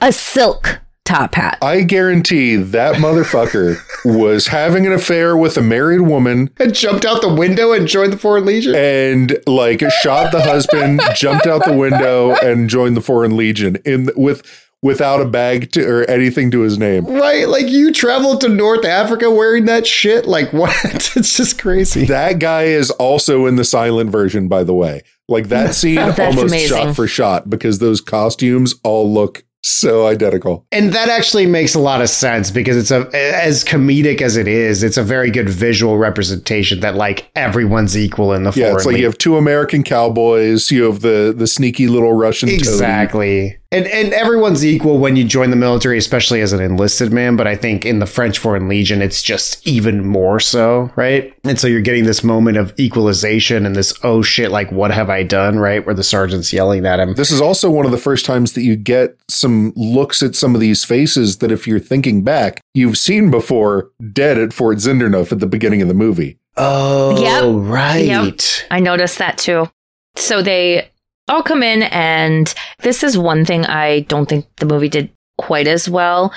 a, 0.00 0.06
a 0.08 0.12
silk 0.12 0.78
top 1.10 1.34
hat. 1.34 1.58
I 1.62 1.82
guarantee 1.82 2.56
that 2.56 2.96
motherfucker 2.96 3.76
was 4.04 4.46
having 4.48 4.86
an 4.86 4.92
affair 4.92 5.36
with 5.36 5.56
a 5.56 5.62
married 5.62 6.02
woman 6.02 6.50
And 6.58 6.74
jumped 6.74 7.04
out 7.04 7.20
the 7.20 7.32
window 7.34 7.72
and 7.72 7.86
joined 7.86 8.12
the 8.12 8.18
Foreign 8.18 8.44
Legion. 8.46 8.74
and 8.74 9.36
like 9.46 9.82
shot 10.02 10.32
the 10.32 10.40
husband, 10.42 11.00
jumped 11.14 11.46
out 11.46 11.64
the 11.64 11.76
window 11.76 12.34
and 12.36 12.68
joined 12.68 12.96
the 12.96 13.00
Foreign 13.00 13.36
Legion 13.36 13.76
in 13.84 14.10
with 14.16 14.66
without 14.82 15.20
a 15.20 15.26
bag 15.26 15.70
to, 15.72 15.86
or 15.86 16.04
anything 16.04 16.50
to 16.50 16.60
his 16.60 16.78
name. 16.78 17.04
Right? 17.04 17.46
Like 17.46 17.68
you 17.68 17.92
traveled 17.92 18.40
to 18.40 18.48
North 18.48 18.86
Africa 18.86 19.30
wearing 19.30 19.66
that 19.66 19.86
shit? 19.86 20.24
Like 20.26 20.52
what? 20.54 20.72
it's 21.16 21.36
just 21.36 21.58
crazy. 21.60 22.06
That 22.06 22.38
guy 22.38 22.62
is 22.64 22.90
also 22.92 23.44
in 23.46 23.56
the 23.56 23.64
silent 23.64 24.10
version, 24.10 24.48
by 24.48 24.64
the 24.64 24.72
way. 24.74 25.02
Like 25.28 25.48
that 25.48 25.68
oh, 25.68 25.72
scene 25.72 25.98
almost 25.98 26.38
amazing. 26.38 26.68
shot 26.68 26.96
for 26.96 27.06
shot 27.06 27.50
because 27.50 27.78
those 27.78 28.00
costumes 28.00 28.74
all 28.82 29.12
look 29.12 29.44
so 29.62 30.06
identical. 30.06 30.66
And 30.72 30.92
that 30.92 31.08
actually 31.08 31.46
makes 31.46 31.74
a 31.74 31.78
lot 31.80 32.00
of 32.00 32.08
sense 32.08 32.50
because 32.50 32.76
it's 32.76 32.90
a 32.90 33.08
as 33.14 33.64
comedic 33.64 34.20
as 34.20 34.36
it 34.36 34.48
is, 34.48 34.82
it's 34.82 34.96
a 34.96 35.02
very 35.02 35.30
good 35.30 35.48
visual 35.48 35.98
representation 35.98 36.80
that 36.80 36.94
like 36.96 37.30
everyone's 37.36 37.96
equal 37.96 38.32
in 38.32 38.44
the 38.44 38.52
Yeah, 38.54 38.72
it's 38.74 38.84
like 38.86 38.94
league. 38.94 39.00
you 39.00 39.06
have 39.06 39.18
two 39.18 39.36
American 39.36 39.82
cowboys, 39.82 40.70
you 40.70 40.84
have 40.84 41.00
the 41.00 41.34
the 41.36 41.46
sneaky 41.46 41.88
little 41.88 42.12
Russian 42.12 42.48
toady. 42.48 43.56
Exactly. 43.72 43.92
And 43.92 44.06
and 44.06 44.12
everyone's 44.14 44.64
equal 44.66 44.98
when 44.98 45.14
you 45.16 45.24
join 45.24 45.50
the 45.50 45.56
military, 45.56 45.96
especially 45.96 46.40
as 46.40 46.52
an 46.52 46.60
enlisted 46.60 47.12
man. 47.12 47.36
But 47.36 47.46
I 47.46 47.54
think 47.54 47.86
in 47.86 48.00
the 48.00 48.06
French 48.06 48.38
Foreign 48.38 48.68
Legion, 48.68 49.00
it's 49.00 49.22
just 49.22 49.64
even 49.66 50.04
more 50.04 50.40
so, 50.40 50.90
right? 50.96 51.32
And 51.44 51.58
so 51.58 51.68
you're 51.68 51.80
getting 51.80 52.04
this 52.04 52.24
moment 52.24 52.56
of 52.56 52.74
equalization 52.80 53.64
and 53.66 53.76
this 53.76 53.94
oh 54.02 54.22
shit, 54.22 54.50
like 54.50 54.72
what 54.72 54.90
have 54.90 55.08
I 55.08 55.22
done, 55.22 55.58
right? 55.58 55.84
Where 55.86 55.94
the 55.94 56.02
sergeant's 56.02 56.52
yelling 56.52 56.84
at 56.84 56.98
him. 56.98 57.14
This 57.14 57.30
is 57.30 57.40
also 57.40 57.70
one 57.70 57.86
of 57.86 57.92
the 57.92 57.98
first 57.98 58.24
times 58.26 58.54
that 58.54 58.62
you 58.62 58.74
get 58.74 59.16
some 59.28 59.72
looks 59.76 60.20
at 60.22 60.34
some 60.34 60.54
of 60.54 60.60
these 60.60 60.84
faces 60.84 61.38
that, 61.38 61.52
if 61.52 61.66
you're 61.66 61.78
thinking 61.80 62.24
back, 62.24 62.60
you've 62.74 62.98
seen 62.98 63.30
before 63.30 63.90
dead 64.12 64.36
at 64.38 64.52
Fort 64.52 64.78
Zinderneuf 64.78 65.30
at 65.32 65.38
the 65.40 65.46
beginning 65.46 65.80
of 65.82 65.88
the 65.88 65.94
movie. 65.94 66.38
Oh, 66.56 67.20
Yep. 67.22 67.68
right. 67.70 68.04
Yep. 68.04 68.40
I 68.70 68.80
noticed 68.80 69.18
that 69.18 69.38
too. 69.38 69.70
So 70.16 70.42
they 70.42 70.90
all 71.30 71.42
come 71.42 71.62
in, 71.62 71.84
and 71.84 72.52
this 72.80 73.02
is 73.02 73.16
one 73.16 73.44
thing 73.44 73.64
I 73.66 74.00
don't 74.00 74.28
think 74.28 74.46
the 74.56 74.66
movie 74.66 74.88
did 74.88 75.10
quite 75.38 75.66
as 75.66 75.88
well 75.88 76.32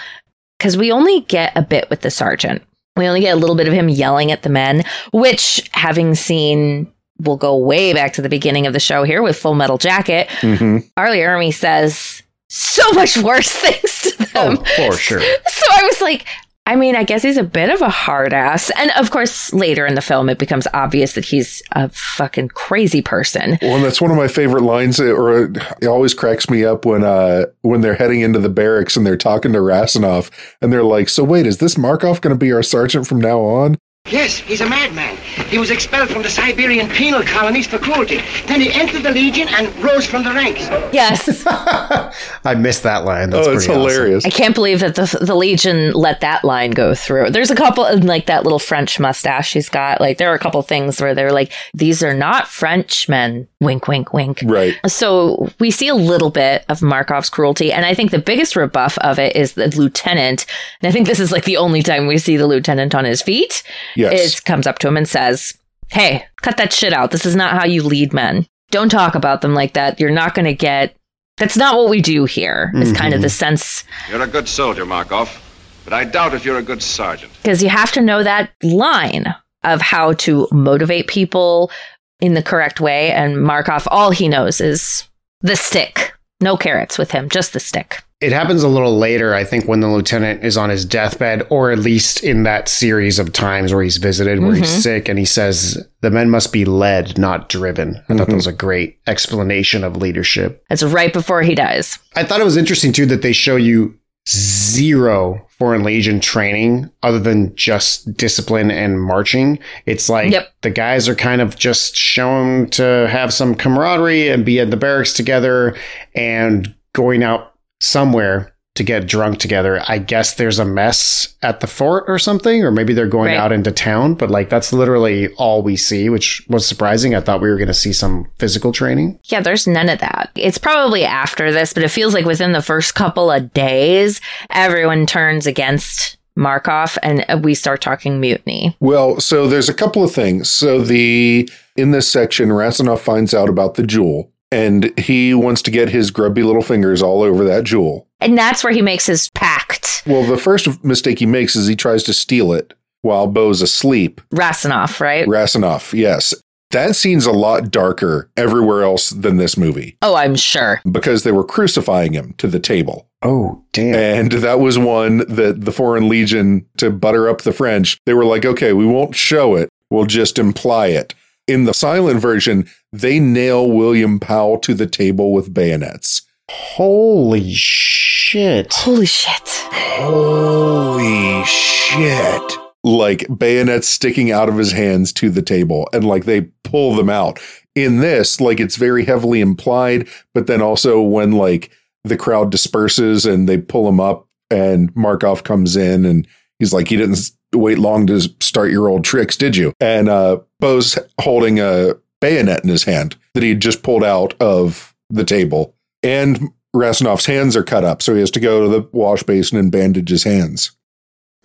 because 0.58 0.78
we 0.78 0.92
only 0.92 1.22
get 1.22 1.52
a 1.58 1.62
bit 1.62 1.90
with 1.90 2.02
the 2.02 2.12
sergeant. 2.12 2.64
We 2.96 3.08
only 3.08 3.22
get 3.22 3.36
a 3.36 3.40
little 3.40 3.56
bit 3.56 3.68
of 3.68 3.74
him 3.74 3.90
yelling 3.90 4.32
at 4.32 4.44
the 4.44 4.50
men, 4.50 4.86
which, 5.12 5.68
having 5.74 6.16
seen, 6.16 6.92
we'll 7.20 7.38
go 7.38 7.58
way 7.58 7.92
back 7.94 8.14
to 8.14 8.22
the 8.22 8.30
beginning 8.30 8.68
of 8.68 8.74
the 8.74 8.80
show 8.80 9.04
here 9.04 9.22
with 9.22 9.38
Full 9.38 9.56
Metal 9.56 9.78
Jacket. 9.78 10.28
Mm-hmm. 10.42 10.88
R. 10.96 11.12
Lee 11.12 11.18
Ermey 11.18 11.54
says 11.54 12.22
so 12.50 12.90
much 12.94 13.18
worse 13.18 13.50
things 13.52 14.02
to 14.02 14.18
them. 14.18 14.58
Oh, 14.60 14.64
for 14.92 14.96
sure. 14.98 15.22
So 15.48 15.66
I 15.72 15.84
was 15.84 16.02
like, 16.02 16.26
I 16.66 16.78
mean, 16.78 16.96
I 16.96 17.04
guess 17.04 17.24
he's 17.24 17.38
a 17.38 17.44
bit 17.44 17.70
of 17.70 17.82
a 17.82 17.90
hard 17.90 18.34
ass. 18.34 18.72
And 18.78 18.90
of 18.92 19.12
course, 19.12 19.52
later 19.52 19.86
in 19.86 19.96
the 19.96 20.02
film, 20.02 20.30
it 20.30 20.40
becomes 20.40 20.66
obvious 20.74 21.14
that 21.14 21.26
he's 21.26 21.62
a 21.74 21.90
fucking 21.90 22.50
crazy 22.50 23.02
person. 23.02 23.58
Well, 23.62 23.82
that's 23.82 24.00
one 24.00 24.12
of 24.12 24.18
my 24.18 24.30
favorite 24.30 24.64
lines, 24.64 25.00
or 25.00 25.44
it 25.44 25.86
always 25.86 26.14
cracks 26.14 26.50
me 26.50 26.64
up 26.64 26.86
when 26.86 27.04
uh 27.04 27.48
when 27.62 27.82
they're 27.82 27.96
heading 27.96 28.22
into 28.22 28.40
the 28.40 28.50
barracks 28.50 28.96
and 28.96 29.06
they're 29.06 29.18
talking 29.18 29.52
to 29.54 29.60
Rasinoff, 29.60 30.32
and 30.62 30.72
they're 30.72 30.84
like, 30.84 31.10
"So 31.10 31.24
wait, 31.26 31.46
is 31.46 31.58
this 31.58 31.76
Markoff 31.76 32.22
going 32.22 32.34
to 32.34 32.40
be 32.40 32.54
our 32.54 32.64
sergeant 32.64 33.08
from 33.08 33.20
now 33.20 33.42
on?" 33.42 33.78
Yes, 34.08 34.36
he's 34.38 34.60
a 34.60 34.68
madman. 34.68 35.16
He 35.48 35.58
was 35.58 35.72
expelled 35.72 36.10
from 36.10 36.24
the 36.24 36.30
Siberian 36.30 36.90
penal 36.90 37.24
colonies 37.24 37.68
for 37.68 37.80
cruelty. 37.80 38.20
Then 38.48 38.60
he 38.60 38.70
entered 38.74 39.04
the 39.04 39.12
Legion 39.12 39.48
and 39.48 39.74
rose 39.82 40.06
from 40.06 40.26
the 40.26 40.34
ranks. 40.34 40.60
Yes. 40.94 41.44
I 41.48 42.54
missed 42.56 42.84
that 42.84 43.06
line. 43.06 43.30
That's 43.30 43.48
oh, 43.48 43.54
it's 43.54 43.66
pretty 43.66 43.80
awesome. 43.80 43.92
hilarious. 43.94 44.26
I 44.26 44.30
can't 44.30 44.54
believe 44.54 44.82
that 44.82 44.96
the, 44.96 45.18
the 45.22 45.34
Legion 45.34 45.94
let 45.94 46.20
that 46.20 46.44
line 46.44 46.72
go 46.72 46.94
through. 46.94 47.30
There's 47.30 47.50
a 47.50 47.56
couple, 47.56 47.86
and 47.86 48.04
like 48.04 48.26
that 48.26 48.44
little 48.44 48.60
French 48.60 49.00
mustache 49.00 49.54
he's 49.54 49.70
got. 49.70 50.02
Like, 50.02 50.18
there 50.18 50.30
are 50.30 50.36
a 50.36 50.40
couple 50.40 50.62
things 50.64 51.00
where 51.00 51.16
they're 51.16 51.32
like, 51.32 51.54
these 51.74 52.04
are 52.04 52.14
not 52.14 52.50
Frenchmen. 52.50 53.48
Wink, 53.62 53.88
wink, 53.88 54.12
wink. 54.12 54.42
Right. 54.44 54.76
So 54.86 55.50
we 55.62 55.72
see 55.72 55.88
a 55.88 55.96
little 55.96 56.30
bit 56.30 56.66
of 56.68 56.82
Markoff's 56.82 57.30
cruelty, 57.30 57.72
and 57.72 57.86
I 57.86 57.94
think 57.94 58.12
the 58.12 58.20
biggest 58.20 58.58
rebuff 58.58 58.98
of 58.98 59.18
it 59.18 59.38
is 59.38 59.54
the 59.54 59.70
lieutenant. 59.70 60.46
And 60.82 60.90
I 60.90 60.92
think 60.92 61.08
this 61.08 61.22
is 61.22 61.32
like 61.32 61.46
the 61.46 61.56
only 61.56 61.82
time 61.82 62.06
we 62.06 62.18
see 62.18 62.36
the 62.36 62.48
lieutenant 62.48 62.94
on 62.94 63.06
his 63.06 63.22
feet. 63.22 63.64
Yes. 63.96 64.20
Is 64.20 64.40
comes 64.40 64.68
up 64.68 64.80
to 64.80 64.88
him 64.88 64.98
and 64.98 65.08
says, 65.08 65.58
"Hey, 65.90 66.26
cut 66.42 66.58
that 66.58 66.74
shit 66.74 66.94
out. 66.94 67.12
This 67.12 67.26
is 67.26 67.36
not 67.36 67.54
how 67.54 67.66
you 67.66 67.84
lead 67.84 68.14
men. 68.14 68.48
Don't 68.72 68.90
talk 68.90 69.16
about 69.16 69.42
them 69.42 69.54
like 69.54 69.74
that. 69.74 70.00
You're 70.00 70.10
not 70.10 70.34
going 70.34 70.46
to 70.46 70.54
get. 70.54 70.96
That's 71.38 71.58
not 71.58 71.76
what 71.76 71.90
we 71.90 72.02
do 72.02 72.26
here. 72.26 72.72
Is 72.76 72.90
mm-hmm. 72.90 72.98
kind 72.98 73.14
of 73.14 73.22
the 73.22 73.30
sense 73.30 73.84
You're 74.10 74.22
a 74.22 74.28
good 74.28 74.48
soldier, 74.48 74.86
Markoff, 74.86 75.42
but 75.84 75.94
I 75.94 76.04
doubt 76.04 76.34
if 76.34 76.46
you're 76.46 76.58
a 76.58 76.64
good 76.64 76.84
sergeant. 76.84 77.32
because 77.42 77.64
you 77.64 77.70
have 77.70 77.92
to 77.94 78.02
know 78.02 78.24
that 78.24 78.52
line 78.62 79.34
of 79.64 79.82
how 79.82 80.14
to 80.14 80.48
motivate 80.52 81.08
people 81.08 81.72
in 82.20 82.34
the 82.34 82.44
correct 82.44 82.80
way. 82.80 83.12
And 83.12 83.38
Markoff, 83.38 83.88
all 83.90 84.12
he 84.12 84.28
knows 84.28 84.62
is 84.62 85.08
the 85.42 85.56
stick. 85.56 86.14
No 86.40 86.58
carrots 86.58 86.98
with 86.98 87.12
him, 87.12 87.30
just 87.30 87.54
the 87.54 87.60
stick. 87.60 88.04
It 88.24 88.32
happens 88.32 88.64
a 88.64 88.68
little 88.68 88.98
later, 88.98 89.34
I 89.36 89.44
think, 89.44 89.66
when 89.68 89.82
the 89.82 89.90
lieutenant 89.90 90.44
is 90.44 90.56
on 90.58 90.70
his 90.70 90.86
deathbed, 90.86 91.46
or 91.50 91.72
at 91.72 91.80
least 91.80 92.24
in 92.24 92.44
that 92.44 92.70
series 92.70 93.20
of 93.20 93.34
times 93.34 93.74
where 93.74 93.84
he's 93.84 93.98
visited, 93.98 94.40
where 94.40 94.54
Mhm. 94.54 94.60
he's 94.60 94.70
sick, 94.84 95.10
and 95.10 95.20
he 95.20 95.26
says, 95.26 95.78
The 96.02 96.10
men 96.12 96.30
must 96.30 96.52
be 96.54 96.66
led, 96.66 97.18
not 97.18 97.48
driven. 97.50 98.02
I 98.10 98.16
thought 98.16 98.28
that 98.28 98.36
was 98.36 98.48
a 98.48 98.52
great 98.54 98.98
explanation 99.08 99.84
of 99.84 99.96
leadership. 99.98 100.62
That's 100.70 100.84
right 100.84 101.12
before 101.14 101.42
he 101.44 101.56
dies. 101.56 101.98
I 102.16 102.24
thought 102.24 102.42
it 102.42 102.46
was 102.46 102.58
interesting, 102.58 102.92
too, 102.94 103.06
that 103.08 103.22
they 103.22 103.32
show 103.34 103.56
you 103.56 103.94
zero 104.30 105.46
Foreign 105.60 105.84
Legion 105.84 106.20
training 106.20 106.90
other 107.04 107.20
than 107.20 107.56
just 107.56 108.16
discipline 108.18 108.72
and 108.72 109.02
marching. 109.02 109.60
It's 109.86 110.10
like 110.10 110.32
Yep. 110.32 110.48
the 110.62 110.70
guys 110.70 111.08
are 111.08 111.16
kind 111.16 111.42
of 111.42 111.58
just 111.58 111.96
shown 111.98 112.70
to 112.72 113.08
have 113.10 113.34
some 113.34 113.56
camaraderie 113.56 114.30
and 114.30 114.44
be 114.44 114.60
at 114.60 114.72
the 114.72 114.78
barracks 114.78 115.14
together 115.14 115.76
and 116.16 116.74
going 116.94 117.24
out 117.24 117.53
somewhere 117.84 118.50
to 118.76 118.84
get 118.84 119.06
drunk 119.08 119.38
together. 119.38 119.84
I 119.88 120.00
guess 120.00 120.34
there's 120.34 120.58
a 120.58 120.66
mess 120.66 121.36
at 121.44 121.60
the 121.60 121.68
fort 121.68 122.06
or 122.08 122.18
something, 122.18 122.64
or 122.64 122.72
maybe 122.72 122.92
they're 122.94 123.06
going 123.06 123.28
Right. 123.28 123.38
out 123.38 123.52
into 123.52 123.72
town, 123.72 124.16
but 124.16 124.32
like 124.32 124.50
that's 124.50 124.74
literally 124.74 125.28
all 125.36 125.62
we 125.62 125.76
see, 125.76 126.10
which 126.10 126.44
was 126.50 126.66
surprising. 126.66 127.14
I 127.14 127.20
thought 127.20 127.40
we 127.40 127.50
were 127.50 127.58
going 127.58 127.68
to 127.68 127.74
see 127.76 127.94
some 127.94 128.26
physical 128.40 128.72
training. 128.72 129.20
Yeah, 129.26 129.42
there's 129.42 129.68
none 129.68 129.90
of 129.90 130.00
that. 130.00 130.32
It's 130.36 130.58
probably 130.58 131.04
after 131.06 131.52
this, 131.52 131.72
but 131.72 131.84
it 131.84 131.90
feels 131.90 132.16
like 132.16 132.26
within 132.26 132.54
the 132.54 132.64
first 132.64 132.96
couple 132.96 133.30
of 133.30 133.54
days, 133.54 134.20
everyone 134.50 135.06
turns 135.06 135.46
against 135.46 136.18
Markoff 136.36 136.98
and 137.04 137.24
uh, 137.30 137.40
we 137.44 137.54
start 137.54 137.80
talking 137.80 138.20
mutiny. 138.20 138.76
Well, 138.80 139.20
so 139.20 139.48
there's 139.48 139.70
a 139.70 139.74
couple 139.74 140.04
of 140.04 140.12
things. 140.12 140.50
So 140.50 140.82
the 140.82 141.48
in 141.76 141.92
this 141.92 142.12
section, 142.12 142.50
Rasinoff 142.50 143.02
finds 143.02 143.36
out 143.36 143.50
about 143.50 143.76
the 143.76 143.86
jewel, 143.86 144.32
and 144.54 144.98
he 145.00 145.34
wants 145.34 145.62
to 145.64 145.72
get 145.72 145.90
his 145.90 146.12
grubby 146.12 146.44
little 146.44 146.62
fingers 146.62 147.02
all 147.02 147.24
over 147.24 147.44
that 147.46 147.64
jewel. 147.64 148.08
And 148.22 148.38
that's 148.38 148.64
where 148.64 148.74
he 148.74 148.82
makes 148.82 149.06
his 149.08 149.30
pact. 149.32 150.04
Well, 150.06 150.24
the 150.26 150.38
first 150.38 150.84
mistake 150.84 151.20
he 151.20 151.26
makes 151.26 151.56
is 151.56 151.68
he 151.68 151.76
tries 151.76 152.04
to 152.04 152.14
steal 152.14 152.54
it 152.54 152.74
while 153.02 153.28
Beau's 153.28 153.62
asleep. 153.62 154.22
Rasinoff, 154.34 155.00
right? 155.00 155.26
Rasinoff, 155.28 155.94
yes. 155.98 156.34
That 156.72 156.96
scene's 156.96 157.26
a 157.28 157.32
lot 157.32 157.70
darker 157.70 158.32
everywhere 158.36 158.82
else 158.84 159.12
than 159.12 159.38
this 159.38 159.58
movie 159.58 159.96
Oh, 160.02 160.16
I'm 160.16 160.36
sure. 160.36 160.82
because 160.92 161.24
they 161.24 161.32
were 161.32 161.44
crucifying 161.44 162.14
him 162.14 162.34
to 162.40 162.48
the 162.48 162.60
table. 162.60 163.08
Oh, 163.22 163.64
damn. 163.74 163.96
And 163.96 164.32
that 164.32 164.60
was 164.60 164.78
one 164.80 165.20
that 165.30 165.62
the 165.66 165.72
Foreign 165.72 166.10
Legion, 166.10 166.66
to 166.78 166.90
butter 166.90 167.30
up 167.30 167.42
the 167.42 167.54
French, 167.54 167.98
they 168.06 168.14
were 168.14 168.26
like, 168.26 168.44
okay, 168.46 168.74
we 168.74 168.86
won't 168.88 169.16
show 169.16 169.56
it, 169.56 169.70
we'll 169.90 170.06
just 170.06 170.40
imply 170.40 170.88
it. 170.88 171.14
In 171.48 171.66
the 171.66 171.74
silent 171.74 172.20
version, 172.22 172.68
they 172.94 173.20
nail 173.20 173.70
William 173.70 174.20
Powell 174.20 174.60
to 174.60 174.76
the 174.76 174.86
table 174.86 175.34
with 175.34 175.54
bayonets. 175.54 176.22
Holy 176.50 177.52
shit. 177.52 178.72
Holy 178.72 179.08
shit. 179.08 179.50
Holy 179.72 181.44
shit. 181.44 182.54
Like 182.84 183.26
bayonets 183.36 183.88
sticking 183.88 184.32
out 184.32 184.48
of 184.48 184.58
his 184.58 184.74
hands 184.74 185.12
to 185.14 185.30
the 185.30 185.42
table, 185.42 185.90
and 185.92 186.04
like 186.04 186.26
they 186.26 186.42
pull 186.64 186.96
them 186.96 187.10
out. 187.10 187.40
In 187.76 188.02
this, 188.02 188.40
like 188.40 188.60
it's 188.60 188.76
very 188.76 189.06
heavily 189.06 189.42
implied, 189.42 190.08
but 190.36 190.46
then 190.46 190.62
also 190.62 191.02
when 191.02 191.32
like 191.32 191.72
the 192.04 192.18
crowd 192.18 192.52
disperses 192.52 193.26
and 193.26 193.50
they 193.50 193.58
pull 193.58 193.90
him 193.90 194.00
up, 194.00 194.28
and 194.52 194.94
Markoff 194.94 195.44
comes 195.44 195.76
in 195.76 196.06
and 196.06 196.28
he's 196.60 196.72
like, 196.74 196.90
he 196.90 196.98
didn't 196.98 197.32
wait 197.56 197.80
long 197.80 198.06
to 198.08 198.20
start 198.40 198.70
your 198.70 198.90
old 198.90 199.04
tricks, 199.04 199.36
did 199.36 199.56
you? 199.56 199.74
And 199.80 200.10
uh, 200.10 200.42
Beau's 200.60 201.00
holding 201.20 201.60
a 201.60 201.96
bayonet 202.24 202.64
in 202.64 202.70
his 202.70 202.86
hand 202.86 203.18
that 203.34 203.44
he 203.44 203.50
had 203.50 203.60
just 203.60 203.84
pulled 203.84 204.04
out 204.04 204.34
of 204.40 204.96
the 205.10 205.26
table. 205.26 205.76
And 206.02 206.52
Rasinoff's 206.76 207.26
hands 207.26 207.56
are 207.56 207.64
cut 207.64 207.84
up, 207.84 208.02
so 208.02 208.14
he 208.14 208.20
has 208.22 208.32
to 208.32 208.40
go 208.40 208.64
to 208.64 208.70
the 208.70 208.88
wash 208.94 209.24
basin 209.24 209.58
and 209.58 209.72
bandage 209.72 210.10
his 210.10 210.24
hands. 210.24 210.72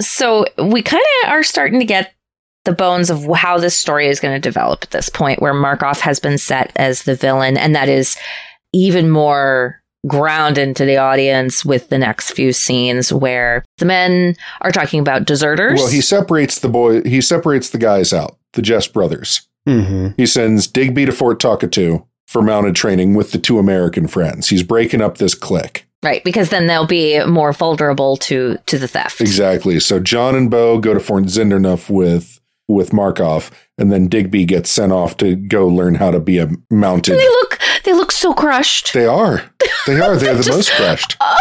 So 0.01 0.47
we 0.57 0.81
kind 0.83 1.03
of 1.25 1.31
are 1.31 1.43
starting 1.43 1.81
to 1.81 1.85
get 1.85 2.15
the 2.65 2.73
bones 2.73 3.11
of 3.11 3.25
how 3.35 3.59
this 3.59 3.77
story 3.77 4.09
is 4.09 4.21
going 4.21 4.35
to 4.35 4.41
develop 4.41 4.85
at 4.85 4.91
this 4.91 5.09
point, 5.09 5.43
where 5.43 5.55
Markoff 5.55 6.01
has 6.01 6.21
been 6.21 6.39
set 6.39 6.73
as 6.77 7.03
the 7.03 7.15
villain, 7.15 7.57
and 7.57 7.75
that 7.75 7.89
is 7.89 8.17
even 8.73 9.11
more 9.11 9.83
ground 10.07 10.59
into 10.59 10.85
the 10.85 10.97
audience 10.97 11.65
with 11.65 11.89
the 11.89 11.99
next 11.99 12.31
few 12.31 12.53
scenes 12.53 13.13
where 13.13 13.65
the 13.79 13.85
men 13.85 14.37
are 14.61 14.71
talking 14.71 15.01
about 15.01 15.25
deserters. 15.25 15.79
Well, 15.79 15.89
he 15.89 16.01
separates 16.01 16.61
the 16.61 16.69
boy. 16.69 17.03
He 17.03 17.21
separates 17.21 17.71
the 17.71 17.79
guys 17.79 18.13
out, 18.13 18.39
the 18.53 18.63
Geste 18.63 18.93
brothers. 18.93 19.48
Mm-hmm. 19.69 20.09
He 20.17 20.27
sends 20.27 20.67
Digby 20.67 21.07
to 21.07 21.13
Fort 21.13 21.39
Tokotu 21.41 22.05
for 22.27 22.43
mounted 22.43 22.75
training 22.75 23.15
with 23.15 23.33
the 23.33 23.39
two 23.39 23.59
American 23.59 24.07
friends. 24.09 24.49
He's 24.49 24.63
breaking 24.63 25.01
up 25.03 25.19
this 25.19 25.35
clique. 25.35 25.87
Right, 26.03 26.23
because 26.25 26.51
then 26.51 26.67
they'll 26.69 26.87
be 26.87 27.25
more 27.25 27.53
vulnerable 27.53 28.17
to 28.19 28.57
to 28.67 28.79
the 28.79 28.87
theft. 28.89 29.21
Exactly. 29.21 29.81
So 29.81 29.99
John 29.99 30.35
and 30.37 30.49
Beau 30.51 30.79
go 30.79 30.95
to 30.95 31.01
Fort 31.01 31.25
Zinderneuf 31.25 31.91
with 31.91 32.41
with 32.69 32.91
Markoff, 32.91 33.51
and 33.79 33.91
then 33.91 34.07
Digby 34.09 34.45
gets 34.45 34.71
sent 34.71 34.93
off 34.93 35.17
to 35.17 35.35
go 35.35 35.67
learn 35.67 35.97
how 35.97 36.11
to 36.13 36.21
be 36.21 36.39
a 36.39 36.49
mounted. 36.71 37.15
They 37.19 37.29
look 37.29 37.59
they 37.85 37.95
look 37.95 38.13
so 38.13 38.33
crushed. 38.33 38.93
They 38.95 39.07
are. 39.07 39.43
They 39.87 39.99
are. 40.01 40.17
They're 40.17 40.35
the 40.35 40.43
Just- 40.45 40.51
most 40.51 40.71
crushed. 40.73 41.17
Oh, 41.21 41.37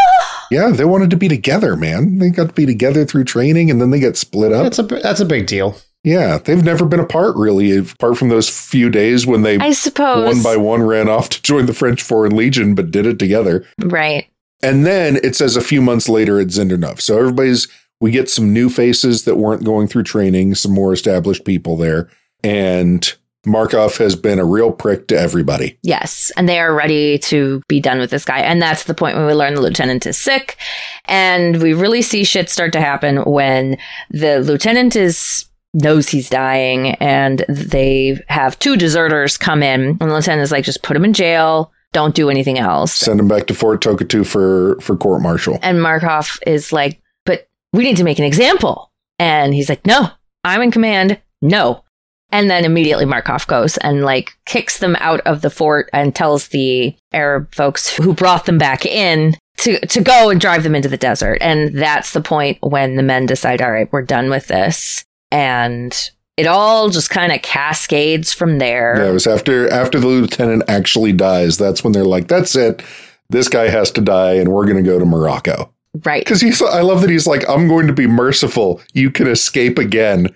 Yeah, 0.49 0.69
they 0.69 0.85
wanted 0.85 1.09
to 1.11 1.17
be 1.17 1.27
together, 1.27 1.75
man. 1.75 2.17
They 2.19 2.29
got 2.31 2.47
to 2.47 2.53
be 2.53 2.65
together 2.65 3.05
through 3.05 3.25
training, 3.25 3.69
and 3.69 3.79
then 3.79 3.91
they 3.91 3.99
get 3.99 4.17
split 4.17 4.51
up. 4.53 4.63
That's 4.63 4.79
a 4.79 4.83
that's 4.83 5.19
a 5.19 5.25
big 5.25 5.45
deal. 5.45 5.77
Yeah, 6.03 6.37
they've 6.37 6.63
never 6.63 6.85
been 6.85 6.99
apart 6.99 7.35
really, 7.35 7.77
apart 7.77 8.17
from 8.17 8.29
those 8.29 8.49
few 8.49 8.89
days 8.89 9.25
when 9.27 9.41
they 9.41 9.57
I 9.57 9.71
suppose. 9.71 10.25
one 10.25 10.43
by 10.43 10.55
one 10.55 10.83
ran 10.83 11.09
off 11.09 11.29
to 11.29 11.41
join 11.41 11.65
the 11.65 11.73
French 11.73 12.01
Foreign 12.01 12.35
Legion, 12.35 12.75
but 12.75 12.91
did 12.91 13.05
it 13.05 13.19
together. 13.19 13.65
right. 13.79 14.27
And 14.63 14.85
then 14.85 15.17
it 15.17 15.35
says 15.35 15.55
a 15.55 15.61
few 15.61 15.81
months 15.81 16.09
later 16.09 16.39
at 16.39 16.47
Zinderneuf. 16.47 16.99
So 16.99 17.19
everybody's, 17.19 17.67
we 18.01 18.09
get 18.09 18.29
some 18.29 18.53
new 18.53 18.69
faces 18.69 19.25
that 19.25 19.35
weren't 19.35 19.63
going 19.63 19.87
through 19.87 20.03
training, 20.03 20.55
some 20.55 20.73
more 20.73 20.93
established 20.93 21.45
people 21.45 21.77
there. 21.77 22.09
And 22.43 23.13
Markoff 23.45 23.97
has 23.97 24.15
been 24.15 24.39
a 24.39 24.45
real 24.45 24.71
prick 24.71 25.07
to 25.07 25.17
everybody. 25.17 25.77
Yes, 25.81 26.31
and 26.37 26.47
they 26.49 26.59
are 26.59 26.73
ready 26.73 27.17
to 27.19 27.61
be 27.67 27.79
done 27.79 27.99
with 27.99 28.09
this 28.09 28.25
guy. 28.25 28.39
And 28.39 28.61
that's 28.61 28.83
the 28.83 28.93
point 28.93 29.15
when 29.15 29.25
we 29.25 29.33
learn 29.33 29.55
the 29.55 29.61
lieutenant 29.61 30.05
is 30.05 30.17
sick. 30.17 30.57
And 31.05 31.61
we 31.61 31.73
really 31.73 32.01
see 32.01 32.23
shit 32.23 32.49
start 32.49 32.73
to 32.73 32.81
happen 32.81 33.17
when 33.23 33.77
the 34.09 34.39
lieutenant 34.39 34.95
is 34.95 35.46
knows 35.73 36.09
he's 36.09 36.29
dying 36.29 36.95
and 36.95 37.45
they 37.47 38.19
have 38.29 38.57
two 38.59 38.75
deserters 38.77 39.37
come 39.37 39.61
in 39.61 39.81
and 39.81 39.99
the 39.99 40.13
lieutenant 40.13 40.41
is 40.41 40.51
like 40.51 40.65
just 40.65 40.83
put 40.83 40.95
him 40.95 41.05
in 41.05 41.13
jail. 41.13 41.71
Don't 41.93 42.15
do 42.15 42.29
anything 42.29 42.57
else. 42.57 42.93
Send 42.93 43.19
him 43.19 43.27
back 43.27 43.47
to 43.47 43.53
Fort 43.53 43.81
Tokotu 43.81 44.25
for, 44.25 44.79
for 44.81 44.95
court 44.97 45.21
martial. 45.21 45.59
and 45.61 45.79
markoff 45.79 46.39
is 46.45 46.71
like 46.71 47.01
but 47.25 47.47
we 47.73 47.83
need 47.83 47.97
to 47.97 48.03
make 48.03 48.19
an 48.19 48.25
example. 48.25 48.91
And 49.19 49.53
he's 49.53 49.69
like 49.69 49.85
no 49.85 50.09
i'm 50.43 50.61
in 50.61 50.71
command. 50.71 51.19
No. 51.41 51.83
And 52.29 52.49
then 52.49 52.65
immediately 52.65 53.05
markoff 53.05 53.47
goes 53.47 53.77
and 53.77 54.03
like 54.03 54.31
kicks 54.45 54.79
them 54.79 54.97
out 54.99 55.21
of 55.21 55.41
the 55.41 55.49
fort 55.49 55.89
and 55.93 56.13
tells 56.15 56.49
the 56.49 56.95
arab 57.13 57.53
folks 57.53 57.95
who 57.95 58.13
brought 58.13 58.45
them 58.45 58.57
back 58.57 58.85
in 58.85 59.35
to, 59.57 59.79
to 59.87 60.01
go 60.01 60.29
and 60.29 60.39
drive 60.39 60.63
them 60.63 60.75
into 60.75 60.89
the 60.89 60.97
desert. 60.97 61.39
And 61.41 61.75
that's 61.75 62.13
the 62.13 62.21
point 62.21 62.57
when 62.61 62.95
the 62.95 63.03
men 63.03 63.25
decide 63.25 63.61
all 63.61 63.71
right 63.71 63.91
we're 63.91 64.01
done 64.01 64.29
with 64.29 64.47
this 64.47 65.05
and 65.31 66.11
it 66.37 66.47
all 66.47 66.89
just 66.89 67.09
kind 67.09 67.31
of 67.31 67.41
cascades 67.41 68.31
from 68.33 68.59
there 68.59 68.95
Yeah, 68.97 69.09
it 69.09 69.13
was 69.13 69.27
after 69.27 69.69
after 69.71 69.99
the 69.99 70.07
lieutenant 70.07 70.63
actually 70.67 71.13
dies. 71.13 71.57
That's 71.57 71.83
when 71.83 71.93
they're 71.93 72.05
like, 72.05 72.27
"That's 72.27 72.55
it. 72.55 72.81
This 73.29 73.49
guy 73.49 73.69
has 73.69 73.91
to 73.91 74.01
die, 74.01 74.33
and 74.33 74.51
we're 74.53 74.65
going 74.65 74.77
to 74.77 74.83
go 74.83 74.99
to 74.99 75.05
Morocco." 75.05 75.71
right 76.05 76.23
Because 76.23 76.41
he's, 76.41 76.61
I 76.61 76.81
love 76.81 77.01
that 77.01 77.09
he's 77.09 77.25
like, 77.27 77.43
"I'm 77.49 77.67
going 77.67 77.87
to 77.87 77.93
be 77.93 78.07
merciful. 78.07 78.81
You 78.93 79.09
can 79.11 79.27
escape 79.27 79.77
again." 79.77 80.27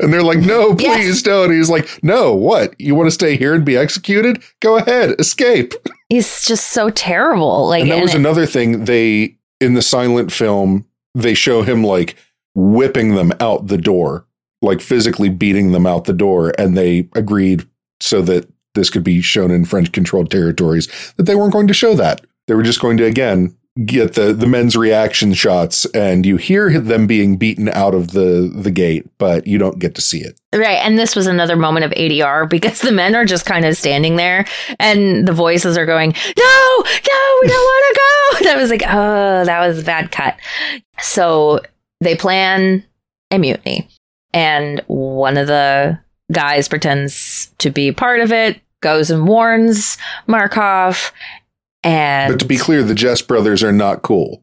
And 0.00 0.12
they're 0.12 0.22
like, 0.22 0.38
"No, 0.40 0.74
please 0.74 1.06
Yes. 1.06 1.22
don't." 1.22 1.52
He's 1.52 1.68
like, 1.70 2.02
"No, 2.02 2.32
what? 2.34 2.74
You 2.80 2.94
want 2.94 3.08
to 3.08 3.12
stay 3.12 3.36
here 3.36 3.54
and 3.54 3.64
be 3.64 3.76
executed? 3.76 4.42
Go 4.60 4.76
ahead, 4.78 5.14
escape." 5.20 5.74
he's 6.08 6.42
just 6.44 6.70
so 6.70 6.90
terrible 6.90 7.68
like 7.68 7.82
and 7.82 7.90
that 7.90 7.94
and 7.94 8.02
was 8.02 8.14
it- 8.14 8.18
another 8.18 8.44
thing 8.46 8.84
they 8.84 9.34
in 9.60 9.72
the 9.74 9.80
silent 9.80 10.30
film 10.30 10.84
they 11.14 11.32
show 11.32 11.62
him 11.62 11.82
like 11.82 12.16
whipping 12.54 13.14
them 13.14 13.32
out 13.40 13.68
the 13.68 13.78
door 13.78 14.26
like 14.62 14.80
physically 14.80 15.28
beating 15.28 15.72
them 15.72 15.86
out 15.86 16.04
the 16.04 16.12
door 16.12 16.52
and 16.58 16.76
they 16.76 17.08
agreed 17.14 17.66
so 18.00 18.22
that 18.22 18.48
this 18.74 18.88
could 18.90 19.04
be 19.04 19.20
shown 19.20 19.50
in 19.50 19.64
french 19.64 19.92
controlled 19.92 20.30
territories 20.30 21.12
that 21.16 21.24
they 21.24 21.34
weren't 21.34 21.52
going 21.52 21.68
to 21.68 21.74
show 21.74 21.94
that 21.94 22.20
they 22.46 22.54
were 22.54 22.62
just 22.62 22.80
going 22.80 22.96
to 22.96 23.04
again 23.04 23.54
get 23.84 24.14
the 24.14 24.32
the 24.32 24.46
men's 24.46 24.76
reaction 24.76 25.32
shots 25.32 25.84
and 25.86 26.26
you 26.26 26.36
hear 26.36 26.78
them 26.78 27.06
being 27.06 27.36
beaten 27.36 27.68
out 27.70 27.94
of 27.94 28.12
the 28.12 28.50
the 28.54 28.70
gate 28.70 29.06
but 29.18 29.46
you 29.46 29.58
don't 29.58 29.78
get 29.78 29.94
to 29.94 30.00
see 30.00 30.20
it 30.20 30.38
Right. 30.54 30.78
And 30.84 30.98
this 30.98 31.16
was 31.16 31.26
another 31.26 31.56
moment 31.56 31.86
of 31.86 31.92
ADR 31.92 32.46
because 32.48 32.80
the 32.80 32.92
men 32.92 33.14
are 33.14 33.24
just 33.24 33.46
kind 33.46 33.64
of 33.64 33.76
standing 33.76 34.16
there 34.16 34.44
and 34.78 35.26
the 35.26 35.32
voices 35.32 35.78
are 35.78 35.86
going, 35.86 36.10
no, 36.10 36.84
no, 36.84 37.38
we 37.42 37.48
don't 37.48 37.64
want 37.64 37.84
to 37.88 37.94
go. 37.94 38.02
And 38.42 38.48
I 38.48 38.56
was 38.56 38.70
like, 38.70 38.82
oh, 38.82 39.44
that 39.44 39.66
was 39.66 39.78
a 39.78 39.84
bad 39.84 40.10
cut. 40.10 40.36
So 41.00 41.60
they 42.00 42.16
plan 42.16 42.84
a 43.30 43.38
mutiny. 43.38 43.88
And 44.34 44.80
one 44.86 45.36
of 45.36 45.46
the 45.46 45.98
guys 46.32 46.68
pretends 46.68 47.50
to 47.58 47.70
be 47.70 47.92
part 47.92 48.20
of 48.20 48.32
it, 48.32 48.60
goes 48.80 49.10
and 49.10 49.26
warns 49.28 49.98
Markoff. 50.28 51.12
And 51.84 52.32
but 52.32 52.38
to 52.40 52.46
be 52.46 52.56
clear 52.56 52.82
the 52.82 52.94
Geste 52.94 53.26
brothers 53.26 53.62
are 53.62 53.72
not 53.72 54.02
cool 54.02 54.42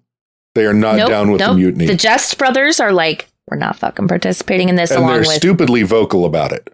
they 0.55 0.65
are 0.65 0.73
not 0.73 0.95
Nope, 0.97 1.09
down 1.09 1.31
with 1.31 1.39
the 1.39 1.47
nope. 1.47 1.57
mutiny 1.57 1.85
The 1.85 1.93
Geste 1.95 2.37
brothers 2.37 2.79
are 2.81 2.91
like, 2.91 3.27
we're 3.47 3.55
not 3.57 3.77
fucking 3.77 4.07
participating 4.09 4.67
in 4.67 4.75
this 4.75 4.89
and 4.91 4.99
along 4.99 5.11
they're 5.11 5.19
with 5.21 5.29
stupidly 5.29 5.83
vocal 5.83 6.25
about 6.25 6.51
it 6.51 6.69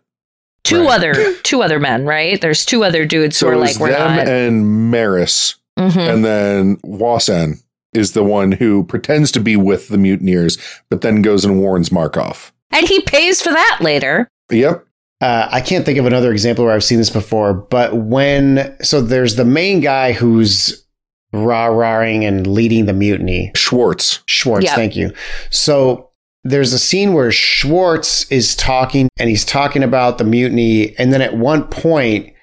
two 0.64 0.82
Right. 0.86 0.90
other 0.96 1.34
two 1.44 1.62
other 1.62 1.80
men, 1.80 2.06
right? 2.06 2.40
There's 2.42 2.66
two 2.66 2.84
other 2.84 3.06
dudes 3.06 3.38
So 3.38 3.46
who 3.48 3.54
are 3.54 3.58
like, 3.58 3.78
we're 3.80 3.92
them 3.92 4.16
not. 4.18 4.28
and 4.28 4.90
Maris, 4.92 5.56
Mhm. 5.78 6.14
and 6.14 6.26
then 6.26 6.78
Wasan 6.78 7.62
is 7.94 8.14
the 8.14 8.24
one 8.24 8.54
who 8.54 8.84
pretends 8.86 9.32
to 9.34 9.40
be 9.40 9.56
with 9.56 9.90
the 9.90 9.98
mutineers, 9.98 10.58
but 10.90 11.02
then 11.02 11.22
goes 11.22 11.46
and 11.46 11.60
warns 11.60 11.90
Markoff. 11.90 12.52
And 12.76 12.88
he 12.88 13.02
pays 13.02 13.42
for 13.42 13.52
that 13.54 13.80
later. 13.82 14.28
Yep. 14.52 14.86
Uh, 15.22 15.48
I 15.50 15.62
can't 15.62 15.86
think 15.86 15.98
of 15.98 16.06
another 16.06 16.32
example 16.32 16.66
where 16.66 16.74
I've 16.74 16.84
seen 16.84 16.98
this 16.98 17.10
before, 17.10 17.54
but 17.54 17.96
when 17.96 18.76
so 18.82 19.02
there's 19.02 19.36
the 19.36 19.46
main 19.46 19.80
guy 19.80 20.12
who's 20.12 20.86
rah 21.32 21.68
rahing 21.68 22.26
and 22.26 22.46
leading 22.46 22.86
the 22.86 22.94
mutiny, 22.94 23.52
Schwartz. 23.56 24.22
Schwartz. 24.28 24.66
Yeah. 24.66 24.76
Thank 24.76 24.96
you. 24.96 25.14
So 25.50 26.10
there's 26.44 26.74
a 26.74 26.80
scene 26.80 27.14
where 27.14 27.32
Schwartz 27.32 28.30
is 28.32 28.56
talking 28.56 29.10
and 29.18 29.30
he's 29.30 29.46
talking 29.46 29.84
about 29.84 30.18
the 30.18 30.26
mutiny, 30.26 30.98
and 31.00 31.14
then 31.14 31.22
at 31.22 31.38
one 31.38 31.64
point 31.64 32.34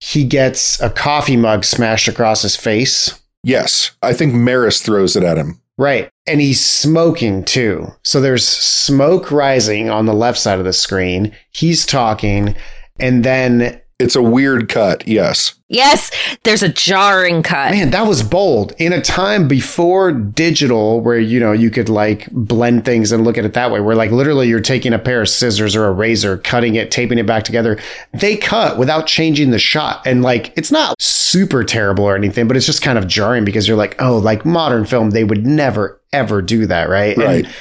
he 0.00 0.22
gets 0.24 0.80
a 0.80 0.90
coffee 0.90 1.36
mug 1.36 1.64
smashed 1.64 2.08
across 2.08 2.42
his 2.42 2.56
face. 2.56 3.18
Yes. 3.42 3.92
I 4.02 4.12
think 4.12 4.34
Maris 4.34 4.82
throws 4.82 5.16
it 5.16 5.24
at 5.24 5.38
him. 5.38 5.60
Right. 5.78 6.10
And 6.26 6.40
he's 6.40 6.62
smoking 6.62 7.44
too. 7.44 7.86
So 8.02 8.20
there's 8.20 8.46
smoke 8.46 9.30
rising 9.30 9.88
on 9.88 10.06
the 10.06 10.12
left 10.12 10.38
side 10.38 10.58
of 10.58 10.64
the 10.64 10.72
screen. 10.72 11.32
He's 11.50 11.86
talking, 11.86 12.56
and 12.98 13.24
then 13.24 13.80
It's 13.98 14.14
a 14.14 14.22
weird 14.22 14.68
cut. 14.68 15.08
Yes. 15.08 15.54
Yes, 15.66 16.12
there's 16.44 16.62
a 16.62 16.68
jarring 16.68 17.42
cut. 17.42 17.72
Man, 17.72 17.90
that 17.90 18.06
was 18.06 18.22
bold. 18.22 18.72
In 18.78 18.92
a 18.92 19.02
time 19.02 19.48
before 19.48 20.12
digital, 20.12 21.00
where 21.00 21.18
you 21.18 21.40
know 21.40 21.52
you 21.52 21.68
could 21.68 21.88
like 21.88 22.30
blend 22.30 22.84
things 22.84 23.10
and 23.10 23.24
look 23.24 23.36
at 23.36 23.44
it 23.44 23.54
that 23.54 23.70
way, 23.72 23.80
where 23.80 23.96
like 23.96 24.12
literally 24.12 24.48
you're 24.48 24.60
taking 24.60 24.92
a 24.92 24.98
pair 25.00 25.20
of 25.20 25.28
scissors 25.28 25.74
or 25.74 25.84
a 25.84 25.92
razor, 25.92 26.38
cutting 26.38 26.76
it, 26.76 26.90
taping 26.90 27.18
it 27.18 27.26
back 27.26 27.42
together. 27.42 27.78
They 28.14 28.36
cut 28.36 28.78
without 28.78 29.08
changing 29.08 29.50
the 29.50 29.58
shot, 29.58 30.06
and 30.06 30.22
like 30.22 30.56
it's 30.56 30.70
not 30.70 30.94
super 31.02 31.64
terrible 31.64 32.04
or 32.04 32.14
anything, 32.14 32.46
but 32.46 32.56
it's 32.56 32.66
just 32.66 32.82
kind 32.82 32.98
of 32.98 33.08
jarring 33.08 33.44
because 33.44 33.66
you're 33.66 33.76
like, 33.76 34.00
oh, 34.00 34.16
like 34.16 34.46
modern 34.46 34.86
film, 34.86 35.10
they 35.10 35.24
would 35.24 35.44
never 35.44 36.00
ever 36.12 36.40
do 36.40 36.66
that, 36.66 36.88
right? 36.88 37.16
Right. 37.16 37.44
And 37.44 37.54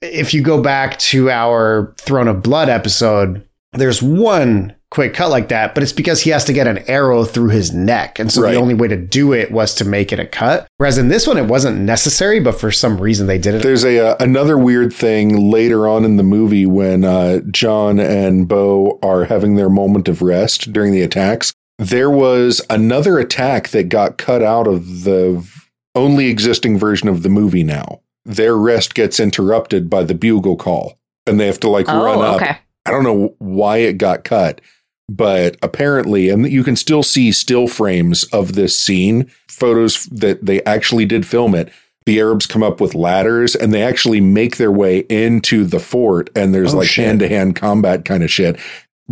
if 0.00 0.32
you 0.32 0.40
go 0.40 0.62
back 0.62 0.98
to 0.98 1.30
our 1.30 1.94
Throne 1.98 2.28
of 2.28 2.42
Blood 2.42 2.68
episode, 2.70 3.46
there's 3.72 4.02
one 4.02 4.74
quick 4.90 5.14
cut 5.14 5.30
like 5.30 5.48
that, 5.50 5.72
but 5.74 5.82
it's 5.84 5.92
because 5.92 6.22
he 6.22 6.30
has 6.30 6.44
to 6.44 6.52
get 6.52 6.66
an 6.66 6.78
arrow 6.88 7.24
through 7.24 7.50
his 7.50 7.72
neck. 7.72 8.18
And 8.18 8.32
so 8.32 8.42
Right. 8.42 8.52
the 8.54 8.58
only 8.60 8.74
way 8.74 8.88
to 8.88 8.96
do 8.96 9.32
it 9.32 9.52
was 9.52 9.72
to 9.76 9.84
make 9.84 10.12
it 10.12 10.18
a 10.18 10.26
cut. 10.26 10.66
Whereas 10.78 10.98
in 10.98 11.06
this 11.08 11.28
one, 11.28 11.36
it 11.36 11.46
wasn't 11.46 11.78
necessary, 11.78 12.40
but 12.40 12.58
for 12.58 12.72
some 12.72 13.00
reason 13.00 13.28
they 13.28 13.38
did 13.38 13.54
it. 13.54 13.62
There's 13.62 13.84
a 13.84 14.00
uh, 14.08 14.16
another 14.18 14.58
weird 14.58 14.92
thing 14.92 15.50
later 15.50 15.86
on 15.86 16.04
in 16.04 16.16
the 16.16 16.24
movie 16.24 16.66
when 16.66 17.04
uh, 17.04 17.38
John 17.52 18.00
and 18.00 18.48
Beau 18.48 18.98
are 19.02 19.24
having 19.26 19.54
their 19.54 19.70
moment 19.70 20.08
of 20.08 20.22
rest 20.22 20.72
during 20.72 20.92
the 20.92 21.02
attacks. 21.02 21.52
There 21.78 22.10
was 22.10 22.60
another 22.68 23.18
attack 23.20 23.68
that 23.68 23.88
got 23.88 24.18
cut 24.18 24.42
out 24.42 24.66
of 24.66 25.04
the 25.04 25.46
only 25.94 26.26
existing 26.26 26.78
version 26.78 27.08
of 27.08 27.22
the 27.22 27.28
movie 27.30 27.62
now. 27.64 28.00
Their 28.24 28.56
rest 28.56 28.94
gets 28.96 29.18
interrupted 29.20 29.88
by 29.88 30.02
the 30.02 30.14
bugle 30.14 30.56
call 30.56 30.98
and 31.26 31.38
they 31.38 31.46
have 31.46 31.60
to 31.60 31.68
like 31.70 31.86
Oh, 31.88 32.04
run 32.04 32.18
up. 32.20 32.36
okay. 32.42 32.58
I 32.90 32.92
don't 32.92 33.04
know 33.04 33.36
why 33.38 33.76
it 33.78 33.98
got 33.98 34.24
cut, 34.24 34.60
but 35.08 35.56
apparently, 35.62 36.28
and 36.28 36.50
you 36.50 36.64
can 36.64 36.74
still 36.74 37.04
see 37.04 37.30
still 37.30 37.68
frames 37.68 38.24
of 38.24 38.54
this 38.54 38.76
scene, 38.76 39.30
photos 39.48 40.06
that 40.06 40.44
they 40.44 40.60
actually 40.64 41.06
did 41.06 41.24
film 41.24 41.54
it. 41.54 41.72
The 42.04 42.18
Arabs 42.18 42.48
come 42.48 42.64
up 42.64 42.80
with 42.80 42.96
ladders 42.96 43.54
and 43.54 43.72
they 43.72 43.84
actually 43.84 44.20
make 44.20 44.56
their 44.56 44.72
way 44.72 45.00
into 45.08 45.64
the 45.64 45.78
fort, 45.78 46.30
and 46.34 46.52
there's 46.52 46.74
Oh, 46.74 46.78
like 46.78 46.90
hand 46.90 47.20
to 47.20 47.28
hand 47.28 47.54
combat 47.54 48.04
kind 48.04 48.24
of 48.24 48.30
shit. 48.32 48.58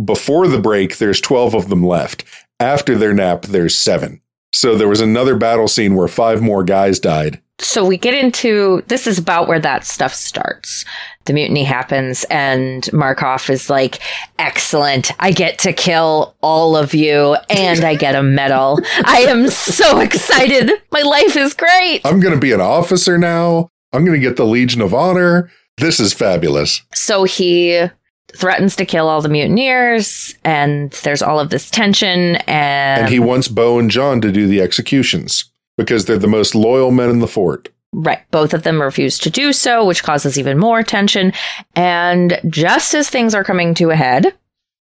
Before 0.03 0.49
the 0.49 0.59
break, 0.59 0.97
there's 0.97 1.21
12 1.21 1.53
of 1.53 1.69
them 1.69 1.85
left. 1.85 2.25
After 2.59 2.97
their 2.97 3.13
nap, 3.13 3.43
there's 3.43 3.77
seven. 3.77 4.19
So 4.51 4.75
there 4.75 4.89
was 4.89 4.99
another 4.99 5.37
battle 5.37 5.69
scene 5.69 5.95
where 5.95 6.09
five 6.09 6.41
more 6.41 6.65
guys 6.65 6.99
died. 6.99 7.41
So 7.61 7.85
we 7.85 7.97
get 7.97 8.13
into 8.13 8.83
this 8.87 9.05
is 9.05 9.17
about 9.17 9.47
where 9.47 9.59
that 9.59 9.85
stuff 9.85 10.13
starts. 10.13 10.85
The 11.25 11.33
mutiny 11.33 11.63
happens, 11.63 12.23
and 12.25 12.83
Markoff 12.85 13.49
is 13.49 13.69
like, 13.69 13.99
Excellent. 14.39 15.11
I 15.19 15.31
get 15.31 15.59
to 15.59 15.73
kill 15.73 16.35
all 16.41 16.75
of 16.75 16.93
you, 16.93 17.35
and 17.49 17.83
I 17.83 17.95
get 17.95 18.15
a 18.15 18.23
medal. 18.23 18.79
I 19.05 19.25
am 19.27 19.49
so 19.49 19.99
excited. 19.99 20.71
My 20.91 21.01
life 21.01 21.35
is 21.35 21.53
great. 21.53 22.01
I'm 22.05 22.19
going 22.19 22.33
to 22.33 22.39
be 22.39 22.53
an 22.53 22.61
officer 22.61 23.17
now. 23.17 23.69
I'm 23.93 24.05
going 24.05 24.19
to 24.19 24.27
get 24.27 24.37
the 24.37 24.45
Legion 24.45 24.81
of 24.81 24.93
Honor. 24.93 25.51
This 25.77 25.99
is 25.99 26.13
fabulous. 26.13 26.81
So 26.93 27.23
he 27.25 27.87
threatens 28.35 28.75
to 28.77 28.85
kill 28.85 29.07
all 29.09 29.21
the 29.21 29.29
mutineers, 29.29 30.35
and 30.43 30.91
there's 31.03 31.21
all 31.21 31.39
of 31.39 31.49
this 31.49 31.69
tension. 31.69 32.35
And, 32.47 33.03
And 33.03 33.09
he 33.09 33.19
wants 33.19 33.47
Beau 33.47 33.79
and 33.79 33.91
John 33.91 34.21
to 34.21 34.31
do 34.31 34.47
the 34.47 34.61
executions 34.61 35.48
because 35.79 36.03
they're 36.03 36.17
the 36.17 36.27
most 36.27 36.55
loyal 36.55 36.91
men 36.91 37.09
in 37.09 37.19
the 37.19 37.27
fort. 37.27 37.69
Right. 37.93 38.19
Both 38.31 38.53
of 38.53 38.63
them 38.63 38.81
refuse 38.81 39.17
to 39.19 39.29
do 39.29 39.53
so, 39.53 39.85
which 39.85 40.03
causes 40.03 40.37
even 40.37 40.59
more 40.59 40.83
tension. 40.83 41.31
And 41.73 42.37
just 42.49 42.93
as 42.93 43.09
things 43.09 43.33
are 43.33 43.45
coming 43.45 43.73
to 43.75 43.89
a 43.89 43.95
head, 43.95 44.33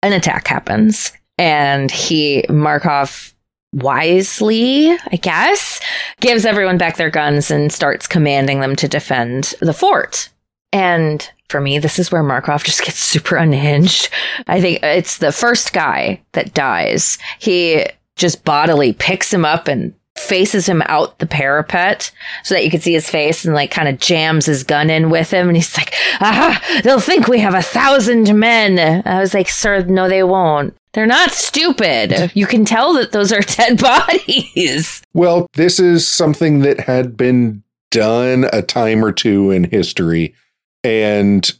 an 0.02 0.14
attack 0.14 0.48
happens. 0.48 1.12
And 1.36 1.90
he, 1.90 2.44
Markoff, 2.48 3.34
wisely, 3.74 4.90
I 4.90 5.16
guess, 5.20 5.78
gives 6.20 6.46
everyone 6.46 6.78
back 6.78 6.96
their 6.96 7.10
guns 7.10 7.50
and 7.50 7.70
starts 7.70 8.06
commanding 8.06 8.60
them 8.60 8.74
to 8.76 8.88
defend 8.88 9.54
the 9.60 9.74
fort. 9.74 10.30
And 10.72 11.30
for 11.50 11.60
me, 11.60 11.78
this 11.78 11.98
is 11.98 12.10
where 12.10 12.24
Markoff 12.24 12.64
just 12.64 12.82
gets 12.82 12.98
super 12.98 13.36
unhinged. 13.36 14.08
I 14.46 14.60
think 14.62 14.82
it's 14.82 15.18
the 15.18 15.32
first 15.32 15.74
guy 15.74 16.22
that 16.32 16.54
dies. 16.54 17.18
He 17.38 17.84
just 18.16 18.44
bodily 18.44 18.94
picks 18.94 19.32
him 19.32 19.44
up 19.44 19.68
and 19.68 19.94
faces 20.18 20.68
him 20.68 20.82
out 20.86 21.18
the 21.18 21.26
parapet 21.26 22.10
so 22.42 22.54
that 22.54 22.64
you 22.64 22.70
can 22.70 22.80
see 22.80 22.92
his 22.92 23.08
face 23.08 23.44
and 23.44 23.54
like 23.54 23.70
kind 23.70 23.88
of 23.88 23.98
jams 23.98 24.46
his 24.46 24.64
gun 24.64 24.90
in 24.90 25.10
with 25.10 25.30
him. 25.32 25.48
And 25.48 25.56
he's 25.56 25.76
like, 25.76 25.94
aha, 26.20 26.80
they'll 26.84 27.00
think 27.00 27.28
we 27.28 27.38
have 27.40 27.54
a 27.54 27.62
thousand 27.62 28.38
men. 28.38 29.02
I 29.06 29.20
was 29.20 29.34
like, 29.34 29.48
sir, 29.48 29.84
no, 29.84 30.08
they 30.08 30.22
won't. 30.22 30.74
They're 30.92 31.06
not 31.06 31.30
stupid. 31.30 32.32
You 32.34 32.46
can 32.46 32.64
tell 32.64 32.94
that 32.94 33.12
those 33.12 33.32
are 33.32 33.40
dead 33.56 33.80
bodies. 33.80 35.02
Well, 35.14 35.46
this 35.54 35.78
is 35.78 36.06
something 36.06 36.60
that 36.60 36.80
had 36.80 37.16
been 37.16 37.62
done 37.90 38.48
a 38.52 38.62
time 38.62 39.04
or 39.04 39.12
two 39.12 39.50
in 39.50 39.64
history. 39.64 40.34
And 40.84 41.50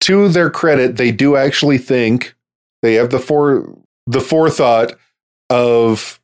to 0.00 0.28
their 0.28 0.50
credit, 0.50 0.96
they 0.96 1.10
do 1.10 1.36
actually 1.36 1.78
think 1.78 2.34
they 2.82 2.94
have 2.94 3.10
the 3.10 3.18
for 3.18 3.76
the 4.06 4.20
forethought 4.20 4.92
of 5.50 6.20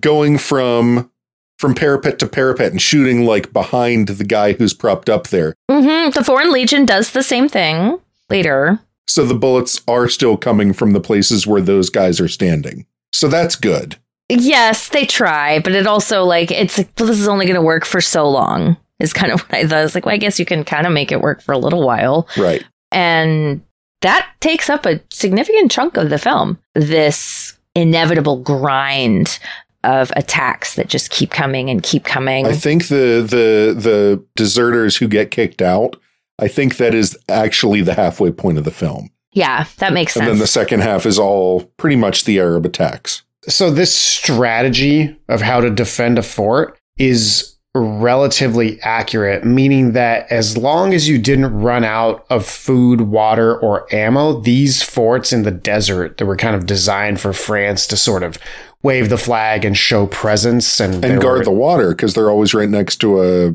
going 0.00 0.38
from 0.38 1.10
from 1.58 1.74
parapet 1.74 2.18
to 2.18 2.26
parapet 2.26 2.70
and 2.72 2.82
shooting 2.82 3.24
like 3.24 3.52
behind 3.52 4.08
the 4.08 4.24
guy 4.24 4.52
who's 4.52 4.74
propped 4.74 5.08
up 5.08 5.28
there. 5.28 5.54
hmm 5.70 6.10
The 6.10 6.22
Foreign 6.24 6.52
Legion 6.52 6.84
does 6.86 7.10
the 7.12 7.22
same 7.22 7.48
thing 7.48 7.98
later. 8.30 8.78
So 9.08 9.24
the 9.24 9.34
bullets 9.34 9.80
are 9.88 10.08
still 10.08 10.36
coming 10.36 10.72
from 10.72 10.92
the 10.92 11.00
places 11.00 11.46
where 11.46 11.60
those 11.62 11.90
guys 11.90 12.20
are 12.20 12.28
standing. 12.28 12.86
So 13.12 13.28
that's 13.28 13.56
good. 13.56 13.96
Yes, 14.28 14.88
they 14.88 15.06
try, 15.06 15.60
but 15.60 15.72
it 15.72 15.86
also 15.86 16.24
like 16.24 16.50
it's 16.50 16.76
like 16.78 16.88
well, 16.98 17.06
this 17.08 17.20
is 17.20 17.28
only 17.28 17.46
going 17.46 17.54
to 17.54 17.62
work 17.62 17.84
for 17.84 18.00
so 18.00 18.28
long. 18.28 18.76
Is 18.98 19.12
kind 19.12 19.32
of 19.32 19.40
what 19.48 19.54
I 19.54 19.62
thought. 19.62 19.78
I 19.78 19.82
was 19.82 19.94
like, 19.94 20.04
well, 20.04 20.14
I 20.14 20.18
guess 20.18 20.38
you 20.40 20.44
can 20.44 20.64
kind 20.64 20.86
of 20.86 20.92
make 20.92 21.12
it 21.12 21.20
work 21.20 21.40
for 21.42 21.52
a 21.52 21.58
little 21.58 21.86
while, 21.86 22.28
Right. 22.36 22.64
and 22.90 23.62
that 24.02 24.28
takes 24.40 24.68
up 24.68 24.84
a 24.84 25.00
significant 25.10 25.70
chunk 25.70 25.96
of 25.96 26.10
the 26.10 26.18
film. 26.18 26.58
This 26.74 27.56
inevitable 27.74 28.38
grind 28.42 29.38
of 29.86 30.12
attacks 30.16 30.74
that 30.74 30.88
just 30.88 31.10
keep 31.10 31.30
coming 31.30 31.70
and 31.70 31.82
keep 31.82 32.04
coming. 32.04 32.46
I 32.46 32.52
think 32.52 32.88
the 32.88 33.22
the 33.22 33.74
the 33.78 34.24
deserters 34.34 34.96
who 34.96 35.08
get 35.08 35.30
kicked 35.30 35.62
out, 35.62 35.96
I 36.38 36.48
think 36.48 36.76
that 36.76 36.92
is 36.94 37.16
actually 37.28 37.80
the 37.80 37.94
halfway 37.94 38.32
point 38.32 38.58
of 38.58 38.64
the 38.64 38.70
film. 38.70 39.10
yeah, 39.32 39.66
that 39.78 39.92
makes 39.92 40.12
sense. 40.14 40.22
And 40.24 40.32
then 40.32 40.38
the 40.38 40.46
second 40.46 40.80
half 40.80 41.06
is 41.06 41.18
all 41.18 41.64
pretty 41.78 41.96
much 41.96 42.24
the 42.24 42.38
Arab 42.38 42.66
attacks. 42.66 43.22
So 43.48 43.70
this 43.70 43.94
strategy 43.94 45.16
of 45.28 45.40
how 45.40 45.60
to 45.60 45.70
defend 45.70 46.18
a 46.18 46.22
fort 46.22 46.78
is 46.98 47.56
relatively 47.74 48.80
accurate, 48.80 49.44
meaning 49.44 49.92
that 49.92 50.30
as 50.32 50.56
long 50.56 50.94
as 50.94 51.08
you 51.08 51.18
didn't 51.18 51.52
run 51.60 51.84
out 51.84 52.24
of 52.30 52.46
food, 52.46 53.02
water, 53.02 53.56
or 53.58 53.86
ammo, 53.94 54.40
these 54.40 54.82
forts 54.82 55.32
in 55.32 55.42
the 55.42 55.50
desert 55.50 56.16
that 56.16 56.24
were 56.26 56.36
kind 56.36 56.56
of 56.56 56.64
designed 56.64 57.20
for 57.20 57.32
France 57.34 57.86
to 57.86 57.96
sort 57.96 58.22
of 58.22 58.38
wave 58.86 59.08
the 59.08 59.18
flag 59.18 59.64
and 59.64 59.76
show 59.76 60.06
presence 60.06 60.80
and, 60.80 61.04
And 61.04 61.20
guard 61.20 61.38
were- 61.40 61.44
the 61.44 61.50
water 61.66 61.88
because 61.90 62.14
they're 62.14 62.30
always 62.30 62.54
right 62.54 62.68
next 62.68 62.96
to 63.02 63.08
a 63.22 63.54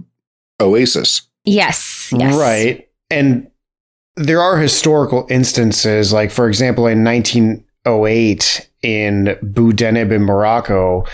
oasis. 0.64 1.22
yes, 1.46 2.14
yes, 2.16 2.36
Right. 2.36 2.88
And 3.10 3.48
there 4.16 4.42
are 4.42 4.58
historical 4.58 5.26
instances, 5.30 6.12
like, 6.14 6.32
for 6.32 6.48
example, 6.48 6.86
in 6.88 7.04
1908 7.04 8.70
in 8.84 9.38
Boudenib 9.44 10.12
in 10.12 10.24
Morocco, 10.24 11.06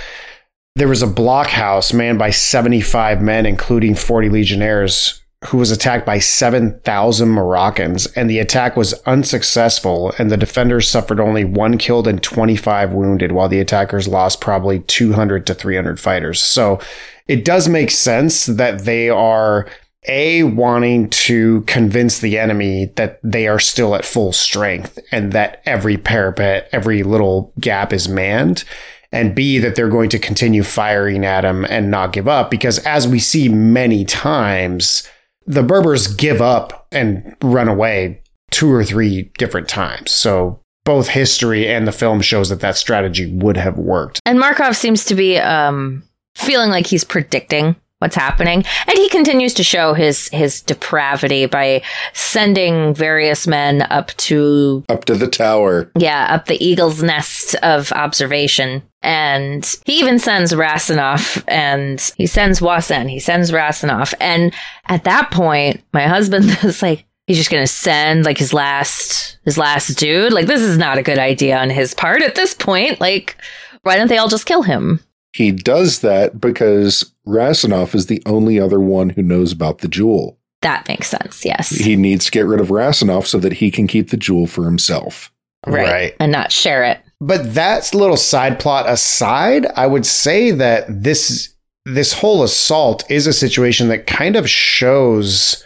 there 0.76 0.88
was 0.88 1.02
a 1.02 1.08
blockhouse 1.08 1.94
manned 1.94 2.20
by 2.20 2.30
75 2.32 3.22
men, 3.22 3.46
including 3.46 3.96
40 3.96 4.30
legionnaires, 4.30 5.22
who 5.46 5.58
was 5.58 5.70
attacked 5.70 6.06
by 6.06 6.18
7,000 6.18 7.30
Moroccans. 7.30 8.08
And 8.08 8.30
the 8.30 8.40
attack 8.40 8.76
was 8.76 8.94
unsuccessful, 9.06 10.12
and 10.18 10.32
the 10.32 10.38
defenders 10.38 10.90
suffered 10.90 11.20
only 11.20 11.46
one 11.46 11.78
killed 11.78 12.08
and 12.08 12.22
25 12.22 12.92
wounded, 12.92 13.32
while 13.32 13.48
the 13.48 13.60
attackers 13.60 14.08
lost 14.08 14.42
probably 14.42 14.80
200 14.80 15.46
to 15.46 15.54
300 15.54 16.00
fighters. 16.00 16.42
So 16.42 16.80
it 17.28 17.46
does 17.46 17.70
make 17.70 17.92
sense 17.92 18.48
that 18.48 18.86
they 18.86 19.10
are 19.10 19.68
a 20.08 20.44
wanting 20.44 21.10
to 21.10 21.62
convince 21.62 22.20
the 22.20 22.40
enemy 22.40 22.94
that 22.96 23.20
they 23.24 23.48
are 23.48 23.60
still 23.60 23.94
at 23.94 24.06
full 24.06 24.32
strength 24.32 24.98
and 25.12 25.34
that 25.34 25.62
every 25.66 25.98
parapet, 25.98 26.70
every 26.72 27.04
little 27.04 27.54
gap 27.60 27.92
is 27.92 28.08
manned. 28.08 28.64
And 29.12 29.36
B, 29.36 29.58
that 29.60 29.76
they're 29.76 29.88
going 29.88 30.10
to 30.10 30.20
continue 30.20 30.64
firing 30.64 31.26
at 31.26 31.42
them 31.42 31.66
and 31.66 31.92
not 31.92 32.12
give 32.12 32.28
up. 32.28 32.52
Because 32.52 32.80
as 32.80 33.08
we 33.08 33.20
see 33.20 33.48
many 33.48 34.04
times, 34.04 35.08
the 35.48 35.64
Berbers 35.64 36.08
give 36.08 36.42
up 36.42 36.88
and 36.92 37.36
run 37.42 37.68
away 37.68 38.22
two 38.52 38.72
or 38.72 38.84
three 38.84 39.32
different 39.38 39.68
times. 39.68 40.12
So 40.12 40.60
both 40.86 41.10
history 41.10 41.68
and 41.68 41.88
the 41.88 41.92
film 41.92 42.22
shows 42.22 42.50
that 42.50 42.62
that 42.62 42.78
strategy 42.78 43.34
would 43.34 43.58
have 43.58 43.78
worked. 43.78 44.22
And 44.26 44.40
Markoff 44.40 44.76
seems 44.76 45.04
to 45.06 45.16
be 45.16 45.38
um, 45.38 46.04
feeling 46.36 46.70
like 46.70 46.88
he's 46.88 47.04
predicting 47.04 47.76
what's 48.00 48.16
happening, 48.16 48.64
and 48.88 48.98
he 48.98 49.10
continues 49.10 49.54
to 49.56 49.64
show 49.64 49.94
his 49.94 50.30
his 50.30 50.62
depravity 50.62 51.46
by 51.46 51.82
sending 52.14 52.94
various 52.94 53.48
men 53.48 53.82
up 53.90 54.08
to 54.18 54.84
Up 54.90 55.06
to 55.06 55.16
the 55.16 55.28
tower. 55.28 55.92
yeah 55.98 56.28
up 56.30 56.46
the 56.46 56.64
eagle's 56.64 57.02
nest 57.04 57.56
of 57.64 57.92
observation. 57.94 58.84
And 59.04 59.64
he 59.86 60.00
even 60.00 60.20
sends 60.20 60.52
Rasinoff 60.54 61.44
and 61.48 62.00
he 62.18 62.26
sends 62.26 62.60
Wasen, 62.60 63.10
he 63.10 63.20
sends 63.20 63.52
Rasinoff. 63.52 64.14
And 64.20 64.54
at 64.88 65.04
that 65.06 65.32
point, 65.32 65.84
my 65.94 66.08
husband 66.08 66.46
is 66.64 66.82
like, 66.82 67.06
he's 67.28 67.38
just 67.38 67.52
gonna 67.52 67.68
send 67.68 68.26
like 68.26 68.38
his 68.38 68.54
last 68.54 69.38
his 69.46 69.58
last 69.58 69.98
dude. 69.98 70.34
Like 70.34 70.48
this 70.48 70.62
is 70.62 70.78
not 70.78 70.98
a 70.98 71.04
good 71.04 71.20
idea 71.20 71.58
on 71.58 71.70
his 71.70 71.94
part 71.94 72.22
at 72.22 72.36
this 72.36 72.54
point. 72.54 73.00
Like, 73.00 73.38
why 73.84 73.96
don't 73.96 74.08
they 74.10 74.18
all 74.18 74.28
just 74.30 74.46
kill 74.48 74.64
him? 74.64 75.00
He 75.34 75.52
does 75.52 76.00
that 76.00 76.40
because 76.40 77.14
Rasinoff 77.28 77.94
is 77.94 78.08
the 78.08 78.22
only 78.26 78.60
other 78.60 78.80
one 78.80 79.10
who 79.10 79.22
knows 79.22 79.52
about 79.52 79.80
the 79.80 79.88
jewel. 79.88 80.40
That 80.62 80.88
makes 80.88 81.10
sense, 81.10 81.46
yes. 81.46 81.70
He 81.70 81.96
needs 81.96 82.26
to 82.26 82.32
get 82.32 82.46
rid 82.46 82.60
of 82.60 82.70
Rasinoff 82.70 83.28
so 83.28 83.38
that 83.40 83.54
he 83.54 83.70
can 83.70 83.88
keep 83.88 84.10
the 84.10 84.18
jewel 84.18 84.48
for 84.48 84.66
himself. 84.66 85.32
right. 85.66 85.86
Right. 85.86 86.16
And 86.20 86.32
not 86.32 86.52
share 86.52 86.84
it. 86.84 87.00
But 87.20 87.54
that 87.56 87.94
little 87.94 88.18
side 88.18 88.60
plot 88.60 88.90
aside, 88.90 89.66
I 89.76 89.88
would 89.88 90.06
say 90.06 90.52
that 90.52 90.86
this 91.04 91.54
this 91.86 92.14
whole 92.14 92.44
assault 92.44 93.10
is 93.10 93.28
a 93.28 93.34
situation 93.34 93.88
that 93.88 94.08
kind 94.08 94.36
of 94.36 94.50
shows 94.50 95.64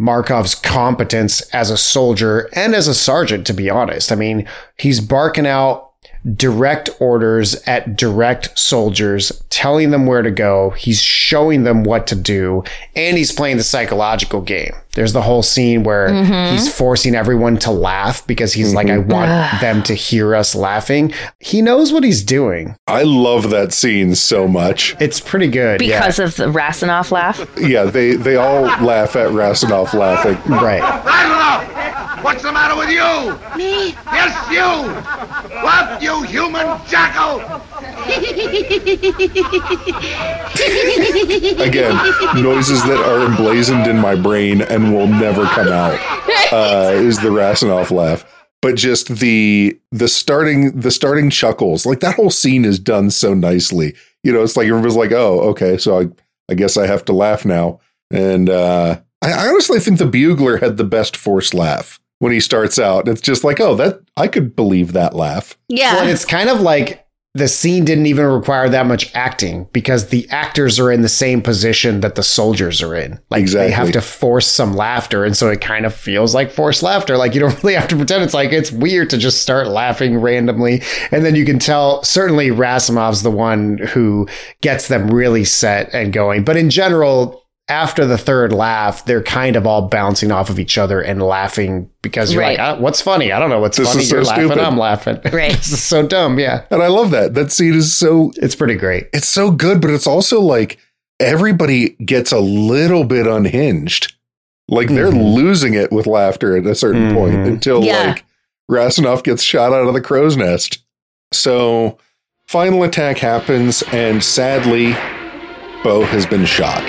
Markoff's 0.00 0.54
competence 0.54 1.40
as 1.52 1.68
a 1.68 1.76
soldier 1.76 2.48
and 2.54 2.74
as 2.74 2.86
a 2.86 2.94
sergeant, 2.94 3.46
to 3.48 3.52
be 3.52 3.68
honest. 3.68 4.12
I 4.12 4.14
mean, 4.14 4.48
he's 4.78 5.00
barking 5.00 5.46
out 5.46 5.93
direct 6.36 6.88
orders 7.00 7.54
at 7.66 7.96
direct 7.96 8.58
soldiers, 8.58 9.30
telling 9.50 9.90
them 9.90 10.06
where 10.06 10.22
to 10.22 10.30
go. 10.30 10.70
He's 10.70 11.00
showing 11.02 11.64
them 11.64 11.84
what 11.84 12.06
to 12.08 12.14
do, 12.14 12.64
and 12.96 13.18
he's 13.18 13.30
playing 13.32 13.58
the 13.58 13.62
psychological 13.62 14.40
game. 14.40 14.72
There's 14.94 15.12
the 15.12 15.22
whole 15.22 15.42
scene 15.42 15.82
where 15.82 16.08
Mhm. 16.08 16.52
he's 16.52 16.72
forcing 16.72 17.14
everyone 17.16 17.56
to 17.58 17.72
laugh 17.72 18.24
because 18.28 18.52
he's 18.52 18.72
like, 18.74 18.88
I 18.88 18.98
want 18.98 19.60
them 19.60 19.82
to 19.84 19.94
hear 19.94 20.36
us 20.36 20.54
laughing. 20.54 21.12
He 21.40 21.60
knows 21.60 21.92
what 21.92 22.04
he's 22.04 22.22
doing. 22.22 22.76
I 22.86 23.02
love 23.02 23.50
that 23.50 23.72
scene 23.72 24.14
so 24.14 24.46
much. 24.46 24.94
It's 25.00 25.18
pretty 25.20 25.48
good. 25.48 25.82
yeah. 25.82 25.98
Because 25.98 26.18
of 26.20 26.36
the 26.36 26.46
Rasinoff 26.46 27.10
laugh. 27.10 27.44
Yeah, 27.60 27.84
they 27.84 28.14
they 28.14 28.36
all 28.36 28.62
laugh 28.84 29.16
at 29.16 29.30
Rasinoff 29.30 29.92
laughing. 29.94 30.38
Right. 30.46 32.03
Rasinoff! 32.24 32.32
What's 32.32 32.42
the 32.42 32.52
matter 32.52 32.76
with 32.76 32.90
you? 32.90 33.56
Me? 33.56 33.94
Yes, 34.06 34.50
you! 34.50 34.88
What, 35.62 36.02
you 36.02 36.22
human 36.22 36.66
jackal? 36.88 37.40
Again, 41.62 41.94
noises 42.42 42.82
that 42.84 43.02
are 43.06 43.26
emblazoned 43.26 43.86
in 43.86 43.98
my 43.98 44.14
brain 44.14 44.62
and 44.62 44.94
will 44.94 45.06
never 45.06 45.44
come 45.46 45.68
out 45.68 45.98
uh, 46.52 46.92
is 46.94 47.18
the 47.18 47.28
Rasinoff 47.28 47.90
laugh. 47.90 48.24
But 48.62 48.76
just 48.76 49.08
the 49.18 49.78
the 49.92 50.08
starting 50.08 50.80
the 50.80 50.90
starting 50.90 51.28
chuckles, 51.28 51.84
like 51.84 52.00
that 52.00 52.14
whole 52.16 52.30
scene 52.30 52.64
is 52.64 52.78
done 52.78 53.10
so 53.10 53.34
nicely. 53.34 53.94
You 54.22 54.32
know, 54.32 54.42
it's 54.42 54.56
like 54.56 54.68
everybody's 54.68 54.96
like, 54.96 55.12
"Oh, 55.12 55.40
okay, 55.50 55.76
so 55.76 56.00
I 56.00 56.08
I 56.50 56.54
guess 56.54 56.78
I 56.78 56.86
have 56.86 57.04
to 57.06 57.12
laugh 57.12 57.44
now." 57.44 57.80
And 58.10 58.48
uh, 58.48 59.00
I, 59.20 59.32
I 59.32 59.48
honestly 59.48 59.80
think 59.80 59.98
the 59.98 60.06
bugler 60.06 60.56
had 60.56 60.78
the 60.78 60.84
best 60.84 61.14
forced 61.14 61.52
laugh 61.52 62.00
when 62.24 62.32
he 62.32 62.40
starts 62.40 62.78
out. 62.78 63.06
It's 63.06 63.20
just 63.20 63.44
like, 63.44 63.60
"Oh, 63.60 63.74
that 63.76 64.00
I 64.16 64.26
could 64.28 64.56
believe 64.56 64.94
that 64.94 65.14
laugh." 65.14 65.58
Yeah. 65.68 65.94
Well, 65.96 66.08
it's 66.08 66.24
kind 66.24 66.48
of 66.48 66.60
like 66.60 67.02
the 67.36 67.48
scene 67.48 67.84
didn't 67.84 68.06
even 68.06 68.24
require 68.24 68.68
that 68.68 68.86
much 68.86 69.12
acting 69.12 69.66
because 69.72 70.06
the 70.10 70.24
actors 70.30 70.78
are 70.78 70.92
in 70.92 71.02
the 71.02 71.08
same 71.08 71.42
position 71.42 71.98
that 72.00 72.14
the 72.14 72.22
soldiers 72.22 72.80
are 72.80 72.94
in. 72.94 73.18
Like 73.28 73.40
Exactly. 73.40 73.66
they 73.66 73.72
have 73.74 73.90
to 73.90 74.00
force 74.00 74.46
some 74.46 74.72
laughter, 74.74 75.24
and 75.24 75.36
so 75.36 75.48
it 75.50 75.60
kind 75.60 75.84
of 75.84 75.92
feels 75.92 76.32
like 76.34 76.50
forced 76.52 76.82
laughter. 76.82 77.16
Like 77.18 77.34
you 77.34 77.40
don't 77.40 77.54
really 77.62 77.74
have 77.74 77.88
to 77.88 77.96
pretend. 77.96 78.22
It's 78.22 78.34
like 78.34 78.52
it's 78.52 78.70
weird 78.72 79.10
to 79.10 79.18
just 79.18 79.42
start 79.42 79.66
laughing 79.68 80.18
randomly, 80.18 80.82
and 81.10 81.24
then 81.24 81.34
you 81.34 81.44
can 81.44 81.58
tell. 81.58 82.02
Certainly, 82.04 82.48
Rasinoff's 82.50 83.22
the 83.22 83.30
one 83.30 83.78
who 83.78 84.26
gets 84.62 84.88
them 84.88 85.08
really 85.08 85.44
set 85.44 85.92
and 85.92 86.12
going. 86.12 86.44
But 86.44 86.56
in 86.56 86.70
general. 86.70 87.43
After 87.66 88.04
the 88.04 88.18
third 88.18 88.52
laugh, 88.52 89.06
they're 89.06 89.22
kind 89.22 89.56
of 89.56 89.66
all 89.66 89.88
bouncing 89.88 90.30
off 90.30 90.50
of 90.50 90.58
each 90.58 90.76
other 90.76 91.00
and 91.00 91.22
laughing 91.22 91.88
because 92.02 92.30
you're 92.34 92.42
Right. 92.42 92.58
like, 92.58 92.76
"Ah, 92.76 92.78
"What's 92.78 93.00
funny? 93.00 93.32
I 93.32 93.38
don't 93.38 93.48
know 93.48 93.58
what's 93.58 93.78
This 93.78 93.88
funny. 93.88 94.02
is 94.02 94.10
so 94.10 94.16
You're 94.16 94.24
laughing. 94.24 94.48
stupid." 94.48 94.62
I'm 94.62 94.76
laughing. 94.76 95.18
Right. 95.32 95.52
this 95.52 95.72
is 95.72 95.82
so 95.82 96.02
dumb. 96.06 96.38
Yeah. 96.38 96.62
And 96.70 96.82
I 96.82 96.88
love 96.88 97.10
that. 97.12 97.32
That 97.32 97.52
scene 97.52 97.72
is 97.74 97.94
so 97.94 98.32
It's 98.36 98.54
pretty 98.54 98.74
great. 98.74 99.08
it's 99.14 99.26
so 99.28 99.50
good, 99.50 99.80
but 99.80 99.88
it's 99.90 100.06
also 100.06 100.40
like 100.42 100.76
everybody 101.20 101.90
gets 102.04 102.32
a 102.32 102.38
little 102.40 103.04
bit 103.04 103.26
unhinged. 103.26 104.12
Like 104.68 104.88
they're 104.88 105.10
Mhm. 105.10 105.34
losing 105.34 105.72
it 105.72 105.90
with 105.90 106.06
laughter 106.06 106.56
at 106.58 106.66
a 106.66 106.74
certain 106.74 107.14
point 107.14 107.36
Mhm. 107.36 107.46
until 107.46 107.82
Yeah. 107.82 108.08
like 108.08 108.24
Rasinoff 108.70 109.22
gets 109.22 109.42
shot 109.42 109.72
out 109.72 109.86
of 109.86 109.94
the 109.94 110.00
crow's 110.02 110.36
nest. 110.36 110.78
So 111.32 111.96
final 112.46 112.82
attack 112.82 113.18
happens, 113.18 113.82
and 113.92 114.22
sadly, 114.22 114.94
Beau 115.82 116.02
has 116.04 116.26
been 116.26 116.44
shot. 116.46 116.82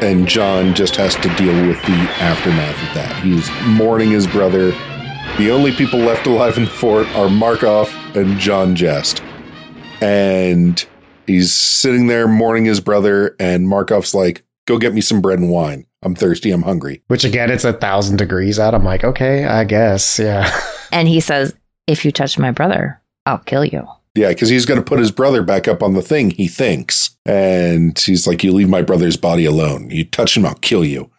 And 0.00 0.28
John 0.28 0.74
just 0.74 0.94
has 0.96 1.14
to 1.16 1.34
deal 1.34 1.66
with 1.66 1.80
the 1.82 1.92
aftermath 2.20 2.88
of 2.88 2.94
that. 2.94 3.22
He's 3.22 3.50
mourning 3.66 4.10
his 4.10 4.26
brother. 4.26 4.70
The 5.38 5.50
only 5.50 5.72
people 5.72 5.98
left 5.98 6.26
alive 6.26 6.56
in 6.56 6.64
the 6.64 6.70
fort 6.70 7.06
are 7.08 7.28
Markoff 7.28 7.92
and 8.14 8.38
John 8.38 8.76
Geste. 8.76 9.20
And 10.00 10.84
he's 11.26 11.52
sitting 11.52 12.06
there 12.06 12.28
mourning 12.28 12.64
his 12.64 12.80
brother, 12.80 13.34
and 13.40 13.66
Markoff's 13.66 14.14
like, 14.14 14.44
Go 14.66 14.78
get 14.78 14.92
me 14.92 15.00
some 15.00 15.22
bread 15.22 15.38
and 15.38 15.50
wine. 15.50 15.86
I'm 16.02 16.14
thirsty. 16.14 16.50
I'm 16.50 16.62
hungry. 16.62 17.02
Which 17.08 17.24
again, 17.24 17.50
it's 17.50 17.64
a 17.64 17.72
thousand 17.72 18.18
degrees 18.18 18.58
out. 18.58 18.74
I'm 18.74 18.84
like, 18.84 19.02
okay, 19.02 19.46
I 19.46 19.64
guess. 19.64 20.18
Yeah. 20.18 20.50
And 20.90 21.06
he 21.06 21.20
says, 21.20 21.54
if 21.86 22.06
you 22.06 22.12
touch 22.12 22.38
my 22.38 22.50
brother, 22.50 22.98
I'll 23.26 23.38
kill 23.38 23.62
you. 23.62 23.86
Yeah, 24.14 24.28
because 24.28 24.48
he's 24.48 24.66
going 24.66 24.80
to 24.80 24.84
put 24.84 24.98
his 24.98 25.10
brother 25.10 25.42
back 25.42 25.68
up 25.68 25.82
on 25.82 25.94
the 25.94 26.02
thing, 26.02 26.30
he 26.30 26.48
thinks. 26.48 27.16
And 27.24 27.98
he's 27.98 28.26
like, 28.26 28.42
You 28.42 28.52
leave 28.52 28.68
my 28.68 28.82
brother's 28.82 29.16
body 29.16 29.44
alone. 29.44 29.90
You 29.90 30.04
touch 30.04 30.36
him, 30.36 30.46
I'll 30.46 30.54
kill 30.56 30.84
you. 30.84 31.10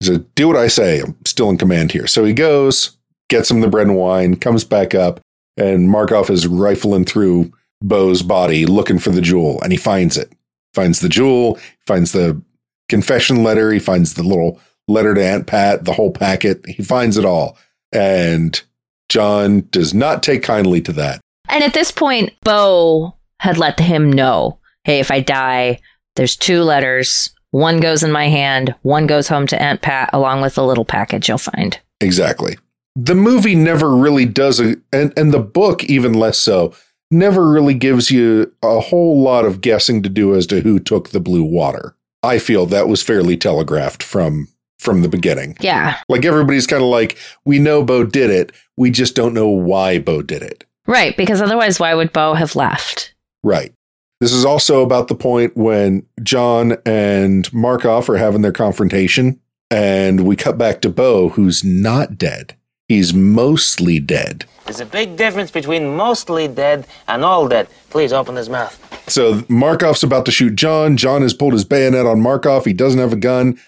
He 0.00 0.06
said, 0.06 0.34
Do 0.34 0.48
what 0.48 0.56
I 0.56 0.68
say. 0.68 1.00
I'm 1.00 1.16
still 1.26 1.50
in 1.50 1.58
command 1.58 1.92
here. 1.92 2.06
So 2.06 2.24
he 2.24 2.32
goes, 2.32 2.96
gets 3.28 3.50
him 3.50 3.60
the 3.60 3.68
bread 3.68 3.86
and 3.86 3.96
wine, 3.96 4.36
comes 4.36 4.64
back 4.64 4.94
up, 4.94 5.20
and 5.56 5.88
Markoff 5.88 6.30
is 6.30 6.46
rifling 6.46 7.04
through 7.04 7.52
Beau's 7.86 8.22
body 8.22 8.66
looking 8.66 8.98
for 8.98 9.10
the 9.10 9.20
jewel, 9.20 9.60
and 9.62 9.72
he 9.72 9.78
finds 9.78 10.16
it. 10.16 10.32
Finds 10.74 11.00
the 11.00 11.08
jewel, 11.08 11.58
finds 11.86 12.12
the 12.12 12.40
confession 12.88 13.42
letter, 13.42 13.72
he 13.72 13.78
finds 13.78 14.14
the 14.14 14.22
little 14.22 14.60
letter 14.88 15.14
to 15.14 15.24
Aunt 15.24 15.46
Pat, 15.46 15.84
the 15.84 15.92
whole 15.92 16.10
packet. 16.10 16.64
He 16.66 16.82
finds 16.82 17.16
it 17.16 17.24
all. 17.24 17.56
And 17.92 18.60
John 19.08 19.68
does 19.70 19.92
not 19.92 20.22
take 20.22 20.42
kindly 20.42 20.80
to 20.82 20.92
that. 20.92 21.20
And 21.52 21.62
at 21.62 21.74
this 21.74 21.90
point, 21.90 22.32
Beau 22.42 23.14
had 23.38 23.58
let 23.58 23.78
him 23.78 24.12
know 24.12 24.58
hey, 24.84 24.98
if 24.98 25.12
I 25.12 25.20
die, 25.20 25.78
there's 26.16 26.36
two 26.36 26.62
letters. 26.62 27.30
One 27.52 27.78
goes 27.78 28.02
in 28.02 28.10
my 28.10 28.28
hand, 28.28 28.74
one 28.82 29.06
goes 29.06 29.28
home 29.28 29.46
to 29.48 29.62
Aunt 29.62 29.82
Pat, 29.82 30.10
along 30.12 30.40
with 30.40 30.54
the 30.54 30.64
little 30.64 30.84
package 30.84 31.28
you'll 31.28 31.38
find. 31.38 31.78
Exactly. 32.00 32.56
The 32.96 33.14
movie 33.14 33.54
never 33.54 33.94
really 33.94 34.26
does 34.26 34.58
a, 34.58 34.76
and 34.92 35.16
and 35.16 35.32
the 35.32 35.40
book 35.40 35.84
even 35.84 36.14
less 36.14 36.38
so. 36.38 36.74
Never 37.10 37.50
really 37.50 37.74
gives 37.74 38.10
you 38.10 38.52
a 38.62 38.80
whole 38.80 39.22
lot 39.22 39.44
of 39.44 39.60
guessing 39.60 40.02
to 40.02 40.08
do 40.08 40.34
as 40.34 40.46
to 40.48 40.62
who 40.62 40.78
took 40.78 41.10
the 41.10 41.20
blue 41.20 41.44
water. 41.44 41.94
I 42.22 42.38
feel 42.38 42.64
that 42.66 42.88
was 42.88 43.02
fairly 43.02 43.36
telegraphed 43.36 44.02
from 44.02 44.48
from 44.78 45.02
the 45.02 45.08
beginning. 45.08 45.56
Yeah. 45.60 45.98
Like 46.08 46.24
everybody's 46.24 46.66
kind 46.66 46.82
of 46.82 46.88
like, 46.88 47.16
we 47.44 47.58
know 47.58 47.84
Beau 47.84 48.04
did 48.04 48.30
it, 48.30 48.52
we 48.76 48.90
just 48.90 49.14
don't 49.14 49.34
know 49.34 49.48
why 49.48 49.98
Beau 49.98 50.22
did 50.22 50.42
it. 50.42 50.64
Right. 50.86 51.16
Because 51.16 51.40
otherwise, 51.40 51.78
why 51.78 51.94
would 51.94 52.12
Beau 52.12 52.34
have 52.34 52.56
left? 52.56 53.14
Right. 53.42 53.72
This 54.20 54.32
is 54.32 54.44
also 54.44 54.82
about 54.82 55.08
the 55.08 55.16
point 55.16 55.56
when 55.56 56.06
John 56.22 56.76
and 56.86 57.50
Markoff 57.50 58.08
are 58.08 58.18
having 58.18 58.42
their 58.42 58.52
confrontation, 58.52 59.40
and 59.68 60.20
we 60.20 60.36
cut 60.36 60.56
back 60.56 60.80
to 60.82 60.90
Beau, 60.90 61.30
who's 61.30 61.64
not 61.64 62.18
dead. 62.18 62.56
He's 62.86 63.12
mostly 63.12 63.98
dead. 63.98 64.44
There's 64.64 64.78
a 64.78 64.86
big 64.86 65.16
difference 65.16 65.50
between 65.50 65.96
mostly 65.96 66.46
dead 66.46 66.86
and 67.08 67.24
all 67.24 67.48
dead. 67.48 67.66
Please 67.90 68.12
open 68.12 68.36
his 68.36 68.48
mouth. 68.48 68.78
So 69.08 69.40
Markoff's 69.42 70.04
about 70.04 70.24
to 70.26 70.30
shoot 70.30 70.54
John. 70.54 70.96
John 70.96 71.22
has 71.22 71.34
pulled 71.34 71.54
his 71.54 71.64
bayonet 71.64 72.06
on 72.06 72.20
Markoff. 72.20 72.64
He 72.64 72.72
doesn't 72.72 73.00
have 73.00 73.12
a 73.12 73.16
gun. 73.16 73.58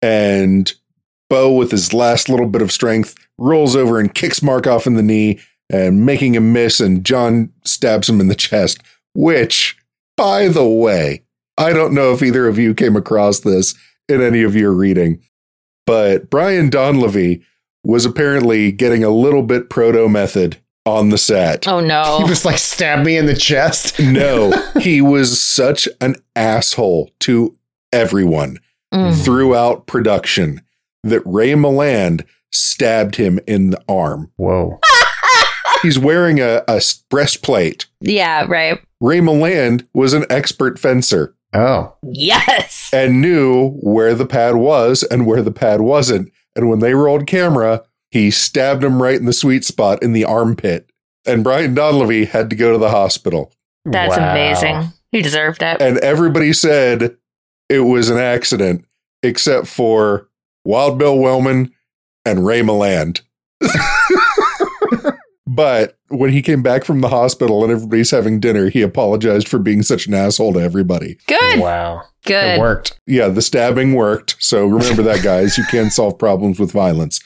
And 0.00 0.72
Beau, 1.28 1.52
with 1.52 1.72
his 1.72 1.92
last 1.92 2.30
little 2.30 2.46
bit 2.46 2.62
of 2.62 2.72
strength, 2.72 3.14
rolls 3.36 3.76
over 3.76 4.00
and 4.00 4.14
kicks 4.14 4.42
Markov 4.42 4.86
in 4.86 4.94
the 4.94 5.02
knee 5.02 5.40
and 5.70 6.04
making 6.04 6.34
him 6.34 6.52
miss. 6.52 6.80
And 6.80 7.04
John 7.04 7.52
stabs 7.64 8.08
him 8.08 8.20
in 8.20 8.28
the 8.28 8.34
chest, 8.34 8.78
which, 9.14 9.76
by 10.16 10.48
the 10.48 10.66
way, 10.68 11.22
I 11.56 11.72
don't 11.72 11.94
know 11.94 12.12
if 12.12 12.22
either 12.22 12.46
of 12.48 12.58
you 12.58 12.74
came 12.74 12.96
across 12.96 13.40
this 13.40 13.74
in 14.08 14.20
any 14.22 14.42
of 14.42 14.56
your 14.56 14.72
reading, 14.72 15.20
but 15.86 16.30
Brian 16.30 16.70
Donlevy 16.70 17.42
was 17.84 18.04
apparently 18.04 18.72
getting 18.72 19.04
a 19.04 19.10
little 19.10 19.42
bit 19.42 19.70
proto 19.70 20.08
method 20.08 20.58
on 20.86 21.10
the 21.10 21.18
set. 21.18 21.68
Oh, 21.68 21.80
no. 21.80 22.18
He 22.18 22.24
was 22.30 22.44
like, 22.44 22.58
stab 22.58 23.04
me 23.04 23.16
in 23.16 23.26
the 23.26 23.36
chest. 23.36 23.98
No, 24.00 24.50
he 24.80 25.00
was 25.00 25.40
such 25.40 25.88
an 26.00 26.16
asshole 26.34 27.10
to 27.20 27.56
everyone 27.92 28.58
Mm. 28.92 29.24
throughout 29.24 29.86
production 29.86 30.62
that 31.04 31.22
Ray 31.24 31.52
Milland 31.52 32.24
stabbed 32.50 33.14
him 33.14 33.38
in 33.46 33.70
the 33.70 33.80
arm. 33.88 34.32
Whoa. 34.36 34.80
He's 35.82 35.98
wearing 35.98 36.40
a, 36.40 36.62
a 36.68 36.80
breastplate. 37.08 37.86
Yeah, 38.00 38.44
right. 38.48 38.80
Ray 39.00 39.20
Milland 39.20 39.86
was 39.94 40.12
an 40.12 40.26
expert 40.30 40.78
fencer 40.78 41.34
Oh. 41.52 41.96
Yes. 42.02 42.90
and 42.92 43.20
knew 43.20 43.70
where 43.80 44.14
the 44.14 44.26
pad 44.26 44.56
was 44.56 45.02
and 45.04 45.26
where 45.26 45.42
the 45.42 45.50
pad 45.50 45.80
wasn't. 45.80 46.30
And 46.54 46.68
when 46.68 46.78
they 46.80 46.94
rolled 46.94 47.26
camera, 47.26 47.82
he 48.10 48.30
stabbed 48.30 48.84
him 48.84 49.02
right 49.02 49.16
in 49.18 49.24
the 49.24 49.32
sweet 49.32 49.64
spot 49.64 50.02
in 50.02 50.12
the 50.12 50.24
armpit. 50.24 50.90
And 51.26 51.42
Brian 51.44 51.74
Donlevy 51.74 52.28
had 52.28 52.50
to 52.50 52.56
go 52.56 52.72
to 52.72 52.78
the 52.78 52.90
hospital. 52.90 53.52
That's 53.84 54.16
Wow. 54.16 54.30
amazing. 54.32 54.92
He 55.12 55.22
deserved 55.22 55.62
it. 55.62 55.80
and 55.82 55.98
everybody 55.98 56.52
said 56.52 57.16
it 57.68 57.80
was 57.80 58.10
an 58.10 58.18
accident 58.18 58.84
except 59.22 59.66
for 59.66 60.28
Wild 60.64 60.98
Bill 60.98 61.18
Wellman 61.18 61.72
and 62.24 62.44
Ray 62.46 62.60
Milland. 62.62 63.22
but 65.52 65.98
when 66.10 66.30
he 66.30 66.42
came 66.42 66.62
back 66.62 66.84
from 66.84 67.00
the 67.00 67.08
hospital 67.08 67.64
and 67.64 67.72
everybody's 67.72 68.12
having 68.12 68.38
dinner, 68.38 68.70
he 68.70 68.82
apologized 68.82 69.48
for 69.48 69.58
being 69.58 69.82
such 69.82 70.06
an 70.06 70.14
asshole 70.14 70.52
to 70.52 70.60
everybody. 70.60 71.18
Good. 71.26 71.58
Wow. 71.58 72.02
Good. 72.24 72.54
It 72.54 72.60
worked. 72.60 73.00
Yeah, 73.08 73.26
the 73.26 73.42
stabbing 73.42 73.94
worked. 73.94 74.36
So 74.38 74.64
remember 74.64 75.02
that, 75.02 75.24
guys. 75.24 75.58
You 75.58 75.64
can 75.64 75.90
solve 75.90 76.20
problems 76.20 76.60
with 76.60 76.70
violence. 76.70 77.18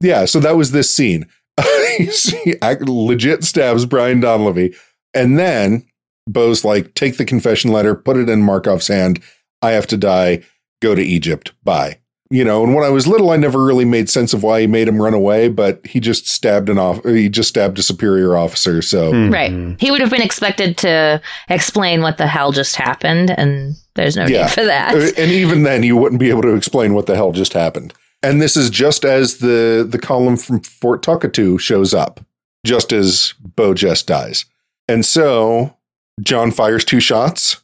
Yeah, 0.00 0.26
so 0.26 0.38
that 0.38 0.56
was 0.56 0.70
this 0.70 0.94
scene. 0.94 1.26
he 1.98 2.54
legit 2.60 3.42
stabs 3.42 3.84
Brian 3.84 4.20
Donlevy. 4.20 4.76
And 5.12 5.36
then 5.36 5.84
Beau's 6.30 6.64
like, 6.64 6.94
take 6.94 7.16
the 7.16 7.24
confession 7.24 7.72
letter, 7.72 7.96
put 7.96 8.16
it 8.16 8.28
in 8.28 8.42
Markoff's 8.42 8.86
hand. 8.86 9.20
I 9.60 9.72
have 9.72 9.88
to 9.88 9.96
die. 9.96 10.44
Go 10.80 10.94
to 10.94 11.02
Egypt. 11.02 11.52
Bye. 11.64 11.98
You 12.32 12.44
know, 12.44 12.64
and 12.64 12.74
when 12.74 12.82
I 12.82 12.88
was 12.88 13.06
little, 13.06 13.28
I 13.28 13.36
never 13.36 13.62
really 13.62 13.84
made 13.84 14.08
sense 14.08 14.32
of 14.32 14.42
why 14.42 14.62
he 14.62 14.66
made 14.66 14.88
him 14.88 15.02
run 15.02 15.12
away, 15.12 15.48
but 15.50 15.86
he 15.86 16.00
just 16.00 16.26
stabbed 16.26 16.70
an 16.70 16.78
off. 16.78 17.04
He 17.04 17.28
just 17.28 17.50
stabbed 17.50 17.78
a 17.78 17.82
superior 17.82 18.38
officer. 18.38 18.80
So 18.80 19.12
Right. 19.28 19.52
He 19.78 19.90
would 19.90 20.00
have 20.00 20.08
been 20.10 20.22
expected 20.22 20.78
to 20.78 21.20
explain 21.50 22.00
what 22.00 22.16
the 22.16 22.26
hell 22.26 22.50
just 22.50 22.76
happened, 22.76 23.30
and 23.36 23.74
there's 23.96 24.16
no 24.16 24.24
need 24.44 24.50
for 24.50 24.64
that. 24.64 24.94
Uh, 24.94 25.10
And 25.18 25.30
even 25.30 25.64
then, 25.64 25.82
you 25.82 25.94
wouldn't 25.96 26.20
be 26.20 26.30
able 26.30 26.40
to 26.42 26.54
explain 26.54 26.94
what 26.94 27.04
the 27.04 27.16
hell 27.16 27.32
just 27.32 27.52
happened. 27.52 27.92
And 28.22 28.40
this 28.40 28.56
is 28.56 28.70
just 28.70 29.04
as 29.04 29.38
the 29.38 29.86
the 29.86 29.98
column 29.98 30.38
from 30.38 30.60
Fort 30.60 31.02
Tokotu 31.02 31.60
shows 31.60 31.92
up, 31.92 32.20
just 32.64 32.92
as 32.94 33.34
Beau 33.56 33.74
just 33.74 34.06
dies. 34.06 34.46
And 34.88 35.04
so 35.04 35.76
John 36.22 36.50
fires 36.50 36.84
two 36.84 37.00
shots 37.00 37.60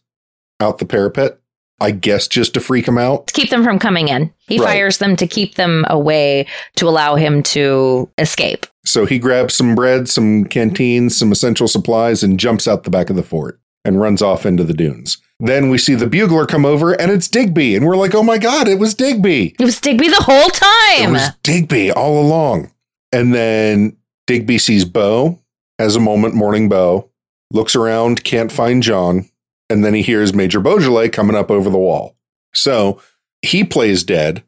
out 0.60 0.76
the 0.78 0.84
parapet. 0.84 1.38
I 1.80 1.92
guess 1.92 2.26
just 2.26 2.54
to 2.54 2.60
freak 2.60 2.86
him 2.88 2.98
out. 2.98 3.28
to 3.28 3.34
keep 3.34 3.50
them 3.50 3.62
from 3.62 3.78
coming 3.78 4.08
in. 4.08 4.32
He 4.48 4.58
Right. 4.58 4.66
fires 4.66 4.98
them 4.98 5.14
to 5.16 5.26
keep 5.26 5.54
them 5.54 5.84
away 5.88 6.46
to 6.76 6.88
allow 6.88 7.14
him 7.14 7.42
to 7.44 8.08
escape. 8.18 8.66
So 8.84 9.06
he 9.06 9.18
grabs 9.18 9.54
some 9.54 9.74
bread, 9.74 10.08
some 10.08 10.44
canteens, 10.44 11.16
some 11.16 11.30
essential 11.30 11.68
supplies, 11.68 12.22
and 12.22 12.38
jumps 12.40 12.66
out 12.66 12.84
the 12.84 12.90
back 12.90 13.10
of 13.10 13.16
the 13.16 13.22
fort 13.22 13.60
and 13.84 14.00
runs 14.00 14.22
off 14.22 14.44
into 14.44 14.64
the 14.64 14.74
dunes. 14.74 15.18
Then 15.38 15.70
we 15.70 15.78
see 15.78 15.94
the 15.94 16.08
bugler 16.08 16.46
come 16.46 16.64
over, 16.66 16.92
and 16.94 17.12
it's 17.12 17.28
Digby, 17.28 17.76
and 17.76 17.86
we're 17.86 17.96
like, 17.96 18.12
"Oh 18.14 18.24
my 18.24 18.38
god, 18.38 18.66
it 18.66 18.80
was 18.80 18.94
Digby!" 18.94 19.54
It 19.60 19.64
was 19.64 19.80
Digby 19.80 20.08
the 20.08 20.16
whole 20.22 20.48
time. 20.48 21.10
It 21.10 21.12
was 21.12 21.30
Digby 21.44 21.92
all 21.92 22.20
along. 22.20 22.72
And 23.12 23.32
then 23.32 23.96
Digby 24.26 24.58
sees 24.58 24.84
Beau, 24.84 25.38
has 25.78 25.94
a 25.94 26.00
moment 26.00 26.34
mourning 26.34 26.68
Beau, 26.68 27.08
looks 27.52 27.76
around, 27.76 28.24
can't 28.24 28.50
find 28.50 28.82
John, 28.82 29.26
and 29.70 29.84
then 29.84 29.94
he 29.94 30.02
hears 30.02 30.34
Major 30.34 30.60
Beaujolais 30.60 31.08
coming 31.10 31.36
up 31.36 31.50
over 31.50 31.68
the 31.70 31.78
wall. 31.78 32.16
So 32.54 33.00
he 33.42 33.64
plays 33.64 34.02
dead, 34.04 34.42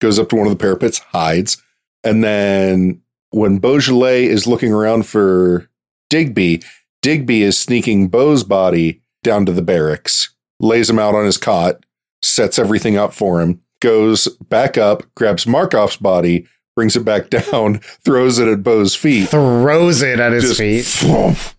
goes 0.00 0.18
up 0.18 0.28
to 0.30 0.36
one 0.36 0.46
of 0.46 0.52
the 0.52 0.58
parapets, 0.62 0.98
hides, 0.98 1.62
and 2.04 2.22
then 2.22 3.02
when 3.30 3.58
Beaujolais 3.58 4.24
is 4.26 4.46
looking 4.46 4.72
around 4.72 5.06
for 5.06 5.68
Digby, 6.10 6.62
Digby 7.02 7.42
is 7.42 7.58
sneaking 7.58 8.08
Beau's 8.08 8.44
body 8.44 9.00
down 9.22 9.46
to 9.46 9.52
the 9.52 9.62
barracks, 9.62 10.34
lays 10.60 10.88
him 10.88 10.98
out 10.98 11.14
on 11.14 11.24
his 11.24 11.36
cot, 11.38 11.84
sets 12.22 12.58
everything 12.58 12.96
up 12.96 13.12
for 13.12 13.40
him, 13.40 13.60
goes 13.80 14.28
back 14.48 14.78
up, 14.78 15.02
grabs 15.14 15.44
Markoff's 15.44 15.96
body, 15.96 16.46
brings 16.74 16.96
it 16.96 17.04
back 17.04 17.30
down, 17.50 17.78
throws 18.04 18.38
it 18.38 18.48
at 18.48 18.62
Beau's 18.62 18.94
feet, 18.94 19.28
Throws 19.30 20.02
it 20.02 20.20
at 20.20 20.32
his 20.32 20.56
feet. 20.56 20.84
thwomp. 20.84 21.54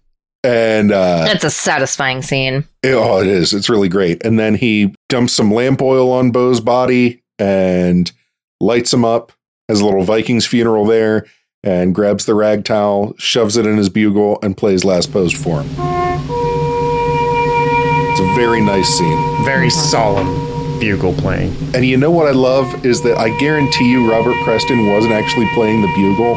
And 0.47 0.91
uh, 0.91 1.25
That's 1.25 1.43
a 1.43 1.49
satisfying 1.49 2.21
scene. 2.21 2.63
it- 2.81 2.93
oh, 2.93 3.19
it 3.19 3.27
is. 3.27 3.53
It's 3.53 3.69
really 3.69 3.89
great. 3.89 4.25
And 4.25 4.39
then 4.39 4.55
he 4.55 4.95
dumps 5.09 5.33
some 5.33 5.53
lamp 5.53 5.81
oil 5.81 6.09
on 6.11 6.31
Beau's 6.31 6.61
body 6.61 7.21
and 7.37 8.09
lights 8.61 8.93
him 8.93 9.03
up. 9.03 9.33
Has 9.67 9.81
a 9.81 9.85
little 9.85 10.03
Vikings 10.03 10.45
funeral 10.45 10.85
there 10.85 11.25
and 11.63 11.93
grabs 11.93 12.25
the 12.25 12.33
rag 12.35 12.63
towel, 12.63 13.13
shoves 13.17 13.57
it 13.57 13.65
in 13.65 13.75
his 13.77 13.89
bugle, 13.89 14.39
and 14.41 14.55
plays 14.55 14.85
last 14.85 15.11
post 15.11 15.35
for 15.35 15.61
him. 15.61 15.69
It's 18.09 18.19
a 18.21 18.35
very 18.35 18.61
nice 18.61 18.87
scene. 18.97 19.45
Very 19.45 19.69
solemn 19.69 20.79
bugle 20.79 21.13
playing. 21.13 21.53
And 21.75 21.85
you 21.85 21.97
know 21.97 22.09
what 22.11 22.27
I 22.27 22.31
love 22.31 22.85
is 22.85 23.01
that 23.03 23.17
I 23.17 23.37
guarantee 23.39 23.91
you 23.91 24.09
Robert 24.09 24.35
Preston 24.45 24.87
wasn't 24.91 25.11
actually 25.13 25.47
playing 25.53 25.81
the 25.81 25.87
bugle. 25.95 26.35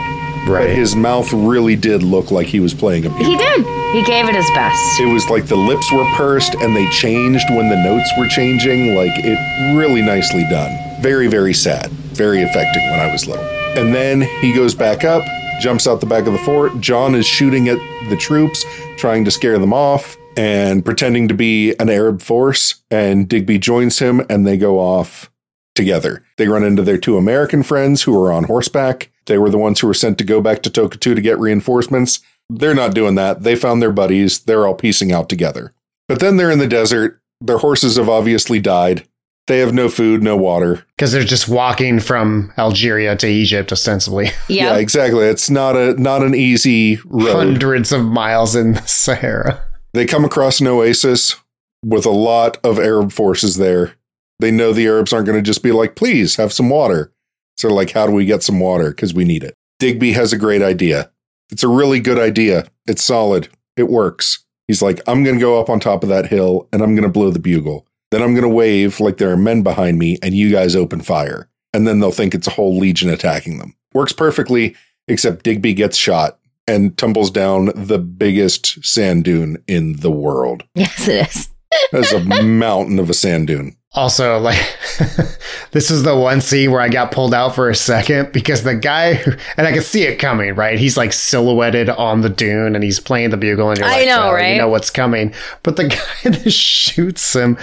Right. 0.51 0.66
But 0.66 0.77
his 0.77 0.97
mouth 0.97 1.32
really 1.32 1.77
did 1.77 2.02
look 2.02 2.31
like 2.31 2.48
he 2.48 2.60
was 2.60 2.74
playing 2.74 3.06
a 3.06 3.09
bugle. 3.09 3.24
He 3.24 3.36
did. 3.36 3.64
He 3.93 4.02
gave 4.02 4.28
it 4.28 4.35
his 4.35 4.51
best. 4.51 5.01
It 5.01 5.06
was 5.06 5.28
like 5.31 5.47
the 5.47 5.56
lips 5.56 5.93
were 5.93 6.05
pursed 6.14 6.55
and 6.55 6.77
they 6.77 6.89
changed 6.90 7.48
when 7.51 7.68
the 7.68 7.77
notes 7.77 8.10
were 8.18 8.28
changing. 8.28 8.94
Like 8.94 9.12
it 9.16 9.39
really 9.77 10.02
nicely 10.02 10.44
done. 10.51 10.77
Very, 11.01 11.28
very 11.28 11.55
sad. 11.55 11.90
Very 11.90 12.43
affecting 12.43 12.82
when 12.90 13.01
I 13.01 13.10
was 13.10 13.27
little. 13.27 13.44
And 13.77 13.94
then 13.94 14.22
he 14.40 14.52
goes 14.52 14.74
back 14.74 15.05
up, 15.05 15.24
jumps 15.60 15.86
out 15.86 16.01
the 16.01 16.06
back 16.06 16.27
of 16.27 16.32
the 16.32 16.39
fort. 16.40 16.81
John 16.81 17.14
is 17.14 17.27
shooting 17.27 17.68
at 17.68 17.78
the 18.09 18.16
troops, 18.16 18.64
trying 18.97 19.24
to 19.24 19.31
scare 19.31 19.59
them 19.59 19.72
off 19.72 20.16
and 20.36 20.85
pretending 20.85 21.28
to 21.28 21.35
be 21.35 21.74
an 21.77 21.89
Arab 21.89 22.22
force. 22.22 22.82
And 22.90 23.28
Digby 23.28 23.59
joins 23.59 23.98
him 24.01 24.24
and 24.28 24.47
they 24.47 24.56
go 24.56 24.78
off 24.78 25.31
together. 25.74 26.24
They 26.36 26.48
run 26.48 26.64
into 26.64 26.82
their 26.82 26.98
two 26.98 27.16
American 27.16 27.62
friends 27.62 28.02
who 28.02 28.20
are 28.20 28.32
on 28.32 28.44
horseback. 28.44 29.10
They 29.31 29.39
were 29.39 29.48
the 29.48 29.59
ones 29.59 29.78
who 29.78 29.86
were 29.86 29.94
sent 29.94 30.19
to 30.19 30.24
go 30.24 30.40
back 30.40 30.61
to 30.62 30.70
Tokotu 30.70 31.15
to 31.15 31.20
get 31.20 31.39
reinforcements. 31.39 32.19
They're 32.48 32.74
not 32.74 32.94
doing 32.97 33.15
that. 33.15 33.44
They 33.44 33.55
found 33.55 33.81
their 33.81 33.93
buddies. 33.93 34.40
They're 34.40 34.66
all 34.66 34.74
piecing 34.74 35.12
out 35.12 35.28
together. 35.28 35.73
But 36.09 36.19
then 36.19 36.36
they're 36.36 36.51
in 36.51 36.59
the 36.59 36.66
desert. 36.66 37.20
Their 37.40 37.59
horses 37.59 37.94
have 37.97 38.09
obviously 38.09 38.59
died. 38.59 39.07
They 39.47 39.59
have 39.59 39.73
no 39.73 39.89
food, 39.89 40.20
no 40.24 40.36
water. 40.36 40.85
Because 40.97 41.12
they're 41.12 41.23
just 41.23 41.48
walking 41.48 42.01
from 42.01 42.52
Algeria 42.59 43.15
to 43.19 43.28
Egypt, 43.28 43.70
ostensibly. 43.70 44.31
Yeah, 44.48 44.77
exactly. 44.78 45.27
It's 45.27 45.48
not 45.48 45.77
a 45.77 45.94
not 45.94 46.24
an 46.24 46.35
easy 46.35 46.98
road. 47.05 47.36
Hundreds 47.36 47.93
of 47.93 48.05
miles 48.05 48.57
in 48.57 48.73
the 48.73 48.82
Sahara. 48.82 49.62
They 49.94 50.07
come 50.07 50.24
across 50.24 50.59
an 50.61 50.66
oasis 50.66 51.36
with 51.85 52.05
a 52.05 52.11
lot 52.11 52.59
of 52.65 52.81
Arab 52.81 53.12
forces 53.12 53.59
there. 53.59 53.94
They 54.40 54.51
know 54.51 54.73
the 54.73 54.89
Arabs 54.89 55.12
aren't 55.12 55.27
going 55.27 55.39
to 55.39 55.43
just 55.43 55.62
be 55.62 55.70
like, 55.70 55.94
please 55.94 56.35
have 56.35 56.52
some 56.52 56.69
water. 56.69 57.12
So, 57.61 57.69
like, 57.69 57.91
how 57.91 58.07
do 58.07 58.12
we 58.12 58.24
get 58.24 58.43
some 58.43 58.59
water? 58.59 58.89
Because 58.89 59.12
we 59.12 59.27
need 59.27 59.45
it. 59.45 59.55
Digby 59.81 60.12
has 60.12 60.32
a 60.32 60.39
great 60.39 60.62
idea. 60.62 61.11
It's 61.53 61.62
a 61.62 61.69
really 61.69 62.01
good 62.01 62.19
idea. 62.19 62.66
It's 62.87 63.05
solid. 63.05 63.49
It 63.77 63.91
works. 63.91 64.45
He's 64.66 64.81
like, 64.81 65.01
I'm 65.07 65.24
going 65.24 65.37
to 65.37 65.41
go 65.41 65.61
up 65.61 65.69
on 65.69 65.78
top 65.78 66.03
of 66.03 66.09
that 66.09 66.28
hill 66.28 66.69
and 66.73 66.81
I'm 66.82 66.95
going 66.95 67.03
to 67.07 67.12
blow 67.12 67.31
the 67.31 67.39
bugle. 67.39 67.87
Then 68.11 68.23
I'm 68.23 68.32
going 68.32 68.45
to 68.45 68.49
wave 68.49 68.99
like 68.99 69.19
there 69.19 69.31
are 69.31 69.37
men 69.37 69.62
behind 69.62 69.99
me 69.99 70.16
and 70.23 70.35
you 70.35 70.51
guys 70.51 70.74
open 70.74 71.03
fire. 71.03 71.51
And 71.74 71.87
then 71.87 72.01
they'll 72.01 72.12
think 72.12 72.35
it's 72.35 72.47
a 72.47 72.53
whole 72.53 72.78
legion 72.78 73.11
attacking 73.11 73.59
them. 73.59 73.74
Works 73.93 74.15
perfectly, 74.15 74.74
except 75.07 75.45
Digby 75.45 75.74
gets 75.74 75.99
shot 75.99 76.39
and 76.66 76.97
tumbles 76.97 77.31
down 77.31 77.73
the 77.74 77.99
biggest 77.99 78.82
sand 78.82 79.24
dune 79.24 79.62
in 79.66 79.97
the 79.97 80.11
world. 80.11 80.65
Yes, 80.74 81.07
it 81.07 81.28
is. 81.28 81.49
That's 81.93 82.12
a 82.12 82.20
mountain 82.43 82.99
of 82.99 83.11
a 83.11 83.15
sand 83.15 83.49
dune. 83.49 83.77
Also, 83.93 84.39
like, 84.39 84.57
this 85.73 85.91
is 85.91 86.05
the 86.05 86.17
one 86.17 86.41
scene 86.41 86.71
where 86.71 86.81
I 86.81 86.89
got 86.89 87.11
pulled 87.11 87.35
out 87.35 87.57
for 87.57 87.69
a 87.69 87.75
second 87.75 88.31
because 88.33 88.62
the 88.62 88.77
guy, 88.77 89.21
and 89.57 89.67
I 89.67 89.73
could 89.73 89.83
see 89.83 90.05
it 90.05 90.21
coming, 90.21 90.55
right? 90.55 90.79
He's 90.79 90.97
like 90.97 91.12
silhouetted 91.12 91.89
on 91.89 92.21
the 92.21 92.29
dune 92.29 92.77
and 92.77 92.85
he's 92.85 93.01
playing 93.01 93.31
the 93.31 93.37
bugle, 93.37 93.69
and 93.71 93.79
you're 93.79 93.89
like, 93.89 93.97
I 93.97 94.01
like, 94.01 94.09
know, 94.09 94.21
oh, 94.21 94.25
well, 94.27 94.35
right? 94.35 94.53
You 94.53 94.59
know 94.59 94.69
what's 94.69 94.91
coming. 94.91 95.35
But 95.65 95.77
the 95.77 95.89
guy 96.25 96.31
that 96.31 96.51
shoots 96.53 97.35
him, 97.35 97.59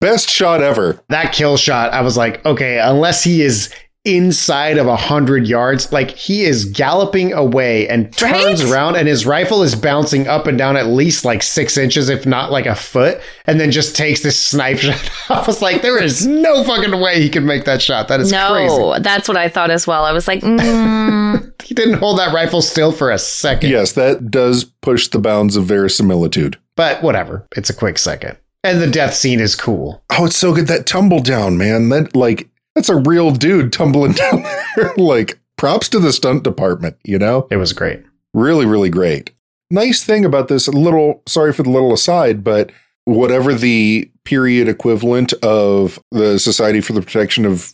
Best 0.00 0.28
shot 0.30 0.62
ever. 0.62 1.00
that 1.08 1.32
kill 1.32 1.56
shot, 1.56 1.92
I 1.92 2.02
was 2.02 2.16
like, 2.16 2.44
okay, 2.46 2.78
unless 2.78 3.24
he 3.24 3.42
is 3.42 3.72
inside 4.16 4.78
of 4.78 4.86
a 4.86 4.96
hundred 4.96 5.46
yards, 5.46 5.92
like 5.92 6.10
he 6.10 6.42
is 6.44 6.64
galloping 6.64 7.32
away 7.32 7.88
and 7.88 8.12
turns 8.16 8.62
Right? 8.64 8.72
around, 8.72 8.96
and 8.96 9.06
his 9.08 9.26
rifle 9.26 9.62
is 9.62 9.74
bouncing 9.74 10.26
up 10.28 10.46
and 10.46 10.56
down 10.56 10.76
at 10.76 10.86
least 10.86 11.24
like 11.24 11.42
six 11.42 11.76
inches, 11.76 12.08
if 12.08 12.26
not 12.26 12.50
like 12.50 12.66
a 12.66 12.74
foot, 12.74 13.20
and 13.46 13.60
then 13.60 13.70
just 13.70 13.96
takes 13.96 14.22
this 14.22 14.38
snipe 14.42 14.78
shot. 14.78 15.10
I 15.30 15.44
was 15.46 15.60
like, 15.62 15.82
there 15.82 16.02
is 16.02 16.26
no 16.26 16.64
fucking 16.64 17.00
way 17.00 17.20
he 17.20 17.28
could 17.30 17.44
make 17.44 17.64
that 17.64 17.82
shot. 17.82 18.08
That 18.08 18.20
is 18.20 18.32
no, 18.32 18.52
crazy. 18.52 19.02
that's 19.02 19.28
what 19.28 19.36
I 19.36 19.48
thought 19.48 19.70
as 19.70 19.86
well. 19.86 20.04
I 20.04 20.12
was 20.12 20.26
like, 20.28 20.40
mm, 20.40 21.52
He 21.62 21.74
didn't 21.74 21.98
hold 21.98 22.18
that 22.18 22.32
rifle 22.32 22.62
still 22.62 22.92
for 22.92 23.10
a 23.10 23.18
second. 23.18 23.70
Yes, 23.70 23.92
that 23.92 24.30
does 24.30 24.64
push 24.64 25.08
the 25.08 25.18
bounds 25.18 25.54
of 25.56 25.64
verisimilitude. 25.64 26.58
But 26.76 27.02
whatever. 27.02 27.46
It's 27.56 27.68
a 27.70 27.74
quick 27.74 27.98
second. 27.98 28.38
And 28.64 28.80
the 28.80 28.86
death 28.90 29.14
scene 29.14 29.38
is 29.40 29.54
cool. 29.54 30.02
Oh, 30.18 30.24
it's 30.26 30.36
so 30.36 30.52
good. 30.54 30.66
That 30.66 30.86
tumble 30.86 31.20
down, 31.20 31.58
man. 31.58 31.88
That 31.90 32.16
like 32.16 32.48
that's 32.78 32.88
a 32.88 32.96
real 32.96 33.32
dude 33.32 33.72
tumbling 33.72 34.12
down 34.12 34.44
there. 34.76 34.94
like 34.96 35.40
props 35.56 35.88
to 35.88 35.98
the 35.98 36.12
stunt 36.12 36.44
department, 36.44 36.96
you 37.04 37.18
know? 37.18 37.48
It 37.50 37.56
was 37.56 37.72
great. 37.72 38.04
Really, 38.32 38.66
really 38.66 38.88
great. 38.88 39.32
Nice 39.68 40.04
thing 40.04 40.24
about 40.24 40.46
this, 40.46 40.68
little 40.68 41.22
sorry 41.26 41.52
for 41.52 41.64
the 41.64 41.70
little 41.70 41.92
aside, 41.92 42.44
but 42.44 42.70
whatever 43.04 43.52
the 43.52 44.08
period 44.24 44.68
equivalent 44.68 45.32
of 45.42 45.98
the 46.12 46.38
Society 46.38 46.80
for 46.80 46.92
the 46.92 47.02
Protection 47.02 47.44
of 47.44 47.72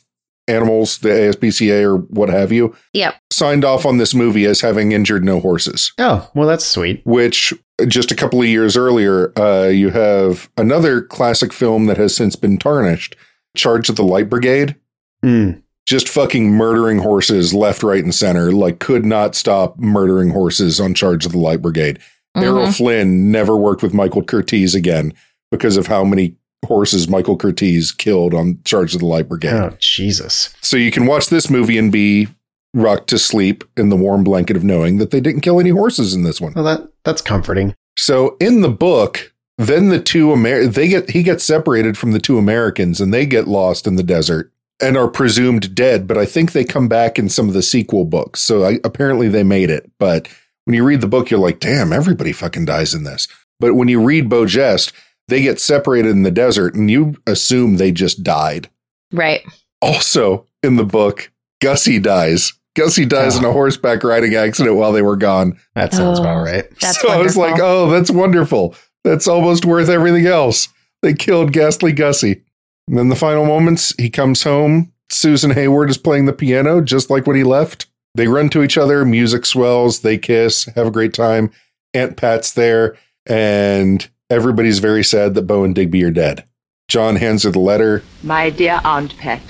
Animals, 0.49 0.99
the 0.99 1.11
ASPCA 1.11 1.83
or 1.83 1.99
what 1.99 2.31
have 2.31 2.51
you, 2.51 2.75
yep. 2.95 3.17
signed 3.31 3.65
off 3.65 3.85
on 3.85 3.99
this 3.99 4.15
movie 4.15 4.47
as 4.47 4.63
having 4.63 4.93
injured 4.93 5.23
no 5.23 5.39
horses. 5.39 5.93
Oh, 5.99 6.31
well, 6.35 6.49
that's 6.49 6.65
sweet. 6.65 7.03
which 7.05 7.53
just 7.89 8.11
a 8.11 8.15
couple 8.15 8.41
of 8.41 8.49
years 8.49 8.75
earlier, 8.75 9.39
uh, 9.39 9.69
you 9.69 9.91
have 9.91 10.49
another 10.57 11.03
classic 11.03 11.53
film 11.53 11.87
that 11.87 11.99
has 11.99 12.17
since 12.17 12.37
been 12.37 12.57
tarnished, 12.57 13.17
Charge 13.55 13.91
of 13.91 13.97
the 13.97 14.03
Light 14.03 14.31
Brigade. 14.31 14.77
Mm. 15.25 15.63
Just 15.87 16.09
fucking 16.09 16.51
murdering 16.51 16.99
horses 16.99 17.53
left, 17.53 17.83
right, 17.83 18.03
and 18.03 18.15
center. 18.15 18.53
Like, 18.53 18.79
could 18.79 19.05
not 19.05 19.35
stop 19.35 19.79
murdering 19.79 20.31
horses 20.31 20.81
on 20.81 20.95
Charge 20.95 21.27
of 21.27 21.33
the 21.33 21.39
Light 21.39 21.61
Brigade. 21.61 21.99
Errol 22.37 22.73
Flynn 22.73 23.31
never 23.31 23.57
worked 23.57 23.83
with 23.83 23.95
Michael 23.95 24.23
Curtiz 24.23 24.75
again 24.75 25.13
because 25.51 25.77
of 25.77 25.87
how 25.87 26.03
many 26.05 26.37
horses 26.65 27.09
Michael 27.09 27.39
Curtiz 27.39 27.97
killed 27.97 28.35
on 28.35 28.59
Charge 28.65 28.95
of 28.95 29.01
the 29.01 29.07
Light 29.07 29.29
Brigade. 29.29 29.53
Oh, 29.53 29.77
Jesus. 29.79 30.55
So 30.61 30.77
you 30.77 30.91
can 30.91 31.07
watch 31.07 31.29
this 31.29 31.49
movie 31.49 31.79
and 31.79 31.93
be 31.93 32.29
rocked 32.75 33.09
to 33.09 33.19
sleep 33.19 33.63
in 33.77 33.89
the 33.89 33.97
warm 33.97 34.25
blanket 34.25 34.57
of 34.57 34.65
knowing 34.65 34.99
that 34.99 35.11
they 35.11 35.21
didn't 35.21 35.43
kill 35.43 35.61
any 35.61 35.71
horses 35.71 36.13
in 36.13 36.25
this 36.25 36.41
one. 36.41 36.53
Well, 36.55 36.65
that 36.65 36.89
that's 37.05 37.23
comforting. 37.23 37.75
So 37.97 38.37
in 38.41 38.63
the 38.63 38.69
book, 38.69 39.33
then 39.57 39.89
the 39.91 40.01
two 40.01 40.33
Amer 40.33 40.67
they 40.67 40.89
get 40.89 41.11
he 41.11 41.23
gets 41.23 41.45
separated 41.45 41.97
from 41.97 42.13
the 42.13 42.19
two 42.19 42.37
Americans 42.37 43.01
and 43.01 43.15
they 43.15 43.27
get 43.27 43.47
lost 43.47 43.87
in 43.87 43.95
the 43.95 44.03
desert 44.03 44.53
and 44.81 44.97
are 44.97 45.09
presumed 45.09 45.75
dead. 45.75 46.07
But 46.07 46.19
I 46.19 46.27
think 46.27 46.53
they 46.53 46.65
come 46.65 46.89
back 46.89 47.19
in 47.19 47.29
some 47.29 47.49
of 47.49 47.55
the 47.55 47.63
sequel 47.63 48.05
books. 48.05 48.41
So 48.41 48.65
I, 48.65 48.81
apparently 48.85 49.29
they 49.29 49.43
made 49.43 49.71
it. 49.71 49.91
But 49.99 50.29
when 50.65 50.75
you 50.75 50.85
read 50.85 51.01
the 51.01 51.09
book, 51.09 51.31
you're 51.31 51.41
like, 51.41 51.61
damn, 51.61 51.93
everybody 51.93 52.33
fucking 52.33 52.65
dies 52.65 52.95
in 52.95 53.05
this. 53.05 53.29
But 53.61 53.75
when 53.75 53.89
you 53.89 54.03
read 54.03 54.29
Beau 54.29 54.47
Geste, 54.47 54.93
they 55.29 55.43
get 55.43 55.61
separated 55.61 56.11
in 56.11 56.23
the 56.23 56.31
desert 56.31 56.75
and 56.75 56.91
you 56.91 57.17
assume 57.27 57.77
they 57.77 57.93
just 57.93 58.23
died. 58.23 58.69
Right. 59.13 59.43
Also 59.81 60.47
in 60.63 60.77
the 60.77 60.85
book, 60.85 61.31
Gussie 61.61 61.99
dies. 61.99 62.53
Gussie 62.75 63.07
dies 63.07 63.37
oh. 63.37 63.39
in 63.39 63.45
a 63.45 63.49
oh. 63.49 63.53
horseback 63.53 64.03
riding 64.03 64.35
accident 64.35 64.77
while 64.77 64.93
they 64.93 65.03
were 65.03 65.17
gone. 65.17 65.59
That 65.75 65.93
sounds 65.93 66.19
oh, 66.19 66.23
about 66.23 66.43
right. 66.43 66.65
so 66.81 67.09
wonderful. 67.09 67.11
I 67.11 67.19
was 67.19 67.37
like, 67.37 67.61
oh, 67.61 67.91
that's 67.91 68.11
wonderful. 68.11 68.75
That's 69.05 69.29
almost 69.29 69.65
worth 69.65 69.89
everything 69.89 70.27
else. 70.27 70.69
They 71.03 71.15
killed 71.15 71.53
Ghastly 71.53 71.93
Gussie. 71.93 72.43
And 72.87 72.99
then 72.99 73.09
the 73.09 73.17
final 73.17 73.47
moments, 73.47 73.95
he 73.99 74.11
comes 74.11 74.43
home. 74.43 74.93
Susan 75.11 75.53
Hayward 75.53 75.91
is 75.91 75.99
playing 75.99 76.27
the 76.27 76.33
piano 76.33 76.81
just 76.81 77.11
like 77.11 77.27
when 77.27 77.37
he 77.37 77.45
left. 77.45 77.87
They 78.15 78.29
run 78.29 78.49
to 78.51 78.63
each 78.63 78.79
other, 78.79 79.05
music 79.05 79.47
swells, 79.47 80.01
they 80.01 80.19
kiss, 80.19 80.67
have 80.77 80.87
a 80.87 80.93
great 80.93 81.15
time. 81.15 81.51
Aunt 81.95 82.17
Pat's 82.17 82.53
there, 82.53 82.97
and 83.27 84.09
everybody's 84.31 84.79
very 84.79 85.03
sad 85.03 85.35
that 85.35 85.47
Beau 85.47 85.65
and 85.65 85.75
Digby 85.75 86.05
are 86.05 86.11
dead. 86.11 86.45
John 86.89 87.17
hands 87.17 87.45
her 87.45 87.51
the 87.51 87.59
letter. 87.59 88.03
My 88.23 88.51
dear 88.51 88.81
Aunt 88.85 89.17
Pat, 89.17 89.43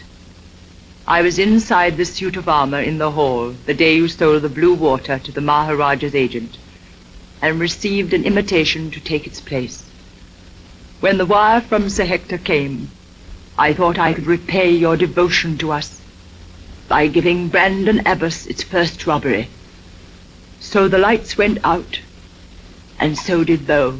I 1.06 1.20
was 1.20 1.38
inside 1.38 1.96
the 1.96 2.04
suit 2.04 2.36
of 2.36 2.48
armor 2.48 2.80
in 2.80 2.98
the 2.98 3.10
hall 3.10 3.50
the 3.66 3.74
day 3.74 3.96
you 3.96 4.08
stole 4.08 4.40
the 4.40 4.48
blue 4.48 4.72
water 4.72 5.18
to 5.18 5.32
the 5.32 5.40
Maharaja's 5.40 6.14
agent 6.14 6.56
and 7.42 7.60
received 7.60 8.14
an 8.14 8.24
invitation 8.24 8.90
to 8.92 9.00
take 9.00 9.26
its 9.26 9.40
place. 9.40 9.84
When 11.00 11.18
the 11.18 11.26
wire 11.26 11.60
from 11.60 11.90
Sir 11.90 12.06
Hector 12.06 12.38
came, 12.38 12.90
I 13.58 13.72
thought 13.72 13.98
I 13.98 14.12
could 14.12 14.26
repay 14.26 14.70
your 14.70 14.96
devotion 14.96 15.56
to 15.58 15.72
us 15.72 16.00
by 16.88 17.06
giving 17.06 17.48
Brandon 17.48 18.06
Abbas 18.06 18.46
its 18.46 18.62
first 18.62 19.06
robbery. 19.06 19.48
So 20.60 20.88
the 20.88 20.98
lights 20.98 21.36
went 21.36 21.58
out, 21.64 22.00
and 22.98 23.16
so 23.16 23.44
did 23.44 23.66
Beau. 23.66 23.98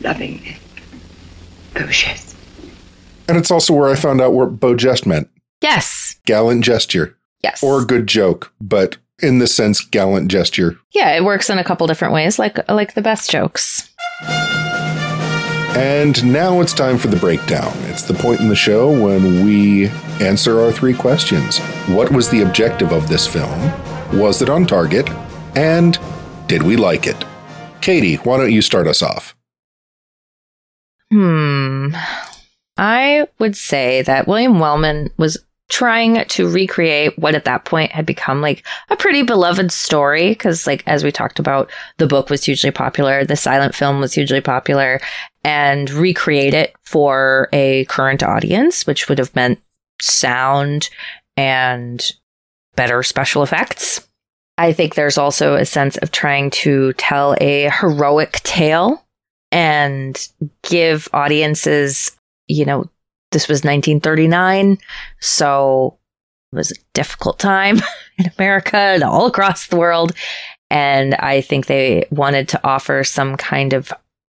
Lovingly, 0.00 0.56
Beau 1.74 1.86
Geste. 1.88 2.34
And 3.28 3.36
it's 3.36 3.50
also 3.50 3.74
where 3.74 3.90
I 3.90 3.94
found 3.94 4.20
out 4.20 4.32
what 4.32 4.60
Beau 4.60 4.74
Geste 4.74 5.06
meant. 5.06 5.28
Yes. 5.60 6.16
Gallant 6.26 6.64
gesture. 6.64 7.16
Yes. 7.42 7.62
Or 7.62 7.84
good 7.84 8.06
joke, 8.06 8.52
but 8.60 8.96
in 9.22 9.38
the 9.38 9.46
sense 9.46 9.80
gallant 9.80 10.28
gesture. 10.30 10.78
Yeah, 10.92 11.16
it 11.16 11.24
works 11.24 11.50
in 11.50 11.58
a 11.58 11.64
couple 11.64 11.86
different 11.86 12.14
ways, 12.14 12.38
like 12.38 12.68
like 12.70 12.94
the 12.94 13.02
best 13.02 13.30
jokes. 13.30 13.90
And 15.76 16.32
now 16.32 16.60
it's 16.60 16.72
time 16.72 16.98
for 16.98 17.08
the 17.08 17.16
breakdown. 17.16 17.72
It's 17.86 18.02
the 18.02 18.14
point 18.14 18.40
in 18.40 18.48
the 18.48 18.54
show 18.54 18.90
when 18.90 19.44
we 19.44 19.88
answer 20.20 20.60
our 20.60 20.70
three 20.70 20.94
questions. 20.94 21.58
What 21.88 22.12
was 22.12 22.28
the 22.28 22.42
objective 22.42 22.92
of 22.92 23.08
this 23.08 23.26
film? 23.26 23.72
Was 24.16 24.40
it 24.40 24.48
on 24.48 24.66
target? 24.66 25.10
And 25.56 25.98
did 26.46 26.62
we 26.62 26.76
like 26.76 27.08
it? 27.08 27.24
Katie, 27.80 28.16
why 28.16 28.36
don't 28.36 28.52
you 28.52 28.62
start 28.62 28.86
us 28.86 29.02
off? 29.02 29.34
Hmm. 31.10 31.94
I 32.76 33.26
would 33.40 33.56
say 33.56 34.02
that 34.02 34.28
William 34.28 34.60
Wellman 34.60 35.10
was 35.16 35.38
trying 35.68 36.24
to 36.26 36.48
recreate 36.48 37.18
what 37.18 37.34
at 37.34 37.46
that 37.46 37.64
point 37.64 37.90
had 37.90 38.06
become 38.06 38.40
like 38.40 38.64
a 38.90 38.96
pretty 38.96 39.22
beloved 39.22 39.72
story 39.72 40.28
because 40.28 40.66
like 40.66 40.82
as 40.86 41.02
we 41.02 41.10
talked 41.10 41.38
about 41.38 41.70
the 41.96 42.06
book 42.06 42.28
was 42.28 42.44
hugely 42.44 42.70
popular 42.70 43.24
the 43.24 43.34
silent 43.34 43.74
film 43.74 43.98
was 43.98 44.12
hugely 44.12 44.42
popular 44.42 45.00
and 45.44 45.90
recreate 45.90 46.54
it 46.54 46.74
for 46.82 47.48
a 47.52 47.84
current 47.86 48.22
audience 48.22 48.86
which 48.86 49.08
would 49.08 49.18
have 49.18 49.34
meant 49.34 49.60
sound 50.00 50.88
and 51.36 52.12
better 52.76 53.02
special 53.02 53.42
effects 53.42 54.08
i 54.58 54.72
think 54.72 54.94
there's 54.94 55.18
also 55.18 55.54
a 55.54 55.64
sense 55.64 55.96
of 55.98 56.10
trying 56.10 56.50
to 56.50 56.92
tell 56.94 57.36
a 57.40 57.70
heroic 57.70 58.32
tale 58.42 59.04
and 59.52 60.28
give 60.62 61.08
audiences 61.12 62.16
you 62.46 62.64
know, 62.64 62.88
this 63.30 63.48
was 63.48 63.58
1939. 63.58 64.78
So 65.20 65.98
it 66.52 66.56
was 66.56 66.70
a 66.70 66.76
difficult 66.92 67.38
time 67.38 67.80
in 68.18 68.30
America 68.38 68.76
and 68.76 69.02
all 69.02 69.26
across 69.26 69.66
the 69.66 69.76
world. 69.76 70.12
And 70.70 71.14
I 71.14 71.40
think 71.40 71.66
they 71.66 72.06
wanted 72.10 72.48
to 72.50 72.60
offer 72.66 73.04
some 73.04 73.36
kind 73.36 73.72
of 73.72 73.92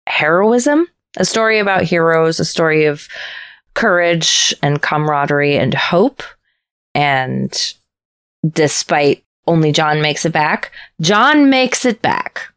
heroism, 0.08 0.88
a 1.18 1.26
story 1.26 1.60
about 1.60 1.84
heroes, 1.84 2.40
a 2.40 2.46
story 2.46 2.86
of 2.86 3.08
courage 3.74 4.54
and 4.62 4.82
camaraderie 4.82 5.58
and 5.58 5.74
hope. 5.74 6.24
And 6.94 7.54
despite 8.48 9.24
only 9.48 9.72
John 9.72 10.02
makes 10.02 10.26
it 10.26 10.32
back, 10.32 10.72
John 11.02 11.50
makes 11.50 11.86
it 11.86 12.02
back 12.02 12.54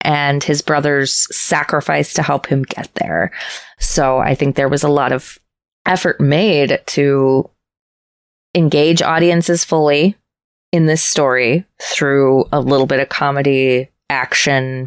and 0.00 0.42
his 0.42 0.62
brothers 0.62 1.28
sacrifice 1.34 2.14
to 2.14 2.22
help 2.22 2.46
him 2.46 2.62
get 2.62 2.90
there. 2.94 3.32
So 3.78 4.18
I 4.18 4.34
think 4.34 4.56
there 4.56 4.68
was 4.68 4.82
a 4.82 4.88
lot 4.88 5.12
of 5.12 5.38
effort 5.86 6.20
made 6.20 6.80
to 6.86 7.50
engage 8.54 9.02
audiences 9.02 9.64
fully 9.64 10.16
in 10.72 10.86
this 10.86 11.02
story 11.02 11.64
through 11.80 12.44
a 12.52 12.60
little 12.60 12.86
bit 12.86 13.00
of 13.00 13.08
comedy, 13.08 13.90
action, 14.08 14.86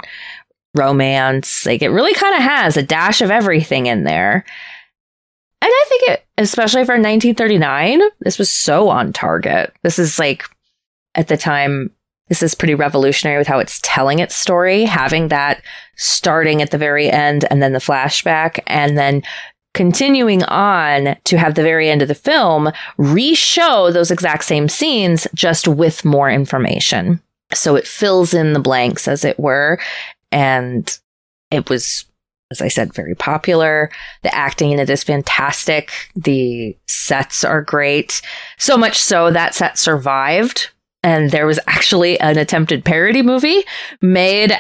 romance. 0.75 1.65
Like 1.65 1.81
it 1.81 1.89
really 1.89 2.13
kind 2.13 2.35
of 2.35 2.41
has 2.41 2.77
a 2.77 2.83
dash 2.83 3.21
of 3.21 3.31
everything 3.31 3.85
in 3.85 4.03
there. 4.03 4.45
And 5.61 5.71
I 5.71 5.85
think 5.87 6.03
it, 6.09 6.25
especially 6.37 6.83
for 6.83 6.93
1939, 6.93 8.01
this 8.19 8.37
was 8.37 8.49
so 8.49 8.89
on 8.89 9.13
target. 9.13 9.73
This 9.81 9.97
is 9.97 10.19
like, 10.19 10.45
at 11.15 11.29
the 11.29 11.37
time, 11.37 11.91
this 12.27 12.43
is 12.43 12.55
pretty 12.55 12.75
revolutionary 12.75 13.37
with 13.37 13.47
how 13.47 13.59
it's 13.59 13.79
telling 13.83 14.19
its 14.19 14.35
story, 14.35 14.83
having 14.83 15.27
that 15.27 15.61
starting 15.95 16.61
at 16.61 16.71
the 16.71 16.77
very 16.77 17.09
end 17.09 17.45
and 17.49 17.61
then 17.61 17.73
the 17.73 17.79
flashback 17.79 18.59
and 18.67 18.97
then 18.97 19.23
continuing 19.73 20.43
on 20.43 21.15
to 21.23 21.37
have 21.37 21.55
the 21.55 21.63
very 21.63 21.89
end 21.89 22.01
of 22.01 22.07
the 22.07 22.15
film 22.15 22.71
re-show 22.97 23.91
those 23.91 24.11
exact 24.11 24.43
same 24.43 24.69
scenes 24.69 25.27
just 25.33 25.67
with 25.67 26.05
more 26.05 26.29
information. 26.29 27.21
So 27.53 27.75
it 27.75 27.87
fills 27.87 28.33
in 28.33 28.53
the 28.53 28.59
blanks 28.59 29.07
as 29.07 29.23
it 29.23 29.39
were 29.39 29.79
and 30.33 30.99
it 31.51 31.69
was 31.69 32.05
as 32.51 32.61
I 32.61 32.67
said, 32.67 32.93
very 32.93 33.15
popular. 33.15 33.89
The 34.21 34.35
acting 34.35 34.71
in 34.71 34.79
it 34.79 34.87
is 34.87 35.03
fantastic. 35.03 35.91
The 36.15 36.77
sets 36.87 37.43
are 37.43 37.63
great. 37.63 38.21
So 38.59 38.77
much 38.77 38.99
so 38.99 39.31
that 39.31 39.55
set 39.55 39.79
survived 39.79 40.69
and 41.03 41.31
there 41.31 41.47
was 41.47 41.59
actually 41.67 42.19
an 42.19 42.37
attempted 42.37 42.85
parody 42.85 43.23
movie 43.23 43.63
made 44.01 44.53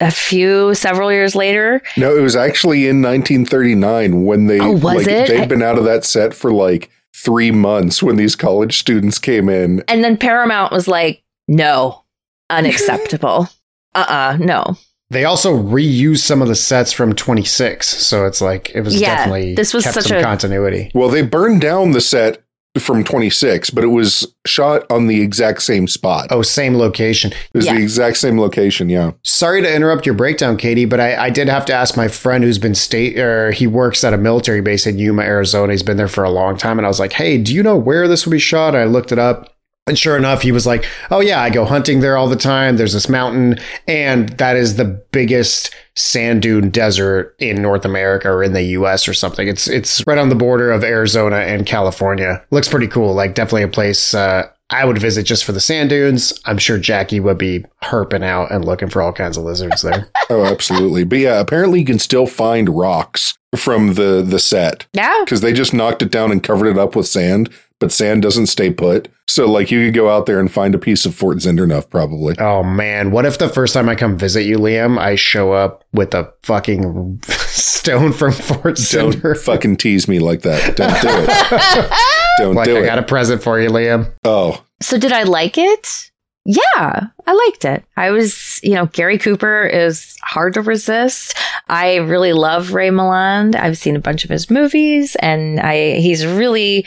a 0.00 0.10
few 0.10 0.74
several 0.74 1.12
years 1.12 1.36
later. 1.36 1.80
No, 1.96 2.16
it 2.16 2.20
was 2.20 2.34
actually 2.34 2.88
in 2.88 3.02
1939 3.02 4.24
when 4.24 4.46
they 4.46 4.60
oh, 4.60 4.72
was 4.72 4.82
like 4.82 5.06
it? 5.06 5.28
they'd 5.28 5.48
been 5.48 5.62
out 5.62 5.78
of 5.78 5.84
that 5.84 6.04
set 6.04 6.34
for 6.34 6.52
like 6.52 6.90
3 7.14 7.52
months 7.52 8.02
when 8.02 8.16
these 8.16 8.36
college 8.36 8.78
students 8.78 9.18
came 9.18 9.48
in. 9.48 9.82
And 9.88 10.04
then 10.04 10.16
Paramount 10.16 10.72
was 10.72 10.86
like, 10.88 11.22
"No, 11.48 12.04
unacceptable." 12.50 13.48
uh-uh, 13.94 14.38
no. 14.40 14.76
They 15.10 15.24
also 15.24 15.56
reused 15.56 16.18
some 16.18 16.42
of 16.42 16.48
the 16.48 16.54
sets 16.54 16.92
from 16.92 17.14
26, 17.14 17.86
so 17.86 18.26
it's 18.26 18.42
like 18.42 18.70
it 18.74 18.82
was 18.82 19.00
yeah, 19.00 19.16
definitely 19.16 19.54
this 19.54 19.72
was 19.72 19.84
such 19.84 20.10
a 20.10 20.22
continuity. 20.22 20.90
Well, 20.94 21.08
they 21.08 21.22
burned 21.22 21.62
down 21.62 21.92
the 21.92 22.00
set 22.00 22.42
from 22.78 23.02
26, 23.02 23.70
but 23.70 23.84
it 23.84 23.88
was 23.88 24.32
shot 24.46 24.84
on 24.90 25.06
the 25.06 25.20
exact 25.20 25.62
same 25.62 25.88
spot. 25.88 26.28
Oh, 26.30 26.42
same 26.42 26.76
location. 26.76 27.32
It 27.32 27.54
was 27.54 27.66
yeah. 27.66 27.74
the 27.74 27.82
exact 27.82 28.18
same 28.18 28.38
location, 28.38 28.88
yeah. 28.88 29.12
Sorry 29.24 29.62
to 29.62 29.74
interrupt 29.74 30.06
your 30.06 30.14
breakdown, 30.14 30.56
Katie, 30.56 30.84
but 30.84 31.00
I, 31.00 31.16
I 31.16 31.30
did 31.30 31.48
have 31.48 31.64
to 31.66 31.72
ask 31.72 31.96
my 31.96 32.08
friend 32.08 32.44
who's 32.44 32.58
been 32.58 32.74
state 32.74 33.18
or 33.18 33.50
he 33.52 33.66
works 33.66 34.04
at 34.04 34.12
a 34.12 34.18
military 34.18 34.60
base 34.60 34.86
in 34.86 34.98
Yuma, 34.98 35.22
Arizona. 35.22 35.72
He's 35.72 35.82
been 35.82 35.96
there 35.96 36.08
for 36.08 36.24
a 36.24 36.30
long 36.30 36.56
time. 36.56 36.78
And 36.78 36.86
I 36.86 36.88
was 36.88 37.00
like, 37.00 37.14
hey, 37.14 37.38
do 37.38 37.54
you 37.54 37.62
know 37.62 37.76
where 37.76 38.06
this 38.06 38.26
will 38.26 38.32
be 38.32 38.38
shot? 38.38 38.74
And 38.74 38.82
I 38.82 38.84
looked 38.84 39.12
it 39.12 39.18
up. 39.18 39.54
And 39.88 39.98
sure 39.98 40.16
enough, 40.16 40.42
he 40.42 40.52
was 40.52 40.66
like, 40.66 40.84
Oh, 41.10 41.20
yeah, 41.20 41.42
I 41.42 41.50
go 41.50 41.64
hunting 41.64 42.00
there 42.00 42.16
all 42.16 42.28
the 42.28 42.36
time. 42.36 42.76
There's 42.76 42.92
this 42.92 43.08
mountain, 43.08 43.58
and 43.86 44.28
that 44.30 44.56
is 44.56 44.76
the 44.76 44.84
biggest 44.84 45.74
sand 45.96 46.42
dune 46.42 46.70
desert 46.70 47.34
in 47.40 47.60
North 47.60 47.84
America 47.84 48.30
or 48.30 48.44
in 48.44 48.52
the 48.52 48.62
US 48.62 49.08
or 49.08 49.14
something. 49.14 49.48
It's 49.48 49.66
it's 49.66 50.06
right 50.06 50.18
on 50.18 50.28
the 50.28 50.34
border 50.34 50.70
of 50.70 50.84
Arizona 50.84 51.38
and 51.38 51.66
California. 51.66 52.44
Looks 52.50 52.68
pretty 52.68 52.88
cool. 52.88 53.14
Like, 53.14 53.34
definitely 53.34 53.64
a 53.64 53.68
place 53.68 54.14
uh, 54.14 54.48
I 54.70 54.84
would 54.84 54.98
visit 54.98 55.24
just 55.24 55.44
for 55.44 55.52
the 55.52 55.60
sand 55.60 55.90
dunes. 55.90 56.38
I'm 56.44 56.58
sure 56.58 56.78
Jackie 56.78 57.20
would 57.20 57.38
be 57.38 57.64
herping 57.82 58.22
out 58.22 58.50
and 58.50 58.64
looking 58.64 58.90
for 58.90 59.00
all 59.00 59.12
kinds 59.12 59.38
of 59.38 59.44
lizards 59.44 59.82
there. 59.82 60.08
oh, 60.30 60.44
absolutely. 60.44 61.04
But 61.04 61.18
yeah, 61.20 61.40
apparently 61.40 61.80
you 61.80 61.86
can 61.86 61.98
still 61.98 62.26
find 62.26 62.68
rocks 62.68 63.38
from 63.56 63.94
the 63.94 64.22
the 64.22 64.38
set. 64.38 64.86
Yeah. 64.92 65.22
Because 65.24 65.40
they 65.40 65.54
just 65.54 65.72
knocked 65.72 66.02
it 66.02 66.10
down 66.10 66.30
and 66.30 66.42
covered 66.42 66.66
it 66.66 66.78
up 66.78 66.94
with 66.94 67.06
sand 67.06 67.50
but 67.80 67.92
sand 67.92 68.22
doesn't 68.22 68.46
stay 68.46 68.70
put. 68.72 69.08
So, 69.26 69.46
like, 69.50 69.70
you 69.70 69.84
could 69.86 69.94
go 69.94 70.08
out 70.08 70.24
there 70.26 70.40
and 70.40 70.50
find 70.50 70.74
a 70.74 70.78
piece 70.78 71.04
of 71.04 71.14
Fort 71.14 71.36
Zinderneuf, 71.38 71.90
probably. 71.90 72.34
Oh 72.38 72.62
man, 72.62 73.10
what 73.10 73.26
if 73.26 73.38
the 73.38 73.48
first 73.48 73.74
time 73.74 73.88
I 73.88 73.94
come 73.94 74.16
visit 74.16 74.44
you, 74.44 74.56
Liam, 74.58 74.98
I 74.98 75.16
show 75.16 75.52
up 75.52 75.84
with 75.92 76.14
a 76.14 76.32
fucking 76.44 77.20
stone 77.26 78.12
from 78.12 78.32
Fort 78.32 78.78
Cinder? 78.78 79.34
Don't 79.34 79.36
fucking 79.38 79.76
tease 79.76 80.08
me 80.08 80.18
like 80.18 80.42
that. 80.42 80.76
Don't 80.76 81.00
do 81.02 81.08
it. 81.10 81.90
Don't 82.38 82.54
like 82.54 82.64
do 82.66 82.76
I 82.76 82.80
it. 82.80 82.82
I 82.84 82.86
got 82.86 82.98
a 82.98 83.02
present 83.02 83.42
for 83.42 83.60
you, 83.60 83.68
Liam. 83.68 84.12
oh, 84.24 84.64
So 84.80 84.98
did 84.98 85.12
I 85.12 85.24
like 85.24 85.58
it? 85.58 86.10
Yeah, 86.46 87.08
I 87.26 87.32
liked 87.46 87.66
it. 87.66 87.84
I 87.98 88.10
was, 88.10 88.58
you 88.62 88.74
know, 88.74 88.86
Gary 88.86 89.18
Cooper 89.18 89.66
is 89.66 90.16
hard 90.22 90.54
to 90.54 90.62
resist. 90.62 91.36
I 91.68 91.96
really 91.96 92.32
love 92.32 92.72
Ray 92.72 92.88
Milland. 92.88 93.54
I've 93.54 93.76
seen 93.76 93.96
a 93.96 94.00
bunch 94.00 94.24
of 94.24 94.30
his 94.30 94.48
movies 94.50 95.14
and 95.16 95.60
I 95.60 95.96
he's 95.96 96.24
really 96.26 96.86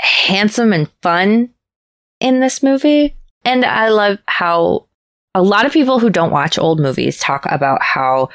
handsome 0.00 0.72
and 0.72 0.88
fun 1.02 1.50
in 2.20 2.40
this 2.40 2.62
movie. 2.62 3.16
And 3.44 3.64
I 3.64 3.88
love 3.88 4.18
how 4.26 4.86
a 5.34 5.42
lot 5.42 5.66
of 5.66 5.72
people 5.72 5.98
who 5.98 6.10
don't 6.10 6.32
watch 6.32 6.58
old 6.58 6.80
movies 6.80 7.18
talk 7.18 7.46
about 7.46 7.82
how 7.82 8.28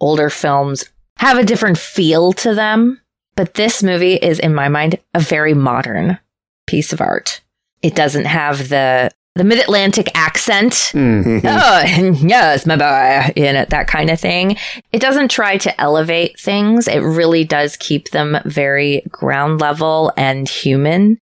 older 0.00 0.30
films 0.30 0.84
have 1.18 1.38
a 1.38 1.44
different 1.44 1.78
feel 1.78 2.32
to 2.34 2.54
them. 2.54 3.00
But 3.34 3.54
this 3.54 3.82
movie 3.82 4.14
is, 4.14 4.38
in 4.38 4.54
my 4.54 4.68
mind, 4.68 4.98
a 5.12 5.20
very 5.20 5.54
modern 5.54 6.18
piece 6.66 6.92
of 6.92 7.00
art. 7.00 7.42
It 7.82 7.94
doesn't 7.94 8.24
have 8.24 8.68
the 8.68 9.10
the 9.36 9.44
mid 9.44 9.58
Atlantic 9.58 10.10
accent. 10.14 10.72
Mm. 10.94 11.42
oh, 11.44 12.26
yes, 12.26 12.66
my 12.66 12.76
boy, 12.76 13.32
in 13.36 13.54
it, 13.54 13.70
that 13.70 13.86
kind 13.86 14.10
of 14.10 14.18
thing. 14.18 14.56
It 14.92 15.00
doesn't 15.00 15.30
try 15.30 15.58
to 15.58 15.80
elevate 15.80 16.40
things. 16.40 16.88
It 16.88 17.00
really 17.00 17.44
does 17.44 17.76
keep 17.76 18.10
them 18.10 18.38
very 18.44 19.02
ground 19.10 19.60
level 19.60 20.12
and 20.16 20.48
human. 20.48 21.18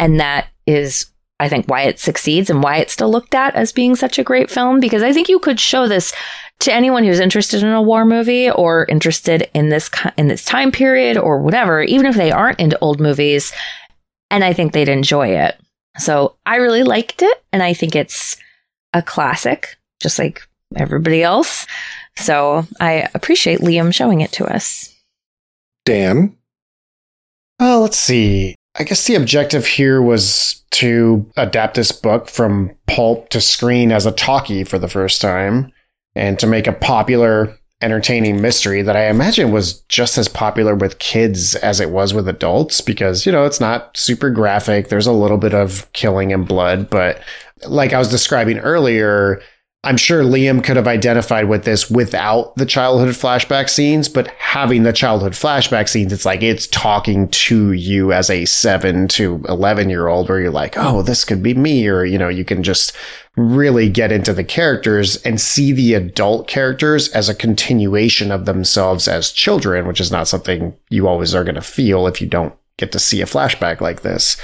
And 0.00 0.18
that 0.18 0.48
is, 0.66 1.06
I 1.38 1.48
think, 1.48 1.66
why 1.66 1.82
it 1.82 2.00
succeeds 2.00 2.50
and 2.50 2.62
why 2.62 2.78
it's 2.78 2.92
still 2.92 3.10
looked 3.10 3.34
at 3.34 3.54
as 3.54 3.72
being 3.72 3.94
such 3.94 4.18
a 4.18 4.24
great 4.24 4.50
film. 4.50 4.80
Because 4.80 5.02
I 5.02 5.12
think 5.12 5.28
you 5.28 5.38
could 5.38 5.60
show 5.60 5.86
this 5.86 6.12
to 6.60 6.72
anyone 6.72 7.04
who's 7.04 7.20
interested 7.20 7.62
in 7.62 7.70
a 7.70 7.82
war 7.82 8.04
movie 8.04 8.50
or 8.50 8.86
interested 8.86 9.48
in 9.54 9.68
this 9.68 9.90
in 10.16 10.28
this 10.28 10.44
time 10.44 10.72
period 10.72 11.16
or 11.16 11.40
whatever, 11.40 11.82
even 11.82 12.06
if 12.06 12.16
they 12.16 12.32
aren't 12.32 12.60
into 12.60 12.78
old 12.80 13.00
movies. 13.00 13.52
And 14.30 14.42
I 14.42 14.52
think 14.52 14.72
they'd 14.72 14.88
enjoy 14.88 15.28
it. 15.28 15.56
So 15.98 16.36
I 16.44 16.56
really 16.56 16.82
liked 16.82 17.22
it, 17.22 17.44
and 17.52 17.62
I 17.62 17.72
think 17.72 17.94
it's 17.94 18.36
a 18.92 19.02
classic, 19.02 19.76
just 20.00 20.18
like 20.18 20.46
everybody 20.76 21.22
else. 21.22 21.66
So 22.16 22.66
I 22.80 23.08
appreciate 23.14 23.60
Liam 23.60 23.92
showing 23.92 24.20
it 24.20 24.32
to 24.32 24.44
us. 24.44 24.94
Dan. 25.84 26.36
Oh, 27.60 27.80
let's 27.82 27.98
see. 27.98 28.54
I 28.76 28.84
guess 28.84 29.06
the 29.06 29.14
objective 29.14 29.66
here 29.66 30.02
was 30.02 30.64
to 30.72 31.30
adapt 31.36 31.76
this 31.76 31.92
book 31.92 32.28
from 32.28 32.72
pulp 32.88 33.28
to 33.28 33.40
screen 33.40 33.92
as 33.92 34.06
a 34.06 34.12
talkie 34.12 34.64
for 34.64 34.78
the 34.78 34.88
first 34.88 35.20
time 35.20 35.72
and 36.16 36.38
to 36.40 36.46
make 36.48 36.66
a 36.66 36.72
popular, 36.72 37.56
entertaining 37.84 38.40
mystery 38.40 38.82
that 38.82 38.96
I 38.96 39.08
imagine 39.08 39.52
was 39.52 39.80
just 39.88 40.16
as 40.16 40.26
popular 40.26 40.74
with 40.74 40.98
kids 40.98 41.54
as 41.56 41.80
it 41.80 41.90
was 41.90 42.14
with 42.14 42.26
adults 42.26 42.80
because, 42.80 43.26
you 43.26 43.32
know, 43.32 43.44
it's 43.44 43.60
not 43.60 43.94
super 43.96 44.30
graphic. 44.30 44.88
There's 44.88 45.06
a 45.06 45.12
little 45.12 45.36
bit 45.36 45.54
of 45.54 45.92
killing 45.92 46.32
and 46.32 46.48
blood, 46.48 46.88
but 46.88 47.22
like 47.66 47.92
I 47.92 47.98
was 47.98 48.08
describing 48.08 48.58
earlier, 48.58 49.42
I'm 49.84 49.98
sure 49.98 50.22
Liam 50.24 50.64
could 50.64 50.76
have 50.76 50.88
identified 50.88 51.48
with 51.48 51.64
this 51.64 51.90
without 51.90 52.56
the 52.56 52.64
childhood 52.64 53.10
flashback 53.10 53.68
scenes, 53.68 54.08
but 54.08 54.28
having 54.38 54.82
the 54.82 54.92
childhood 54.94 55.32
flashback 55.32 55.88
scenes, 55.88 56.12
it's 56.12 56.24
like 56.24 56.42
it's 56.42 56.66
talking 56.68 57.28
to 57.28 57.72
you 57.72 58.12
as 58.12 58.30
a 58.30 58.46
seven 58.46 59.08
to 59.08 59.44
11 59.46 59.90
year 59.90 60.08
old, 60.08 60.30
where 60.30 60.40
you're 60.40 60.50
like, 60.50 60.74
oh, 60.78 61.02
this 61.02 61.24
could 61.24 61.42
be 61.42 61.52
me. 61.52 61.86
Or, 61.86 62.02
you 62.04 62.16
know, 62.16 62.30
you 62.30 62.46
can 62.46 62.62
just 62.62 62.96
really 63.36 63.88
get 63.88 64.12
into 64.12 64.32
the 64.32 64.44
characters 64.44 65.16
and 65.22 65.40
see 65.40 65.72
the 65.72 65.94
adult 65.94 66.46
characters 66.46 67.08
as 67.08 67.28
a 67.28 67.34
continuation 67.34 68.30
of 68.30 68.44
themselves 68.44 69.08
as 69.08 69.32
children, 69.32 69.86
which 69.86 70.00
is 70.00 70.12
not 70.12 70.28
something 70.28 70.74
you 70.88 71.08
always 71.08 71.34
are 71.34 71.44
going 71.44 71.54
to 71.56 71.60
feel 71.60 72.06
if 72.06 72.20
you 72.20 72.28
don't 72.28 72.54
get 72.78 72.92
to 72.92 72.98
see 72.98 73.20
a 73.20 73.26
flashback 73.26 73.80
like 73.80 74.02
this. 74.02 74.36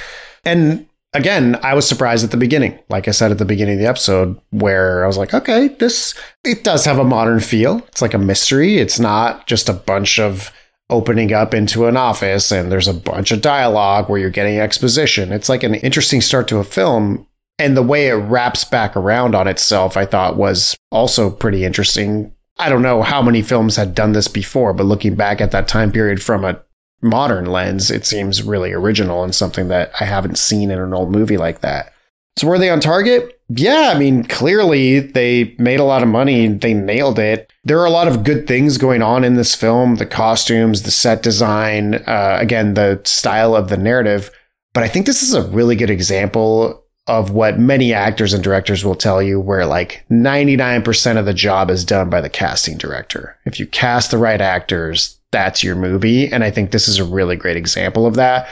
And 0.44 0.86
again, 1.12 1.58
I 1.62 1.74
was 1.74 1.88
surprised 1.88 2.24
at 2.24 2.30
the 2.30 2.36
beginning. 2.36 2.78
Like 2.88 3.06
I 3.06 3.12
said 3.12 3.30
at 3.30 3.38
the 3.38 3.44
beginning 3.44 3.74
of 3.74 3.80
the 3.80 3.88
episode, 3.88 4.40
where 4.50 5.04
I 5.04 5.06
was 5.06 5.18
like, 5.18 5.34
okay, 5.34 5.68
this 5.68 6.14
it 6.44 6.64
does 6.64 6.84
have 6.84 6.98
a 6.98 7.04
modern 7.04 7.40
feel. 7.40 7.78
It's 7.88 8.02
like 8.02 8.14
a 8.14 8.18
mystery. 8.18 8.78
It's 8.78 8.98
not 8.98 9.46
just 9.46 9.68
a 9.68 9.74
bunch 9.74 10.18
of 10.18 10.52
opening 10.88 11.32
up 11.32 11.54
into 11.54 11.86
an 11.86 11.96
office 11.96 12.50
and 12.50 12.70
there's 12.70 12.88
a 12.88 12.94
bunch 12.94 13.30
of 13.30 13.40
dialogue 13.40 14.08
where 14.08 14.18
you're 14.18 14.28
getting 14.28 14.58
exposition. 14.58 15.32
It's 15.32 15.48
like 15.48 15.62
an 15.62 15.76
interesting 15.76 16.20
start 16.20 16.48
to 16.48 16.58
a 16.58 16.64
film. 16.64 17.26
And 17.60 17.76
the 17.76 17.82
way 17.82 18.08
it 18.08 18.14
wraps 18.14 18.64
back 18.64 18.96
around 18.96 19.34
on 19.34 19.46
itself, 19.46 19.94
I 19.94 20.06
thought 20.06 20.36
was 20.38 20.74
also 20.90 21.30
pretty 21.30 21.62
interesting. 21.62 22.32
I 22.58 22.70
don't 22.70 22.80
know 22.80 23.02
how 23.02 23.20
many 23.20 23.42
films 23.42 23.76
had 23.76 23.94
done 23.94 24.12
this 24.12 24.28
before, 24.28 24.72
but 24.72 24.86
looking 24.86 25.14
back 25.14 25.42
at 25.42 25.50
that 25.50 25.68
time 25.68 25.92
period 25.92 26.22
from 26.22 26.42
a 26.42 26.58
modern 27.02 27.44
lens, 27.44 27.90
it 27.90 28.06
seems 28.06 28.42
really 28.42 28.72
original 28.72 29.22
and 29.22 29.34
something 29.34 29.68
that 29.68 29.92
I 30.00 30.06
haven't 30.06 30.38
seen 30.38 30.70
in 30.70 30.78
an 30.78 30.94
old 30.94 31.12
movie 31.12 31.36
like 31.36 31.60
that. 31.60 31.92
So 32.38 32.46
were 32.46 32.58
they 32.58 32.70
on 32.70 32.80
target? 32.80 33.38
Yeah, 33.50 33.92
I 33.94 33.98
mean, 33.98 34.24
clearly 34.24 35.00
they 35.00 35.54
made 35.58 35.80
a 35.80 35.84
lot 35.84 36.02
of 36.02 36.08
money. 36.08 36.46
And 36.46 36.62
they 36.62 36.72
nailed 36.72 37.18
it. 37.18 37.52
There 37.64 37.78
are 37.78 37.86
a 37.86 37.90
lot 37.90 38.08
of 38.08 38.24
good 38.24 38.46
things 38.46 38.78
going 38.78 39.02
on 39.02 39.22
in 39.22 39.34
this 39.34 39.54
film 39.54 39.96
the 39.96 40.06
costumes, 40.06 40.84
the 40.84 40.90
set 40.90 41.22
design, 41.22 41.96
uh, 42.06 42.38
again, 42.40 42.72
the 42.72 43.02
style 43.04 43.54
of 43.54 43.68
the 43.68 43.76
narrative. 43.76 44.30
But 44.72 44.84
I 44.84 44.88
think 44.88 45.04
this 45.04 45.22
is 45.22 45.34
a 45.34 45.42
really 45.42 45.76
good 45.76 45.90
example 45.90 46.79
of 47.06 47.30
what 47.30 47.58
many 47.58 47.92
actors 47.92 48.32
and 48.32 48.42
directors 48.44 48.84
will 48.84 48.94
tell 48.94 49.20
you, 49.22 49.40
where 49.40 49.66
like 49.66 50.04
99% 50.10 51.16
of 51.18 51.24
the 51.26 51.34
job 51.34 51.70
is 51.70 51.84
done 51.84 52.08
by 52.10 52.20
the 52.20 52.28
casting 52.30 52.76
director. 52.76 53.36
If 53.46 53.58
you 53.58 53.66
cast 53.66 54.10
the 54.10 54.18
right 54.18 54.40
actors, 54.40 55.18
that's 55.32 55.64
your 55.64 55.76
movie. 55.76 56.30
And 56.30 56.44
I 56.44 56.50
think 56.50 56.70
this 56.70 56.86
is 56.88 56.98
a 56.98 57.04
really 57.04 57.36
great 57.36 57.56
example 57.56 58.06
of 58.06 58.14
that. 58.14 58.48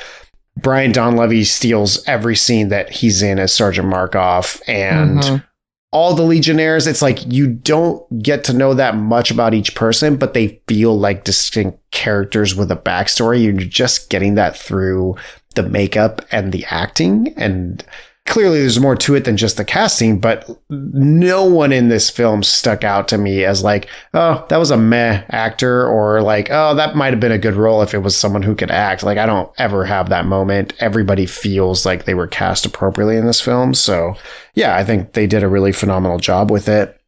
Brian 0.60 0.92
Donlevy 0.92 1.44
steals 1.46 2.02
every 2.08 2.34
scene 2.34 2.68
that 2.68 2.90
he's 2.90 3.22
in 3.22 3.38
as 3.38 3.52
Sergeant 3.52 3.88
Markoff 3.88 4.60
and 4.66 5.20
Mhm. 5.20 5.44
all 5.92 6.14
the 6.14 6.24
Legionnaires. 6.24 6.88
It's 6.88 7.02
like 7.02 7.32
you 7.32 7.46
don't 7.46 8.02
get 8.22 8.42
to 8.44 8.52
know 8.52 8.74
that 8.74 8.96
much 8.96 9.30
about 9.30 9.54
each 9.54 9.74
person, 9.76 10.16
but 10.16 10.34
they 10.34 10.60
feel 10.66 10.98
like 10.98 11.22
distinct 11.22 11.78
characters 11.92 12.56
with 12.56 12.72
a 12.72 12.76
backstory. 12.76 13.42
You're 13.44 13.52
just 13.52 14.10
getting 14.10 14.34
that 14.34 14.56
through 14.56 15.14
the 15.54 15.62
makeup 15.62 16.22
and 16.32 16.50
the 16.52 16.64
acting. 16.70 17.32
And 17.36 17.84
clearly 18.28 18.60
there's 18.60 18.78
more 18.78 18.94
to 18.94 19.14
it 19.14 19.24
than 19.24 19.36
just 19.36 19.56
the 19.56 19.64
casting, 19.64 20.20
but 20.20 20.48
no 20.70 21.44
one 21.44 21.72
in 21.72 21.88
this 21.88 22.10
film 22.10 22.42
stuck 22.42 22.84
out 22.84 23.08
to 23.08 23.18
me 23.18 23.44
as 23.44 23.64
like, 23.64 23.88
oh, 24.14 24.46
that 24.48 24.58
was 24.58 24.70
a 24.70 24.76
meh 24.76 25.24
actor, 25.30 25.86
or 25.86 26.22
like, 26.22 26.48
oh, 26.50 26.74
that 26.74 26.94
might 26.94 27.12
have 27.12 27.20
been 27.20 27.32
a 27.32 27.38
good 27.38 27.54
role 27.54 27.82
if 27.82 27.94
it 27.94 27.98
was 27.98 28.16
someone 28.16 28.42
who 28.42 28.54
could 28.54 28.70
act. 28.70 29.02
Like, 29.02 29.18
I 29.18 29.26
don't 29.26 29.50
ever 29.58 29.84
have 29.84 30.10
that 30.10 30.26
moment. 30.26 30.74
Everybody 30.78 31.26
feels 31.26 31.84
like 31.84 32.04
they 32.04 32.14
were 32.14 32.28
cast 32.28 32.66
appropriately 32.66 33.16
in 33.16 33.26
this 33.26 33.40
film. 33.40 33.74
So, 33.74 34.14
yeah, 34.54 34.76
I 34.76 34.84
think 34.84 35.14
they 35.14 35.26
did 35.26 35.42
a 35.42 35.48
really 35.48 35.72
phenomenal 35.72 36.18
job 36.18 36.50
with 36.50 36.68
it. 36.68 37.00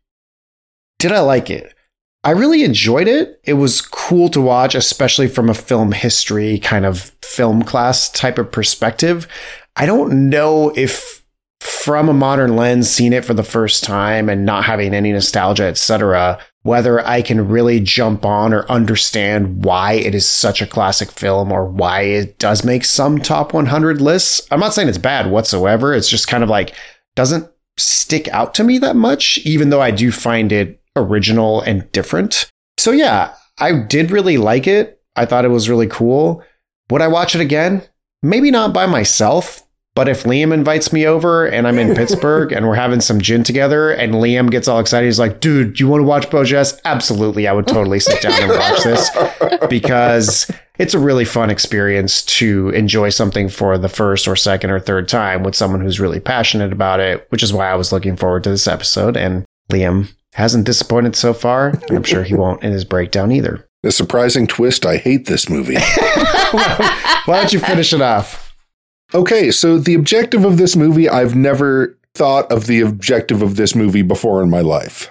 Did 0.98 1.12
I 1.12 1.20
like 1.20 1.50
it? 1.50 1.74
I 2.22 2.32
really 2.32 2.64
enjoyed 2.64 3.08
it. 3.08 3.40
It 3.44 3.54
was 3.54 3.80
cool 3.80 4.28
to 4.30 4.42
watch, 4.42 4.74
especially 4.74 5.26
from 5.26 5.48
a 5.48 5.54
film 5.54 5.92
history 5.92 6.58
kind 6.58 6.84
of 6.84 7.12
film 7.22 7.62
class 7.62 8.10
type 8.10 8.38
of 8.38 8.52
perspective. 8.52 9.26
I 9.76 9.86
don't 9.86 10.28
know 10.30 10.72
if 10.76 11.20
from 11.60 12.08
a 12.08 12.14
modern 12.14 12.56
lens, 12.56 12.90
seeing 12.90 13.12
it 13.12 13.24
for 13.24 13.34
the 13.34 13.42
first 13.42 13.84
time 13.84 14.28
and 14.28 14.44
not 14.44 14.64
having 14.64 14.94
any 14.94 15.12
nostalgia, 15.12 15.64
etc., 15.64 16.38
whether 16.62 17.06
I 17.06 17.22
can 17.22 17.48
really 17.48 17.80
jump 17.80 18.24
on 18.24 18.52
or 18.52 18.70
understand 18.70 19.64
why 19.64 19.94
it 19.94 20.14
is 20.14 20.28
such 20.28 20.60
a 20.60 20.66
classic 20.66 21.10
film 21.10 21.50
or 21.50 21.64
why 21.64 22.02
it 22.02 22.38
does 22.38 22.64
make 22.64 22.84
some 22.84 23.18
top 23.18 23.54
100 23.54 24.00
lists. 24.00 24.46
I'm 24.50 24.60
not 24.60 24.74
saying 24.74 24.88
it's 24.88 24.98
bad 24.98 25.30
whatsoever. 25.30 25.94
It's 25.94 26.08
just 26.08 26.28
kind 26.28 26.42
of 26.42 26.50
like 26.50 26.74
doesn't 27.14 27.50
stick 27.78 28.28
out 28.28 28.54
to 28.54 28.64
me 28.64 28.78
that 28.78 28.96
much, 28.96 29.38
even 29.38 29.70
though 29.70 29.80
I 29.80 29.90
do 29.90 30.12
find 30.12 30.52
it 30.52 30.82
original 30.96 31.62
and 31.62 31.90
different. 31.92 32.50
So 32.78 32.90
yeah, 32.90 33.34
I 33.58 33.72
did 33.72 34.10
really 34.10 34.36
like 34.36 34.66
it. 34.66 35.00
I 35.16 35.26
thought 35.26 35.44
it 35.44 35.48
was 35.48 35.70
really 35.70 35.86
cool. 35.86 36.42
Would 36.90 37.02
I 37.02 37.08
watch 37.08 37.34
it 37.34 37.40
again? 37.40 37.82
Maybe 38.22 38.50
not 38.50 38.74
by 38.74 38.86
myself, 38.86 39.62
but 39.94 40.08
if 40.08 40.24
Liam 40.24 40.52
invites 40.52 40.92
me 40.92 41.06
over 41.06 41.46
and 41.46 41.66
I'm 41.66 41.78
in 41.78 41.94
Pittsburgh 41.96 42.52
and 42.52 42.66
we're 42.66 42.74
having 42.74 43.00
some 43.00 43.20
gin 43.20 43.42
together 43.42 43.90
and 43.90 44.14
Liam 44.14 44.50
gets 44.50 44.68
all 44.68 44.78
excited, 44.78 45.06
he's 45.06 45.18
like, 45.18 45.40
dude, 45.40 45.74
do 45.74 45.84
you 45.84 45.88
want 45.88 46.00
to 46.00 46.06
watch 46.06 46.30
Beau 46.30 46.44
Geste? 46.44 46.80
Absolutely. 46.84 47.48
I 47.48 47.52
would 47.52 47.66
totally 47.66 47.98
sit 48.00 48.20
down 48.22 48.40
and 48.42 48.50
watch 48.52 48.82
this 48.84 49.10
because 49.68 50.50
it's 50.78 50.94
a 50.94 50.98
really 50.98 51.24
fun 51.24 51.50
experience 51.50 52.22
to 52.24 52.68
enjoy 52.70 53.08
something 53.08 53.48
for 53.48 53.78
the 53.78 53.88
first 53.88 54.28
or 54.28 54.36
second 54.36 54.70
or 54.70 54.80
third 54.80 55.08
time 55.08 55.42
with 55.42 55.54
someone 55.54 55.80
who's 55.80 56.00
really 56.00 56.20
passionate 56.20 56.72
about 56.72 57.00
it, 57.00 57.26
which 57.30 57.42
is 57.42 57.52
why 57.52 57.70
I 57.70 57.74
was 57.74 57.92
looking 57.92 58.16
forward 58.16 58.44
to 58.44 58.50
this 58.50 58.68
episode. 58.68 59.16
And 59.16 59.44
Liam 59.70 60.12
hasn't 60.34 60.66
disappointed 60.66 61.16
so 61.16 61.34
far. 61.34 61.74
I'm 61.90 62.04
sure 62.04 62.22
he 62.22 62.34
won't 62.34 62.62
in 62.62 62.72
his 62.72 62.84
breakdown 62.84 63.32
either. 63.32 63.66
A 63.82 63.90
surprising 63.90 64.46
twist. 64.46 64.84
I 64.84 64.98
hate 64.98 65.26
this 65.26 65.48
movie. 65.48 65.76
Why 67.26 67.40
don't 67.40 67.52
you 67.52 67.60
finish 67.60 67.92
it 67.92 68.02
off? 68.02 68.54
Okay, 69.14 69.50
so 69.50 69.78
the 69.78 69.94
objective 69.94 70.44
of 70.44 70.56
this 70.56 70.76
movie, 70.76 71.08
I've 71.08 71.34
never 71.34 71.98
thought 72.14 72.50
of 72.50 72.66
the 72.66 72.80
objective 72.80 73.42
of 73.42 73.56
this 73.56 73.74
movie 73.74 74.02
before 74.02 74.42
in 74.42 74.50
my 74.50 74.60
life. 74.60 75.10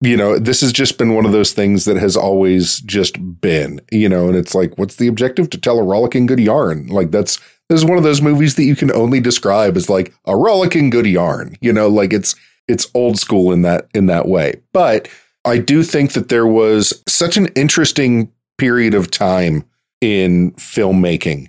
You 0.00 0.16
know, 0.16 0.38
this 0.38 0.60
has 0.60 0.72
just 0.72 0.96
been 0.96 1.14
one 1.14 1.26
of 1.26 1.32
those 1.32 1.52
things 1.52 1.84
that 1.84 1.96
has 1.96 2.16
always 2.16 2.80
just 2.80 3.40
been, 3.40 3.80
you 3.90 4.08
know, 4.08 4.28
and 4.28 4.36
it's 4.36 4.54
like, 4.54 4.78
what's 4.78 4.96
the 4.96 5.08
objective? 5.08 5.50
To 5.50 5.60
tell 5.60 5.78
a 5.78 5.82
rollicking 5.82 6.26
good 6.26 6.38
yarn. 6.38 6.86
Like, 6.86 7.10
that's, 7.10 7.38
this 7.68 7.80
is 7.80 7.84
one 7.84 7.98
of 7.98 8.04
those 8.04 8.22
movies 8.22 8.54
that 8.54 8.64
you 8.64 8.76
can 8.76 8.92
only 8.92 9.20
describe 9.20 9.76
as 9.76 9.90
like 9.90 10.14
a 10.24 10.36
rollicking 10.36 10.90
good 10.90 11.06
yarn, 11.06 11.56
you 11.60 11.72
know, 11.72 11.88
like 11.88 12.12
it's, 12.12 12.36
it's 12.68 12.90
old 12.94 13.18
school 13.18 13.52
in 13.52 13.62
that, 13.62 13.88
in 13.92 14.06
that 14.06 14.28
way. 14.28 14.60
But 14.72 15.08
I 15.44 15.58
do 15.58 15.82
think 15.82 16.12
that 16.12 16.28
there 16.28 16.46
was 16.46 17.02
such 17.08 17.36
an 17.36 17.46
interesting 17.56 18.30
period 18.56 18.94
of 18.94 19.10
time 19.10 19.64
in 20.00 20.52
filmmaking, 20.52 21.48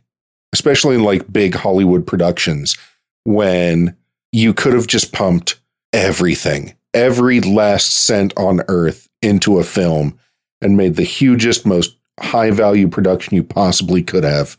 especially 0.54 0.96
in 0.96 1.04
like 1.04 1.32
big 1.32 1.56
Hollywood 1.56 2.06
productions, 2.06 2.78
when 3.26 3.96
you 4.32 4.54
could 4.54 4.74
have 4.74 4.88
just 4.88 5.12
pumped 5.12 5.60
everything, 5.94 6.74
every 6.94 7.42
last 7.42 7.94
cent 7.94 8.34
on 8.38 8.62
earth 8.68 9.08
into 9.22 9.60
a 9.60 9.64
film 9.64 10.20
and 10.62 10.78
made 10.78 10.96
the 10.96 11.04
hugest, 11.04 11.66
most 11.66 11.98
high 12.20 12.52
value 12.52 12.88
production 12.88 13.36
you 13.36 13.44
possibly 13.44 14.04
could 14.04 14.24
have. 14.24 14.58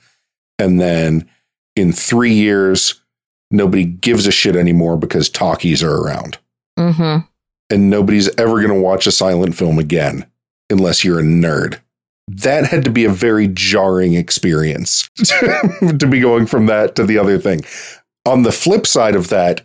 And 0.58 0.80
then 0.80 1.28
in 1.76 1.92
three 1.92 2.32
years, 2.32 3.00
nobody 3.50 3.84
gives 3.84 4.26
a 4.26 4.32
shit 4.32 4.56
anymore 4.56 4.96
because 4.96 5.28
talkies 5.28 5.82
are 5.82 5.96
around. 5.96 6.38
Mm-hmm. 6.78 7.26
And 7.72 7.90
nobody's 7.90 8.28
ever 8.36 8.56
going 8.56 8.74
to 8.74 8.80
watch 8.80 9.06
a 9.06 9.12
silent 9.12 9.54
film 9.54 9.78
again 9.78 10.26
unless 10.70 11.04
you're 11.04 11.20
a 11.20 11.24
nerd. 11.24 11.80
That 12.36 12.66
had 12.66 12.84
to 12.84 12.90
be 12.90 13.04
a 13.04 13.10
very 13.10 13.48
jarring 13.48 14.14
experience 14.14 15.08
to 15.18 16.06
be 16.08 16.20
going 16.20 16.46
from 16.46 16.66
that 16.66 16.94
to 16.96 17.04
the 17.04 17.18
other 17.18 17.38
thing 17.38 17.62
on 18.26 18.42
the 18.42 18.52
flip 18.52 18.86
side 18.86 19.16
of 19.16 19.28
that, 19.28 19.62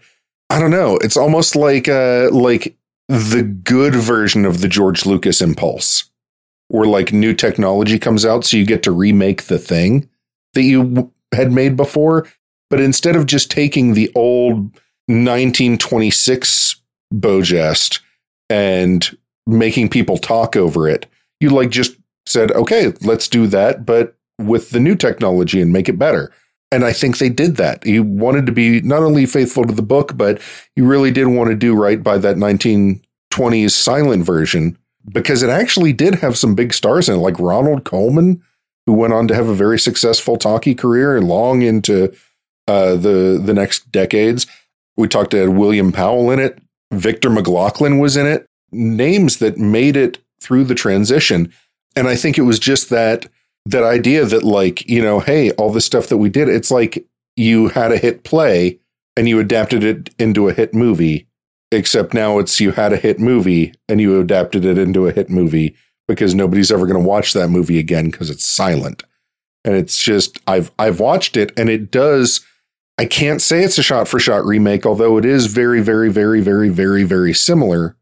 I 0.50 0.60
don't 0.60 0.72
know. 0.72 0.98
It's 0.98 1.18
almost 1.18 1.56
like 1.56 1.88
uh 1.88 2.30
like 2.32 2.76
the 3.08 3.44
good 3.44 3.94
version 3.94 4.46
of 4.46 4.62
the 4.62 4.68
George 4.68 5.06
Lucas 5.06 5.42
impulse, 5.42 6.10
where 6.70 6.88
like 6.88 7.14
new 7.14 7.34
technology 7.34 8.00
comes 8.00 8.26
out, 8.26 8.46
so 8.46 8.58
you 8.58 8.66
get 8.66 8.84
to 8.84 8.92
remake 8.92 9.44
the 9.44 9.60
thing 9.60 10.10
that 10.54 10.64
you 10.64 11.12
had 11.34 11.52
made 11.52 11.76
before, 11.76 12.28
but 12.70 12.80
instead 12.80 13.16
of 13.16 13.26
just 13.26 13.52
taking 13.52 13.94
the 13.94 14.12
old 14.16 14.58
1926 15.08 16.82
Beau 17.12 17.42
Geste 17.42 18.00
and 18.50 19.16
making 19.46 19.90
people 19.90 20.18
talk 20.18 20.56
over 20.56 20.88
it, 20.88 21.06
you 21.40 21.50
like 21.50 21.70
just 21.70 21.96
said, 22.26 22.52
okay, 22.52 22.94
let's 23.02 23.28
do 23.28 23.48
that, 23.48 23.86
but 23.86 24.16
with 24.40 24.72
the 24.72 24.80
new 24.80 24.96
technology 24.96 25.62
and 25.62 25.72
make 25.72 25.88
it 25.88 26.00
better. 26.00 26.32
And 26.72 26.84
I 26.84 26.92
think 26.94 27.18
they 27.18 27.30
did 27.30 27.58
that. 27.58 27.84
He 27.84 28.00
wanted 28.00 28.46
to 28.48 28.52
be 28.52 28.82
not 28.82 29.04
only 29.04 29.26
faithful 29.26 29.66
to 29.66 29.74
the 29.74 29.82
book, 29.82 30.18
but 30.18 30.42
he 30.76 30.82
really 30.82 31.12
did 31.12 31.28
want 31.28 31.50
to 31.50 31.56
do 31.56 31.76
right 31.76 32.02
by 32.02 32.18
that 32.18 32.36
1920s 32.36 33.72
silent 33.72 34.26
version 34.26 34.78
because 35.08 35.44
it 35.44 35.50
actually 35.50 35.94
did 35.94 36.16
have 36.16 36.38
some 36.38 36.56
big 36.56 36.74
stars 36.74 37.08
in 37.08 37.16
it, 37.16 37.20
like 37.20 37.40
Ronald 37.40 37.84
Colman, 37.84 38.42
who 38.86 38.94
went 38.94 39.14
on 39.14 39.28
to 39.28 39.36
have 39.36 39.48
a 39.48 39.54
very 39.54 39.80
successful 39.80 40.38
talkie 40.38 40.76
career 40.76 41.16
and 41.16 41.28
long 41.28 41.62
into 41.62 42.16
uh, 42.68 42.96
the 42.96 43.42
the 43.44 43.54
next 43.54 43.92
decades. 43.92 44.48
We 44.98 45.08
talked 45.08 45.32
to 45.32 45.50
William 45.50 45.92
Powell 45.92 46.32
in 46.32 46.40
it. 46.40 46.60
Victor 46.92 47.30
McLaglen 47.30 48.00
was 48.00 48.18
in 48.18 48.26
it. 48.26 48.48
Names 48.72 49.38
that 49.38 49.58
made 49.58 49.96
it 49.96 50.20
through 50.42 50.64
the 50.64 50.76
transition. 50.76 51.54
And 51.96 52.08
I 52.08 52.16
think 52.16 52.38
it 52.38 52.44
was 52.44 52.60
just 52.60 52.90
that 52.90 53.28
that 53.66 53.84
idea 53.84 54.26
that 54.26 54.44
like 54.44 54.88
you 54.88 55.02
know 55.02 55.20
hey 55.20 55.52
all 55.52 55.72
the 55.72 55.82
stuff 55.82 56.08
that 56.08 56.18
we 56.18 56.30
did 56.30 56.48
it's 56.48 56.72
like 56.72 57.06
you 57.36 57.70
had 57.70 57.92
a 57.92 57.98
hit 57.98 58.24
play 58.24 58.80
and 59.18 59.28
you 59.28 59.40
adapted 59.40 59.84
it 59.84 60.14
into 60.20 60.48
a 60.48 60.54
hit 60.54 60.74
movie 60.74 61.28
except 61.72 62.14
now 62.14 62.40
it's 62.40 62.60
you 62.60 62.72
had 62.72 62.94
a 62.94 62.98
hit 62.98 63.20
movie 63.20 63.74
and 63.90 64.00
you 64.00 64.20
adapted 64.20 64.66
it 64.66 64.78
into 64.78 65.08
a 65.08 65.12
hit 65.12 65.30
movie 65.30 65.76
because 66.08 66.36
nobody's 66.36 66.72
ever 66.72 66.86
going 66.86 67.02
to 67.02 67.08
watch 67.08 67.34
that 67.34 67.50
movie 67.50 67.80
again 67.80 68.12
because 68.12 68.30
it's 68.30 68.48
silent. 68.48 69.04
And 69.64 69.76
it's 69.76 69.98
just 69.98 70.40
i've 70.48 70.72
i've 70.78 71.00
watched 71.00 71.36
it 71.36 71.52
and 71.58 71.70
it 71.70 71.90
does 71.90 72.46
i 73.00 73.06
can't 73.06 73.42
say 73.42 73.64
it's 73.64 73.80
a 73.80 73.84
shot 73.84 74.08
for 74.08 74.20
shot 74.20 74.46
remake 74.46 74.86
although 74.86 75.18
it 75.18 75.26
is 75.26 75.48
very 75.48 75.82
very 75.82 76.12
very 76.12 76.40
very 76.40 76.70
very 76.70 77.04
very 77.04 77.34
similar. 77.34 77.98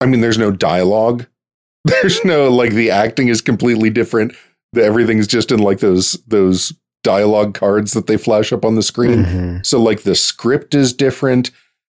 I 0.00 0.06
mean 0.06 0.20
there's 0.20 0.38
no 0.38 0.52
dialogue 0.52 1.26
there's 2.02 2.24
no 2.24 2.50
like 2.50 2.72
the 2.72 2.90
acting 2.90 3.28
is 3.28 3.40
completely 3.40 3.90
different 3.90 4.34
everything's 4.76 5.26
just 5.26 5.50
in 5.50 5.60
like 5.60 5.80
those 5.80 6.12
those 6.26 6.72
dialogue 7.02 7.54
cards 7.54 7.92
that 7.92 8.06
they 8.06 8.16
flash 8.16 8.52
up 8.52 8.64
on 8.64 8.74
the 8.74 8.82
screen. 8.82 9.24
Mm-hmm. 9.24 9.56
So 9.62 9.82
like 9.82 10.02
the 10.02 10.14
script 10.14 10.74
is 10.74 10.92
different, 10.92 11.50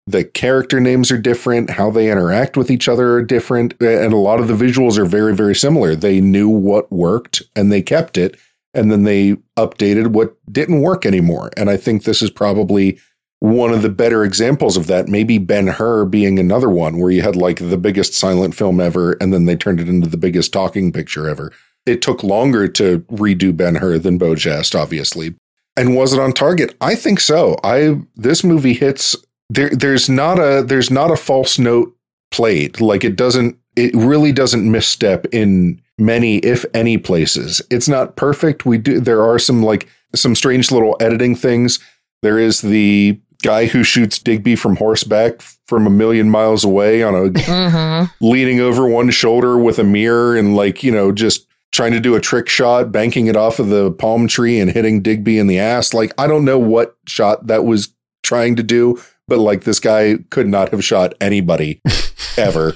the 0.07 0.25
character 0.25 0.81
names 0.81 1.11
are 1.13 1.19
different, 1.19 1.71
how 1.71 1.91
they 1.91 2.11
interact 2.11 2.57
with 2.57 2.71
each 2.71 2.89
other 2.89 3.13
are 3.15 3.23
different, 3.23 3.75
and 3.81 4.13
a 4.13 4.17
lot 4.17 4.41
of 4.41 4.49
the 4.49 4.55
visuals 4.55 4.97
are 4.97 5.05
very 5.05 5.35
very 5.35 5.55
similar. 5.55 5.95
They 5.95 6.21
knew 6.21 6.49
what 6.49 6.91
worked 6.91 7.43
and 7.55 7.71
they 7.71 7.83
kept 7.83 8.17
it 8.17 8.39
and 8.73 8.91
then 8.91 9.05
they 9.05 9.37
updated 9.57 10.09
what 10.09 10.37
didn't 10.51 10.83
work 10.83 11.07
anymore. 11.07 11.51
And 11.57 11.71
I 11.71 11.77
think 11.77 12.03
this 12.03 12.23
is 12.23 12.31
probably 12.31 12.99
one 13.41 13.73
of 13.73 13.83
the 13.83 13.89
better 13.89 14.25
examples 14.25 14.77
of 14.77 14.87
that. 14.87 15.09
Maybe 15.09 15.39
Ben 15.39 15.67
Hur 15.67 16.07
being 16.07 16.39
another 16.39 16.71
one 16.71 16.99
where 16.99 17.11
you 17.11 17.23
had 17.23 17.37
like 17.37 17.59
the 17.59 17.79
biggest 17.79 18.15
silent 18.15 18.55
film 18.55 18.81
ever 18.81 19.13
and 19.21 19.33
then 19.33 19.45
they 19.45 19.57
turned 19.57 19.81
it 19.81 19.89
into 19.89 20.09
the 20.09 20.17
biggest 20.17 20.53
talking 20.53 20.93
picture 20.93 21.29
ever 21.29 21.53
it 21.87 22.03
took 22.03 22.23
longer 22.23 22.69
to 22.69 23.01
redo 23.11 23.57
Ben 23.57 23.77
Hur 23.77 23.99
than 23.99 24.19
Beau 24.19 24.35
Geste, 24.35 24.75
obviously. 24.75 25.35
And 25.77 25.97
was 25.97 26.13
it 26.13 26.21
on 26.21 26.33
target? 26.33 26.75
I 26.81 26.95
think 26.95 27.21
so. 27.21 27.57
I 27.65 28.01
this 28.15 28.45
movie 28.45 28.75
hits 28.75 29.17
there 29.51 29.71
there's 29.71 30.09
not 30.09 30.39
a 30.39 30.63
there's 30.63 30.91
not 30.91 31.11
a 31.11 31.17
false 31.17 31.59
note 31.59 31.95
played. 32.31 32.81
Like 32.81 33.05
it 33.05 33.17
doesn't 33.17 33.59
it 33.77 33.95
really 33.95 34.33
doesn't 34.33 34.71
misstep 34.71 35.27
in 35.33 35.83
many, 35.99 36.39
if 36.39 36.65
any, 36.75 36.97
places. 36.97 37.61
It's 37.71 37.89
not 37.89 38.17
perfect. 38.17 38.65
We 38.65 38.79
do 38.79 39.01
there 39.01 39.23
are 39.23 39.39
some 39.39 39.63
like 39.63 39.89
some 40.15 40.35
strange 40.35 40.71
little 40.71 40.97
editing 41.01 41.35
things. 41.35 41.81
There 42.23 42.39
is 42.39 42.63
the 42.63 43.21
guy 43.45 43.67
who 43.67 43.85
shoots 43.85 44.19
Digby 44.19 44.57
from 44.57 44.77
horseback 44.77 45.43
from 45.67 45.87
a 45.87 45.91
million 45.91 46.31
miles 46.31 46.65
away 46.65 47.03
on 47.03 47.15
a 47.15 47.29
mm-hmm. 47.29 48.27
leaning 48.27 48.59
over 48.59 48.89
one 48.89 49.11
shoulder 49.11 49.59
with 49.59 49.79
a 49.79 49.85
mirror 49.85 50.35
and 50.35 50.57
like, 50.57 50.83
you 50.83 50.91
know, 50.91 51.13
just 51.13 51.47
trying 51.71 51.93
to 51.93 52.01
do 52.01 52.15
a 52.15 52.21
trick 52.21 52.49
shot, 52.49 52.91
banking 52.91 53.27
it 53.27 53.37
off 53.37 53.59
of 53.59 53.69
the 53.69 53.91
palm 53.93 54.27
tree 54.27 54.59
and 54.59 54.71
hitting 54.71 55.03
Digby 55.03 55.39
in 55.39 55.47
the 55.47 55.59
ass. 55.59 55.93
Like, 55.93 56.13
I 56.17 56.27
don't 56.27 56.45
know 56.47 56.59
what 56.59 56.97
shot 57.07 57.47
that 57.47 57.65
was 57.65 57.95
trying 58.23 58.57
to 58.57 58.63
do, 58.63 58.99
but 59.29 59.39
like 59.39 59.65
this 59.65 59.79
guy 59.79 60.19
could 60.31 60.49
not 60.49 60.71
have 60.71 60.83
shot 60.83 61.15
anybody 61.21 61.83
ever, 62.39 62.73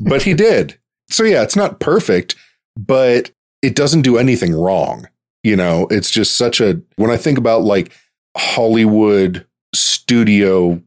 but 0.00 0.22
he 0.22 0.34
did. 0.34 0.78
So 1.10 1.22
yeah, 1.22 1.42
it's 1.42 1.56
not 1.56 1.78
perfect, 1.78 2.34
but 2.76 3.30
it 3.62 3.76
doesn't 3.76 4.02
do 4.02 4.18
anything 4.18 4.52
wrong. 4.52 5.08
You 5.44 5.54
know, 5.54 5.86
it's 5.90 6.10
just 6.10 6.36
such 6.36 6.60
a, 6.60 6.80
when 6.96 7.12
I 7.12 7.16
think 7.16 7.38
about 7.38 7.62
like 7.62 7.92
Hollywood 8.36 9.46
studio 9.74 10.82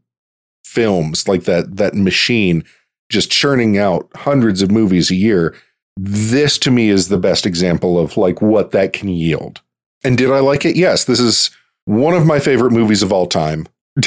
films, 0.64 1.28
like 1.28 1.44
that, 1.44 1.78
that 1.78 1.94
machine 1.94 2.64
just 3.10 3.30
churning 3.30 3.78
out 3.78 4.10
hundreds 4.16 4.62
of 4.62 4.72
movies 4.72 5.12
a 5.12 5.16
year, 5.16 5.56
this 5.98 6.58
to 6.60 6.72
me 6.72 6.90
is 6.90 7.10
the 7.10 7.18
best 7.18 7.46
example 7.46 8.00
of 8.00 8.18
like 8.18 8.42
what 8.42 8.72
that 8.72 8.94
can 8.94 9.10
yield. 9.10 9.62
And 10.04 10.18
did 10.18 10.32
I 10.32 10.40
like 10.40 10.66
it? 10.66 10.76
Yes, 10.76 11.06
this 11.06 11.20
is 11.20 11.52
one 11.86 12.14
of 12.14 12.26
my 12.26 12.40
favorite 12.40 12.72
movies 12.72 13.04
of 13.04 13.12
all 13.12 13.28
time. 13.28 13.68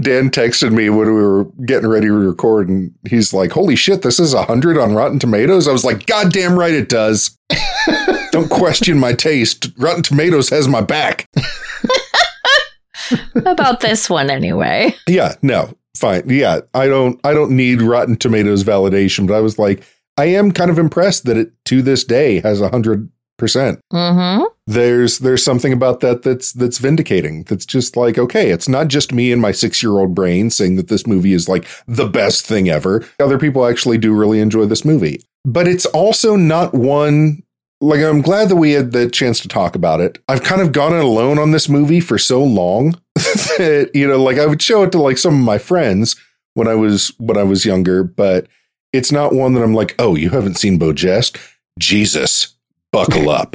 Dan 0.00 0.28
texted 0.30 0.72
me 0.72 0.90
when 0.90 1.06
we 1.06 1.22
were 1.22 1.44
getting 1.64 1.88
ready 1.88 2.08
to 2.08 2.12
record, 2.12 2.68
and 2.68 2.92
he's 3.08 3.32
like, 3.32 3.52
"Holy 3.52 3.76
shit, 3.76 4.02
this 4.02 4.18
is 4.18 4.34
a 4.34 4.42
hundred 4.42 4.76
on 4.76 4.94
Rotten 4.94 5.20
Tomatoes." 5.20 5.68
I 5.68 5.72
was 5.72 5.84
like, 5.84 6.06
"God 6.06 6.32
damn 6.32 6.58
right 6.58 6.74
it 6.74 6.88
does." 6.88 7.38
Don't 8.32 8.50
question 8.50 8.98
my 8.98 9.12
taste. 9.12 9.70
Rotten 9.78 10.02
Tomatoes 10.02 10.50
has 10.50 10.66
my 10.66 10.80
back. 10.80 11.28
About 13.34 13.80
this 13.80 14.08
one, 14.08 14.30
anyway. 14.30 14.94
Yeah, 15.08 15.34
no, 15.42 15.76
fine. 15.96 16.28
Yeah, 16.28 16.60
I 16.74 16.86
don't. 16.86 17.20
I 17.24 17.32
don't 17.32 17.52
need 17.52 17.82
Rotten 17.82 18.16
Tomatoes 18.16 18.64
validation, 18.64 19.26
but 19.26 19.34
I 19.34 19.40
was 19.40 19.58
like, 19.58 19.84
I 20.16 20.26
am 20.26 20.52
kind 20.52 20.70
of 20.70 20.78
impressed 20.78 21.24
that 21.24 21.36
it 21.36 21.52
to 21.66 21.82
this 21.82 22.04
day 22.04 22.40
has 22.40 22.60
a 22.60 22.68
hundred 22.68 23.10
percent. 23.38 23.80
Mm-hmm. 23.92 24.44
There's 24.66 25.20
there's 25.20 25.42
something 25.42 25.72
about 25.72 26.00
that 26.00 26.22
that's 26.22 26.52
that's 26.52 26.78
vindicating. 26.78 27.44
That's 27.44 27.64
just 27.64 27.96
like 27.96 28.18
okay, 28.18 28.50
it's 28.50 28.68
not 28.68 28.88
just 28.88 29.12
me 29.12 29.32
and 29.32 29.40
my 29.40 29.52
six 29.52 29.82
year 29.82 29.92
old 29.92 30.14
brain 30.14 30.50
saying 30.50 30.76
that 30.76 30.88
this 30.88 31.06
movie 31.06 31.32
is 31.32 31.48
like 31.48 31.66
the 31.86 32.06
best 32.06 32.44
thing 32.44 32.68
ever. 32.68 33.06
Other 33.18 33.38
people 33.38 33.64
actually 33.64 33.96
do 33.96 34.12
really 34.12 34.40
enjoy 34.40 34.66
this 34.66 34.84
movie, 34.84 35.22
but 35.46 35.66
it's 35.66 35.86
also 35.86 36.36
not 36.36 36.74
one. 36.74 37.42
Like 37.80 38.00
I'm 38.00 38.22
glad 38.22 38.48
that 38.48 38.56
we 38.56 38.72
had 38.72 38.92
the 38.92 39.08
chance 39.08 39.40
to 39.40 39.48
talk 39.48 39.76
about 39.76 40.00
it. 40.00 40.18
I've 40.28 40.42
kind 40.42 40.60
of 40.60 40.72
gone 40.72 40.94
it 40.94 41.04
alone 41.04 41.38
on 41.38 41.52
this 41.52 41.68
movie 41.68 42.00
for 42.00 42.18
so 42.18 42.42
long 42.42 43.00
that 43.14 43.90
you 43.94 44.06
know, 44.06 44.22
like 44.22 44.38
I 44.38 44.46
would 44.46 44.60
show 44.60 44.82
it 44.82 44.92
to 44.92 45.00
like 45.00 45.18
some 45.18 45.34
of 45.34 45.44
my 45.44 45.58
friends 45.58 46.16
when 46.54 46.66
I 46.66 46.74
was 46.74 47.12
when 47.18 47.36
I 47.36 47.44
was 47.44 47.64
younger, 47.64 48.02
but 48.02 48.48
it's 48.92 49.12
not 49.12 49.34
one 49.34 49.54
that 49.54 49.62
I'm 49.62 49.74
like, 49.74 49.94
oh, 49.98 50.16
you 50.16 50.30
haven't 50.30 50.56
seen 50.56 50.78
Beau 50.78 50.92
Geste? 50.92 51.38
Jesus, 51.78 52.54
buckle 52.90 53.30
up. 53.30 53.54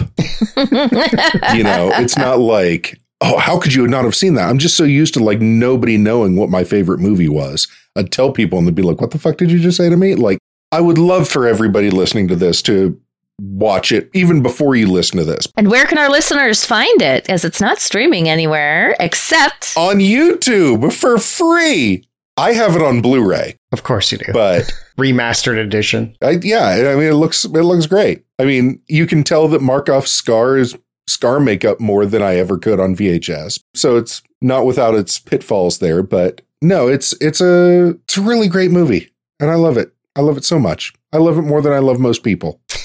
you 1.53 1.63
know, 1.63 1.91
it's 1.95 2.17
not 2.17 2.39
like, 2.39 2.99
oh, 3.21 3.37
how 3.37 3.59
could 3.59 3.73
you 3.73 3.87
not 3.87 4.05
have 4.05 4.15
seen 4.15 4.35
that? 4.35 4.49
I'm 4.49 4.59
just 4.59 4.77
so 4.77 4.83
used 4.83 5.13
to 5.15 5.23
like 5.23 5.41
nobody 5.41 5.97
knowing 5.97 6.35
what 6.35 6.49
my 6.49 6.63
favorite 6.63 6.99
movie 6.99 7.29
was. 7.29 7.67
I'd 7.95 8.11
tell 8.11 8.31
people 8.31 8.57
and 8.57 8.67
they'd 8.67 8.75
be 8.75 8.83
like, 8.83 9.01
what 9.01 9.11
the 9.11 9.19
fuck 9.19 9.37
did 9.37 9.51
you 9.51 9.59
just 9.59 9.77
say 9.77 9.89
to 9.89 9.97
me? 9.97 10.15
Like, 10.15 10.39
I 10.71 10.81
would 10.81 10.97
love 10.97 11.27
for 11.27 11.45
everybody 11.47 11.89
listening 11.89 12.27
to 12.29 12.35
this 12.35 12.61
to 12.63 12.99
watch 13.39 13.91
it 13.91 14.09
even 14.13 14.41
before 14.41 14.75
you 14.75 14.87
listen 14.87 15.17
to 15.17 15.23
this. 15.23 15.47
And 15.57 15.69
where 15.69 15.85
can 15.85 15.97
our 15.97 16.09
listeners 16.09 16.65
find 16.65 17.01
it? 17.01 17.29
As 17.29 17.43
it's 17.45 17.61
not 17.61 17.79
streaming 17.79 18.29
anywhere 18.29 18.95
except 18.99 19.73
on 19.77 19.97
YouTube 19.97 20.93
for 20.93 21.17
free. 21.17 22.07
I 22.35 22.53
have 22.53 22.75
it 22.75 22.81
on 22.81 23.01
Blu-ray. 23.01 23.57
Of 23.71 23.83
course 23.83 24.11
you 24.11 24.17
do. 24.17 24.33
But 24.33 24.71
remastered 24.97 25.59
edition. 25.59 26.15
I, 26.21 26.39
yeah, 26.41 26.91
I 26.91 26.95
mean 26.95 27.09
it 27.09 27.15
looks 27.15 27.45
it 27.45 27.49
looks 27.49 27.85
great. 27.85 28.23
I 28.39 28.45
mean, 28.45 28.81
you 28.87 29.05
can 29.05 29.23
tell 29.23 29.47
that 29.49 29.61
Markoff's 29.61 30.11
scar 30.11 30.57
is 30.57 30.75
scar 31.07 31.39
makeup 31.39 31.79
more 31.79 32.05
than 32.05 32.21
I 32.21 32.35
ever 32.37 32.57
could 32.57 32.79
on 32.79 32.95
VHS. 32.95 33.59
So 33.75 33.97
it's 33.97 34.21
not 34.41 34.65
without 34.65 34.95
its 34.95 35.19
pitfalls 35.19 35.79
there, 35.79 36.01
but 36.01 36.41
no, 36.61 36.87
it's 36.87 37.13
it's 37.21 37.41
a 37.41 37.89
it's 38.03 38.17
a 38.17 38.21
really 38.21 38.47
great 38.47 38.71
movie. 38.71 39.11
And 39.39 39.51
I 39.51 39.55
love 39.55 39.77
it. 39.77 39.93
I 40.15 40.21
love 40.21 40.37
it 40.37 40.45
so 40.45 40.59
much. 40.59 40.93
I 41.11 41.17
love 41.17 41.37
it 41.37 41.43
more 41.43 41.61
than 41.61 41.73
I 41.73 41.79
love 41.79 41.99
most 41.99 42.23
people. 42.23 42.61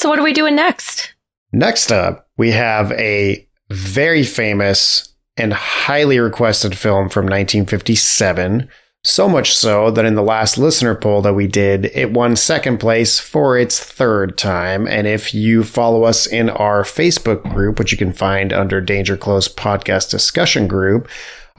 so 0.00 0.08
what 0.08 0.18
are 0.18 0.24
we 0.24 0.32
doing 0.32 0.56
next? 0.56 1.14
Next 1.52 1.92
up, 1.92 2.26
we 2.38 2.52
have 2.52 2.90
a 2.92 3.46
very 3.68 4.24
famous 4.24 5.14
and 5.36 5.52
highly 5.52 6.18
requested 6.18 6.76
film 6.76 7.10
from 7.10 7.26
1957. 7.26 8.66
So 9.04 9.28
much 9.28 9.54
so 9.54 9.90
that 9.90 10.06
in 10.06 10.14
the 10.14 10.22
last 10.22 10.56
listener 10.56 10.94
poll 10.94 11.20
that 11.22 11.34
we 11.34 11.46
did, 11.46 11.86
it 11.94 12.12
won 12.12 12.34
second 12.34 12.78
place 12.78 13.18
for 13.18 13.58
its 13.58 13.78
third 13.78 14.38
time. 14.38 14.88
And 14.88 15.06
if 15.06 15.34
you 15.34 15.64
follow 15.64 16.04
us 16.04 16.26
in 16.26 16.48
our 16.48 16.82
Facebook 16.82 17.42
group, 17.52 17.78
which 17.78 17.92
you 17.92 17.98
can 17.98 18.14
find 18.14 18.54
under 18.54 18.80
Danger 18.80 19.18
Close 19.18 19.48
Podcast 19.48 20.10
Discussion 20.10 20.66
Group, 20.66 21.08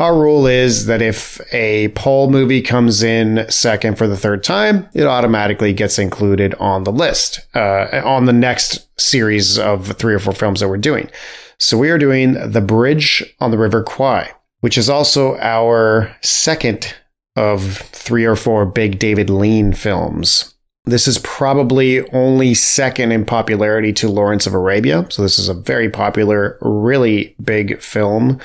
our 0.01 0.19
rule 0.19 0.47
is 0.47 0.87
that 0.87 0.99
if 0.99 1.39
a 1.53 1.89
poll 1.89 2.27
movie 2.27 2.63
comes 2.63 3.03
in 3.03 3.45
second 3.51 3.99
for 3.99 4.07
the 4.07 4.17
third 4.17 4.43
time, 4.43 4.89
it 4.95 5.05
automatically 5.05 5.73
gets 5.73 5.99
included 5.99 6.55
on 6.55 6.85
the 6.85 6.91
list, 6.91 7.41
uh, 7.53 8.01
on 8.03 8.25
the 8.25 8.33
next 8.33 8.89
series 8.99 9.59
of 9.59 9.95
three 9.97 10.15
or 10.15 10.19
four 10.19 10.33
films 10.33 10.59
that 10.59 10.69
we're 10.69 10.77
doing. 10.77 11.07
So 11.59 11.77
we 11.77 11.91
are 11.91 11.99
doing 11.99 12.33
The 12.33 12.61
Bridge 12.61 13.23
on 13.39 13.51
the 13.51 13.59
River 13.59 13.83
Kwai, 13.83 14.31
which 14.61 14.75
is 14.75 14.89
also 14.89 15.37
our 15.37 16.15
second 16.21 16.95
of 17.35 17.77
three 17.77 18.25
or 18.25 18.35
four 18.35 18.65
big 18.65 18.97
David 18.97 19.29
Lean 19.29 19.71
films. 19.71 20.55
This 20.85 21.07
is 21.07 21.19
probably 21.19 22.09
only 22.09 22.55
second 22.55 23.11
in 23.11 23.23
popularity 23.23 23.93
to 23.93 24.09
Lawrence 24.09 24.47
of 24.47 24.55
Arabia. 24.55 25.05
So 25.11 25.21
this 25.21 25.37
is 25.37 25.47
a 25.47 25.53
very 25.53 25.91
popular, 25.91 26.57
really 26.59 27.35
big 27.43 27.79
film 27.79 28.41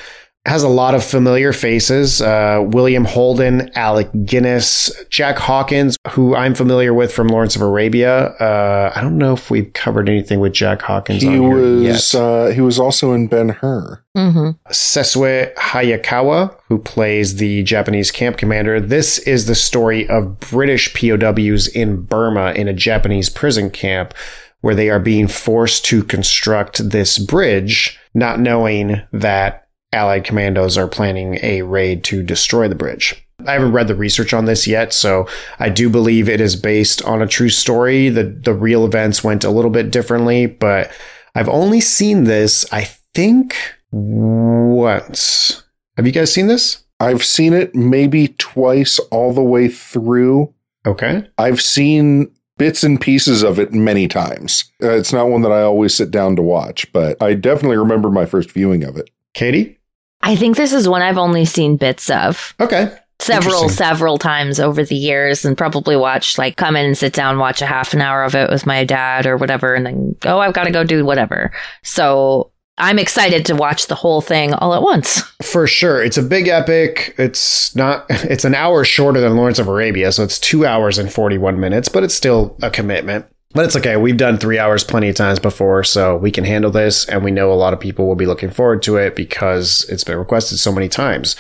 has 0.47 0.63
a 0.63 0.69
lot 0.69 0.95
of 0.95 1.05
familiar 1.05 1.53
faces. 1.53 2.23
Uh, 2.23 2.65
William 2.69 3.05
Holden, 3.05 3.71
Alec 3.75 4.09
Guinness, 4.25 4.93
Jack 5.11 5.39
Hawkins, 5.39 5.97
who 6.11 6.37
I'm 6.37 6.55
familiar 6.55 6.95
with 6.95 7.13
from 7.13 7.27
Lawrence 7.29 7.57
of 7.57 7.63
Arabia. 7.63 8.27
Uh, 8.27 8.93
I 8.95 9.01
don't 9.01 9.19
know 9.19 9.33
if 9.33 9.51
we've 9.51 9.73
covered 9.73 10.09
anything 10.09 10.39
with 10.39 10.53
Jack 10.53 10.83
Hawkins. 10.83 11.23
He 11.23 11.41
was 11.41 12.15
uh, 12.15 12.53
he 12.55 12.61
was 12.61 12.79
also 12.79 13.13
in 13.13 13.27
Ben 13.27 13.51
Hur. 13.51 14.03
Mm-hmm. 14.17 14.51
Sessue 14.71 15.53
Hayakawa, 15.55 16.57
who 16.69 16.79
plays 16.79 17.37
the 17.37 17.63
Japanese 17.65 18.11
camp 18.11 18.39
commander. 18.39 18.81
This 18.81 19.19
is 19.19 19.47
the 19.47 19.55
story 19.55 20.09
of 20.09 20.39
British 20.41 20.95
POWs 20.95 21.69
in 21.69 22.03
Burma 22.03 22.53
in 22.53 22.69
a 22.69 22.73
Japanese 22.73 23.29
prison 23.29 23.69
camp 23.69 24.15
where 24.61 24.75
they 24.75 24.89
are 24.91 25.01
being 25.01 25.29
forced 25.29 25.85
to 25.87 26.03
construct 26.03 26.91
this 26.91 27.19
bridge, 27.19 27.99
not 28.15 28.41
knowing 28.41 29.03
that 29.13 29.66
Allied 29.97 30.25
commandos 30.25 30.77
are 30.77 30.87
planning 30.87 31.39
a 31.43 31.63
raid 31.63 32.05
to 32.05 32.23
destroy 32.23 32.69
the 32.69 32.75
bridge. 32.75 33.27
I 33.47 33.53
haven't 33.53 33.73
read 33.73 33.89
the 33.89 33.95
research 33.95 34.35
on 34.35 34.45
this 34.45 34.67
yet, 34.67 34.93
so 34.93 35.27
I 35.59 35.71
do 35.71 35.89
believe 35.89 36.29
it 36.29 36.41
is 36.41 36.55
based 36.55 37.03
on 37.03 37.23
a 37.23 37.27
true 37.27 37.49
story. 37.49 38.11
The 38.11 38.25
the 38.25 38.53
real 38.53 38.85
events 38.85 39.25
went 39.25 39.43
a 39.43 39.51
little 39.51 39.71
bit 39.71 39.91
differently, 39.91 40.47
but 40.47 40.91
I've 41.35 41.49
only 41.49 41.81
seen 41.81 42.25
this, 42.25 42.71
I 42.73 42.85
think, 43.15 43.57
once. 43.91 45.65
Have 45.97 46.07
you 46.07 46.13
guys 46.13 46.33
seen 46.33 46.47
this? 46.47 46.85
I've 47.01 47.25
seen 47.25 47.53
it 47.53 47.75
maybe 47.75 48.29
twice 48.39 48.99
all 49.11 49.33
the 49.33 49.43
way 49.43 49.69
through. 49.69 50.53
Okay. 50.87 51.27
I've 51.39 51.61
seen 51.61 52.31
bits 52.59 52.85
and 52.85 53.01
pieces 53.01 53.43
of 53.43 53.59
it 53.59 53.73
many 53.73 54.09
times. 54.09 54.71
Uh, 54.83 54.93
it's 54.93 55.13
not 55.13 55.29
one 55.29 55.43
that 55.43 55.53
I 55.53 55.63
always 55.63 55.95
sit 55.95 56.11
down 56.11 56.37
to 56.37 56.43
watch, 56.43 56.91
but 56.93 57.23
I 57.23 57.35
definitely 57.35 57.77
remember 57.77 58.11
my 58.11 58.27
first 58.27 58.51
viewing 58.51 58.85
of 58.85 58.97
it. 58.97 59.11
Katie? 59.35 59.76
I 60.27 60.35
think 60.35 60.57
this 60.57 60.73
is 60.73 60.89
one 60.89 61.03
I've 61.03 61.19
only 61.19 61.45
seen 61.45 61.77
bits 61.77 62.11
of. 62.11 62.53
Okay. 62.59 62.93
Several, 63.21 63.69
several 63.69 64.19
times 64.19 64.59
over 64.59 64.85
the 64.85 64.97
years 64.97 65.45
and 65.45 65.57
probably 65.57 65.97
watched, 65.97 66.37
like, 66.37 66.57
come 66.57 66.75
in 66.75 66.85
and 66.85 66.99
sit 66.99 67.13
down, 67.13 67.39
watch 67.39 67.63
a 67.63 67.67
half 67.67 67.95
an 67.95 68.03
hour 68.03 68.25
of 68.25 68.35
it 68.35 68.51
with 68.51 68.67
my 68.67 68.85
dad 68.85 69.25
or 69.25 69.37
whatever, 69.37 69.75
and 69.75 69.87
then, 69.87 70.17
oh, 70.25 70.39
I've 70.39 70.53
got 70.53 70.65
to 70.65 70.73
go 70.73 70.83
do 70.83 71.05
whatever. 71.05 71.53
So 71.85 72.51
I'm 72.77 72.99
excited 72.99 73.47
to 73.47 73.55
watch 73.55 73.87
the 73.87 73.95
whole 73.95 74.21
thing 74.21 74.53
all 74.53 74.75
at 74.75 74.83
once. 74.83 75.21
For 75.43 75.69
sure. 75.69 76.03
It's 76.03 76.19
a 76.19 76.23
big 76.23 76.49
epic. 76.49 77.15
It's 77.19 77.75
not, 77.77 78.07
it's 78.11 78.45
an 78.45 78.57
hour 78.57 78.85
shorter 78.85 79.21
than 79.21 79.37
Lawrence 79.37 79.61
of 79.61 79.69
Arabia. 79.69 80.11
So 80.11 80.25
it's 80.25 80.41
two 80.41 80.67
hours 80.67 80.99
and 80.99 81.11
41 81.13 81.61
minutes, 81.61 81.89
but 81.89 82.03
it's 82.03 82.15
still 82.15 82.57
a 82.61 82.69
commitment. 82.69 83.27
But 83.57 83.65
it's 83.65 83.77
okay. 83.77 83.97
We've 83.97 84.19
done 84.19 84.37
three 84.37 84.59
hours 84.59 84.85
plenty 84.85 85.09
of 85.09 85.15
times 85.15 85.39
before, 85.39 85.83
so 85.83 86.15
we 86.15 86.31
can 86.31 86.45
handle 86.45 86.71
this. 86.71 87.09
And 87.09 87.25
we 87.25 87.31
know 87.31 87.51
a 87.51 87.55
lot 87.55 87.73
of 87.73 87.81
people 87.81 88.07
will 88.07 88.15
be 88.15 88.27
looking 88.27 88.51
forward 88.51 88.83
to 88.83 88.99
it 88.99 89.17
because 89.17 89.87
it's 89.89 90.05
been 90.05 90.19
requested 90.19 90.59
so 90.59 90.71
many 90.71 90.91
times. 90.91 91.37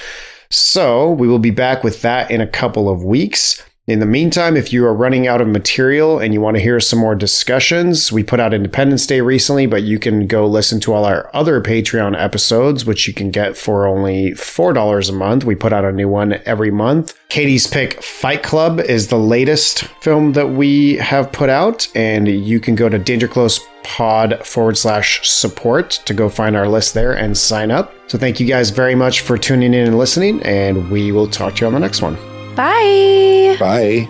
So 0.48 1.10
we 1.10 1.28
will 1.28 1.38
be 1.38 1.50
back 1.50 1.84
with 1.84 2.00
that 2.00 2.30
in 2.30 2.40
a 2.40 2.46
couple 2.46 2.88
of 2.88 3.04
weeks. 3.04 3.62
In 3.88 4.00
the 4.00 4.06
meantime, 4.06 4.56
if 4.56 4.72
you 4.72 4.84
are 4.84 4.92
running 4.92 5.28
out 5.28 5.40
of 5.40 5.46
material 5.46 6.18
and 6.18 6.34
you 6.34 6.40
want 6.40 6.56
to 6.56 6.62
hear 6.62 6.80
some 6.80 6.98
more 6.98 7.14
discussions, 7.14 8.10
we 8.10 8.24
put 8.24 8.40
out 8.40 8.52
Independence 8.52 9.06
Day 9.06 9.20
recently, 9.20 9.66
but 9.66 9.84
you 9.84 10.00
can 10.00 10.26
go 10.26 10.44
listen 10.44 10.80
to 10.80 10.92
all 10.92 11.04
our 11.04 11.30
other 11.32 11.60
Patreon 11.60 12.20
episodes, 12.20 12.84
which 12.84 13.06
you 13.06 13.14
can 13.14 13.30
get 13.30 13.56
for 13.56 13.86
only 13.86 14.32
$4 14.32 15.08
a 15.08 15.12
month. 15.12 15.44
We 15.44 15.54
put 15.54 15.72
out 15.72 15.84
a 15.84 15.92
new 15.92 16.08
one 16.08 16.40
every 16.46 16.72
month. 16.72 17.16
Katie's 17.28 17.68
pick 17.68 18.02
Fight 18.02 18.42
Club 18.42 18.80
is 18.80 19.06
the 19.06 19.20
latest 19.20 19.84
film 20.02 20.32
that 20.32 20.48
we 20.48 20.96
have 20.96 21.30
put 21.30 21.48
out, 21.48 21.86
and 21.94 22.26
you 22.26 22.58
can 22.58 22.74
go 22.74 22.88
to 22.88 22.98
Danger 22.98 23.28
Close 23.28 23.60
pod 23.84 24.44
forward 24.44 24.76
slash 24.76 25.30
support 25.30 25.90
to 26.06 26.12
go 26.12 26.28
find 26.28 26.56
our 26.56 26.68
list 26.68 26.92
there 26.92 27.12
and 27.12 27.38
sign 27.38 27.70
up. 27.70 27.94
So 28.08 28.18
thank 28.18 28.40
you 28.40 28.48
guys 28.48 28.70
very 28.70 28.96
much 28.96 29.20
for 29.20 29.38
tuning 29.38 29.74
in 29.74 29.86
and 29.86 29.96
listening, 29.96 30.42
and 30.42 30.90
we 30.90 31.12
will 31.12 31.28
talk 31.28 31.54
to 31.54 31.60
you 31.60 31.66
on 31.68 31.72
the 31.72 31.78
next 31.78 32.02
one. 32.02 32.18
Bye. 32.56 33.56
Bye. 33.60 34.08